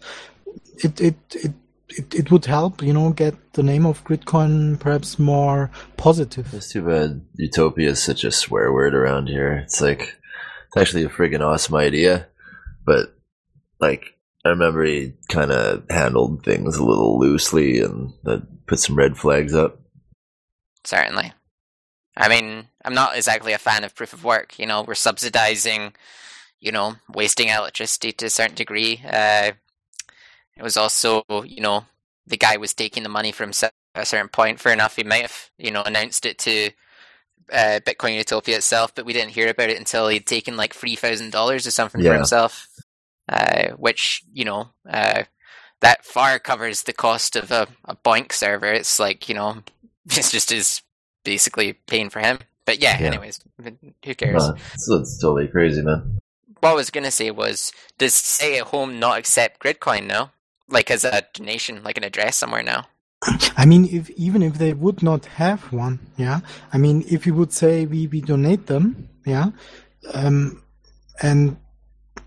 it 0.84 1.00
it 1.00 1.16
it. 1.30 1.52
It, 1.94 2.14
it 2.14 2.30
would 2.30 2.46
help, 2.46 2.82
you 2.82 2.94
know, 2.94 3.10
get 3.10 3.34
the 3.52 3.62
name 3.62 3.84
of 3.84 4.02
Gridcoin 4.02 4.80
perhaps 4.80 5.18
more 5.18 5.70
positive. 5.98 6.54
It's 6.54 6.72
too 6.72 6.80
bad 6.80 7.20
Utopia 7.36 7.90
is 7.90 8.02
such 8.02 8.24
a 8.24 8.32
swear 8.32 8.72
word 8.72 8.94
around 8.94 9.28
here. 9.28 9.58
It's 9.64 9.82
like 9.82 10.16
it's 10.68 10.76
actually 10.78 11.04
a 11.04 11.10
friggin' 11.10 11.42
awesome 11.42 11.74
idea, 11.74 12.28
but 12.86 13.14
like 13.78 14.16
I 14.44 14.48
remember 14.48 14.84
he 14.84 15.14
kind 15.28 15.52
of 15.52 15.84
handled 15.88 16.44
things 16.44 16.76
a 16.76 16.84
little 16.84 17.18
loosely 17.18 17.80
and 17.80 18.12
that 18.24 18.66
put 18.66 18.80
some 18.80 18.96
red 18.96 19.16
flags 19.16 19.54
up. 19.54 19.80
Certainly. 20.84 21.32
I 22.16 22.28
mean, 22.28 22.68
I'm 22.84 22.94
not 22.94 23.16
exactly 23.16 23.52
a 23.52 23.58
fan 23.58 23.84
of 23.84 23.94
proof 23.94 24.12
of 24.12 24.24
work. 24.24 24.58
You 24.58 24.66
know, 24.66 24.82
we're 24.82 24.94
subsidizing, 24.94 25.94
you 26.60 26.72
know, 26.72 26.96
wasting 27.08 27.48
electricity 27.48 28.12
to 28.12 28.26
a 28.26 28.30
certain 28.30 28.56
degree. 28.56 29.00
Uh, 29.06 29.52
it 30.56 30.62
was 30.62 30.76
also, 30.76 31.22
you 31.44 31.62
know, 31.62 31.86
the 32.26 32.36
guy 32.36 32.56
was 32.56 32.74
taking 32.74 33.02
the 33.02 33.08
money 33.08 33.32
from 33.32 33.48
himself 33.48 33.72
at 33.94 34.02
a 34.02 34.06
certain 34.06 34.28
point. 34.28 34.60
Fair 34.60 34.72
enough, 34.72 34.96
he 34.96 35.04
might 35.04 35.22
have, 35.22 35.50
you 35.56 35.70
know, 35.70 35.82
announced 35.82 36.26
it 36.26 36.38
to 36.40 36.70
uh, 37.52 37.80
Bitcoin 37.84 38.16
Utopia 38.16 38.56
itself, 38.56 38.94
but 38.94 39.06
we 39.06 39.12
didn't 39.12 39.32
hear 39.32 39.48
about 39.48 39.70
it 39.70 39.78
until 39.78 40.08
he'd 40.08 40.26
taken 40.26 40.56
like 40.56 40.74
three 40.74 40.96
thousand 40.96 41.30
dollars 41.32 41.66
or 41.66 41.70
something 41.70 42.02
for 42.02 42.14
himself. 42.14 42.68
Uh, 43.28 43.70
which 43.76 44.22
you 44.32 44.44
know, 44.44 44.70
uh, 44.88 45.22
that 45.80 46.04
far 46.04 46.38
covers 46.38 46.82
the 46.82 46.92
cost 46.92 47.36
of 47.36 47.50
a, 47.50 47.68
a 47.84 47.96
BOINC 47.96 48.32
server. 48.32 48.72
It's 48.72 48.98
like 48.98 49.28
you 49.28 49.34
know, 49.34 49.62
it's 50.06 50.30
just 50.32 50.50
is 50.52 50.82
basically 51.24 51.72
paying 51.72 52.10
for 52.10 52.20
him. 52.20 52.38
But 52.64 52.80
yeah, 52.80 52.98
Yeah. 53.00 53.06
anyways, 53.08 53.40
who 54.04 54.14
cares? 54.14 54.42
Uh, 54.42 54.54
so 54.76 54.96
it's 54.96 55.18
totally 55.20 55.48
crazy, 55.48 55.82
man. 55.82 56.18
What 56.60 56.70
I 56.70 56.74
was 56.74 56.90
gonna 56.90 57.10
say 57.10 57.30
was, 57.30 57.72
does 57.98 58.14
SETI@home 58.14 58.98
not 59.00 59.18
accept 59.18 59.60
Gridcoin 59.60 60.06
now? 60.06 60.32
Like 60.68 60.90
as 60.90 61.04
a 61.04 61.22
donation, 61.32 61.82
like 61.82 61.96
an 61.98 62.04
address 62.04 62.36
somewhere 62.36 62.62
now? 62.62 62.86
I 63.56 63.66
mean, 63.66 63.88
if 63.90 64.10
even 64.10 64.42
if 64.42 64.58
they 64.58 64.72
would 64.72 65.02
not 65.02 65.26
have 65.26 65.72
one, 65.72 66.00
yeah. 66.16 66.40
I 66.72 66.78
mean, 66.78 67.04
if 67.08 67.26
you 67.26 67.34
would 67.34 67.52
say 67.52 67.86
we, 67.86 68.06
we 68.08 68.20
donate 68.20 68.66
them, 68.66 69.08
yeah, 69.26 69.50
um, 70.14 70.62
and 71.20 71.56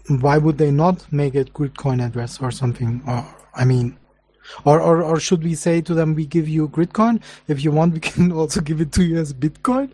why 0.07 0.37
would 0.37 0.57
they 0.57 0.71
not 0.71 1.11
make 1.11 1.35
a 1.35 1.45
Gridcoin 1.45 2.05
address 2.05 2.39
or 2.41 2.51
something? 2.51 3.01
Or 3.07 3.25
I 3.53 3.65
mean, 3.65 3.97
or, 4.63 4.79
or 4.79 5.01
or 5.01 5.19
should 5.19 5.43
we 5.43 5.55
say 5.55 5.81
to 5.81 5.93
them, 5.93 6.13
we 6.15 6.25
give 6.25 6.47
you 6.47 6.67
Gridcoin. 6.69 7.21
If 7.47 7.63
you 7.63 7.71
want, 7.71 7.93
we 7.93 7.99
can 8.11 8.31
also 8.31 8.61
give 8.61 8.81
it 8.81 8.91
to 8.93 9.03
you 9.03 9.17
as 9.17 9.33
Bitcoin. 9.33 9.89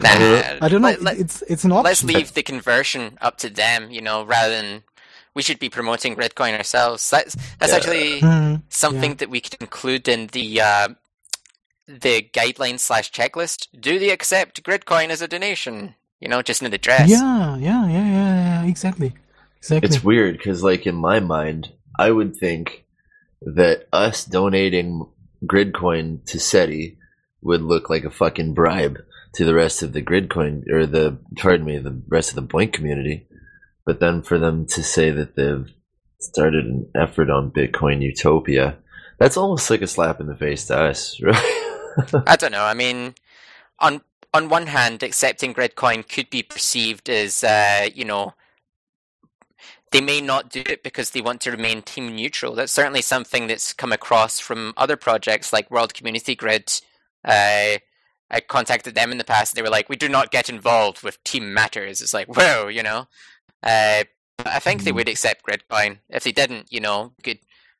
Nah, 0.00 0.42
I 0.60 0.68
don't 0.68 0.82
know. 0.82 0.88
let- 0.88 1.02
let- 1.02 1.18
it's 1.18 1.42
it's 1.48 1.64
an 1.64 1.72
option. 1.72 1.84
Let's 1.84 2.04
leave 2.04 2.34
the 2.34 2.42
conversion 2.42 3.18
up 3.20 3.38
to 3.38 3.48
them, 3.50 3.90
you 3.90 4.00
know, 4.02 4.24
rather 4.24 4.50
than 4.54 4.82
we 5.34 5.42
should 5.42 5.58
be 5.58 5.68
promoting 5.70 6.14
Gridcoin 6.16 6.56
ourselves. 6.56 7.08
That's 7.10 7.36
that's 7.58 7.72
Yeah. 7.72 7.76
actually 7.78 8.20
Hmm, 8.20 8.54
something 8.68 9.14
that 9.16 9.30
we 9.30 9.40
could 9.40 9.54
include 9.60 10.08
in 10.08 10.26
the 10.28 10.60
uh, 10.60 10.88
the 11.86 12.22
guideline 12.32 12.78
slash 12.80 13.10
checklist. 13.12 13.68
Do 13.78 13.98
they 13.98 14.10
accept 14.10 14.62
Gridcoin 14.62 15.08
as 15.10 15.22
a 15.22 15.28
donation? 15.28 15.94
You 16.20 16.28
know, 16.28 16.40
just 16.42 16.62
an 16.62 16.72
address. 16.72 17.10
yeah, 17.10 17.56
yeah, 17.58 17.86
yeah, 17.86 17.88
yeah, 17.88 18.06
yeah, 18.08 18.53
exactly, 18.66 19.14
exactly. 19.58 19.86
It's 19.86 20.04
weird 20.04 20.38
because, 20.38 20.62
like, 20.62 20.86
in 20.86 20.94
my 20.94 21.20
mind, 21.20 21.72
I 21.98 22.10
would 22.10 22.36
think 22.36 22.84
that 23.42 23.86
us 23.92 24.24
donating 24.24 25.06
Gridcoin 25.44 26.24
to 26.26 26.40
SETI 26.40 26.98
would 27.42 27.62
look 27.62 27.90
like 27.90 28.04
a 28.04 28.10
fucking 28.10 28.54
bribe 28.54 28.98
to 29.34 29.44
the 29.44 29.54
rest 29.54 29.82
of 29.82 29.92
the 29.92 30.02
Gridcoin 30.02 30.68
or 30.70 30.86
the, 30.86 31.18
pardon 31.36 31.66
me, 31.66 31.78
the 31.78 32.02
rest 32.08 32.30
of 32.30 32.36
the 32.36 32.42
BOINC 32.42 32.72
community. 32.72 33.26
But 33.84 34.00
then 34.00 34.22
for 34.22 34.38
them 34.38 34.66
to 34.68 34.82
say 34.82 35.10
that 35.10 35.36
they've 35.36 35.70
started 36.20 36.64
an 36.64 36.90
effort 36.94 37.30
on 37.30 37.50
Bitcoin 37.50 38.00
Utopia, 38.00 38.78
that's 39.18 39.36
almost 39.36 39.70
like 39.70 39.82
a 39.82 39.86
slap 39.86 40.20
in 40.20 40.26
the 40.26 40.36
face 40.36 40.66
to 40.66 40.78
us, 40.78 41.20
right? 41.22 41.36
I 42.26 42.36
don't 42.36 42.52
know. 42.52 42.64
I 42.64 42.74
mean, 42.74 43.14
on 43.78 44.00
on 44.32 44.48
one 44.48 44.66
hand, 44.66 45.02
accepting 45.02 45.54
Gridcoin 45.54 46.08
could 46.08 46.28
be 46.28 46.42
perceived 46.42 47.08
as, 47.08 47.44
uh, 47.44 47.88
you 47.94 48.04
know, 48.04 48.34
they 49.94 50.00
may 50.00 50.20
not 50.20 50.50
do 50.50 50.60
it 50.66 50.82
because 50.82 51.10
they 51.10 51.20
want 51.20 51.40
to 51.42 51.52
remain 51.52 51.80
team 51.80 52.16
neutral. 52.16 52.54
That's 52.56 52.72
certainly 52.72 53.00
something 53.00 53.46
that's 53.46 53.72
come 53.72 53.92
across 53.92 54.40
from 54.40 54.74
other 54.76 54.96
projects 54.96 55.52
like 55.52 55.70
World 55.70 55.94
Community 55.94 56.34
Grid. 56.34 56.80
Uh, 57.24 57.78
I 58.30 58.40
contacted 58.48 58.96
them 58.96 59.12
in 59.12 59.18
the 59.18 59.24
past. 59.24 59.54
They 59.54 59.62
were 59.62 59.70
like, 59.70 59.88
"We 59.88 59.94
do 59.94 60.08
not 60.08 60.32
get 60.32 60.50
involved 60.50 61.04
with 61.04 61.22
team 61.22 61.54
matters." 61.54 62.00
It's 62.00 62.12
like, 62.12 62.26
whoa, 62.36 62.66
you 62.66 62.82
know. 62.82 63.06
Uh, 63.62 64.02
I 64.44 64.58
think 64.58 64.82
they 64.82 64.90
Mm. 64.90 64.96
would 64.96 65.08
accept 65.08 65.44
Gridcoin. 65.46 66.00
If 66.08 66.24
they 66.24 66.32
didn't, 66.32 66.72
you 66.72 66.80
know, 66.80 67.12
we 67.16 67.22
could 67.22 67.38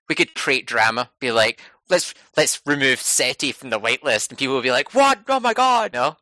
we 0.09 0.15
could 0.15 0.35
create 0.36 0.66
drama. 0.66 1.11
Be 1.19 1.32
like, 1.32 1.61
let's 1.91 2.15
let's 2.36 2.61
remove 2.65 3.01
SETI 3.01 3.51
from 3.51 3.70
the 3.70 3.81
whitelist, 3.81 4.28
and 4.28 4.39
people 4.39 4.55
will 4.55 4.62
be 4.62 4.70
like, 4.70 4.95
"What? 4.95 5.19
Oh 5.28 5.41
my 5.41 5.53
god!" 5.53 5.93
No, 5.95 6.16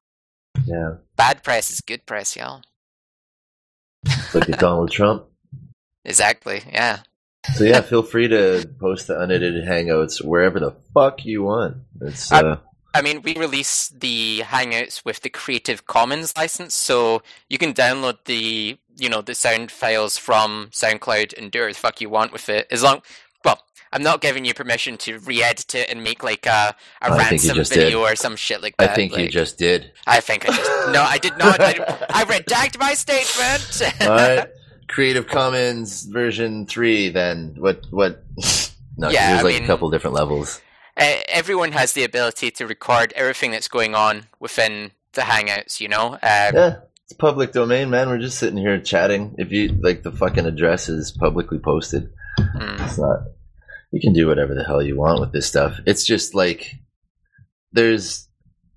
yeah. 0.65 0.95
bad 1.17 1.43
press 1.45 1.71
is 1.71 1.83
good 1.83 2.07
press, 2.07 2.35
y'all. 2.35 2.63
Look 4.33 4.49
at 4.49 4.59
Donald 4.59 4.91
Trump. 4.91 5.27
Exactly. 6.05 6.63
Yeah. 6.73 7.01
So 7.55 7.65
yeah, 7.65 7.81
feel 7.81 8.03
free 8.03 8.29
to 8.29 8.69
post 8.81 9.09
the 9.09 9.21
unedited 9.21 9.65
hangouts 9.65 10.25
wherever 10.25 10.61
the 10.61 10.73
fuck 10.95 11.25
you 11.25 11.43
want. 11.43 11.79
It's 12.01 12.31
I- 12.31 12.41
uh, 12.43 12.57
I 12.95 13.01
mean, 13.01 13.23
we 13.23 13.35
release 13.37 13.89
the 13.89 14.43
Hangouts 14.45 15.03
with 15.03 15.21
the 15.23 15.31
Creative 15.31 15.87
Commons 15.87 16.37
license, 16.37 16.75
so 16.75 17.23
you 17.49 17.57
can 17.57 17.73
download 17.73 18.19
the 18.27 18.77
you 18.99 19.09
know 19.09 19.23
the 19.23 19.35
sound 19.35 19.71
files 19.71 20.19
from 20.19 20.69
SoundCloud 20.73 21.37
and 21.39 21.51
do 21.51 21.61
whatever 21.61 21.73
the 21.73 21.79
fuck 21.79 22.01
you 22.03 22.11
want 22.11 22.33
with 22.33 22.51
it. 22.51 22.67
As 22.71 22.83
long, 22.83 23.01
well, 23.47 23.59
I'm 23.95 24.03
not 24.03 24.21
giving 24.21 24.45
you 24.45 24.53
permission 24.53 24.99
to 24.99 25.19
re-edit 25.21 25.75
it 25.75 25.91
and 25.91 26.05
make 26.05 26.23
like 26.23 26.45
a, 26.45 26.77
I 27.01 27.09
ransom 27.17 27.57
video 27.65 27.89
did. 27.89 27.95
or 28.13 28.15
some 28.15 28.37
shit 28.37 28.61
like 28.63 28.77
that. 28.77 28.91
I 28.91 28.95
think 28.95 29.17
you 29.17 29.29
just 29.29 29.57
did. 29.57 29.93
I 30.07 30.21
think 30.21 30.47
I 30.47 30.55
just. 30.55 30.93
No, 30.93 31.03
I 31.03 31.17
did 31.17 31.39
not. 31.39 31.63
I, 31.63 31.73
I 32.11 32.25
redact 32.25 32.79
my 32.79 32.93
statement. 32.93 34.01
All 34.03 34.09
right, 34.09 34.49
Creative 34.93 35.27
Commons 35.27 36.05
version 36.05 36.67
three. 36.67 37.09
Then 37.09 37.57
what? 37.59 37.85
What? 37.91 38.23
No, 38.95 39.09
Yeah, 39.09 39.29
there's 39.29 39.41
I 39.41 39.43
like 39.45 39.55
mean- 39.55 39.65
a 39.65 39.67
couple 39.67 39.91
different 39.91 40.15
levels. 40.17 40.61
Everyone 40.99 41.73
has 41.73 41.95
the 41.95 42.05
ability 42.05 42.51
to 42.53 42.67
record 42.67 43.11
everything 43.17 43.51
that's 43.51 43.67
going 43.69 43.95
on 43.95 44.25
within 44.39 44.91
the 45.15 45.23
Hangouts. 45.23 45.81
You 45.81 45.89
know. 45.89 46.19
Uh, 46.23 46.51
Yeah, 46.55 46.77
it's 47.05 47.15
public 47.19 47.53
domain, 47.53 47.89
man. 47.89 48.11
We're 48.11 48.19
just 48.19 48.39
sitting 48.39 48.59
here 48.59 48.79
chatting. 48.81 49.35
If 49.39 49.51
you 49.51 49.69
like, 49.81 50.03
the 50.03 50.13
fucking 50.13 50.45
address 50.45 50.91
is 50.91 51.11
publicly 51.11 51.59
posted. 51.59 52.13
mm. 52.39 52.85
It's 52.87 52.99
not. 52.99 53.21
You 53.93 54.01
can 54.03 54.13
do 54.13 54.27
whatever 54.27 54.55
the 54.55 54.63
hell 54.65 54.83
you 54.83 54.99
want 54.99 55.21
with 55.21 55.33
this 55.33 55.47
stuff. 55.47 55.81
It's 55.87 56.05
just 56.05 56.35
like 56.35 56.75
there's. 57.73 58.29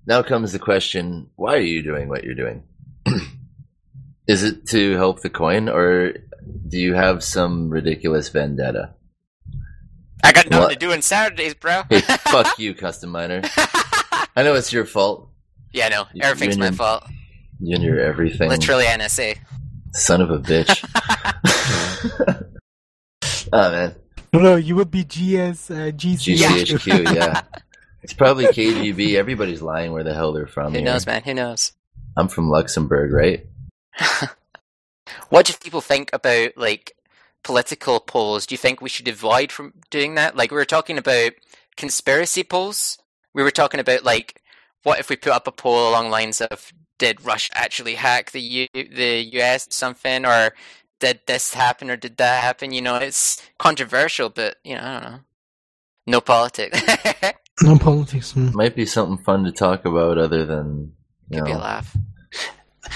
Now 0.06 0.22
comes 0.22 0.52
the 0.52 0.58
question: 0.58 1.28
Why 1.36 1.56
are 1.56 1.60
you 1.60 1.82
doing 1.82 2.08
what 2.08 2.24
you're 2.24 2.34
doing? 2.34 2.62
is 4.28 4.42
it 4.42 4.66
to 4.68 4.94
help 4.96 5.20
the 5.20 5.30
coin, 5.30 5.68
or 5.68 6.14
do 6.68 6.78
you 6.78 6.94
have 6.94 7.22
some 7.22 7.68
ridiculous 7.70 8.28
vendetta? 8.28 8.94
I 10.24 10.32
got 10.32 10.50
nothing 10.50 10.62
What? 10.64 10.72
to 10.72 10.78
do 10.78 10.92
on 10.92 11.02
Saturdays, 11.02 11.54
bro. 11.54 11.82
Hey, 11.88 12.00
fuck 12.00 12.58
you, 12.58 12.74
custom 12.74 13.10
miner. 13.10 13.42
I 14.36 14.42
know 14.42 14.54
it's 14.54 14.72
your 14.72 14.84
fault. 14.84 15.30
yeah, 15.72 15.88
no, 15.88 16.06
You- 16.14 16.22
everything's 16.22 16.56
you 16.56 16.60
my 16.60 16.66
your- 16.66 16.74
fault. 16.74 17.04
You 17.60 17.74
and 17.76 17.84
your 17.84 18.00
everything. 18.00 18.48
Literally 18.50 18.84
NSA. 18.84 19.38
Son 19.92 20.20
of 20.20 20.30
a 20.30 20.38
bitch. 20.38 20.84
oh 23.52 23.70
man. 23.70 23.94
no, 24.32 24.40
no, 24.40 24.56
you 24.56 24.76
would 24.76 24.90
be 24.90 25.04
GS 25.04 25.70
uh, 25.70 25.90
GCHQ. 25.94 26.36
GCHQ, 26.36 27.14
yeah. 27.14 27.42
It's 28.02 28.12
probably 28.12 28.44
KGB. 28.46 29.14
Everybody's 29.14 29.62
lying 29.62 29.92
where 29.92 30.04
the 30.04 30.12
hell 30.14 30.32
they're 30.32 30.46
from. 30.46 30.72
Who 30.72 30.78
here. 30.78 30.84
knows, 30.84 31.06
man? 31.06 31.22
Who 31.22 31.34
knows? 31.34 31.72
I'm 32.16 32.28
from 32.28 32.50
Luxembourg, 32.50 33.12
right? 33.12 33.46
What 35.28 35.46
do 35.46 35.52
people 35.54 35.80
think 35.80 36.10
about 36.12 36.56
like 36.56 36.92
political 37.44 38.00
polls? 38.00 38.46
Do 38.46 38.54
you 38.54 38.58
think 38.58 38.80
we 38.80 38.88
should 38.88 39.08
avoid 39.08 39.52
from 39.52 39.74
doing 39.90 40.14
that? 40.16 40.36
Like 40.36 40.50
we 40.50 40.56
were 40.56 40.64
talking 40.64 40.98
about 40.98 41.32
conspiracy 41.76 42.42
polls. 42.42 42.98
We 43.34 43.42
were 43.42 43.50
talking 43.50 43.80
about 43.80 44.04
like 44.04 44.42
what 44.82 44.98
if 44.98 45.08
we 45.08 45.16
put 45.16 45.32
up 45.32 45.46
a 45.46 45.52
poll 45.52 45.88
along 45.88 46.10
lines 46.10 46.40
of 46.40 46.72
did 46.98 47.24
Russia 47.24 47.52
actually 47.54 47.94
hack 47.94 48.30
the 48.30 48.40
U- 48.40 48.68
the 48.74 49.28
US 49.40 49.68
or 49.68 49.72
something 49.72 50.24
or 50.24 50.52
did 50.98 51.20
this 51.26 51.54
happen 51.54 51.90
or 51.90 51.96
did 51.96 52.16
that 52.16 52.42
happen? 52.42 52.72
You 52.72 52.82
know, 52.82 52.96
it's 52.96 53.42
controversial, 53.58 54.30
but 54.30 54.56
you 54.64 54.74
know, 54.76 54.82
I 54.82 55.00
don't 55.00 55.12
know. 55.12 55.20
No 56.06 56.20
politics. 56.20 56.80
No 57.62 57.78
politics. 57.78 58.34
mm. 58.34 58.52
Might 58.52 58.76
be 58.76 58.84
something 58.84 59.16
fun 59.24 59.44
to 59.44 59.50
talk 59.50 59.86
about 59.86 60.18
other 60.18 60.44
than 60.44 60.92
you 61.30 61.38
Could 61.38 61.46
be 61.46 61.52
a 61.52 61.58
laugh. 61.58 61.96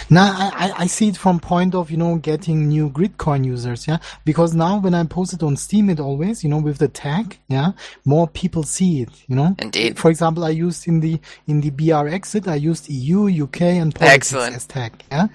Now 0.09 0.33
I, 0.37 0.67
I- 0.67 0.75
I 0.83 0.87
see 0.87 1.09
it 1.09 1.17
from 1.17 1.41
point 1.41 1.75
of 1.75 1.91
you 1.91 1.97
know 1.97 2.17
getting 2.17 2.69
new 2.69 2.91
Gridcoin 2.91 3.45
users, 3.45 3.87
yeah. 3.87 3.99
Because 4.25 4.55
now 4.55 4.79
when 4.79 4.95
I 4.95 5.05
post 5.05 5.33
it 5.33 5.43
on 5.43 5.57
Steem, 5.57 5.91
it 5.91 6.01
always 6.01 6.43
you 6.45 6.51
know 6.51 6.59
with 6.59 6.79
the 6.79 6.89
tag, 6.89 7.39
yeah, 7.49 7.73
more 8.05 8.27
people 8.29 8.63
see 8.63 9.03
it, 9.03 9.11
you 9.29 9.37
know. 9.37 9.55
Indeed. 9.59 9.99
For 9.99 10.11
example, 10.11 10.45
I 10.45 10.51
used 10.51 10.87
in 10.89 11.01
the 11.01 11.21
in 11.47 11.61
the 11.61 11.71
Brexit, 11.71 12.49
I 12.49 12.57
used 12.57 12.89
EU, 12.89 13.45
UK, 13.45 13.63
and 13.63 13.95
politics 13.95 14.33
Excellent. 14.33 14.57
as 14.57 14.67
tag, 14.67 14.93
yeah. 15.11 15.27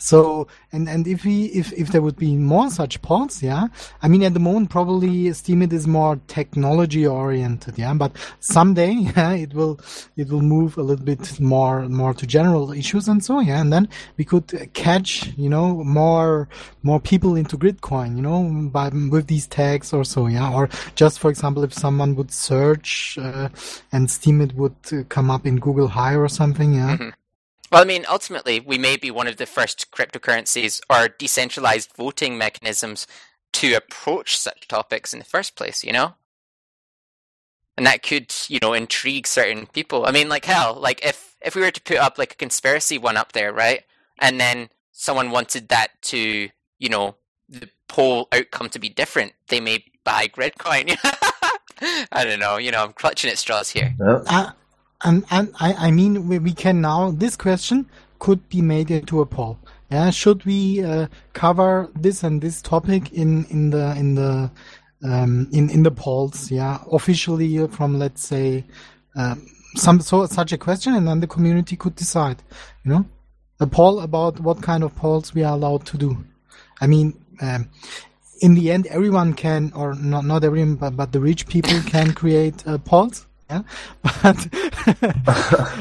So 0.00 0.48
and 0.72 0.88
and 0.88 1.06
if 1.06 1.24
we 1.24 1.44
if 1.46 1.72
if 1.74 1.88
there 1.92 2.02
would 2.02 2.16
be 2.16 2.34
more 2.36 2.70
such 2.70 3.00
pods, 3.02 3.42
yeah, 3.42 3.68
I 4.02 4.08
mean 4.08 4.22
at 4.22 4.34
the 4.34 4.40
moment 4.40 4.70
probably 4.70 5.24
Steemit 5.30 5.72
is 5.72 5.86
more 5.86 6.18
technology 6.26 7.06
oriented, 7.06 7.78
yeah, 7.78 7.94
but 7.94 8.12
someday 8.40 8.92
yeah, 9.16 9.32
it 9.32 9.54
will 9.54 9.78
it 10.16 10.28
will 10.30 10.42
move 10.42 10.78
a 10.78 10.82
little 10.82 11.04
bit 11.04 11.38
more 11.40 11.88
more 11.88 12.14
to 12.14 12.26
general 12.26 12.72
issues 12.72 13.08
and 13.08 13.22
so 13.22 13.40
yeah, 13.40 13.60
and 13.60 13.72
then 13.72 13.88
we 14.16 14.24
could 14.24 14.70
catch 14.72 15.32
you 15.36 15.48
know 15.50 15.84
more 15.84 16.48
more 16.82 17.00
people 17.00 17.36
into 17.36 17.58
Gridcoin, 17.58 18.16
you 18.16 18.22
know, 18.22 18.68
by 18.70 18.88
with 18.88 19.26
these 19.26 19.46
tags 19.46 19.92
or 19.92 20.04
so, 20.04 20.26
yeah, 20.26 20.50
or 20.52 20.68
just 20.94 21.18
for 21.18 21.30
example 21.30 21.62
if 21.62 21.72
someone 21.74 22.14
would 22.16 22.32
search 22.32 23.18
uh, 23.20 23.48
and 23.92 24.08
Steemit 24.08 24.54
would 24.54 24.74
uh, 24.92 25.02
come 25.08 25.30
up 25.30 25.46
in 25.46 25.56
Google 25.60 25.88
High 25.88 26.16
or 26.16 26.28
something, 26.28 26.74
yeah. 26.74 26.96
Mhm. 26.96 27.12
Well, 27.70 27.82
I 27.82 27.84
mean, 27.84 28.04
ultimately, 28.08 28.60
we 28.60 28.78
may 28.78 28.96
be 28.96 29.10
one 29.10 29.28
of 29.28 29.36
the 29.36 29.46
first 29.46 29.90
cryptocurrencies 29.92 30.80
or 30.90 31.08
decentralized 31.08 31.92
voting 31.96 32.36
mechanisms 32.38 33.06
to 33.54 33.74
approach 33.74 34.38
such 34.38 34.68
topics 34.68 35.12
in 35.12 35.18
the 35.20 35.24
first 35.24 35.56
place, 35.56 35.84
you 35.84 35.92
know? 35.92 36.14
And 37.76 37.86
that 37.86 38.02
could, 38.02 38.34
you 38.48 38.58
know, 38.60 38.72
intrigue 38.74 39.26
certain 39.26 39.66
people. 39.66 40.06
I 40.06 40.12
mean, 40.12 40.28
like 40.28 40.44
hell, 40.44 40.74
like 40.74 41.04
if 41.04 41.36
if 41.40 41.54
we 41.54 41.62
were 41.62 41.70
to 41.70 41.82
put 41.82 41.96
up 41.96 42.18
like 42.18 42.32
a 42.32 42.36
conspiracy 42.36 42.98
one 42.98 43.16
up 43.16 43.32
there, 43.32 43.52
right? 43.52 43.84
And 44.18 44.38
then 44.40 44.68
someone 44.92 45.30
wanted 45.30 45.68
that 45.68 45.88
to, 46.02 46.50
you 46.78 46.88
know, 46.88 47.16
the 47.48 47.70
poll 47.88 48.28
outcome 48.32 48.68
to 48.70 48.78
be 48.78 48.90
different, 48.90 49.32
they 49.48 49.60
may 49.60 49.84
buy 50.04 50.28
Gridcoin. 50.28 50.96
I 52.12 52.24
don't 52.24 52.40
know. 52.40 52.58
You 52.58 52.70
know, 52.72 52.84
I'm 52.84 52.92
clutching 52.92 53.30
at 53.30 53.38
straws 53.38 53.70
here. 53.70 53.94
No? 53.98 54.22
Uh, 54.26 54.50
and, 55.04 55.24
and 55.30 55.52
I, 55.60 55.74
I 55.74 55.90
mean, 55.90 56.28
we, 56.28 56.38
we 56.38 56.52
can 56.52 56.80
now, 56.80 57.10
this 57.10 57.36
question 57.36 57.88
could 58.18 58.48
be 58.48 58.62
made 58.62 58.90
into 58.90 59.20
a 59.20 59.26
poll. 59.26 59.58
Yeah, 59.90 60.10
should 60.10 60.44
we 60.44 60.84
uh, 60.84 61.08
cover 61.32 61.90
this 61.96 62.22
and 62.22 62.40
this 62.40 62.62
topic 62.62 63.12
in, 63.12 63.44
in 63.46 63.70
the, 63.70 63.94
in 63.96 64.14
the, 64.14 64.50
um, 65.02 65.48
in, 65.52 65.68
in 65.70 65.82
the 65.82 65.90
polls? 65.90 66.50
Yeah, 66.50 66.78
officially 66.92 67.66
from, 67.68 67.98
let's 67.98 68.22
say, 68.22 68.64
um, 69.16 69.46
some, 69.74 70.00
so, 70.00 70.26
such 70.26 70.52
a 70.52 70.58
question 70.58 70.94
and 70.94 71.08
then 71.08 71.20
the 71.20 71.26
community 71.26 71.76
could 71.76 71.96
decide, 71.96 72.42
you 72.84 72.92
know, 72.92 73.06
a 73.58 73.66
poll 73.66 74.00
about 74.00 74.40
what 74.40 74.62
kind 74.62 74.84
of 74.84 74.94
polls 74.96 75.34
we 75.34 75.42
are 75.42 75.54
allowed 75.54 75.86
to 75.86 75.98
do. 75.98 76.16
I 76.80 76.86
mean, 76.86 77.22
um, 77.40 77.68
in 78.40 78.54
the 78.54 78.70
end, 78.70 78.86
everyone 78.86 79.34
can, 79.34 79.72
or 79.74 79.94
not 79.94 80.24
not 80.24 80.44
everyone, 80.44 80.76
but, 80.76 80.96
but 80.96 81.12
the 81.12 81.20
rich 81.20 81.46
people 81.46 81.78
can 81.86 82.12
create 82.14 82.66
uh, 82.66 82.78
polls. 82.78 83.26
Yeah, 83.50 83.62
but 84.22 84.46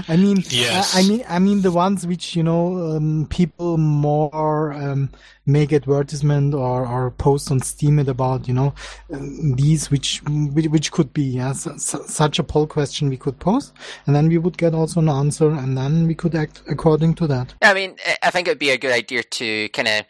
I 0.09 0.17
mean, 0.17 0.43
Yes. 0.49 0.95
I, 0.95 0.99
I 1.01 1.03
mean, 1.07 1.23
I 1.29 1.39
mean 1.39 1.61
the 1.61 1.71
ones 1.71 2.07
which 2.07 2.35
you 2.35 2.41
know 2.41 2.95
um, 2.95 3.27
people 3.29 3.77
more 3.77 4.73
um, 4.73 5.11
make 5.45 5.71
advertisement 5.71 6.53
or, 6.55 6.85
or 6.87 7.11
post 7.11 7.51
on 7.51 7.59
Steemit 7.59 8.07
about 8.07 8.47
you 8.47 8.53
know 8.55 8.73
um, 9.13 9.53
these 9.55 9.91
which 9.91 10.21
which, 10.25 10.67
which 10.67 10.91
could 10.91 11.13
be 11.13 11.23
yeah 11.23 11.53
su- 11.53 11.77
su- 11.77 12.03
such 12.07 12.39
a 12.39 12.43
poll 12.43 12.65
question 12.65 13.07
we 13.09 13.17
could 13.17 13.37
post 13.39 13.73
and 14.07 14.15
then 14.15 14.27
we 14.29 14.37
would 14.39 14.57
get 14.57 14.73
also 14.73 14.99
an 14.99 15.09
answer 15.09 15.51
and 15.51 15.77
then 15.77 16.07
we 16.07 16.15
could 16.15 16.33
act 16.33 16.63
according 16.67 17.13
to 17.15 17.27
that. 17.27 17.53
I 17.61 17.73
mean, 17.75 17.95
I- 18.05 18.17
I 18.23 18.31
think 18.31 18.47
it'd 18.47 18.57
be 18.59 18.71
a 18.71 18.77
good 18.77 18.91
idea 18.91 19.21
to 19.23 19.69
kind 19.69 19.87
of 19.87 20.05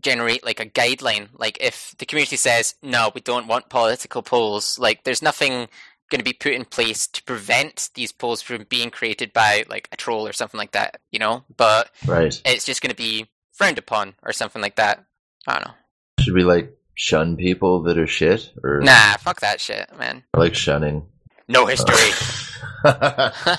generate 0.00 0.44
like 0.44 0.58
a 0.58 0.66
guideline. 0.66 1.28
Like, 1.38 1.56
if 1.60 1.94
the 1.98 2.06
community 2.06 2.34
says 2.36 2.74
no, 2.82 3.12
we 3.14 3.20
don't 3.20 3.46
want 3.46 3.68
political 3.68 4.22
polls, 4.22 4.76
like, 4.78 5.04
there's 5.04 5.22
nothing 5.22 5.68
going 6.10 6.18
to 6.20 6.24
be 6.24 6.32
put 6.32 6.52
in 6.52 6.64
place 6.64 7.06
to 7.08 7.22
prevent 7.24 7.90
these 7.94 8.12
polls 8.12 8.42
from 8.42 8.64
being 8.68 8.90
created 8.90 9.32
by 9.32 9.64
like 9.68 9.88
a 9.92 9.96
troll 9.96 10.26
or 10.26 10.32
something 10.32 10.58
like 10.58 10.72
that. 10.72 11.00
You 11.10 11.18
know, 11.18 11.44
but 11.56 11.90
Right. 12.06 12.40
it's 12.44 12.64
just 12.66 12.82
going 12.82 12.90
to 12.90 12.96
be 12.96 13.26
frowned 13.52 13.78
upon 13.78 14.14
or 14.22 14.32
something 14.32 14.60
like 14.62 14.76
that. 14.76 15.04
I 15.46 15.54
don't 15.54 15.64
know. 15.68 15.74
Should 16.20 16.34
we 16.34 16.44
like 16.44 16.76
shun 16.94 17.36
people 17.36 17.82
that 17.84 17.98
are 17.98 18.06
shit, 18.06 18.52
or 18.62 18.80
Nah, 18.80 19.16
fuck 19.18 19.40
that 19.40 19.60
shit, 19.60 19.90
man. 19.98 20.22
I 20.34 20.38
like 20.38 20.54
shunning? 20.54 21.06
No 21.48 21.66
history. 21.66 21.96
no, 22.84 23.30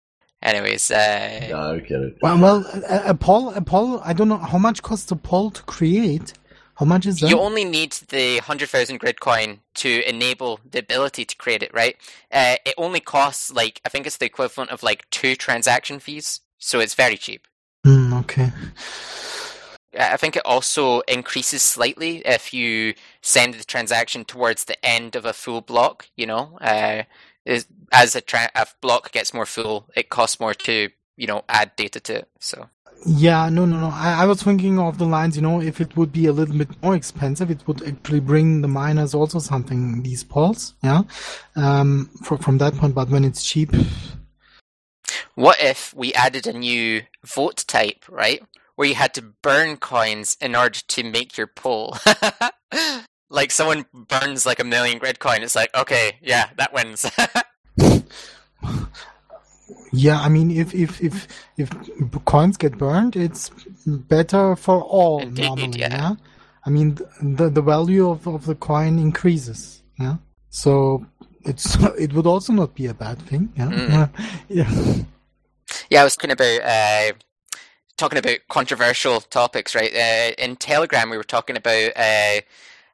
Anyways, 0.42 0.90
uh, 0.90 1.50
I'm 1.54 1.80
kidding. 1.82 2.16
Well, 2.22 2.38
well, 2.38 2.82
a, 2.88 3.10
a 3.10 3.14
poll, 3.14 3.50
a 3.50 3.60
poll. 3.60 4.00
I 4.02 4.14
don't 4.14 4.28
know 4.28 4.38
how 4.38 4.56
much 4.56 4.82
costs 4.82 5.10
a 5.12 5.16
poll 5.16 5.50
to 5.50 5.62
create. 5.64 6.32
How 6.80 6.86
much 6.86 7.04
is 7.04 7.20
that? 7.20 7.28
You 7.28 7.38
only 7.38 7.66
need 7.66 7.92
the 8.08 8.36
100,000 8.36 8.98
Gridcoin 8.98 9.58
to 9.74 10.08
enable 10.08 10.60
the 10.68 10.78
ability 10.78 11.26
to 11.26 11.36
create 11.36 11.62
it, 11.62 11.74
right? 11.74 11.94
Uh, 12.32 12.56
it 12.64 12.72
only 12.78 13.00
costs, 13.00 13.52
like, 13.52 13.82
I 13.84 13.90
think 13.90 14.06
it's 14.06 14.16
the 14.16 14.24
equivalent 14.24 14.70
of, 14.70 14.82
like, 14.82 15.08
two 15.10 15.36
transaction 15.36 15.98
fees, 16.00 16.40
so 16.56 16.80
it's 16.80 16.94
very 16.94 17.18
cheap. 17.18 17.46
Hmm, 17.84 18.14
okay. 18.14 18.50
I 19.98 20.16
think 20.16 20.36
it 20.36 20.46
also 20.46 21.00
increases 21.00 21.60
slightly 21.60 22.22
if 22.24 22.54
you 22.54 22.94
send 23.20 23.54
the 23.54 23.64
transaction 23.64 24.24
towards 24.24 24.64
the 24.64 24.82
end 24.82 25.16
of 25.16 25.26
a 25.26 25.34
full 25.34 25.60
block, 25.60 26.08
you 26.16 26.24
know? 26.24 26.56
Uh, 26.62 27.02
as 27.92 28.16
a, 28.16 28.22
tra- 28.22 28.52
a 28.54 28.66
block 28.80 29.12
gets 29.12 29.34
more 29.34 29.44
full, 29.44 29.90
it 29.94 30.08
costs 30.08 30.40
more 30.40 30.54
to, 30.54 30.88
you 31.18 31.26
know, 31.26 31.44
add 31.46 31.76
data 31.76 32.00
to 32.00 32.14
it, 32.20 32.28
so. 32.38 32.70
Yeah, 33.06 33.48
no, 33.48 33.64
no, 33.64 33.80
no. 33.80 33.90
I, 33.92 34.22
I 34.22 34.26
was 34.26 34.42
thinking 34.42 34.78
of 34.78 34.98
the 34.98 35.06
lines, 35.06 35.34
you 35.34 35.42
know, 35.42 35.60
if 35.60 35.80
it 35.80 35.96
would 35.96 36.12
be 36.12 36.26
a 36.26 36.32
little 36.32 36.56
bit 36.56 36.68
more 36.82 36.94
expensive, 36.94 37.50
it 37.50 37.66
would 37.66 37.82
actually 37.86 38.20
bring 38.20 38.60
the 38.60 38.68
miners 38.68 39.14
also 39.14 39.38
something, 39.38 40.02
these 40.02 40.22
polls, 40.22 40.74
yeah, 40.82 41.02
um, 41.56 42.10
for, 42.24 42.36
from 42.36 42.58
that 42.58 42.74
point. 42.74 42.94
But 42.94 43.08
when 43.08 43.24
it's 43.24 43.42
cheap, 43.42 43.72
What 45.34 45.60
if 45.60 45.94
we 45.94 46.12
added 46.14 46.46
a 46.46 46.52
new 46.52 47.02
vote 47.24 47.64
type, 47.66 48.04
right? 48.08 48.42
Where 48.76 48.88
you 48.88 48.94
had 48.94 49.14
to 49.14 49.22
burn 49.22 49.76
coins 49.78 50.36
in 50.40 50.54
order 50.54 50.78
to 50.88 51.02
make 51.02 51.36
your 51.36 51.46
poll. 51.46 51.96
like 53.30 53.50
someone 53.50 53.86
burns 53.94 54.44
like 54.44 54.60
a 54.60 54.64
million 54.64 54.98
Gridcoin, 54.98 55.40
it's 55.40 55.54
like, 55.54 55.74
okay, 55.74 56.18
yeah, 56.20 56.50
that 56.56 56.72
wins. 56.72 57.10
yeah, 59.92 60.20
I 60.20 60.28
mean, 60.28 60.50
if, 60.50 60.74
if, 60.74 61.00
if, 61.02 61.26
if 61.56 61.70
coins 62.24 62.56
get 62.56 62.78
burned, 62.78 63.16
it's 63.16 63.50
better 63.86 64.56
for 64.56 64.82
all 64.82 65.20
Indeed, 65.20 65.44
normally, 65.44 65.80
yeah. 65.80 65.88
yeah. 65.90 66.14
I 66.64 66.70
mean, 66.70 66.98
the, 67.22 67.48
the 67.48 67.62
value 67.62 68.08
of, 68.08 68.26
of 68.26 68.46
the 68.46 68.54
coin 68.54 68.98
increases, 68.98 69.82
yeah. 69.98 70.16
So 70.50 71.06
it's, 71.44 71.76
it 71.98 72.12
would 72.12 72.26
also 72.26 72.52
not 72.52 72.74
be 72.74 72.86
a 72.86 72.94
bad 72.94 73.18
thing, 73.22 73.52
yeah. 73.56 73.66
Mm. 73.66 74.10
yeah. 74.48 74.94
yeah, 75.88 76.00
I 76.00 76.04
was 76.04 76.16
talking 76.16 76.32
about 76.32 76.60
uh, 76.62 77.12
talking 77.96 78.18
about 78.18 78.38
controversial 78.48 79.20
topics, 79.20 79.74
right? 79.74 79.94
Uh, 79.94 80.32
in 80.38 80.56
Telegram, 80.56 81.10
we 81.10 81.16
were 81.16 81.24
talking 81.24 81.56
about 81.56 81.92
uh, 81.96 82.40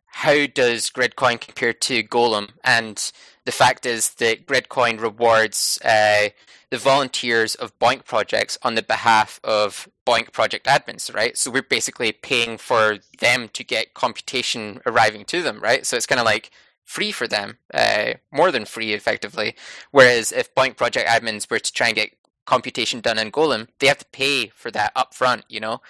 how 0.06 0.46
does 0.46 0.90
Gridcoin 0.90 1.40
compare 1.40 1.72
to 1.74 2.02
Golem, 2.04 2.50
and 2.64 3.12
the 3.44 3.52
fact 3.52 3.84
is 3.86 4.10
that 4.14 4.46
Gridcoin 4.46 5.00
rewards 5.00 5.78
uh, 5.84 6.30
the 6.76 6.82
volunteers 6.82 7.54
of 7.54 7.78
BOINC 7.78 8.04
projects 8.04 8.58
on 8.60 8.74
the 8.74 8.82
behalf 8.82 9.40
of 9.42 9.88
BOINC 10.06 10.30
project 10.30 10.66
admins, 10.66 11.12
right? 11.14 11.36
So 11.36 11.50
we're 11.50 11.62
basically 11.62 12.12
paying 12.12 12.58
for 12.58 12.98
them 13.20 13.48
to 13.54 13.64
get 13.64 13.94
computation 13.94 14.82
arriving 14.84 15.24
to 15.26 15.42
them, 15.42 15.60
right? 15.60 15.86
So 15.86 15.96
it's 15.96 16.04
kind 16.04 16.20
of 16.20 16.26
like 16.26 16.50
free 16.84 17.12
for 17.12 17.26
them, 17.26 17.56
uh, 17.72 18.14
more 18.30 18.50
than 18.52 18.66
free, 18.66 18.92
effectively. 18.92 19.56
Whereas 19.90 20.32
if 20.32 20.54
BOINC 20.54 20.76
project 20.76 21.08
admins 21.08 21.50
were 21.50 21.58
to 21.58 21.72
try 21.72 21.86
and 21.86 21.96
get 21.96 22.10
computation 22.44 23.00
done 23.00 23.18
in 23.18 23.32
Golem, 23.32 23.68
they 23.80 23.86
have 23.86 23.98
to 23.98 24.06
pay 24.12 24.48
for 24.48 24.70
that 24.72 24.94
upfront, 24.94 25.44
you 25.48 25.60
know. 25.60 25.80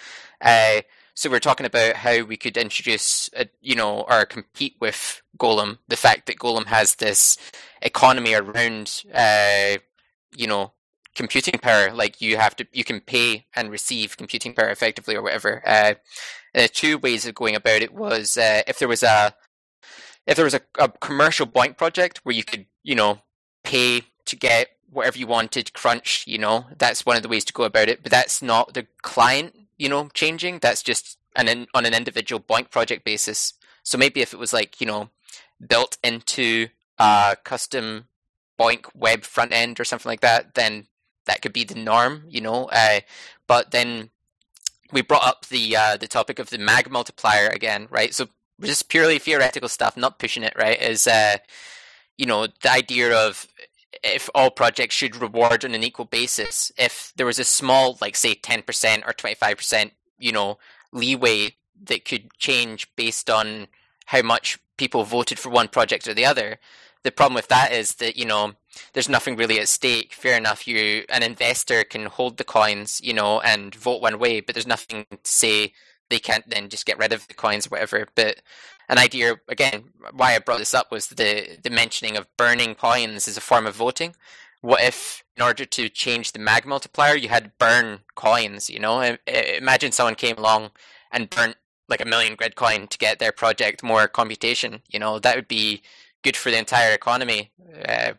Uh, 0.41 0.83
so 1.15 1.29
we're 1.29 1.41
talking 1.41 1.67
about 1.67 1.97
how 1.97 2.23
we 2.23 2.37
could 2.37 2.57
introduce, 2.57 3.29
a, 3.37 3.49
you 3.61 3.75
know, 3.75 4.03
or 4.09 4.25
compete 4.25 4.77
with 4.81 5.21
Golem. 5.37 5.79
The 5.89 5.97
fact 5.97 6.27
that 6.27 6.39
Golem 6.39 6.67
has 6.67 6.95
this 6.95 7.39
economy 7.83 8.35
around, 8.35 9.03
uh, 9.13 9.79
you 10.37 10.47
know, 10.47 10.73
computing 11.17 11.59
power. 11.59 11.93
Like 11.93 12.21
you 12.21 12.37
have 12.37 12.55
to, 12.57 12.67
you 12.73 12.85
can 12.85 13.01
pay 13.01 13.47
and 13.55 13.71
receive 13.71 14.17
computing 14.17 14.55
power 14.55 14.69
effectively 14.69 15.17
or 15.17 15.23
whatever. 15.23 15.63
Uh, 15.67 15.95
uh, 16.55 16.69
two 16.73 16.99
ways 16.99 17.27
of 17.27 17.35
going 17.35 17.57
about 17.57 17.83
it 17.83 17.93
was 17.93 18.37
uh, 18.37 18.63
if 18.67 18.79
there 18.79 18.89
was 18.89 19.03
a 19.03 19.35
if 20.27 20.37
there 20.37 20.45
was 20.45 20.55
a, 20.55 20.61
a 20.79 20.89
commercial 20.89 21.47
BOINC 21.47 21.77
project 21.77 22.21
where 22.25 22.35
you 22.35 22.43
could, 22.43 22.67
you 22.83 22.95
know, 22.95 23.21
pay 23.63 24.03
to 24.25 24.37
get 24.37 24.71
whatever 24.91 25.19
you 25.19 25.27
wanted, 25.27 25.73
crunch, 25.73 26.25
you 26.27 26.39
know, 26.39 26.67
that's 26.77 27.07
one 27.07 27.17
of 27.17 27.23
the 27.23 27.29
ways 27.29 27.45
to 27.45 27.53
go 27.53 27.65
about 27.65 27.89
it. 27.89 28.03
But 28.03 28.11
that's 28.11 28.43
not 28.43 28.75
the 28.75 28.87
client, 29.03 29.55
you 29.79 29.89
know, 29.89 30.09
changing. 30.15 30.59
That's 30.59 30.83
just 30.83 31.19
an 31.37 31.67
on 31.75 31.87
an 31.87 31.95
individual 31.95 32.41
BOINC 32.41 32.71
project 32.71 33.05
basis. 33.05 33.55
So 33.83 33.97
maybe 33.97 34.21
if 34.21 34.33
it 34.33 34.39
was 34.39 34.53
like, 34.53 34.81
you 34.81 34.87
know, 34.87 35.11
built 35.65 35.97
into 36.03 36.69
a 36.99 37.37
custom 37.45 38.09
BOINC 38.59 38.87
web 38.95 39.23
front 39.23 39.53
end 39.53 39.79
or 39.79 39.85
something 39.85 40.11
like 40.11 40.23
that, 40.23 40.55
then 40.55 40.87
that 41.27 41.43
could 41.43 41.53
be 41.53 41.65
the 41.65 41.75
norm, 41.75 42.25
you 42.29 42.41
know. 42.41 42.69
Uh, 42.73 43.01
but 43.47 43.71
then 43.71 44.11
we 44.93 45.03
brought 45.03 45.27
up 45.27 45.47
the 45.47 45.77
uh, 45.77 45.97
the 45.97 46.09
topic 46.09 46.39
of 46.39 46.51
the 46.51 46.59
mag 46.59 46.91
multiplier 46.91 47.49
again, 47.49 47.87
right? 47.91 48.15
So 48.15 48.29
just 48.63 48.89
purely 48.89 49.19
theoretical 49.19 49.69
stuff, 49.69 49.97
not 49.97 50.19
pushing 50.19 50.43
it, 50.43 50.55
right? 50.57 50.81
Is 50.81 51.07
uh, 51.07 51.37
you 52.17 52.27
know 52.27 52.47
the 52.47 52.71
idea 52.71 53.13
of 53.13 53.47
if 54.03 54.29
all 54.35 54.51
projects 54.51 54.95
should 54.95 55.17
reward 55.17 55.65
on 55.65 55.75
an 55.75 55.85
equal 55.85 56.05
basis. 56.05 56.73
If 56.79 57.13
there 57.17 57.27
was 57.27 57.39
a 57.39 57.45
small, 57.45 57.99
like 58.01 58.17
say, 58.17 58.35
ten 58.35 58.63
percent 58.63 59.05
or 59.07 59.13
twenty 59.13 59.35
five 59.35 59.57
percent, 59.57 59.93
you 60.19 60.33
know, 60.33 60.59
leeway 60.93 61.57
that 61.85 62.05
could 62.05 62.33
change 62.39 62.89
based 62.97 63.29
on 63.29 63.67
how 64.07 64.23
much 64.23 64.59
people 64.77 65.05
voted 65.05 65.39
for 65.39 65.51
one 65.51 65.69
project 65.69 66.07
or 66.09 66.15
the 66.15 66.25
other. 66.25 66.59
The 67.07 67.13
problem 67.13 67.37
with 67.37 67.47
that 67.49 67.71
is 67.71 67.95
that 67.97 68.17
you 68.17 68.25
know 68.25 68.55
there's 68.93 69.09
nothing 69.09 69.37
really 69.37 69.61
at 69.61 69.69
stake. 69.69 70.13
Fair 70.13 70.37
enough, 70.37 70.67
you 70.67 71.05
an 71.09 71.23
investor 71.23 71.85
can 71.85 72.07
hold 72.07 72.37
the 72.37 72.45
coins, 72.45 73.01
you 73.01 73.15
know, 73.15 73.41
and 73.41 73.73
vote 73.75 74.03
one 74.03 74.19
way, 74.19 74.41
but 74.41 74.57
there's 74.57 74.67
nothing 74.67 75.07
to 75.11 75.19
say 75.23 75.73
they 76.11 76.19
can't 76.19 76.51
then 76.51 76.69
just 76.69 76.85
get 76.85 76.99
rid 76.99 77.13
of 77.13 77.29
the 77.29 77.35
coins 77.35 77.67
or 77.67 77.71
whatever. 77.71 78.09
But 78.17 78.43
an 78.89 78.99
idea 78.99 79.37
again, 79.49 79.85
why 80.13 80.35
I 80.35 80.41
brought 80.41 80.59
this 80.59 80.75
up 80.75 80.91
was 80.91 81.07
the 81.07 81.59
the 81.63 81.71
mentioning 81.71 82.17
of 82.17 82.27
burning 82.37 82.75
coins 82.75 83.29
as 83.29 83.37
a 83.37 83.41
form 83.41 83.67
of 83.69 83.77
voting. 83.77 84.17
What 84.63 84.83
if, 84.83 85.23
in 85.37 85.45
order 85.45 85.65
to 85.65 85.89
change 85.89 86.33
the 86.33 86.41
mag 86.41 86.67
multiplier, 86.67 87.15
you 87.15 87.29
had 87.29 87.57
burn 87.59 88.01
coins? 88.17 88.69
You 88.69 88.81
know, 88.81 89.17
imagine 89.27 89.93
someone 89.93 90.17
came 90.17 90.39
along 90.39 90.71
and 91.13 91.31
burnt 91.31 91.57
like 91.89 92.01
a 92.01 92.05
million 92.05 92.37
Gridcoin 92.37 92.89
to 92.89 92.99
get 92.99 93.21
their 93.21 93.33
project 93.33 93.83
more 93.85 94.09
computation. 94.09 94.83
You 94.89 94.99
know, 94.99 95.21
that 95.21 95.37
would 95.37 95.49
be 95.49 95.83
good 96.27 96.37
for 96.37 96.51
the 96.51 96.59
entire 96.59 96.93
economy. 96.93 97.53
Uh, 97.89 98.13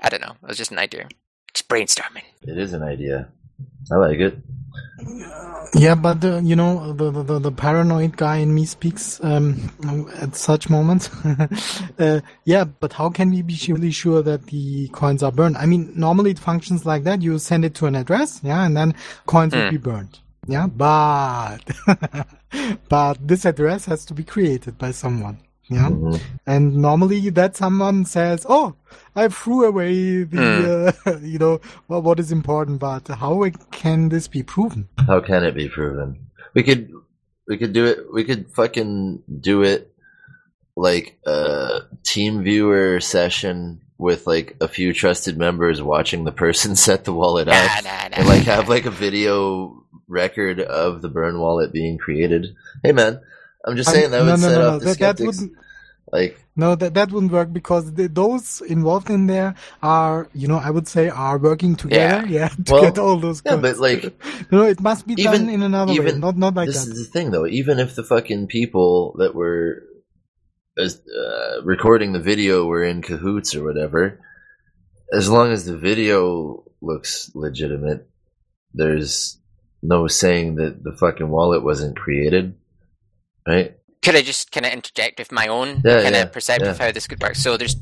I 0.00 0.08
don't 0.10 0.20
know. 0.20 0.34
It 0.42 0.48
was 0.48 0.58
just 0.58 0.72
an 0.72 0.78
idea. 0.78 1.08
Just 1.54 1.68
brainstorming. 1.68 2.26
It 2.42 2.58
is 2.58 2.72
an 2.72 2.82
idea. 2.82 3.28
I 3.92 3.96
like 3.96 4.18
it. 4.18 4.36
Yeah, 5.74 5.94
but 5.94 6.24
uh, 6.24 6.40
you 6.50 6.56
know 6.56 6.92
the, 6.92 7.10
the 7.10 7.38
the 7.38 7.52
paranoid 7.52 8.16
guy 8.16 8.36
in 8.38 8.54
me 8.54 8.64
speaks 8.66 9.20
um, 9.22 9.70
at 10.20 10.34
such 10.34 10.68
moments. 10.68 11.08
uh, 11.98 12.20
yeah, 12.44 12.64
but 12.64 12.92
how 12.92 13.08
can 13.10 13.30
we 13.30 13.42
be 13.42 13.58
really 13.68 13.90
sure 13.90 14.22
that 14.22 14.46
the 14.46 14.88
coins 14.88 15.22
are 15.22 15.32
burned? 15.32 15.56
I 15.56 15.66
mean, 15.66 15.92
normally 15.94 16.30
it 16.32 16.38
functions 16.38 16.84
like 16.84 17.04
that. 17.04 17.22
You 17.22 17.38
send 17.38 17.64
it 17.64 17.74
to 17.76 17.86
an 17.86 17.94
address, 17.94 18.40
yeah, 18.42 18.64
and 18.66 18.76
then 18.76 18.94
coins 19.26 19.54
will 19.54 19.64
Hmm. 19.64 19.70
be 19.70 19.78
burned. 19.78 20.18
Yeah, 20.48 20.66
but 20.66 21.58
but 22.88 23.14
this 23.26 23.44
address 23.44 23.86
has 23.86 24.04
to 24.06 24.14
be 24.14 24.24
created 24.24 24.78
by 24.78 24.92
someone. 24.92 25.38
Yeah, 25.68 25.90
Mhm. 25.90 26.20
and 26.46 26.76
normally 26.76 27.28
that 27.30 27.56
someone 27.56 28.04
says, 28.04 28.46
"Oh, 28.48 28.76
I 29.16 29.26
threw 29.28 29.64
away 29.64 30.22
the 30.22 30.94
uh, 31.06 31.18
you 31.22 31.38
know 31.38 31.60
what 31.88 32.04
what 32.04 32.20
is 32.20 32.30
important." 32.30 32.78
But 32.78 33.08
how 33.08 33.42
can 33.72 34.08
this 34.08 34.28
be 34.28 34.42
proven? 34.44 34.88
How 35.06 35.18
can 35.20 35.42
it 35.42 35.54
be 35.56 35.68
proven? 35.68 36.26
We 36.54 36.62
could, 36.62 36.92
we 37.48 37.56
could 37.58 37.72
do 37.72 37.84
it. 37.86 37.98
We 38.12 38.22
could 38.24 38.48
fucking 38.54 39.22
do 39.40 39.62
it 39.62 39.92
like 40.76 41.18
a 41.26 41.80
TeamViewer 42.04 43.02
session 43.02 43.80
with 43.98 44.26
like 44.26 44.56
a 44.60 44.68
few 44.68 44.92
trusted 44.92 45.36
members 45.38 45.82
watching 45.82 46.24
the 46.24 46.32
person 46.32 46.76
set 46.86 47.04
the 47.04 47.12
wallet 47.14 47.48
Nah, 47.48 47.54
up, 47.54 47.84
nah, 47.84 47.90
nah. 48.08 48.16
and 48.16 48.28
like 48.28 48.42
have 48.44 48.68
like 48.68 48.86
a 48.86 48.90
video 48.90 49.82
record 50.06 50.60
of 50.60 51.02
the 51.02 51.08
burn 51.08 51.40
wallet 51.40 51.72
being 51.72 51.98
created. 51.98 52.54
Hey 52.84 52.92
man, 52.92 53.20
I'm 53.66 53.76
just 53.76 53.90
saying 53.90 54.10
that 54.12 54.20
Um, 54.22 54.28
would 54.28 54.40
set 54.40 54.60
up 54.60 54.78
the 54.80 54.84
that, 54.86 54.86
that 54.86 54.94
skeptics. 54.94 55.26
wouldn't 55.40 55.52
like, 56.12 56.38
no 56.54 56.76
that 56.76 56.94
that 56.94 57.10
wouldn't 57.10 57.32
work 57.32 57.52
because 57.52 57.92
the, 57.92 58.06
those 58.06 58.60
involved 58.76 59.10
in 59.10 59.26
there 59.26 59.54
are 59.82 60.28
you 60.32 60.46
know 60.46 60.58
I 60.58 60.70
would 60.70 60.86
say 60.86 61.08
are 61.08 61.36
working 61.36 61.74
together 61.74 62.24
yeah, 62.28 62.38
yeah 62.42 62.48
to 62.66 62.72
Well, 62.72 62.82
get 62.82 62.96
all 62.98 63.16
those 63.16 63.42
yeah, 63.44 63.56
but 63.56 63.76
like, 63.78 64.02
no 64.52 64.62
it 64.62 64.80
must 64.80 65.04
be 65.08 65.14
even- 65.18 65.32
done 65.46 65.48
in 65.50 65.62
another 65.62 65.92
way 65.92 65.98
even 65.98 66.20
not 66.20 66.36
not 66.38 66.54
like 66.54 66.68
this 66.68 66.84
that. 66.84 66.92
is 66.92 66.98
the 67.06 67.10
thing 67.12 67.32
though. 67.32 67.46
Even 67.60 67.80
if 67.80 67.96
the 67.96 68.04
fucking 68.04 68.46
people 68.46 69.16
that 69.18 69.34
were 69.34 69.82
uh, 70.78 71.62
recording 71.64 72.12
the 72.12 72.20
video 72.20 72.66
were 72.66 72.84
in 72.84 73.00
cahoots 73.02 73.54
or 73.56 73.64
whatever 73.64 74.20
as 75.12 75.28
long 75.28 75.50
as 75.50 75.64
the 75.64 75.76
video 75.76 76.62
looks 76.82 77.30
legitimate 77.34 78.06
there's 78.74 79.40
no 79.82 80.06
saying 80.06 80.56
that 80.56 80.84
the 80.84 80.92
fucking 80.92 81.28
wallet 81.30 81.62
wasn't 81.64 81.96
created 81.96 82.54
right 83.46 83.76
could 84.02 84.16
I 84.16 84.22
just 84.22 84.52
kind 84.52 84.66
of 84.66 84.72
interject 84.72 85.18
with 85.18 85.32
my 85.32 85.48
own 85.48 85.82
Yeah, 85.82 86.02
kind 86.02 86.14
yeah, 86.14 86.22
of 86.22 86.32
perception 86.32 86.68
of 86.70 86.78
how 86.78 86.92
this 86.92 87.08
could 87.08 87.20
work? 87.22 87.34
So 87.36 87.56
there's 87.56 87.76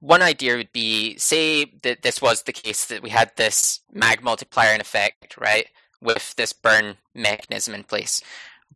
one 0.00 0.22
idea 0.22 0.56
would 0.56 0.72
be 0.72 1.16
say 1.18 1.64
that 1.82 2.02
this 2.02 2.22
was 2.22 2.42
the 2.42 2.52
case 2.52 2.86
that 2.86 3.02
we 3.02 3.10
had 3.10 3.32
this 3.36 3.80
mag 3.92 4.22
multiplier 4.22 4.74
in 4.74 4.80
effect, 4.80 5.36
right, 5.38 5.66
with 6.00 6.36
this 6.36 6.52
burn 6.52 6.98
mechanism 7.14 7.74
in 7.74 7.84
place. 7.84 8.22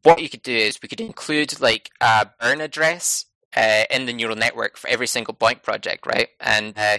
What 0.03 0.23
you 0.23 0.29
could 0.29 0.43
do 0.43 0.57
is 0.57 0.83
we 0.83 0.89
could 0.89 1.01
include 1.01 1.61
like 1.61 1.91
a 2.01 2.29
burn 2.41 2.61
address 2.61 3.27
uh, 3.57 3.85
in 3.91 4.07
the 4.07 4.13
neural 4.13 4.37
network 4.37 4.77
for 4.77 4.89
every 4.89 5.07
single 5.07 5.35
BOINC 5.35 5.63
project, 5.63 6.07
right, 6.07 6.29
and 6.41 6.77
uh, 6.79 6.99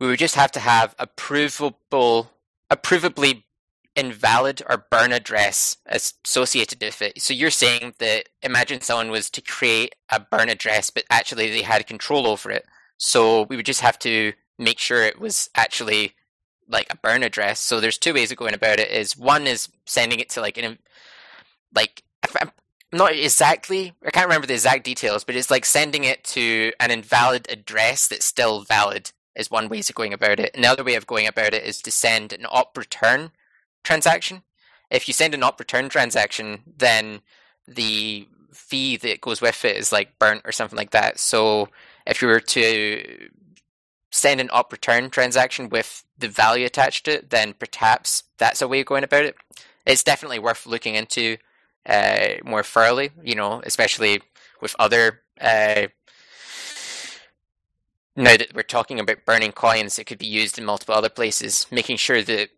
we 0.00 0.08
would 0.08 0.18
just 0.18 0.36
have 0.36 0.52
to 0.52 0.60
have 0.60 0.94
a 0.98 1.06
provable, 1.06 2.30
a 2.70 2.76
provably 2.76 3.43
invalid 3.96 4.62
or 4.68 4.86
burn 4.90 5.12
address 5.12 5.76
associated 5.86 6.80
with 6.82 7.00
it. 7.00 7.20
So 7.20 7.32
you're 7.32 7.50
saying 7.50 7.94
that 7.98 8.28
imagine 8.42 8.80
someone 8.80 9.10
was 9.10 9.30
to 9.30 9.40
create 9.40 9.94
a 10.10 10.20
burn 10.20 10.48
address, 10.48 10.90
but 10.90 11.04
actually 11.10 11.50
they 11.50 11.62
had 11.62 11.86
control 11.86 12.26
over 12.26 12.50
it. 12.50 12.66
So 12.96 13.42
we 13.42 13.56
would 13.56 13.66
just 13.66 13.80
have 13.82 13.98
to 14.00 14.32
make 14.58 14.78
sure 14.78 15.02
it 15.02 15.20
was 15.20 15.48
actually 15.54 16.14
like 16.68 16.86
a 16.90 16.96
burn 16.96 17.22
address. 17.22 17.60
So 17.60 17.80
there's 17.80 17.98
two 17.98 18.14
ways 18.14 18.30
of 18.30 18.38
going 18.38 18.54
about 18.54 18.80
it. 18.80 18.90
Is 18.90 19.16
one 19.16 19.46
is 19.46 19.68
sending 19.86 20.20
it 20.20 20.30
to 20.30 20.40
like 20.40 20.58
an 20.58 20.78
like 21.74 22.02
I'm 22.40 22.50
not 22.92 23.12
exactly 23.12 23.94
I 24.04 24.10
can't 24.10 24.26
remember 24.26 24.46
the 24.46 24.54
exact 24.54 24.84
details, 24.84 25.24
but 25.24 25.36
it's 25.36 25.50
like 25.50 25.64
sending 25.64 26.04
it 26.04 26.24
to 26.24 26.72
an 26.80 26.90
invalid 26.90 27.46
address 27.50 28.08
that's 28.08 28.24
still 28.26 28.62
valid 28.62 29.12
is 29.36 29.50
one 29.50 29.68
way 29.68 29.80
of 29.80 29.94
going 29.94 30.12
about 30.12 30.40
it. 30.40 30.54
Another 30.54 30.84
way 30.84 30.94
of 30.94 31.06
going 31.06 31.26
about 31.26 31.54
it 31.54 31.64
is 31.64 31.82
to 31.82 31.90
send 31.90 32.32
an 32.32 32.46
op 32.48 32.76
return 32.76 33.32
transaction. 33.84 34.42
If 34.90 35.06
you 35.08 35.14
send 35.14 35.34
an 35.34 35.42
op 35.42 35.60
return 35.60 35.88
transaction, 35.88 36.62
then 36.76 37.20
the 37.66 38.28
fee 38.52 38.96
that 38.98 39.20
goes 39.20 39.40
with 39.40 39.64
it 39.64 39.76
is 39.76 39.92
like 39.92 40.18
burnt 40.18 40.42
or 40.44 40.52
something 40.52 40.76
like 40.76 40.90
that. 40.90 41.18
So 41.18 41.68
if 42.06 42.20
you 42.20 42.28
were 42.28 42.40
to 42.40 43.28
send 44.10 44.40
an 44.40 44.50
op 44.52 44.72
return 44.72 45.10
transaction 45.10 45.68
with 45.68 46.04
the 46.18 46.28
value 46.28 46.66
attached 46.66 47.04
to 47.06 47.14
it, 47.14 47.30
then 47.30 47.54
perhaps 47.54 48.24
that's 48.38 48.62
a 48.62 48.68
way 48.68 48.80
of 48.80 48.86
going 48.86 49.04
about 49.04 49.24
it. 49.24 49.36
It's 49.86 50.04
definitely 50.04 50.38
worth 50.38 50.66
looking 50.66 50.94
into 50.94 51.36
uh, 51.86 52.34
more 52.44 52.62
thoroughly, 52.62 53.10
you 53.22 53.34
know, 53.34 53.60
especially 53.64 54.22
with 54.60 54.74
other. 54.78 55.20
Uh, 55.40 55.88
now 58.16 58.36
that 58.36 58.54
we're 58.54 58.62
talking 58.62 59.00
about 59.00 59.26
burning 59.26 59.52
coins, 59.52 59.98
it 59.98 60.04
could 60.04 60.18
be 60.18 60.26
used 60.26 60.58
in 60.58 60.64
multiple 60.64 60.94
other 60.94 61.08
places. 61.08 61.66
Making 61.70 61.96
sure 61.96 62.22
that 62.22 62.50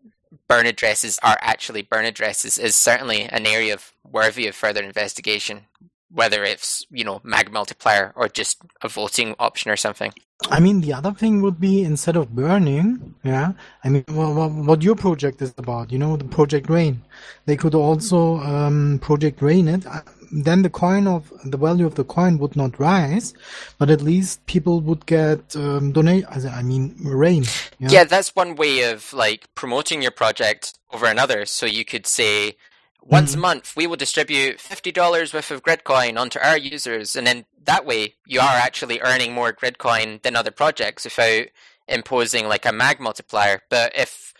burn 0.49 0.67
addresses 0.67 1.19
are 1.23 1.39
actually 1.41 1.83
burn 1.83 2.05
addresses 2.05 2.59
is 2.59 2.77
certainly 2.77 3.23
an 3.23 3.47
area 3.47 3.75
of 3.75 3.93
worthy 4.05 4.47
of 4.47 4.55
further 4.55 4.83
investigation. 4.83 5.67
Whether 6.13 6.45
it's 6.45 6.87
you 6.91 7.05
know 7.05 7.21
mag 7.25 7.53
multiplier 7.53 8.13
or 8.15 8.29
just 8.29 8.59
a 8.83 8.89
voting 8.89 9.35
option 9.39 9.71
or 9.71 9.77
something. 9.77 10.13
I 10.51 10.61
mean, 10.61 10.83
the 10.83 10.93
other 10.93 11.13
thing 11.13 11.41
would 11.43 11.59
be 11.59 11.83
instead 11.83 12.15
of 12.15 12.35
burning, 12.35 13.15
yeah. 13.25 13.53
I 13.83 13.89
mean, 13.89 14.05
well, 14.11 14.35
well, 14.35 14.51
what 14.51 14.83
your 14.83 14.95
project 14.95 15.41
is 15.41 15.55
about, 15.57 15.91
you 15.91 15.99
know, 15.99 16.17
the 16.17 16.27
Project 16.27 16.69
Rain. 16.69 17.03
They 17.47 17.57
could 17.57 17.75
also 17.75 18.37
um, 18.41 18.99
Project 19.01 19.41
Rain 19.41 19.67
it. 19.67 19.87
Then 20.31 20.63
the 20.63 20.71
coin 20.71 21.07
of 21.07 21.33
the 21.45 21.57
value 21.57 21.87
of 21.87 21.95
the 21.95 22.05
coin 22.05 22.39
would 22.39 22.57
not 22.57 22.79
rise, 22.79 23.35
but 23.79 23.91
at 23.91 24.03
least 24.03 24.45
people 24.47 24.81
would 24.81 25.07
get 25.07 25.55
um, 25.57 25.93
donate. 25.93 26.25
I 26.29 26.63
mean, 26.63 26.95
rain. 27.03 27.45
Yeah. 27.79 27.89
Yeah, 27.91 28.05
that's 28.05 28.35
one 28.35 28.57
way 28.57 28.83
of 28.91 29.13
like 29.13 29.53
promoting 29.55 30.03
your 30.03 30.11
project 30.11 30.79
over 30.93 31.07
another. 31.07 31.47
So 31.47 31.67
you 31.67 31.85
could 31.85 32.07
say, 32.07 32.57
once 33.03 33.35
a 33.35 33.37
Mhm. 33.37 33.41
month 33.41 33.77
we 33.77 33.87
will 33.87 33.97
distribute 33.97 34.61
fifty 34.61 34.91
dollars 34.93 35.33
worth 35.33 35.51
of 35.51 35.63
Gridcoin 35.63 36.19
onto 36.19 36.39
our 36.41 36.59
users, 36.59 37.15
and 37.17 37.27
then 37.27 37.45
that 37.65 37.87
way 37.87 38.15
you 38.27 38.41
are 38.41 38.57
actually 38.57 39.01
earning 39.01 39.33
more 39.33 39.53
Gridcoin 39.53 40.23
than 40.23 40.35
other 40.37 40.51
projects 40.51 41.05
without 41.05 41.47
imposing 41.89 42.49
like 42.49 42.67
a 42.67 42.73
mag 42.73 42.99
multiplier. 43.01 43.63
But 43.71 43.93
if 43.97 44.35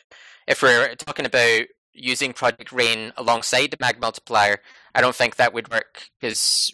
if 0.49 0.63
we're 0.63 0.95
talking 0.97 1.27
about 1.27 1.67
using 1.97 2.33
Project 2.33 2.73
Rain 2.73 3.13
alongside 3.17 3.71
the 3.71 3.77
mag 3.81 4.01
multiplier, 4.01 4.59
I 4.95 5.01
don't 5.01 5.17
think 5.17 5.37
that 5.37 5.55
would 5.55 5.71
work 5.71 6.11
because 6.21 6.73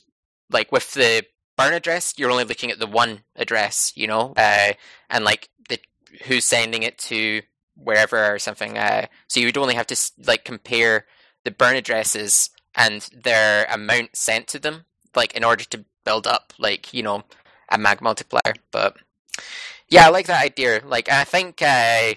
like 0.51 0.73
with 0.73 0.93
the 0.95 1.25
burn 1.57 1.73
address, 1.73 2.15
you're 2.17 2.31
only 2.31 2.45
looking 2.45 2.71
at 2.71 2.79
the 2.79 2.87
one 2.87 3.23
address, 3.37 3.93
you 3.95 4.07
know, 4.07 4.35
uh, 4.37 4.73
and 5.11 5.25
like 5.25 5.49
the 5.69 5.79
who's 6.25 6.45
sending 6.45 6.83
it 6.83 6.99
to 6.99 7.43
wherever 7.77 8.33
or 8.33 8.39
something. 8.39 8.77
Uh, 8.79 9.07
so 9.29 9.41
you 9.41 9.47
would 9.47 9.57
only 9.57 9.75
have 9.75 9.87
to 9.89 9.97
like 10.27 10.45
compare 10.45 11.07
the 11.45 11.51
burn 11.51 11.77
addresses 11.77 12.51
and 12.75 13.09
their 13.25 13.67
amount 13.67 14.17
sent 14.17 14.49
to 14.49 14.59
them, 14.59 14.85
like 15.15 15.35
in 15.35 15.45
order 15.45 15.65
to 15.65 15.85
build 16.05 16.27
up 16.27 16.53
like 16.59 16.93
you 16.93 17.03
know 17.03 17.23
a 17.71 17.79
mag 17.79 18.01
multiplier. 18.01 18.55
But 18.71 18.97
yeah, 19.89 20.07
I 20.07 20.11
like 20.11 20.27
that 20.27 20.45
idea. 20.45 20.81
Like 20.85 21.11
I 21.11 21.25
think 21.25 21.63
uh, 21.63 22.15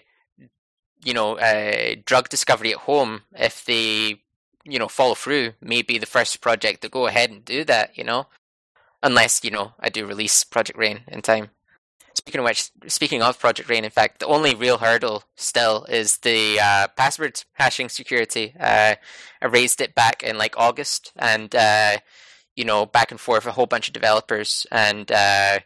you 1.06 1.14
know 1.14 1.38
uh, 1.38 1.96
drug 2.06 2.28
discovery 2.28 2.74
at 2.74 2.80
home, 2.80 3.22
if 3.34 3.64
they 3.64 4.22
you 4.66 4.80
know 4.80 4.90
follow 4.90 5.16
through, 5.16 5.54
may 5.62 5.82
be 5.82 5.98
the 5.98 6.06
first 6.06 6.42
project 6.42 6.82
to 6.82 6.90
go 6.90 7.08
ahead 7.08 7.30
and 7.32 7.46
do 7.46 7.64
that. 7.64 7.98
You 7.98 8.04
know, 8.04 8.28
unless 9.02 9.44
you 9.44 9.52
know 9.52 9.74
I 9.80 9.90
do 9.90 10.06
release 10.06 10.44
Project 10.44 10.78
Rain 10.78 11.02
in 11.08 11.22
time. 11.22 11.52
Speaking 12.16 12.40
of 12.40 12.46
which, 12.46 12.72
speaking 12.88 13.22
of 13.22 13.40
Project 13.40 13.70
Rain, 13.70 13.86
in 13.86 13.92
fact, 13.92 14.20
the 14.20 14.26
only 14.26 14.56
real 14.56 14.80
hurdle 14.80 15.24
still 15.36 15.86
is 15.86 16.20
the 16.20 16.60
uh, 16.62 16.88
password 16.96 17.44
hashing 17.54 17.90
security. 17.90 18.54
Uh, 18.60 18.96
I 19.42 19.46
raised 19.46 19.82
it 19.82 19.96
back 19.96 20.24
in 20.24 20.38
like 20.38 20.58
August, 20.58 21.12
and 21.18 21.54
uh, 21.54 21.98
you 22.56 22.66
know, 22.66 22.86
back 22.86 23.12
and 23.12 23.20
forth 23.20 23.46
a 23.46 23.52
whole 23.52 23.66
bunch 23.66 23.88
of 23.88 23.94
developers, 23.94 24.66
and 24.72 25.12
uh, 25.12 25.60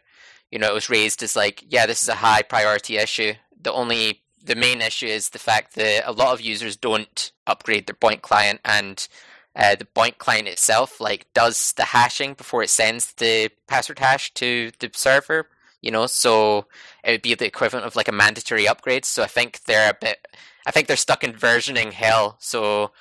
you 0.50 0.58
know, 0.58 0.68
it 0.68 0.74
was 0.74 0.90
raised 0.90 1.22
as 1.22 1.36
like, 1.36 1.64
yeah, 1.68 1.86
this 1.86 2.02
is 2.02 2.08
a 2.08 2.16
high 2.16 2.42
priority 2.42 2.96
issue. 2.96 3.34
The 3.60 3.72
only, 3.72 4.22
the 4.44 4.54
main 4.54 4.80
issue 4.80 5.06
is 5.06 5.30
the 5.30 5.38
fact 5.38 5.74
that 5.74 6.08
a 6.08 6.12
lot 6.12 6.32
of 6.32 6.40
users 6.40 6.76
don't 6.76 7.32
upgrade 7.46 7.86
their 7.86 7.94
BOINC 7.94 8.22
client, 8.22 8.60
and 8.64 9.06
uh, 9.56 9.74
the 9.74 9.84
BOINC 9.84 10.18
client 10.18 10.48
itself 10.48 11.00
like 11.00 11.26
does 11.34 11.72
the 11.74 11.84
hashing 11.84 12.34
before 12.34 12.62
it 12.62 12.70
sends 12.70 13.12
the 13.14 13.50
password 13.66 13.98
hash 13.98 14.32
to 14.34 14.70
the 14.78 14.90
server 14.94 15.48
you 15.80 15.90
know? 15.90 16.06
So 16.06 16.66
it 17.04 17.12
would 17.12 17.22
be 17.22 17.34
the 17.34 17.46
equivalent 17.46 17.86
of 17.86 17.96
like 17.96 18.08
a 18.08 18.12
mandatory 18.12 18.68
upgrade. 18.68 19.04
So 19.04 19.22
i 19.22 19.26
think 19.26 19.64
they're 19.64 19.90
a 19.90 19.96
bit 19.98 20.26
i 20.66 20.70
think 20.70 20.86
they're 20.86 20.96
stuck 20.96 21.24
in 21.24 21.32
versioning 21.32 21.92
hell. 21.92 22.36
So 22.38 22.92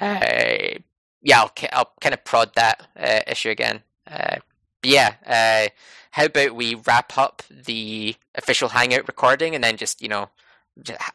uh, 0.00 0.78
yeah 1.22 1.40
i'll, 1.40 1.52
I'll 1.72 1.92
kind 2.00 2.14
of 2.14 2.24
prod 2.24 2.54
that 2.54 2.88
uh, 2.98 3.20
issue 3.26 3.50
again. 3.50 3.82
Uh, 4.06 4.36
yeah 4.82 5.14
uh, 5.26 5.68
how 6.12 6.24
about 6.26 6.54
we 6.54 6.74
wrap 6.74 7.18
up 7.18 7.42
the 7.50 8.16
official 8.34 8.70
hangout 8.70 9.06
recording 9.06 9.54
and 9.54 9.62
then 9.62 9.76
just 9.76 10.00
you 10.00 10.08
know 10.08 10.30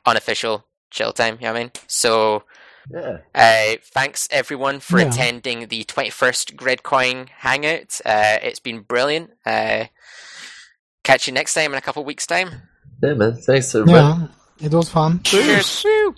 unofficial 0.06 0.66
chill 0.92 1.14
time. 1.14 1.36
You 1.40 1.48
know 1.48 1.54
what 1.54 1.60
I 1.60 1.64
mean? 1.64 1.72
So, 1.88 2.44
Yeah. 2.92 3.18
uh, 3.34 3.78
thanks 3.94 4.28
everyone 4.32 4.80
for 4.80 5.00
Yeah. 5.00 5.08
attending 5.08 5.68
the 5.68 5.84
21st 5.86 6.56
Gridcoin 6.56 7.30
Hangout. 7.30 8.00
Uh, 8.06 8.38
it's 8.42 8.60
been 8.60 8.82
brilliant. 8.82 9.32
Uh, 9.46 9.86
catch 11.04 11.28
you 11.28 11.34
next 11.34 11.54
time 11.54 11.72
in 11.72 11.78
a 11.78 11.82
couple 11.82 12.04
weeks' 12.06 12.28
time. 12.28 12.50
Yeah, 13.02 13.14
man. 13.14 13.36
Thanks, 13.36 13.74
everybody. 13.76 13.98
Yeah, 14.60 14.68
it 14.68 14.72
was 14.74 14.90
fun. 14.90 15.22
Cheers. 15.24 15.84
Woo. 15.84 16.16